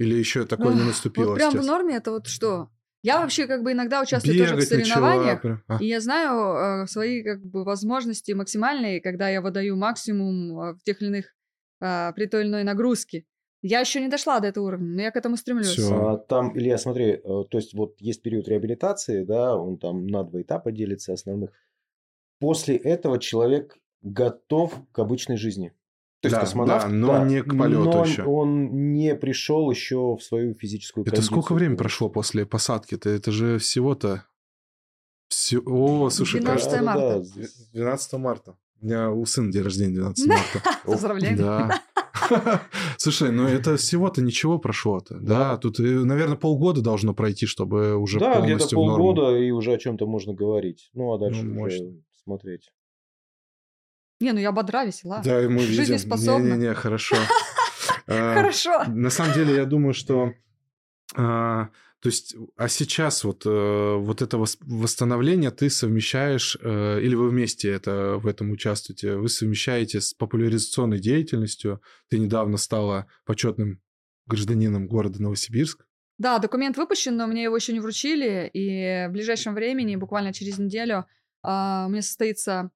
Или 0.00 0.14
еще 0.14 0.46
такое 0.46 0.72
не 0.74 0.82
наступило 0.82 1.26
Вот 1.26 1.34
прям 1.34 1.52
сейчас? 1.52 1.62
в 1.62 1.66
норме 1.66 1.96
это 1.96 2.10
вот 2.10 2.26
что? 2.26 2.70
Я 3.02 3.20
вообще 3.20 3.46
как 3.46 3.62
бы 3.62 3.72
иногда 3.72 4.00
участвую 4.00 4.36
тоже 4.36 4.54
в 4.54 4.56
Бегать 4.56 4.70
начала. 4.70 5.10
соревнованиях, 5.10 5.42
прям. 5.42 5.62
А, 5.68 5.78
и 5.78 5.86
я 5.86 6.00
знаю 6.00 6.84
э, 6.84 6.86
свои 6.86 7.22
как 7.22 7.44
бы 7.44 7.64
возможности 7.64 8.32
максимальные, 8.32 9.02
когда 9.02 9.28
я 9.28 9.42
выдаю 9.42 9.76
максимум 9.76 10.58
э, 10.58 10.72
в 10.74 10.82
тех 10.84 11.02
или 11.02 11.08
иных 11.08 11.26
э, 11.82 12.12
при 12.14 12.26
той 12.26 12.42
или 12.42 12.48
иной 12.48 12.64
нагрузке. 12.64 13.24
Я 13.62 13.80
еще 13.80 14.00
не 14.00 14.08
дошла 14.08 14.40
до 14.40 14.48
этого 14.48 14.68
уровня, 14.68 14.86
но 14.86 15.02
я 15.02 15.10
к 15.10 15.16
этому 15.16 15.36
стремлюсь. 15.36 15.68
Всё. 15.68 16.12
А, 16.12 16.16
Там, 16.16 16.56
Илья, 16.58 16.78
смотри, 16.78 17.12
э, 17.12 17.20
то 17.22 17.58
есть 17.58 17.74
вот 17.74 18.00
есть 18.00 18.22
период 18.22 18.48
реабилитации, 18.48 19.24
да, 19.24 19.54
он 19.54 19.76
там 19.76 20.06
на 20.06 20.24
два 20.24 20.40
этапа 20.40 20.72
делится 20.72 21.12
основных. 21.12 21.50
После 22.38 22.76
этого 22.76 23.18
человек 23.18 23.76
готов 24.00 24.72
к 24.92 24.98
обычной 24.98 25.36
жизни. 25.36 25.74
То 26.20 26.26
есть 26.26 26.34
Да, 26.36 26.40
космонавт, 26.40 26.84
да, 26.86 26.88
но 26.92 27.24
не 27.24 27.42
к 27.42 27.56
полету 27.56 27.84
но 27.84 28.04
еще. 28.04 28.24
он 28.24 28.92
не 28.92 29.14
пришел 29.14 29.70
еще 29.70 30.16
в 30.16 30.20
свою 30.22 30.54
физическую 30.54 31.06
Это 31.06 31.16
сколько 31.22 31.48
кондицию 31.48 31.56
времени 31.56 31.76
полностью. 31.76 31.84
прошло 31.84 32.08
после 32.10 32.46
посадки-то? 32.46 33.08
Это 33.08 33.32
же 33.32 33.58
всего-то... 33.58 34.24
Все... 35.28 35.60
О, 35.64 36.10
слушай, 36.10 36.40
12 36.40 36.70
кажется... 36.70 36.84
марта. 36.84 37.24
12 37.72 38.12
марта. 38.14 38.56
У 38.82 38.84
меня 38.86 39.10
у 39.10 39.24
сына 39.24 39.50
день 39.52 39.62
рождения 39.62 39.94
12 39.94 40.26
марта. 40.28 40.62
Поздравляю. 40.84 41.36
Да. 41.38 41.80
Слушай, 42.98 43.32
ну 43.32 43.46
это 43.46 43.76
всего-то 43.76 44.20
ничего 44.22 44.58
прошло-то. 44.58 45.18
Да, 45.18 45.56
тут, 45.56 45.80
э, 45.80 45.82
наверное, 45.82 46.36
полгода 46.36 46.80
должно 46.82 47.14
пройти, 47.14 47.46
чтобы 47.46 47.96
уже 47.96 48.18
Да, 48.18 48.32
где-то 48.40 48.42
полностью 48.68 48.78
в 48.78 48.82
норму. 48.86 48.96
полгода 49.14 49.36
и 49.38 49.50
уже 49.52 49.72
о 49.72 49.78
чем-то 49.78 50.06
можно 50.06 50.34
говорить. 50.34 50.90
Ну, 50.92 51.12
а 51.12 51.18
дальше 51.18 51.42
Ну, 51.44 51.62
уже 51.62 51.94
смотреть. 52.24 52.70
Не, 54.20 54.32
ну 54.32 54.38
я 54.40 54.52
бодра, 54.52 54.84
весела. 54.84 55.22
Да, 55.24 55.40
мы 55.48 55.62
видим. 55.64 55.74
Жизнеспособна. 55.74 56.44
Не-не-не, 56.44 56.74
хорошо. 56.74 57.16
А, 58.06 58.34
Хорошо. 58.34 58.84
На 58.88 59.10
самом 59.10 59.34
деле, 59.34 59.54
я 59.54 59.64
думаю, 59.64 59.94
что... 59.94 60.32
а, 61.14 61.68
То 62.00 62.08
есть, 62.08 62.34
а 62.56 62.68
сейчас 62.68 63.22
вот, 63.24 63.44
э, 63.46 63.94
вот 63.96 64.20
это 64.22 64.36
вос- 64.36 64.58
восстановление 64.60 65.50
ты 65.52 65.70
совмещаешь, 65.70 66.56
э, 66.60 67.00
или 67.02 67.14
вы 67.14 67.28
вместе 67.30 67.70
это, 67.70 68.16
в 68.16 68.26
этом 68.26 68.50
участвуете, 68.50 69.16
вы 69.16 69.28
совмещаете 69.28 70.00
с 70.00 70.12
популяризационной 70.14 70.98
деятельностью. 70.98 71.80
Ты 72.08 72.18
недавно 72.18 72.56
стала 72.56 73.06
почетным 73.24 73.80
гражданином 74.26 74.88
города 74.88 75.22
Новосибирск. 75.22 75.86
Да, 76.18 76.38
документ 76.38 76.76
выпущен, 76.76 77.16
но 77.16 77.26
мне 77.28 77.44
его 77.44 77.56
еще 77.56 77.72
не 77.72 77.80
вручили, 77.80 78.50
и 78.52 79.06
в 79.08 79.12
ближайшем 79.12 79.54
времени, 79.54 79.96
буквально 79.96 80.32
через 80.32 80.58
неделю, 80.58 81.06
а, 81.42 81.84
у 81.86 81.90
меня 81.90 82.02
состоится 82.02 82.70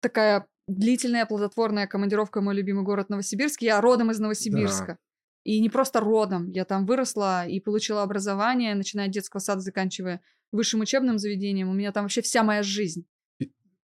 такая 0.00 0.46
длительная 0.66 1.26
плодотворная 1.26 1.86
командировка 1.86 2.40
в 2.40 2.44
мой 2.44 2.54
любимый 2.54 2.84
город 2.84 3.08
Новосибирск. 3.08 3.62
Я 3.62 3.80
родом 3.80 4.10
из 4.10 4.18
Новосибирска. 4.18 4.98
И 5.44 5.60
не 5.60 5.68
просто 5.70 6.00
родом, 6.00 6.50
я 6.50 6.64
там 6.64 6.86
выросла 6.86 7.46
и 7.46 7.60
получила 7.60 8.02
образование, 8.02 8.74
начиная 8.74 9.06
от 9.06 9.12
детского 9.12 9.38
сада, 9.40 9.60
заканчивая 9.60 10.20
высшим 10.50 10.80
учебным 10.80 11.18
заведением. 11.18 11.68
У 11.68 11.72
меня 11.72 11.92
там 11.92 12.04
вообще 12.04 12.20
вся 12.20 12.42
моя 12.42 12.64
жизнь. 12.64 13.06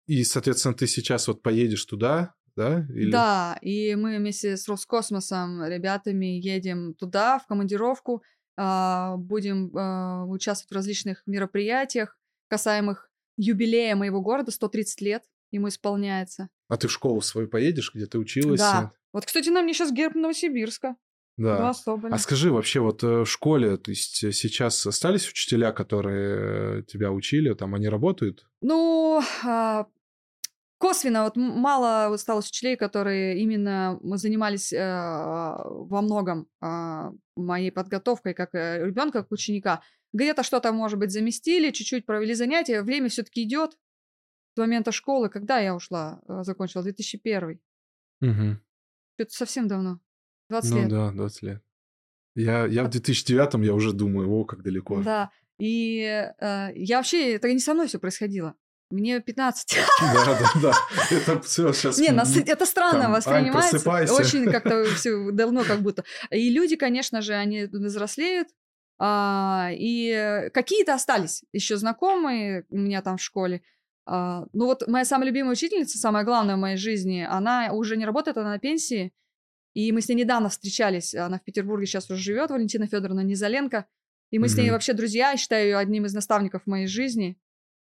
И, 0.07 0.23
соответственно, 0.23 0.73
ты 0.73 0.87
сейчас 0.87 1.27
вот 1.27 1.43
поедешь 1.43 1.85
туда, 1.85 2.33
да? 2.55 2.85
Или- 2.89 3.11
Да, 3.11 3.59
и 3.61 3.93
мы 3.95 4.17
вместе 4.17 4.57
с 4.57 4.67
Роскосмосом, 4.67 5.63
ребятами, 5.63 6.25
едем 6.25 6.95
туда, 6.95 7.37
в 7.37 7.45
командировку, 7.45 8.23
а, 8.57 9.17
будем 9.17 9.71
а, 9.77 10.25
участвовать 10.25 10.71
в 10.71 10.75
различных 10.75 11.21
мероприятиях, 11.27 12.17
касаемых 12.49 13.09
юбилея 13.37 13.95
моего 13.95 14.21
города, 14.21 14.49
130 14.51 15.01
лет 15.01 15.23
ему 15.51 15.67
исполняется. 15.67 16.49
А 16.67 16.77
ты 16.77 16.87
в 16.87 16.91
школу 16.91 17.21
свою 17.21 17.47
поедешь, 17.47 17.91
где 17.93 18.05
ты 18.05 18.17
училась? 18.17 18.59
Да. 18.59 18.91
Вот, 19.13 19.25
кстати, 19.25 19.49
на 19.49 19.61
мне 19.61 19.73
сейчас 19.73 19.91
герб 19.91 20.15
Новосибирска. 20.15 20.95
Да. 21.37 21.73
А 22.11 22.17
скажи, 22.17 22.51
вообще 22.51 22.81
вот 22.81 23.03
э, 23.03 23.21
в 23.21 23.25
школе, 23.25 23.77
то 23.77 23.89
есть 23.89 24.23
э, 24.23 24.31
сейчас 24.31 24.85
остались 24.85 25.27
учителя, 25.27 25.71
которые 25.71 26.81
э, 26.81 26.83
тебя 26.83 27.11
учили, 27.11 27.53
там 27.53 27.73
они 27.73 27.87
работают? 27.87 28.45
Ну, 28.61 29.21
а, 29.43 29.87
косвенно, 30.77 31.23
вот 31.23 31.37
мало 31.37 32.13
осталось 32.13 32.49
учителей, 32.49 32.75
которые 32.75 33.39
именно 33.39 33.99
занимались 34.03 34.71
э, 34.71 34.77
во 34.79 36.01
многом 36.01 36.47
а, 36.59 37.11
моей 37.35 37.71
подготовкой 37.71 38.33
как 38.33 38.53
ребенка, 38.53 39.21
как 39.21 39.31
ученика. 39.31 39.81
Где-то 40.13 40.43
что-то, 40.43 40.71
может 40.73 40.99
быть, 40.99 41.11
заместили, 41.11 41.71
чуть-чуть 41.71 42.05
провели 42.05 42.33
занятия. 42.33 42.83
Время 42.83 43.09
все-таки 43.09 43.43
идет 43.43 43.77
с 44.53 44.57
момента 44.57 44.91
школы. 44.91 45.29
Когда 45.29 45.59
я 45.59 45.75
ушла, 45.75 46.19
э, 46.27 46.43
закончила? 46.43 46.83
2001. 46.83 47.59
Угу. 48.21 48.57
Это 49.17 49.31
совсем 49.31 49.67
давно. 49.67 49.99
20 50.49 50.71
Ну 50.71 50.77
лет. 50.79 50.89
да, 50.89 51.11
20 51.11 51.41
лет. 51.43 51.63
Я, 52.35 52.65
я 52.65 52.83
в 52.83 52.89
2009 52.89 53.65
я 53.65 53.73
уже 53.73 53.93
думаю, 53.93 54.29
о, 54.31 54.45
как 54.45 54.61
далеко. 54.63 55.01
Да. 55.01 55.31
И 55.59 55.99
э, 56.39 56.69
я 56.75 56.97
вообще, 56.97 57.35
это 57.35 57.51
не 57.51 57.59
со 57.59 57.73
мной 57.73 57.87
все 57.87 57.99
происходило. 57.99 58.55
Мне 58.89 59.21
15. 59.21 59.77
да, 60.01 60.25
да. 60.25 60.51
да. 60.61 60.73
Это 61.15 61.41
все 61.41 61.71
сейчас... 61.71 61.97
Не, 61.97 62.09
нас, 62.09 62.35
это 62.35 62.65
странно 62.65 63.03
там, 63.03 63.11
Ань, 63.11 63.17
воспринимается. 63.17 63.69
просыпайся. 63.71 64.13
Очень 64.13 64.51
как-то 64.51 64.83
все 64.95 65.31
давно 65.31 65.63
как 65.63 65.81
будто. 65.81 66.03
И 66.29 66.49
люди, 66.49 66.75
конечно 66.75 67.21
же, 67.21 67.33
они 67.33 67.65
взрослеют. 67.71 68.49
а, 68.99 69.69
и 69.71 70.49
какие-то 70.53 70.93
остались 70.93 71.43
еще 71.53 71.77
знакомые 71.77 72.65
у 72.69 72.77
меня 72.77 73.01
там 73.01 73.15
в 73.15 73.21
школе. 73.21 73.61
А, 74.05 74.45
ну 74.53 74.65
вот 74.65 74.87
моя 74.87 75.05
самая 75.05 75.27
любимая 75.27 75.51
учительница, 75.53 75.97
самая 75.97 76.23
главная 76.23 76.55
в 76.55 76.59
моей 76.59 76.77
жизни, 76.77 77.25
она 77.29 77.71
уже 77.71 77.97
не 77.97 78.05
работает, 78.05 78.37
она 78.37 78.49
на 78.49 78.59
пенсии. 78.59 79.13
И 79.73 79.91
мы 79.91 80.01
с 80.01 80.09
ней 80.09 80.15
недавно 80.15 80.49
встречались. 80.49 81.15
Она 81.15 81.39
в 81.39 81.43
Петербурге 81.43 81.85
сейчас 81.85 82.09
уже 82.09 82.21
живет, 82.21 82.49
Валентина 82.49 82.87
Федоровна 82.87 83.21
Низоленко. 83.21 83.85
И 84.31 84.39
мы 84.39 84.47
с 84.49 84.57
ней 84.57 84.69
вообще 84.71 84.93
друзья, 84.93 85.31
я 85.31 85.37
считаю 85.37 85.65
ее 85.65 85.77
одним 85.77 86.05
из 86.05 86.13
наставников 86.13 86.65
моей 86.65 86.87
жизни. 86.87 87.37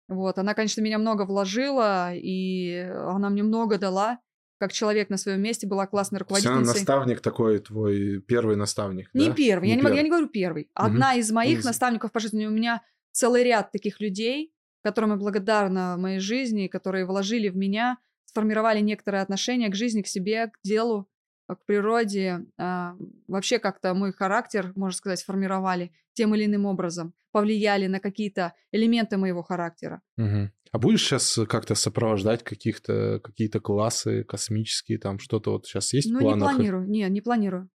Вот, 0.09 0.39
она, 0.39 0.55
конечно, 0.55 0.81
меня 0.81 0.99
много 0.99 1.23
вложила, 1.27 2.15
и 2.15 2.89
она 2.95 3.29
мне 3.31 3.43
много 3.43 3.79
дала. 3.79 4.21
Как 4.59 4.73
человек 4.73 5.11
на 5.11 5.19
своем 5.19 5.43
месте, 5.43 5.67
была 5.67 5.87
классной 5.87 6.17
есть 6.19 6.31
она 6.31 6.39
руководительницей. 6.39 6.81
наставник 6.81 7.21
такой, 7.21 7.59
твой 7.59 8.21
первый 8.21 8.57
наставник, 8.57 9.11
Не 9.13 9.29
да? 9.29 9.35
первый, 9.35 9.69
я, 9.69 9.75
не, 9.75 9.83
я 9.83 9.87
первый. 9.87 10.03
не 10.03 10.09
говорю 10.11 10.29
первый. 10.29 10.71
Одна 10.73 11.15
из 11.15 11.31
моих 11.31 11.59
Из- 11.59 11.65
наставников 11.65 12.11
по 12.13 12.21
жизни. 12.21 12.47
У 12.47 12.51
меня 12.51 12.83
целый 13.13 13.43
ряд 13.45 13.71
таких 13.73 14.01
людей, 14.01 14.55
которым 14.87 15.11
я 15.11 15.17
благодарна 15.17 15.97
в 15.97 16.01
моей 16.01 16.21
жизни, 16.21 16.69
которые 16.69 17.05
вложили 17.07 17.49
в 17.49 17.57
меня, 17.57 17.99
сформировали 18.25 18.81
некоторые 18.81 19.23
отношения 19.23 19.69
к 19.69 19.75
жизни, 19.75 20.03
к 20.03 20.07
себе, 20.07 20.47
к 20.47 20.59
делу, 20.63 21.09
э, 21.49 21.55
к 21.57 21.65
природе. 21.67 22.45
а, 22.59 22.95
Вообще 23.29 23.59
как-то 23.59 23.95
мой 23.95 24.13
характер, 24.13 24.73
можно 24.77 24.97
сказать, 24.97 25.19
сформировали 25.19 25.91
тем 26.15 26.35
или 26.35 26.45
иным 26.45 26.67
образом, 26.67 27.15
повлияли 27.33 27.89
на 27.89 27.99
какие-то 28.01 28.53
элементы 28.73 29.17
моего 29.17 29.43
характера. 29.43 30.01
Мгм. 30.17 30.53
А 30.73 30.79
будешь 30.79 31.03
сейчас 31.05 31.39
как-то 31.49 31.75
сопровождать 31.75 32.43
каких-то 32.45 33.19
какие-то 33.21 33.61
классы 33.61 34.25
космические, 34.25 34.99
там 34.99 35.19
что-то 35.19 35.51
вот 35.53 35.67
сейчас 35.67 35.93
есть 35.95 36.11
Ну, 36.13 36.19
в 36.19 36.23
не 36.23 36.29
планах? 36.29 36.53
планирую. 36.57 36.89
Не, 36.89 37.09
не 37.11 37.21
планирую. 37.21 37.69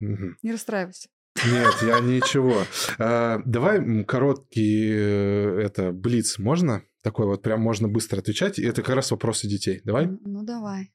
Мгм. 0.00 0.36
Не 0.42 0.52
расстраивайся. 0.52 1.08
Нет, 1.44 1.74
я 1.82 2.00
ничего. 2.00 2.62
А, 2.98 3.40
Давай 3.44 4.04
короткий 4.04 4.90
э, 4.90 5.60
это 5.64 5.92
блиц 5.92 6.38
можно? 6.38 6.82
Такой 7.02 7.26
вот 7.26 7.42
прям 7.42 7.60
можно 7.60 7.88
быстро 7.88 8.18
отвечать. 8.18 8.58
И 8.58 8.64
это 8.64 8.82
как 8.82 8.96
раз 8.96 9.10
вопросы 9.10 9.46
детей. 9.46 9.80
Давай. 9.84 10.08
Ну, 10.24 10.42
давай. 10.44 10.92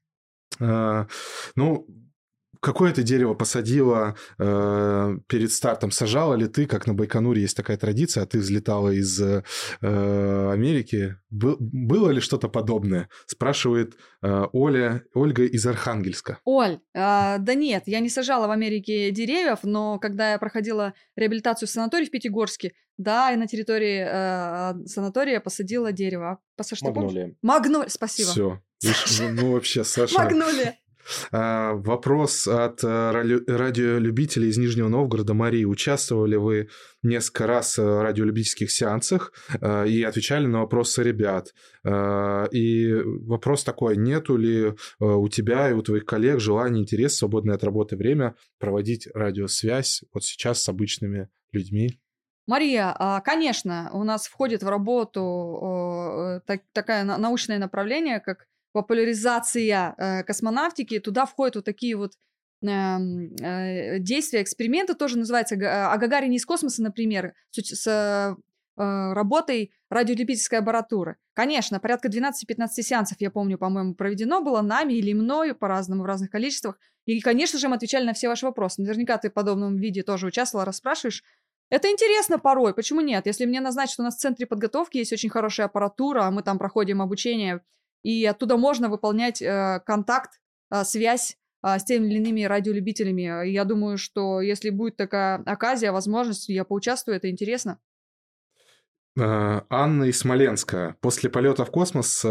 А, 0.59 1.07
Ну, 1.55 1.87
какое 2.61 2.93
ты 2.93 3.03
дерево 3.03 3.33
посадила 3.33 4.15
э, 4.39 5.17
перед 5.27 5.51
стартом? 5.51 5.91
Сажала 5.91 6.35
ли 6.35 6.47
ты, 6.47 6.65
как 6.65 6.87
на 6.87 6.93
Байконуре 6.93 7.41
есть 7.41 7.57
такая 7.57 7.77
традиция, 7.77 8.23
а 8.23 8.25
ты 8.25 8.39
взлетала 8.39 8.89
из 8.89 9.19
э, 9.19 9.43
Америки? 9.81 11.17
Был- 11.29 11.57
было 11.59 12.11
ли 12.11 12.21
что-то 12.21 12.47
подобное? 12.47 13.09
Спрашивает 13.25 13.97
э, 14.21 14.45
Оля, 14.53 15.03
Ольга 15.13 15.43
из 15.43 15.65
Архангельска. 15.65 16.39
Оль, 16.45 16.79
а, 16.95 17.39
да 17.39 17.53
нет, 17.55 17.83
я 17.87 17.99
не 17.99 18.09
сажала 18.09 18.47
в 18.47 18.51
Америке 18.51 19.11
деревьев, 19.11 19.59
но 19.63 19.99
когда 19.99 20.31
я 20.31 20.39
проходила 20.39 20.93
реабилитацию 21.15 21.67
в 21.67 21.71
санатории 21.71 22.05
в 22.05 22.11
Пятигорске, 22.11 22.73
да, 22.97 23.31
и 23.31 23.35
на 23.35 23.47
территории 23.47 24.05
э, 24.07 24.85
санатория 24.85 25.39
посадила 25.39 25.91
дерево. 25.91 26.39
Помнишь? 26.55 26.81
Магнолия. 26.81 27.35
Магнолия, 27.41 27.89
спасибо. 27.89 28.29
Все. 28.29 28.61
Ну, 29.31 29.53
вообще, 29.53 29.83
Саша. 29.83 30.17
Магнолия. 30.17 30.77
А, 31.31 31.73
Вопрос 31.73 32.47
от 32.47 32.83
э, 32.83 33.11
радиолюбителей 33.47 34.49
из 34.49 34.57
Нижнего 34.57 34.87
Новгорода. 34.87 35.33
Марии, 35.33 35.65
участвовали 35.65 36.35
вы 36.35 36.69
несколько 37.03 37.47
раз 37.47 37.77
в 37.77 38.01
радиолюбительских 38.01 38.71
сеансах 38.71 39.33
э, 39.59 39.87
и 39.87 40.03
отвечали 40.03 40.45
на 40.47 40.61
вопросы 40.61 41.03
ребят? 41.03 41.53
Э, 41.83 42.47
И 42.51 42.93
вопрос 42.93 43.63
такой, 43.63 43.97
нету 43.97 44.37
ли 44.37 44.65
э, 44.65 44.73
у 44.99 45.27
тебя 45.29 45.69
и 45.69 45.73
у 45.73 45.81
твоих 45.81 46.05
коллег 46.05 46.39
желания, 46.39 46.81
интерес, 46.81 47.17
свободное 47.17 47.55
от 47.55 47.63
работы 47.63 47.95
время 47.95 48.35
проводить 48.59 49.07
радиосвязь 49.13 50.03
вот 50.13 50.23
сейчас 50.23 50.61
с 50.63 50.69
обычными 50.69 51.29
людьми? 51.51 51.99
Мария, 52.47 52.93
а, 52.97 53.21
конечно, 53.21 53.89
у 53.93 54.03
нас 54.03 54.27
входит 54.27 54.63
в 54.63 54.67
работу 54.67 56.41
э, 56.47 56.57
такое 56.73 57.03
научное 57.03 57.59
направление, 57.59 58.19
как 58.19 58.47
популяризация 58.71 59.95
э, 59.97 60.23
космонавтики. 60.23 60.99
Туда 60.99 61.25
входят 61.25 61.55
вот 61.55 61.65
такие 61.65 61.95
вот 61.95 62.13
эм, 62.61 63.35
э, 63.35 63.99
действия, 63.99 64.41
эксперименты 64.41 64.93
тоже 64.95 65.17
называются 65.17 65.55
о 65.55 65.97
Гагарине 65.97 66.37
из 66.37 66.45
космоса, 66.45 66.81
например, 66.81 67.33
с 67.51 68.35
работой 68.77 69.73
радиолюбительской 69.91 70.59
аппаратуры. 70.59 71.17
Конечно, 71.33 71.79
порядка 71.79 72.07
12-15 72.07 72.67
сеансов, 72.81 73.17
я 73.19 73.29
помню, 73.29 73.57
по-моему, 73.57 73.93
проведено 73.93 74.41
было 74.41 74.61
нами 74.61 74.93
или 74.93 75.13
мною 75.13 75.55
по-разному, 75.55 76.03
в 76.03 76.05
разных 76.05 76.31
количествах. 76.31 76.79
И, 77.05 77.19
конечно 77.19 77.59
же, 77.59 77.67
мы 77.67 77.75
отвечали 77.75 78.05
на 78.05 78.13
все 78.13 78.27
ваши 78.27 78.45
вопросы. 78.45 78.81
Наверняка 78.81 79.17
ты 79.17 79.29
в 79.29 79.33
подобном 79.33 79.77
виде 79.77 80.03
тоже 80.03 80.27
участвовала, 80.27 80.65
расспрашиваешь. 80.65 81.23
Это 81.69 81.89
интересно 81.89 82.37
порой, 82.37 82.73
почему 82.73 83.01
нет? 83.01 83.25
Если 83.25 83.45
мне 83.45 83.61
назначат, 83.61 83.93
что 83.93 84.03
у 84.03 84.05
нас 84.05 84.17
в 84.17 84.19
центре 84.19 84.45
подготовки 84.45 84.97
есть 84.97 85.13
очень 85.13 85.29
хорошая 85.29 85.67
аппаратура, 85.67 86.23
а 86.23 86.31
мы 86.31 86.43
там 86.43 86.57
проходим 86.57 87.01
обучение, 87.01 87.61
и 88.03 88.25
оттуда 88.25 88.57
можно 88.57 88.89
выполнять 88.89 89.41
э, 89.41 89.81
контакт, 89.85 90.39
э, 90.71 90.83
связь 90.83 91.37
э, 91.63 91.79
с 91.79 91.83
теми 91.83 92.07
или 92.07 92.17
иными 92.17 92.43
радиолюбителями. 92.43 93.47
Я 93.49 93.65
думаю, 93.65 93.97
что 93.97 94.41
если 94.41 94.69
будет 94.69 94.97
такая 94.97 95.43
оказия, 95.45 95.91
возможность, 95.91 96.49
я 96.49 96.65
поучаствую, 96.65 97.17
это 97.17 97.29
интересно. 97.29 97.79
Э, 99.19 99.61
Анна 99.69 100.05
из 100.05 100.19
Смоленска. 100.19 100.95
После 101.01 101.29
полета 101.29 101.65
в 101.65 101.71
космос 101.71 102.23
э, 102.23 102.27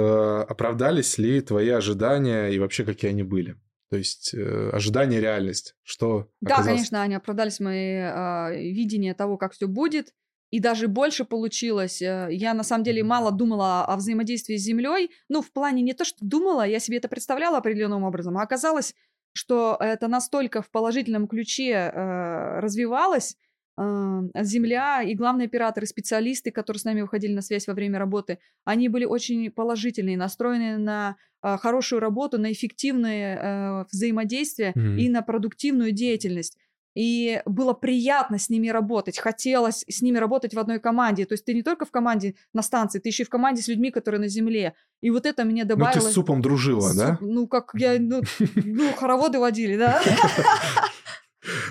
оправдались 0.49 1.19
ли 1.19 1.41
твои 1.41 1.69
ожидания 1.69 2.49
и 2.49 2.59
вообще 2.59 2.85
какие 2.85 3.11
они 3.11 3.23
были? 3.23 3.57
То 3.91 3.97
есть 3.97 4.33
э, 4.35 4.71
ожидание, 4.73 5.21
реальность. 5.21 5.75
Что 5.83 6.31
Да, 6.41 6.55
оказалось? 6.55 6.79
конечно, 6.79 7.03
Аня, 7.03 7.17
оправдались 7.17 7.61
мои 7.61 7.97
э, 7.97 8.71
видения 8.73 9.15
того, 9.15 9.37
как 9.37 9.53
все 9.53 9.67
будет. 9.67 10.15
И 10.51 10.61
даже 10.61 10.89
больше 10.89 11.25
получилось. 11.25 12.03
Э, 12.03 12.29
я 12.31 12.55
на 12.55 12.63
самом 12.63 12.85
деле 12.85 13.05
мало 13.05 13.31
думала 13.31 13.85
о 13.85 13.97
взаимодействии 13.97 14.57
с 14.57 14.63
Землей. 14.63 15.11
Ну, 15.29 15.43
в 15.43 15.53
плане 15.53 15.83
не 15.83 15.95
то, 15.95 16.05
что 16.05 16.19
думала, 16.21 16.67
я 16.67 16.79
себе 16.81 16.99
это 16.99 17.09
представляла 17.09 17.59
определенным 17.59 18.05
образом, 18.05 18.37
а 18.39 18.43
оказалось, 18.43 18.95
что 19.33 19.77
это 19.79 20.09
настолько 20.09 20.61
в 20.61 20.71
положительном 20.71 21.29
ключе 21.29 21.71
э, 21.73 22.61
развивалось, 22.61 23.37
Земля 23.79 25.01
и 25.03 25.15
главные 25.15 25.47
операторы, 25.47 25.87
специалисты, 25.87 26.51
которые 26.51 26.81
с 26.81 26.85
нами 26.85 27.01
выходили 27.01 27.33
на 27.33 27.41
связь 27.41 27.67
во 27.67 27.73
время 27.73 27.99
работы, 27.99 28.39
они 28.65 28.91
были 28.91 29.07
очень 29.07 29.51
положительные, 29.51 30.19
настроены 30.19 30.77
на 30.77 31.17
а, 31.43 31.57
хорошую 31.57 32.01
работу, 32.01 32.39
на 32.39 32.53
эффективное 32.53 33.39
э, 33.39 33.85
взаимодействие 33.91 34.73
mm-hmm. 34.77 34.97
и 34.99 35.09
на 35.09 35.23
продуктивную 35.23 35.93
деятельность. 35.93 36.59
И 36.95 37.41
было 37.47 37.73
приятно 37.73 38.39
с 38.39 38.49
ними 38.49 38.69
работать, 38.69 39.19
хотелось 39.19 39.85
с 39.89 40.03
ними 40.03 40.19
работать 40.19 40.55
в 40.55 40.59
одной 40.59 40.81
команде. 40.81 41.25
То 41.25 41.35
есть 41.35 41.45
ты 41.45 41.55
не 41.55 41.63
только 41.63 41.85
в 41.85 41.91
команде 41.91 42.35
на 42.53 42.63
станции, 42.63 42.99
ты 42.99 43.09
еще 43.09 43.23
и 43.23 43.27
в 43.27 43.31
команде 43.31 43.63
с 43.63 43.69
людьми, 43.69 43.91
которые 43.91 44.21
на 44.21 44.29
земле. 44.29 44.75
И 45.01 45.11
вот 45.11 45.25
это 45.25 45.45
мне 45.45 45.65
добавило... 45.65 45.95
Ну 45.95 46.01
ты 46.03 46.11
с 46.11 46.13
супом 46.13 46.43
дружила, 46.43 46.89
Суп... 46.89 46.97
да? 46.97 47.19
Ну 47.21 47.47
как 47.47 47.71
я, 47.75 47.97
ну, 47.99 48.23
ну 48.57 48.93
хороводы 48.95 49.39
водили, 49.39 49.77
да? 49.77 50.03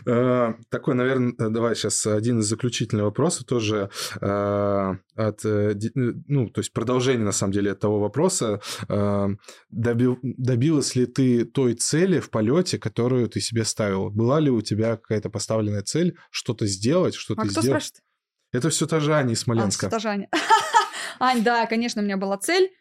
Э, 0.06 0.54
такой, 0.70 0.96
наверное, 0.96 1.34
э, 1.38 1.50
давай 1.50 1.76
сейчас 1.76 2.06
один 2.06 2.40
из 2.40 2.46
заключительных 2.46 3.06
вопросов 3.06 3.46
тоже 3.46 3.90
э, 4.22 4.96
от, 5.16 5.40
ну, 5.44 6.50
то 6.50 6.60
есть 6.60 6.74
продолжение, 6.74 7.26
на 7.26 7.32
самом 7.32 7.54
деле, 7.54 7.72
от 7.72 7.80
того 7.80 8.00
вопроса. 8.00 8.62
Добилась 9.70 10.96
ли 10.96 11.06
ты 11.06 11.46
той 11.46 11.74
цели 11.74 12.20
в 12.20 12.30
полете, 12.30 12.80
которую 12.80 13.28
ты 13.30 13.42
себе 13.42 13.66
ставил? 13.66 14.10
Была 14.10 14.40
ли 14.40 14.50
у 14.50 14.62
тебя 14.62 14.98
какая-то 14.98 15.30
поставленная 15.30 15.84
цель 15.84 16.18
что-то 16.32 16.66
сделать, 16.66 17.16
что-то 17.16 17.42
а 17.42 17.46
сделать? 17.46 17.66
кто 17.66 17.68
спрашивает? 17.68 18.04
Это 18.52 18.70
все 18.70 18.88
та 18.88 19.00
же 19.00 19.14
Аня 19.14 19.34
из 19.34 19.42
Смоленска. 19.42 19.88
А, 19.88 19.90
та 19.90 20.00
же 20.00 20.08
Аня. 20.10 20.30
Ань, 21.20 21.44
да, 21.44 21.66
конечно, 21.68 22.02
у 22.02 22.06
меня 22.06 22.18
была 22.18 22.38
цель 22.38 22.72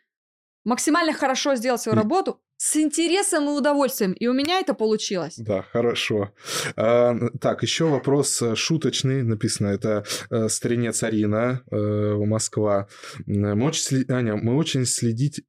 максимально 0.64 1.12
хорошо 1.12 1.57
сделать 1.57 1.80
свою 1.80 1.97
работу, 1.97 2.41
с 2.59 2.76
интересом 2.76 3.44
и 3.48 3.52
удовольствием. 3.52 4.12
И 4.12 4.26
у 4.26 4.32
меня 4.32 4.59
это 4.59 4.74
получилось. 4.74 5.36
Да, 5.38 5.62
хорошо. 5.62 6.32
А, 6.76 7.16
так, 7.40 7.62
еще 7.62 7.84
вопрос 7.84 8.42
э, 8.42 8.56
шуточный. 8.56 9.22
Написано, 9.22 9.68
это 9.68 10.04
э, 10.28 10.48
старинец 10.48 11.04
Арина, 11.04 11.62
э, 11.70 12.14
Москва. 12.18 12.88
Мы 13.26 13.64
очень, 13.64 13.82
сли... 13.82 14.04
Аня, 14.09 14.34
мы 14.36 14.56
очень 14.56 14.84
следить... 14.86 15.42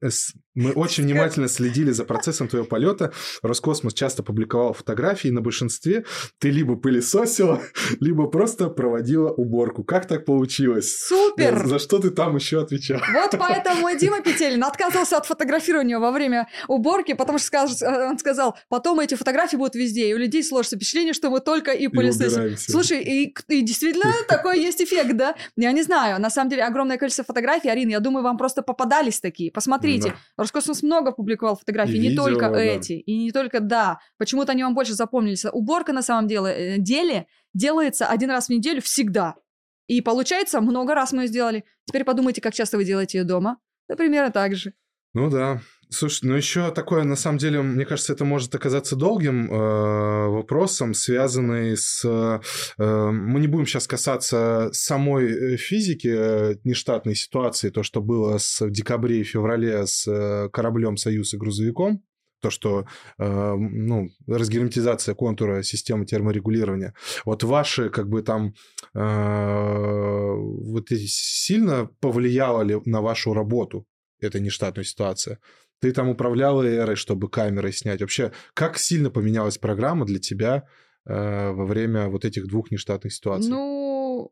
Мы 0.55 0.71
очень 0.71 1.05
внимательно 1.05 1.47
следили 1.47 1.91
за 1.91 2.03
процессом 2.03 2.47
твоего 2.47 2.67
полета. 2.67 3.13
Роскосмос 3.41 3.93
часто 3.93 4.23
публиковал 4.23 4.73
фотографии, 4.73 5.29
на 5.29 5.41
большинстве 5.41 6.03
ты 6.37 6.49
либо 6.49 6.75
пылесосила, 6.75 7.61
либо 8.01 8.27
просто 8.27 8.69
проводила 8.69 9.29
уборку. 9.29 9.83
Как 9.83 10.05
так 10.05 10.25
получилось? 10.25 11.05
Супер! 11.07 11.65
За 11.65 11.79
что 11.79 11.99
ты 11.99 12.09
там 12.09 12.35
еще 12.35 12.61
отвечал? 12.61 12.99
Вот 13.13 13.35
поэтому 13.39 13.87
Дима 13.97 14.21
Петелин 14.21 14.63
отказался 14.63 15.17
от 15.17 15.25
фотографирования 15.25 15.97
во 15.97 16.11
время 16.11 16.49
уборки 16.67 16.98
уборки, 16.99 17.13
потому 17.13 17.37
что 17.37 17.47
сказ, 17.47 17.81
э, 17.81 18.07
он 18.07 18.17
сказал, 18.17 18.57
потом 18.69 18.99
эти 18.99 19.15
фотографии 19.15 19.55
будут 19.55 19.75
везде, 19.75 20.09
и 20.09 20.13
у 20.13 20.17
людей 20.17 20.43
сложится 20.43 20.75
впечатление, 20.75 21.13
что 21.13 21.29
мы 21.29 21.39
только 21.39 21.71
и 21.71 21.87
пылесосим. 21.87 22.57
Слушай, 22.57 23.01
и, 23.03 23.35
и 23.47 23.61
действительно 23.61 24.11
такой 24.27 24.59
есть 24.59 24.81
эффект, 24.81 25.15
да? 25.15 25.35
Я 25.55 25.71
не 25.71 25.83
знаю, 25.83 26.19
на 26.21 26.29
самом 26.29 26.49
деле 26.49 26.63
огромное 26.63 26.97
количество 26.97 27.25
фотографий, 27.25 27.69
Арина, 27.69 27.91
я 27.91 27.99
думаю, 27.99 28.23
вам 28.23 28.37
просто 28.37 28.61
попадались 28.61 29.19
такие. 29.19 29.51
Посмотрите, 29.51 30.09
да. 30.09 30.43
Роскосмос 30.43 30.83
много 30.83 31.11
публиковал 31.11 31.57
фотографий, 31.57 31.95
и 31.95 31.99
не 31.99 32.09
видео, 32.09 32.25
только 32.25 32.49
да. 32.49 32.61
эти, 32.61 32.93
и 32.93 33.17
не 33.17 33.31
только, 33.31 33.59
да, 33.59 33.99
почему-то 34.17 34.51
они 34.51 34.63
вам 34.63 34.73
больше 34.73 34.93
запомнились. 34.93 35.45
Уборка 35.45 35.93
на 35.93 36.01
самом 36.01 36.27
деле, 36.27 36.51
э, 36.51 36.77
деле 36.77 37.27
делается 37.53 38.07
один 38.07 38.29
раз 38.29 38.47
в 38.47 38.49
неделю 38.49 38.81
всегда. 38.81 39.35
И 39.87 40.01
получается, 40.01 40.61
много 40.61 40.93
раз 40.93 41.13
мы 41.13 41.23
ее 41.23 41.27
сделали. 41.27 41.63
Теперь 41.85 42.03
подумайте, 42.03 42.41
как 42.41 42.53
часто 42.53 42.77
вы 42.77 42.85
делаете 42.85 43.17
ее 43.17 43.23
дома. 43.23 43.57
Да, 43.87 43.95
примерно 43.95 44.31
так 44.31 44.55
же. 44.55 44.73
Ну 45.15 45.31
да, 45.31 45.59
Слушай, 45.91 46.25
ну 46.25 46.35
еще 46.35 46.69
такое, 46.69 47.03
на 47.03 47.15
самом 47.15 47.39
деле, 47.39 47.63
мне 47.63 47.83
кажется, 47.83 48.13
это 48.13 48.23
может 48.23 48.53
оказаться 48.53 48.95
долгим 48.95 49.51
э, 49.51 50.27
вопросом, 50.27 50.93
связанный 50.93 51.75
с... 51.75 52.05
Э, 52.05 53.09
мы 53.11 53.39
не 53.39 53.47
будем 53.47 53.65
сейчас 53.65 53.87
касаться 53.87 54.69
самой 54.71 55.25
э, 55.25 55.57
физики 55.57 56.07
э, 56.07 56.55
нештатной 56.63 57.15
ситуации, 57.15 57.71
то, 57.71 57.81
что 57.81 58.01
было 58.01 58.37
с, 58.37 58.61
в 58.61 58.69
декабре 58.69 59.21
и 59.21 59.23
феврале 59.23 59.87
с 59.87 60.07
э, 60.07 60.49
кораблем 60.49 60.95
«Союз» 60.95 61.33
и 61.33 61.37
грузовиком, 61.37 62.03
то, 62.39 62.51
что 62.51 62.85
э, 63.17 63.55
ну, 63.55 64.09
разгерметизация 64.27 65.15
контура 65.15 65.63
системы 65.63 66.05
терморегулирования. 66.05 66.93
Вот 67.25 67.43
ваши, 67.43 67.89
как 67.89 68.09
бы 68.09 68.21
там, 68.21 68.53
э, 68.93 70.33
вот 70.35 70.89
сильно 70.89 71.89
повлияло 71.99 72.61
ли 72.61 72.79
на 72.85 73.01
вашу 73.01 73.33
работу 73.33 73.87
эта 74.21 74.39
нештатная 74.39 74.83
ситуация? 74.83 75.39
Ты 75.79 75.91
там 75.91 76.09
управляла 76.09 76.63
эрой, 76.63 76.95
чтобы 76.95 77.29
камерой 77.29 77.73
снять. 77.73 78.01
Вообще, 78.01 78.31
как 78.53 78.77
сильно 78.77 79.09
поменялась 79.09 79.57
программа 79.57 80.05
для 80.05 80.19
тебя 80.19 80.67
э, 81.05 81.51
во 81.51 81.65
время 81.65 82.09
вот 82.09 82.25
этих 82.25 82.47
двух 82.47 82.71
нештатных 82.71 83.13
ситуаций? 83.13 83.49
Ну, 83.49 84.31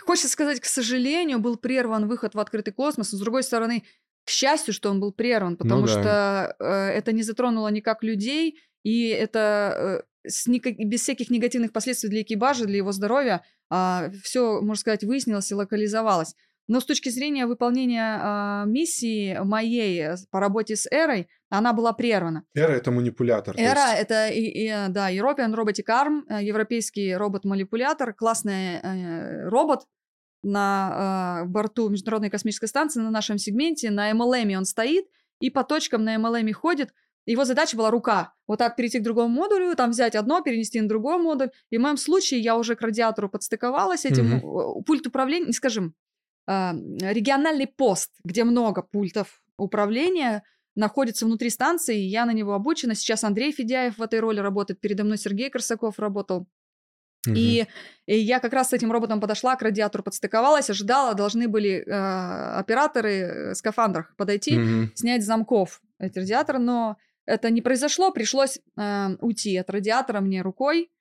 хочется 0.00 0.28
сказать, 0.28 0.60
к 0.60 0.64
сожалению, 0.64 1.38
был 1.38 1.56
прерван 1.56 2.08
выход 2.08 2.34
в 2.34 2.40
открытый 2.40 2.72
космос. 2.72 3.12
Но, 3.12 3.18
с 3.18 3.20
другой 3.20 3.42
стороны, 3.42 3.84
к 4.24 4.30
счастью, 4.30 4.72
что 4.72 4.90
он 4.90 5.00
был 5.00 5.12
прерван, 5.12 5.52
ну 5.52 5.56
потому 5.58 5.80
ну, 5.82 5.86
да. 5.86 5.92
что 5.92 6.56
э, 6.58 6.66
это 6.98 7.12
не 7.12 7.22
затронуло 7.22 7.68
никак 7.68 8.02
людей, 8.02 8.58
и 8.82 9.08
это 9.08 10.02
э, 10.24 10.28
с 10.28 10.46
никак, 10.46 10.76
без 10.78 11.02
всяких 11.02 11.30
негативных 11.30 11.72
последствий 11.72 12.08
для 12.08 12.22
экипажа, 12.22 12.64
для 12.64 12.78
его 12.78 12.92
здоровья, 12.92 13.42
э, 13.44 13.64
а, 13.70 14.10
все, 14.22 14.60
можно 14.60 14.80
сказать, 14.80 15.04
выяснилось 15.04 15.50
и 15.50 15.54
локализовалось. 15.54 16.34
Но 16.66 16.80
с 16.80 16.86
точки 16.86 17.10
зрения 17.10 17.46
выполнения 17.46 18.20
э, 18.22 18.68
миссии 18.68 19.38
моей 19.44 20.00
э, 20.00 20.16
по 20.30 20.40
работе 20.40 20.76
с 20.76 20.86
Эрой, 20.90 21.28
она 21.50 21.72
была 21.72 21.92
прервана. 21.92 22.44
Эра— 22.54 22.72
это 22.74 22.90
манипулятор. 22.90 23.54
Эра 23.56 23.90
есть...— 23.90 23.98
это, 24.02 24.28
и, 24.28 24.40
и, 24.40 24.68
да, 24.88 25.12
European 25.12 25.54
Robotic 25.54 25.86
Arm, 25.88 26.22
э, 26.28 26.42
европейский 26.42 27.14
робот-манипулятор, 27.14 28.14
классный 28.14 28.80
э, 28.82 29.48
робот 29.48 29.86
на 30.42 31.42
э, 31.42 31.48
борту 31.48 31.88
Международной 31.90 32.30
космической 32.30 32.66
станции 32.66 33.00
на 33.00 33.10
нашем 33.10 33.38
сегменте. 33.38 33.90
На 33.90 34.10
MLM 34.12 34.56
он 34.56 34.64
стоит, 34.64 35.06
и 35.40 35.50
по 35.50 35.64
точкам 35.64 36.04
на 36.04 36.16
MLM 36.16 36.52
ходит. 36.52 36.94
Его 37.26 37.44
задача 37.44 37.76
была 37.76 37.90
рука. 37.90 38.34
Вот 38.46 38.58
так 38.58 38.76
перейти 38.76 38.98
к 38.98 39.02
другому 39.02 39.28
модулю, 39.28 39.74
там 39.76 39.90
взять 39.90 40.14
одно, 40.14 40.42
перенести 40.42 40.80
на 40.80 40.88
другой 40.88 41.18
модуль. 41.18 41.50
И 41.70 41.78
в 41.78 41.80
моем 41.80 41.96
случае 41.96 42.40
я 42.40 42.56
уже 42.56 42.76
к 42.76 42.82
радиатору 42.82 43.30
подстыковалась 43.30 44.04
этим. 44.04 44.36
Mm-hmm. 44.36 44.84
Пульт 44.84 45.06
управления, 45.06 45.46
не 45.46 45.52
скажем, 45.54 45.94
региональный 46.46 47.66
пост, 47.66 48.10
где 48.24 48.44
много 48.44 48.82
пультов 48.82 49.42
управления, 49.56 50.42
находится 50.76 51.26
внутри 51.26 51.50
станции, 51.50 51.96
я 51.96 52.26
на 52.26 52.32
него 52.32 52.52
обучена. 52.54 52.94
Сейчас 52.94 53.24
Андрей 53.24 53.52
Федяев 53.52 53.98
в 53.98 54.02
этой 54.02 54.20
роли 54.20 54.40
работает, 54.40 54.80
передо 54.80 55.04
мной 55.04 55.18
Сергей 55.18 55.50
Корсаков 55.50 55.98
работал. 55.98 56.46
Угу. 57.26 57.36
И, 57.36 57.66
и 58.06 58.18
я 58.18 58.40
как 58.40 58.52
раз 58.52 58.70
с 58.70 58.72
этим 58.72 58.92
роботом 58.92 59.20
подошла, 59.20 59.56
к 59.56 59.62
радиатору 59.62 60.02
подстыковалась, 60.04 60.68
ожидала, 60.68 61.14
должны 61.14 61.48
были 61.48 61.82
э, 61.86 62.58
операторы 62.58 63.52
в 63.52 63.54
скафандрах 63.54 64.14
подойти, 64.16 64.58
угу. 64.58 64.90
снять 64.94 65.24
замков 65.24 65.80
эти 65.98 66.18
радиаторы, 66.18 66.58
но 66.58 66.96
это 67.24 67.50
не 67.50 67.62
произошло, 67.62 68.10
пришлось 68.10 68.58
э, 68.76 69.16
уйти 69.20 69.56
от 69.56 69.70
радиатора 69.70 70.20
мне 70.20 70.42
рукой, 70.42 70.90
а, 70.90 70.93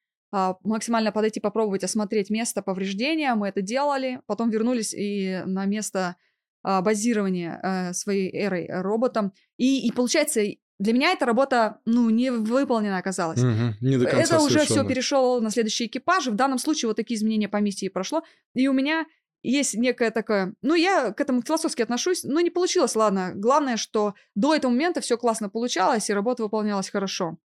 максимально 0.64 1.12
подойти, 1.12 1.40
попробовать 1.40 1.84
осмотреть 1.84 2.30
место 2.30 2.62
повреждения. 2.62 3.36
Мы 3.36 3.50
это 3.50 3.62
делали, 3.62 4.20
потом 4.26 4.50
вернулись 4.50 4.94
и 4.94 5.44
на 5.46 5.66
место 5.66 6.16
а, 6.64 6.82
базирования 6.82 7.60
э, 7.62 7.94
своей 7.94 8.36
эрой 8.36 8.68
роботом. 8.70 9.34
И, 9.58 9.86
и 9.86 9.92
получается, 9.92 10.42
для 10.80 10.94
меня 10.94 11.12
эта 11.12 11.26
работа, 11.26 11.80
ну, 11.86 12.10
не 12.10 12.32
выполнена 12.32 12.98
оказалась. 12.98 13.42
Мгм. 13.42 13.76
Не 13.82 13.98
до 13.98 14.06
конца 14.06 14.36
Это 14.36 14.44
уже 14.44 14.60
все 14.66 14.86
перешло 14.86 15.40
на 15.40 15.52
следующий 15.52 15.86
экипаж. 15.86 16.28
В 16.28 16.36
данном 16.36 16.58
случае 16.58 16.88
вот 16.88 16.96
такие 16.96 17.18
изменения 17.18 17.48
по 17.48 17.58
миссии 17.58 17.90
прошло. 17.90 18.24
И 18.56 18.68
у 18.68 18.74
меня 18.74 19.06
есть 19.44 19.76
некое 19.76 20.10
такое... 20.10 20.56
Ну, 20.62 20.74
я 20.74 21.12
к 21.12 21.22
этому 21.22 21.42
философски 21.42 21.82
отношусь, 21.82 22.24
но 22.24 22.40
не 22.40 22.50
получилось, 22.50 22.96
ладно. 22.96 23.34
Главное, 23.36 23.78
что 23.78 24.16
до 24.36 24.56
этого 24.56 24.72
момента 24.72 25.02
все 25.02 25.18
классно 25.18 25.50
получалось, 25.50 26.10
и 26.10 26.14
работа 26.14 26.44
выполнялась 26.44 26.90
хорошо. 26.90 27.38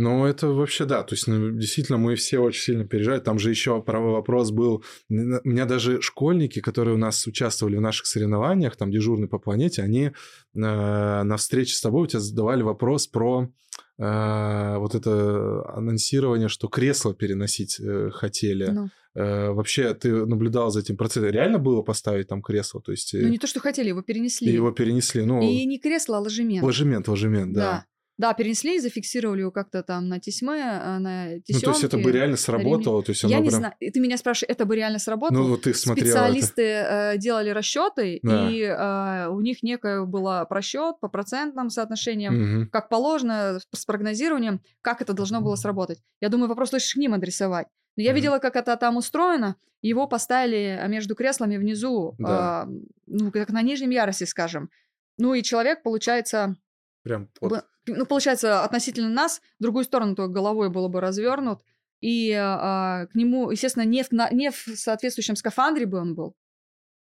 Ну, 0.00 0.24
это 0.24 0.48
вообще 0.48 0.86
да. 0.86 1.02
То 1.02 1.14
есть, 1.14 1.26
ну, 1.26 1.50
действительно, 1.50 1.98
мы 1.98 2.14
все 2.14 2.38
очень 2.38 2.62
сильно 2.62 2.86
переживали. 2.86 3.20
Там 3.20 3.38
же 3.38 3.50
еще 3.50 3.82
вопрос 3.86 4.50
был. 4.50 4.82
У 5.10 5.14
меня 5.14 5.66
даже 5.66 6.00
школьники, 6.00 6.60
которые 6.60 6.94
у 6.94 6.98
нас 6.98 7.26
участвовали 7.26 7.76
в 7.76 7.82
наших 7.82 8.06
соревнованиях, 8.06 8.76
там 8.76 8.90
дежурные 8.90 9.28
по 9.28 9.38
планете, 9.38 9.82
они 9.82 10.04
э, 10.04 10.10
на 10.54 11.36
встрече 11.36 11.74
с 11.74 11.82
тобой 11.82 12.04
у 12.04 12.06
тебя 12.06 12.20
задавали 12.20 12.62
вопрос 12.62 13.08
про 13.08 13.50
э, 13.98 14.76
вот 14.78 14.94
это 14.94 15.68
анонсирование, 15.68 16.48
что 16.48 16.68
кресло 16.68 17.14
переносить 17.14 17.78
э, 17.78 18.08
хотели. 18.10 18.68
Ну, 18.70 18.88
Э, 19.14 19.50
вообще, 19.50 19.92
ты 19.94 20.24
наблюдал 20.24 20.70
за 20.70 20.80
этим 20.80 20.96
процессом? 20.96 21.30
Реально 21.30 21.58
было 21.58 21.82
поставить 21.82 22.28
там 22.28 22.42
кресло? 22.42 22.80
То 22.80 22.92
есть, 22.92 23.12
э, 23.14 23.18
ну, 23.20 23.28
не 23.28 23.38
то, 23.38 23.46
что 23.46 23.58
хотели, 23.60 23.88
его 23.88 24.02
перенесли. 24.02 24.52
его 24.52 24.70
перенесли. 24.70 25.24
Ну, 25.24 25.42
И 25.42 25.64
не 25.64 25.78
кресло, 25.78 26.18
а 26.18 26.20
ложемент. 26.20 26.64
ложемент, 26.64 27.08
ложемент, 27.08 27.52
да. 27.52 27.60
Да. 27.60 27.84
Да, 28.20 28.34
перенесли 28.34 28.76
и 28.76 28.78
зафиксировали 28.80 29.40
его 29.40 29.50
как-то 29.50 29.82
там 29.82 30.08
на 30.08 30.20
тесьме, 30.20 30.60
э, 30.60 30.98
на 30.98 31.24
Ну, 31.36 31.40
тесемке. 31.40 31.64
то 31.64 31.70
есть, 31.72 31.84
это 31.84 31.96
бы 31.96 32.12
реально 32.12 32.36
сработало? 32.36 33.02
То 33.02 33.12
есть, 33.12 33.22
Я 33.22 33.40
не 33.40 33.48
прям- 33.48 33.60
знаю. 33.60 33.74
Ты 33.80 33.98
меня 33.98 34.18
спрашиваешь, 34.18 34.50
это 34.54 34.66
бы 34.66 34.76
реально 34.76 34.98
сработало? 34.98 35.38
Ну, 35.38 35.48
вот 35.48 35.62
ты 35.62 35.72
смотрела 35.72 36.08
это. 36.08 36.18
Специалисты 36.18 36.62
э, 36.62 37.16
делали 37.16 37.48
расчеты, 37.48 38.20
Да. 38.22 38.50
и 38.50 38.60
э, 38.60 39.28
у 39.28 39.40
них 39.40 39.62
некое 39.62 40.04
было 40.04 40.44
просчет 40.48 41.00
по 41.00 41.08
процентным 41.08 41.70
соотношениям, 41.70 42.34
Мгм. 42.34 42.68
как 42.68 42.90
положено, 42.90 43.58
с 43.74 43.84
прогнозированием, 43.86 44.60
как 44.82 45.00
это 45.00 45.14
должно 45.14 45.40
было 45.40 45.54
сработать. 45.56 45.98
Я 46.20 46.28
думаю, 46.28 46.48
вопрос 46.50 46.72
лишь 46.74 46.92
к 46.92 46.96
ним 46.98 47.14
адресовать. 47.14 47.68
Но 47.96 48.02
я 48.02 48.10
Мгм. 48.10 48.16
видела, 48.16 48.38
как 48.38 48.54
это 48.56 48.76
там 48.76 48.98
устроено. 48.98 49.56
Его 49.80 50.06
поставили 50.06 50.78
а, 50.78 50.86
между 50.88 51.14
креслами 51.14 51.56
внизу, 51.56 52.14
Да. 52.18 52.28
а, 52.28 52.68
ну, 53.06 53.32
как 53.32 53.48
на 53.48 53.62
нижнем 53.62 53.88
ярусе, 53.90 54.26
скажем. 54.26 54.68
Ну, 55.16 55.32
и 55.32 55.42
человек, 55.42 55.82
получается, 55.82 56.56
Прям 57.02 57.30
вот. 57.40 57.64
Ну, 57.96 58.06
получается, 58.06 58.64
относительно 58.64 59.08
нас, 59.08 59.40
в 59.58 59.62
другую 59.62 59.84
сторону 59.84 60.14
только 60.14 60.32
головой 60.32 60.70
было 60.70 60.88
бы 60.88 61.00
развернут. 61.00 61.60
И 62.00 62.32
а, 62.32 63.06
к 63.06 63.14
нему, 63.14 63.50
естественно, 63.50 63.84
не 63.84 64.02
в, 64.02 64.10
на- 64.12 64.30
не 64.30 64.50
в 64.50 64.56
соответствующем 64.56 65.36
скафандре 65.36 65.86
бы 65.86 65.98
он 65.98 66.14
был. 66.14 66.34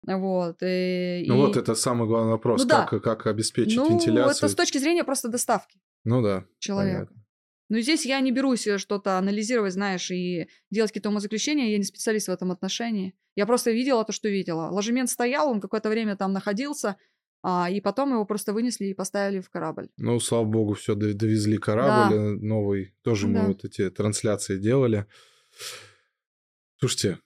Вот. 0.06 0.62
э, 0.64 1.24
Ну 1.28 1.36
и- 1.36 1.38
вот 1.38 1.58
это 1.58 1.76
самый 1.76 2.08
главный 2.08 2.32
вопрос, 2.32 2.62
Ну 2.64 2.68
да. 2.68 2.86
как, 2.86 3.04
как 3.04 3.28
обеспечить 3.28 3.76
Ну, 3.78 3.90
вентиляцию. 3.90 4.38
это 4.38 4.48
с 4.48 4.56
точки 4.56 4.78
зрения 4.78 5.04
просто 5.04 5.28
доставки 5.28 5.80
Ну 6.04 6.22
да, 6.22 6.46
человека. 6.60 6.98
понятно. 7.08 7.24
Но 7.70 7.80
здесь 7.82 8.06
я 8.06 8.22
не 8.22 8.32
берусь 8.32 8.66
э, 8.68 8.78
что-то 8.78 9.18
анализировать, 9.18 9.74
знаешь, 9.74 10.10
и 10.12 10.48
делать 10.72 10.92
какие-то 10.92 11.10
умозаключения. 11.10 11.68
Я 11.72 11.78
не 11.78 11.84
специалист 11.84 12.28
в 12.30 12.32
этом 12.32 12.52
отношении. 12.52 13.14
Я 13.36 13.46
просто 13.46 13.72
видела 13.72 14.06
то, 14.06 14.14
что 14.14 14.30
видела. 14.30 14.70
Ложемент 14.72 15.10
стоял, 15.10 15.50
он 15.50 15.60
какое-то 15.60 15.90
время 15.90 16.16
там 16.16 16.32
находился, 16.32 16.96
а, 17.50 17.70
и 17.70 17.80
потом 17.80 18.12
его 18.12 18.26
просто 18.26 18.52
вынесли 18.52 18.88
и 18.88 18.94
поставили 18.94 19.40
в 19.40 19.50
корабль. 19.50 19.88
Ну, 19.96 20.20
слава 20.20 20.44
богу, 20.44 20.74
все 20.74 20.96
довезли 20.96 21.58
корабль 21.58 22.14
Да. 22.14 22.22
э, 22.22 22.30
новый. 22.32 22.94
Тоже 23.04 23.28
мы 23.28 23.34
Да. 23.36 23.46
вот 23.48 23.64
эти 23.64 23.90
трансляции 23.90 24.58
делали. 24.58 25.06
Слушайте, 26.80 27.20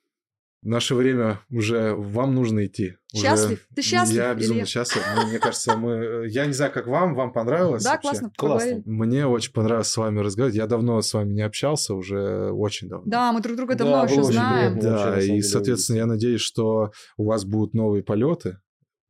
в 0.61 0.67
наше 0.67 0.93
время 0.93 1.39
уже 1.49 1.95
вам 1.95 2.35
нужно 2.35 2.67
идти. 2.67 2.95
Уже- 3.13 3.23
Счастлив? 3.23 3.67
Ты 3.75 3.81
счастлив, 3.81 4.15
Я 4.15 4.33
безумно 4.35 4.59
Илья? 4.59 4.65
счастлив. 4.67 5.03
Ну, 5.15 5.27
Мне 5.27 5.39
кажется, 5.39 5.75
мы... 5.75 6.27
Я 6.29 6.45
не 6.45 6.53
знаю, 6.53 6.71
как 6.71 6.85
вам, 6.85 7.15
вам 7.15 7.33
понравилось 7.33 7.83
Да, 7.83 7.93
вообще? 7.93 8.01
классно. 8.09 8.31
Классно. 8.37 8.59
поговорили. 8.69 8.83
Мне 8.85 9.25
очень 9.27 9.53
понравилось 9.53 9.87
с 9.87 9.97
вами 9.97 10.19
разговаривать. 10.19 10.55
Я 10.55 10.67
давно 10.67 11.01
с 11.01 11.11
вами 11.15 11.33
не 11.33 11.41
общался, 11.41 11.95
уже 11.95 12.51
очень 12.51 12.89
давно. 12.89 13.09
Да, 13.09 13.31
мы 13.33 13.41
друг 13.41 13.57
друга 13.57 13.73
Да, 13.73 13.79
давно 13.83 13.97
было 14.01 14.05
еще 14.11 14.21
очень 14.21 14.33
знаем. 14.33 14.79
Да, 14.79 15.19
и, 15.19 15.41
соответственно, 15.41 15.97
я 15.97 16.05
надеюсь, 16.05 16.41
что 16.41 16.91
у 17.17 17.25
вас 17.25 17.43
будут 17.43 17.73
новые 17.73 18.03
полеты, 18.03 18.59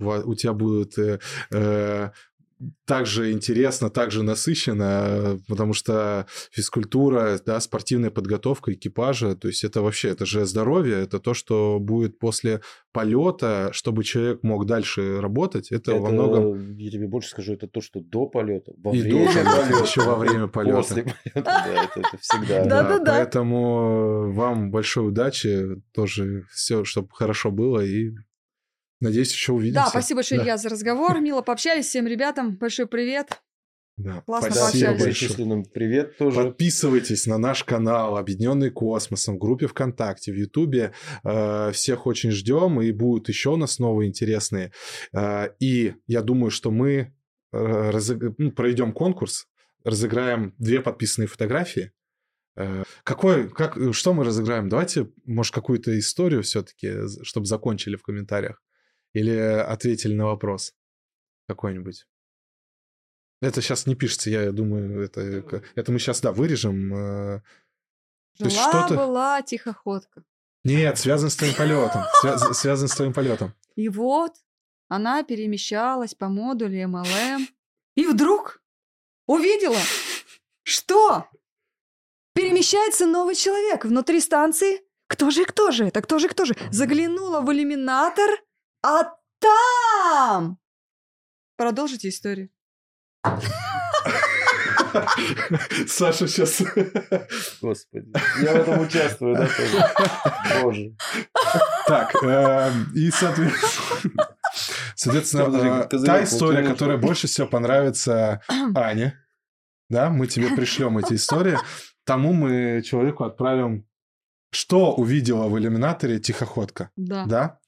у 0.01 0.35
тебя 0.35 0.53
будут 0.53 0.97
э, 0.97 1.19
э, 1.51 2.09
так 2.85 3.05
же 3.05 3.31
интересно, 3.31 3.89
так 3.89 4.11
же 4.11 4.23
насыщенно, 4.23 5.39
потому 5.47 5.73
что 5.73 6.25
физкультура, 6.51 7.39
да, 7.45 7.59
спортивная 7.59 8.11
подготовка 8.11 8.73
экипажа, 8.73 9.35
то 9.35 9.47
есть 9.47 9.63
это 9.63 9.81
вообще, 9.81 10.09
это 10.09 10.25
же 10.25 10.45
здоровье, 10.45 11.01
это 11.01 11.19
то, 11.19 11.33
что 11.33 11.79
будет 11.79 12.19
после 12.19 12.61
полета, 12.91 13.69
чтобы 13.73 14.03
человек 14.03 14.43
мог 14.43 14.65
дальше 14.65 15.19
работать, 15.21 15.71
это, 15.71 15.95
во 15.95 16.09
многом 16.09 16.77
я 16.77 16.91
тебе 16.91 17.07
больше 17.07 17.29
скажу, 17.29 17.53
это 17.53 17.67
то, 17.67 17.81
что 17.81 17.99
до 17.99 18.27
полета, 18.27 18.73
во 18.77 18.93
и 18.93 19.01
время 19.01 19.25
до 19.25 19.33
полета, 19.33 19.83
еще 19.83 20.01
во 20.01 20.15
время 20.15 20.47
полета. 20.47 20.77
после 20.77 21.03
полета, 21.03 21.41
да, 21.43 21.83
это, 21.83 21.99
это 21.99 22.17
всегда. 22.19 22.65
Да. 22.65 22.83
Да-да-да. 22.83 23.11
Поэтому 23.13 24.31
вам 24.33 24.71
большой 24.71 25.07
удачи, 25.07 25.81
тоже 25.93 26.45
все, 26.51 26.83
чтобы 26.83 27.09
хорошо 27.11 27.51
было, 27.51 27.79
и 27.79 28.11
надеюсь, 29.01 29.31
еще 29.31 29.53
увидимся. 29.53 29.85
Да, 29.85 29.89
спасибо 29.89 30.17
большое, 30.19 30.39
Да. 30.39 30.43
Илья, 30.45 30.57
за 30.57 30.69
разговор. 30.69 31.19
Мило 31.19 31.41
пообщались. 31.41 31.87
Всем 31.87 32.07
ребятам 32.07 32.55
большой 32.57 32.87
привет. 32.87 33.41
Да, 33.97 34.21
Классно 34.25 34.51
спасибо 34.51 34.91
пообщались. 34.91 35.27
большое. 35.37 35.65
Привет 35.73 36.17
тоже. 36.17 36.43
Подписывайтесь 36.43 37.27
на 37.27 37.37
наш 37.37 37.63
канал 37.63 38.17
Объединенный 38.17 38.71
космосом 38.71 39.35
в 39.35 39.39
группе 39.39 39.67
ВКонтакте, 39.67 40.31
в 40.31 40.35
Ютубе. 40.35 40.93
Э, 41.23 41.71
Всех 41.73 42.07
очень 42.07 42.31
ждем, 42.31 42.81
и 42.81 42.91
будут 42.91 43.27
еще 43.29 43.49
у 43.51 43.57
нас 43.57 43.77
новые 43.79 44.07
интересные. 44.09 44.71
Э, 45.13 45.49
И 45.59 45.93
я 46.07 46.21
думаю, 46.21 46.49
что 46.51 46.71
мы 46.71 47.13
э, 47.53 47.91
разыг- 47.91 48.33
ну, 48.37 48.51
проведем 48.51 48.93
конкурс, 48.93 49.47
разыграем 49.83 50.55
две 50.57 50.79
подписанные 50.79 51.27
фотографии. 51.27 51.91
Какой, 53.03 53.49
как, 53.49 53.77
что 53.93 54.13
мы 54.13 54.23
разыграем? 54.25 54.67
Давайте, 54.67 55.09
может, 55.25 55.53
какую-то 55.53 55.97
историю 55.97 56.43
все-таки, 56.43 56.93
чтобы 57.23 57.45
закончили 57.45 57.95
в 57.95 58.03
комментариях. 58.03 58.61
Или 59.13 59.35
ответили 59.35 60.13
на 60.13 60.25
вопрос 60.25 60.73
какой-нибудь. 61.47 62.05
Это 63.41 63.61
сейчас 63.61 63.87
не 63.87 63.95
пишется, 63.95 64.29
я 64.29 64.51
думаю, 64.51 65.01
это, 65.01 65.21
это 65.75 65.91
мы 65.91 65.99
сейчас, 65.99 66.21
да, 66.21 66.31
вырежем. 66.31 66.93
э. 66.93 67.41
Жила-была 68.39 69.41
тихоходка. 69.41 70.23
Нет, 70.63 70.97
связано 70.99 71.29
с 71.31 71.35
твоим 71.35 71.55
полетом. 71.55 72.03
Свя- 72.23 72.53
Связано 72.53 72.87
с 72.87 72.95
твоим 72.95 73.13
полетом. 73.13 73.53
И 73.75 73.89
вот 73.89 74.35
она 74.89 75.23
перемещалась 75.23 76.13
по 76.13 76.29
модулю 76.29 76.87
MLM. 76.87 77.47
И 77.95 78.05
вдруг 78.05 78.61
увидела, 79.27 79.79
что 80.63 81.27
перемещается 82.33 83.05
новый 83.07 83.35
человек 83.35 83.85
внутри 83.85 84.19
станции. 84.21 84.81
Кто 85.07 85.29
же, 85.31 85.43
кто 85.45 85.71
же 85.71 85.85
это, 85.87 86.01
кто 86.01 86.19
же, 86.19 86.29
кто 86.29 86.45
же? 86.45 86.55
Заглянула 86.71 87.41
в 87.41 87.51
иллюминатор, 87.51 88.29
а 88.83 89.13
там... 89.39 90.59
Продолжите 91.57 92.09
историю. 92.09 92.49
Саша 95.87 96.27
сейчас... 96.27 96.61
Господи. 97.61 98.11
Я 98.41 98.53
в 98.53 98.57
этом 98.57 98.81
участвую, 98.81 99.35
да, 99.35 99.47
тоже. 99.47 99.83
Боже. 100.61 100.95
Так, 101.87 102.13
эм, 102.23 102.91
и 102.95 103.09
соответственно... 103.11 105.87
Та 105.87 106.23
история, 106.23 106.67
которая 106.67 106.97
больше 106.97 107.27
всего 107.27 107.47
понравится 107.47 108.41
Ане, 108.75 109.17
да, 109.89 110.09
мы 110.09 110.27
тебе 110.27 110.49
пришлем 110.55 110.97
эти 110.97 111.13
истории, 111.13 111.57
тому 112.05 112.33
мы 112.33 112.81
человеку 112.83 113.23
отправим, 113.23 113.87
что 114.51 114.93
увидела 114.93 115.47
в 115.47 115.57
иллюминаторе 115.57 116.19
тихоходка. 116.19 116.91
Да. 116.95 117.25
Да? 117.25 117.60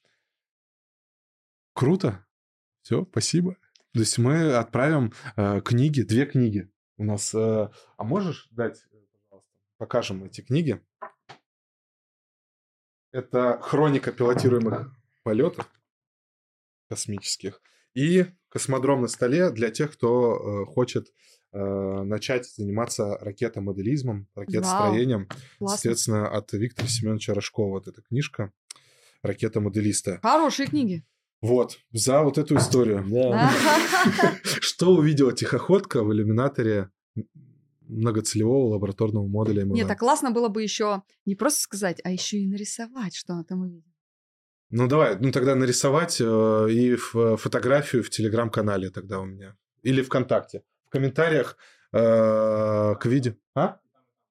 Круто. 1.74 2.26
Все, 2.82 3.06
спасибо. 3.10 3.58
То 3.94 4.00
есть 4.00 4.18
мы 4.18 4.54
отправим 4.56 5.14
э, 5.36 5.62
книги, 5.62 6.02
две 6.02 6.26
книги. 6.26 6.70
У 6.98 7.04
нас... 7.04 7.34
э, 7.34 7.70
а 7.98 8.04
можешь 8.04 8.48
дать, 8.52 8.84
э, 8.92 8.98
пожалуйста, 9.12 9.52
покажем 9.78 10.24
эти 10.24 10.42
книги? 10.42 10.82
Это 13.12 13.60
хроника 13.62 14.12
пилотируемых 14.12 14.92
полетов 15.24 15.70
космических 16.90 17.62
и 17.94 18.26
космодром 18.50 19.02
на 19.02 19.08
столе 19.08 19.52
для 19.52 19.70
тех, 19.70 19.94
кто 19.94 20.64
э, 20.64 20.66
хочет 20.66 21.14
э, 21.52 21.58
начать 21.60 22.48
заниматься 22.48 23.18
ракетомоделизмом, 23.20 24.28
ракетостроением. 24.36 25.28
Классно. 25.58 25.68
Соответственно, 25.78 26.30
от 26.30 26.52
Виктора 26.54 26.88
Семеновича 26.88 27.34
Рожкова 27.34 27.70
вот 27.70 27.88
эта 27.88 28.02
книжка 28.02 28.52
«Ракета-моделиста». 29.22 30.20
Хорошие 30.22 30.68
книги. 30.68 31.06
Вот, 31.44 31.80
за 31.92 32.22
вот 32.24 32.38
эту 32.38 32.56
историю. 32.56 33.04
Что 34.44 34.96
увидела 34.96 35.34
тихоходка 35.34 36.02
в 36.02 36.14
иллюминаторе 36.14 36.90
многоцелевого 37.82 38.70
лабораторного 38.70 39.28
модуля 39.28 39.66
МММ. 39.66 39.74
Нет, 39.74 39.90
так 39.90 40.00
классно 40.00 40.32
было 40.32 40.48
бы 40.48 40.64
еще 40.64 41.04
не 41.26 41.36
просто 41.36 41.60
сказать, 41.60 42.00
а 42.06 42.12
еще 42.12 42.38
и 42.38 42.48
нарисовать, 42.48 43.14
что 43.14 43.34
она 43.34 43.44
там 43.44 43.60
увидела. 43.60 43.94
Ну 44.70 44.88
давай, 44.88 45.18
ну 45.20 45.34
тогда 45.34 45.54
нарисовать 45.56 46.22
э, 46.22 46.68
и 46.72 46.96
в, 46.96 47.36
фотографию 47.36 48.06
в 48.06 48.10
телеграм-канале 48.10 48.90
тогда 48.90 49.20
у 49.20 49.26
меня. 49.26 49.58
Или 49.82 50.02
ВКонтакте. 50.02 50.64
В 50.88 50.92
комментариях 50.92 51.58
э, 51.92 52.96
к 52.96 53.02
видео. 53.04 53.34
А? 53.54 53.80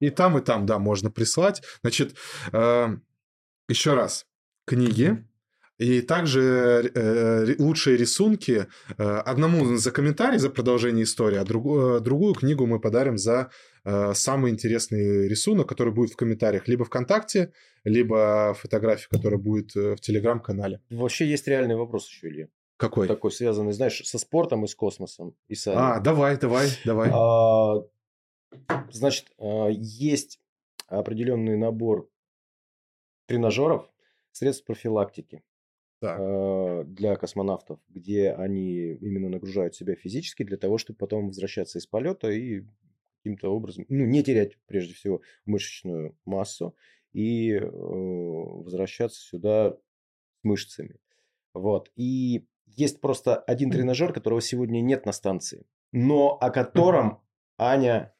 И 0.00 0.08
там, 0.08 0.38
и 0.38 0.40
там, 0.40 0.64
да, 0.64 0.78
можно 0.78 1.10
прислать. 1.10 1.62
Значит, 1.82 2.16
э, 2.52 2.96
еще 3.68 3.92
раз. 3.92 4.24
Книги, 4.64 5.28
и 5.82 6.00
также 6.00 6.40
э, 6.94 7.54
лучшие 7.58 7.96
рисунки 7.96 8.66
э, 8.98 9.02
одному 9.02 9.76
за 9.76 9.90
комментарий 9.90 10.38
за 10.38 10.50
продолжение 10.50 11.02
истории, 11.02 11.38
а 11.38 11.44
друг, 11.44 11.66
э, 11.66 12.00
другую 12.00 12.34
книгу 12.34 12.66
мы 12.66 12.80
подарим 12.80 13.18
за 13.18 13.50
э, 13.84 14.14
самый 14.14 14.52
интересный 14.52 15.28
рисунок, 15.28 15.68
который 15.68 15.92
будет 15.92 16.12
в 16.12 16.16
комментариях 16.16 16.68
либо 16.68 16.84
ВКонтакте, 16.84 17.52
либо 17.84 18.54
фотография, 18.54 19.08
которая 19.10 19.40
будет 19.40 19.74
э, 19.76 19.96
в 19.96 20.00
Телеграм-канале. 20.00 20.80
Вообще 20.90 21.26
есть 21.26 21.48
реальный 21.48 21.74
вопрос 21.74 22.08
еще, 22.08 22.28
Илья. 22.28 22.48
Какой? 22.76 23.08
Такой 23.08 23.32
связанный, 23.32 23.72
знаешь, 23.72 24.02
со 24.04 24.18
спортом 24.18 24.64
и 24.64 24.68
с 24.68 24.74
космосом. 24.74 25.34
И 25.48 25.54
с 25.54 25.66
а, 25.66 25.98
давай, 26.00 26.38
давай, 26.38 26.68
давай. 26.84 27.10
А, 27.12 27.82
значит, 28.90 29.26
а, 29.38 29.68
есть 29.68 30.40
определенный 30.86 31.56
набор 31.56 32.08
тренажеров, 33.26 33.90
средств 34.32 34.64
профилактики 34.64 35.42
так. 36.02 36.18
Э, 36.20 36.82
для 36.84 37.14
космонавтов, 37.14 37.78
где 37.88 38.32
они 38.32 38.94
именно 38.94 39.28
нагружают 39.28 39.76
себя 39.76 39.94
физически 39.94 40.42
для 40.42 40.56
того, 40.56 40.76
чтобы 40.76 40.96
потом 40.98 41.28
возвращаться 41.28 41.78
из 41.78 41.86
полета 41.86 42.28
и 42.28 42.64
каким-то 43.18 43.54
образом, 43.54 43.86
ну, 43.88 44.04
не 44.04 44.24
терять 44.24 44.58
прежде 44.66 44.94
всего 44.94 45.22
мышечную 45.44 46.18
массу 46.24 46.74
и 47.12 47.52
э, 47.52 47.64
возвращаться 47.64 49.20
сюда 49.20 49.74
с 49.74 50.42
мышцами. 50.42 50.98
Вот. 51.54 51.92
И 51.94 52.48
есть 52.66 53.00
просто 53.00 53.36
один 53.36 53.70
тренажер, 53.70 54.12
которого 54.12 54.40
сегодня 54.40 54.80
нет 54.80 55.06
на 55.06 55.12
станции, 55.12 55.66
но 55.92 56.36
о 56.36 56.50
котором 56.50 57.22
Аня 57.58 58.12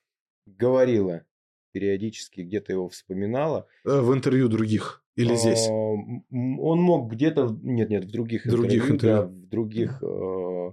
говорила 0.47 1.27
периодически, 1.73 2.43
где-то 2.43 2.75
его 2.75 2.89
вспоминала. 2.89 3.67
Э, 3.85 4.01
в 4.01 4.15
интервью 4.15 4.49
других. 4.49 5.02
Или 5.15 5.35
здесь? 5.37 5.69
А, 5.69 5.73
он 5.73 6.81
мог 6.81 7.13
где-то, 7.13 7.57
нет, 7.63 7.91
нет, 7.91 8.05
в 8.05 8.11
других, 8.11 8.47
других 8.47 8.91
интервью, 8.91 8.95
интервью. 8.95 9.17
Да, 9.17 9.27
в 9.27 9.49
других 9.49 10.03
э, 10.03 10.73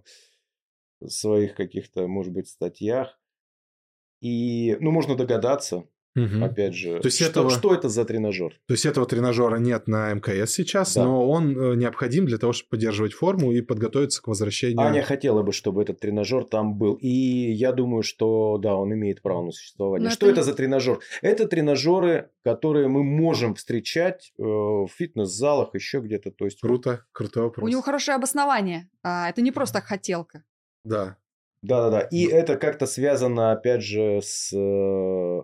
своих 1.07 1.55
каких-то, 1.55 2.07
может 2.07 2.33
быть, 2.33 2.47
статьях. 2.47 3.19
И, 4.21 4.77
ну, 4.79 4.91
можно 4.91 5.15
догадаться, 5.15 5.87
Угу. 6.25 6.45
Опять 6.45 6.75
же, 6.75 6.99
то 6.99 7.07
есть 7.07 7.17
что, 7.17 7.29
этого, 7.29 7.49
что 7.49 7.73
это 7.73 7.89
за 7.89 8.05
тренажер? 8.05 8.53
То 8.67 8.73
есть 8.73 8.85
этого 8.85 9.05
тренажера 9.05 9.57
нет 9.57 9.87
на 9.87 10.13
МКС 10.13 10.53
сейчас, 10.53 10.95
да. 10.95 11.03
но 11.03 11.29
он 11.29 11.57
э, 11.57 11.75
необходим 11.75 12.25
для 12.25 12.37
того, 12.37 12.53
чтобы 12.53 12.69
поддерживать 12.69 13.13
форму 13.13 13.51
и 13.51 13.61
подготовиться 13.61 14.21
к 14.21 14.27
возвращению. 14.27 14.79
Аня 14.81 15.01
хотела 15.03 15.41
бы, 15.43 15.51
чтобы 15.51 15.81
этот 15.81 15.99
тренажер 15.99 16.43
там 16.43 16.77
был. 16.77 16.95
И 16.95 17.07
я 17.07 17.71
думаю, 17.71 18.03
что 18.03 18.57
да, 18.57 18.75
он 18.75 18.93
имеет 18.93 19.21
право 19.21 19.45
на 19.45 19.51
существование. 19.51 20.09
Но 20.09 20.13
что 20.13 20.27
это... 20.27 20.41
это 20.41 20.43
за 20.43 20.53
тренажер? 20.53 20.99
Это 21.21 21.47
тренажеры, 21.47 22.29
которые 22.43 22.87
мы 22.87 23.03
можем 23.03 23.55
встречать 23.55 24.33
э, 24.37 24.43
в 24.43 24.89
фитнес-залах, 24.95 25.73
еще 25.75 25.99
где-то. 25.99 26.31
То 26.31 26.45
есть... 26.45 26.59
Круто, 26.61 27.05
крутой 27.11 27.43
вопрос. 27.43 27.65
У 27.65 27.69
него 27.69 27.81
хорошее 27.81 28.15
обоснование. 28.15 28.89
А, 29.03 29.29
это 29.29 29.41
не 29.41 29.51
просто 29.51 29.81
хотелка. 29.81 30.43
Да. 30.83 31.17
Да-да-да. 31.61 32.01
И 32.01 32.27
ну. 32.27 32.35
это 32.35 32.55
как-то 32.55 32.85
связано, 32.85 33.51
опять 33.51 33.83
же, 33.83 34.21
с 34.23 34.53
э, 34.53 35.43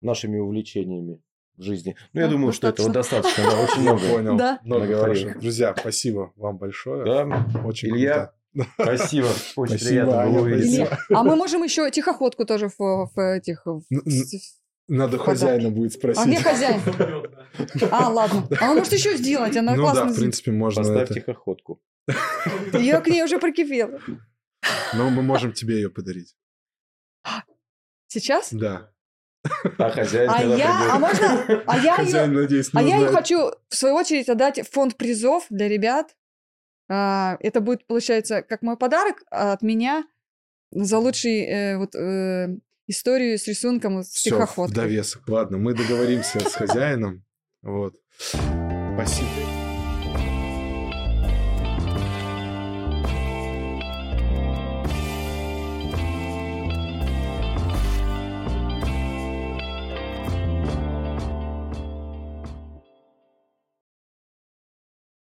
нашими 0.00 0.38
увлечениями 0.38 1.22
в 1.56 1.62
жизни. 1.62 1.96
Ну, 2.12 2.20
я 2.20 2.28
думаю, 2.28 2.52
что 2.52 2.68
этого 2.68 2.90
достаточно, 2.90 3.44
да, 3.44 3.60
очень 3.60 3.80
много. 3.82 4.00
Понял. 4.00 4.36
Да. 4.36 4.60
Много 4.62 5.00
хорошо. 5.00 5.32
Друзья, 5.40 5.74
спасибо 5.78 6.32
вам 6.36 6.58
большое. 6.58 7.04
Да. 7.04 7.46
Очень 7.64 7.90
Илья, 7.90 8.14
круто. 8.14 8.36
Спасибо, 8.78 9.26
очень 9.56 9.78
спасибо, 9.78 9.88
приятно 9.88 10.30
было 10.30 10.40
увидеть. 10.42 10.88
А 11.10 11.22
мы 11.22 11.36
можем 11.36 11.62
еще 11.62 11.90
тихоходку 11.90 12.44
тоже 12.44 12.68
в, 12.68 13.10
в 13.14 13.18
этих... 13.18 13.66
Надо 14.88 15.18
хозяина 15.18 15.70
будет 15.70 15.92
спросить. 15.94 16.22
А 16.22 16.26
где 16.26 16.38
хозяин? 16.38 16.80
А, 17.90 18.10
ладно. 18.10 18.46
А 18.60 18.70
он 18.70 18.76
может 18.76 18.92
еще 18.92 19.16
сделать, 19.16 19.56
она 19.56 19.74
ну, 19.74 19.82
классно. 19.82 20.04
Ну 20.04 20.10
да, 20.10 20.14
в 20.14 20.18
принципе, 20.18 20.52
можно 20.52 20.82
Поставь 20.82 21.04
это... 21.04 21.14
тихоходку. 21.14 21.80
Я 22.74 23.00
к 23.00 23.08
ней 23.08 23.24
уже 23.24 23.38
прикипела. 23.38 23.98
Но 24.94 25.08
мы 25.08 25.22
можем 25.22 25.52
тебе 25.52 25.76
ее 25.76 25.88
подарить. 25.88 26.36
Сейчас? 28.08 28.52
Да. 28.52 28.92
А 29.78 29.90
хозяин 29.90 30.30
а 30.30 30.42
я, 30.42 30.94
а 30.94 30.98
можно, 30.98 31.62
а 31.66 31.78
я 31.78 31.94
хозяин, 31.96 32.32
ее, 32.32 32.40
надеюсь, 32.42 32.70
а 32.72 32.82
я 32.82 32.96
ее 32.96 33.08
хочу 33.08 33.52
в 33.68 33.76
свою 33.76 33.94
очередь 33.94 34.28
отдать 34.28 34.60
фонд 34.70 34.96
призов 34.96 35.46
для 35.50 35.68
ребят. 35.68 36.16
А, 36.88 37.36
это 37.40 37.60
будет, 37.60 37.86
получается, 37.86 38.42
как 38.42 38.62
мой 38.62 38.76
подарок 38.76 39.22
от 39.30 39.62
меня 39.62 40.04
за 40.70 40.98
лучший 40.98 41.44
э, 41.44 41.78
вот 41.78 41.94
э, 41.94 42.56
историю 42.86 43.38
с 43.38 43.46
рисунком 43.46 44.02
с 44.02 44.08
Все, 44.08 44.46
в 44.46 44.72
довесок. 44.72 45.28
Ладно, 45.28 45.58
мы 45.58 45.74
договоримся 45.74 46.40
с 46.40 46.54
хозяином. 46.54 47.24
Вот. 47.62 47.94
Спасибо. 48.94 49.55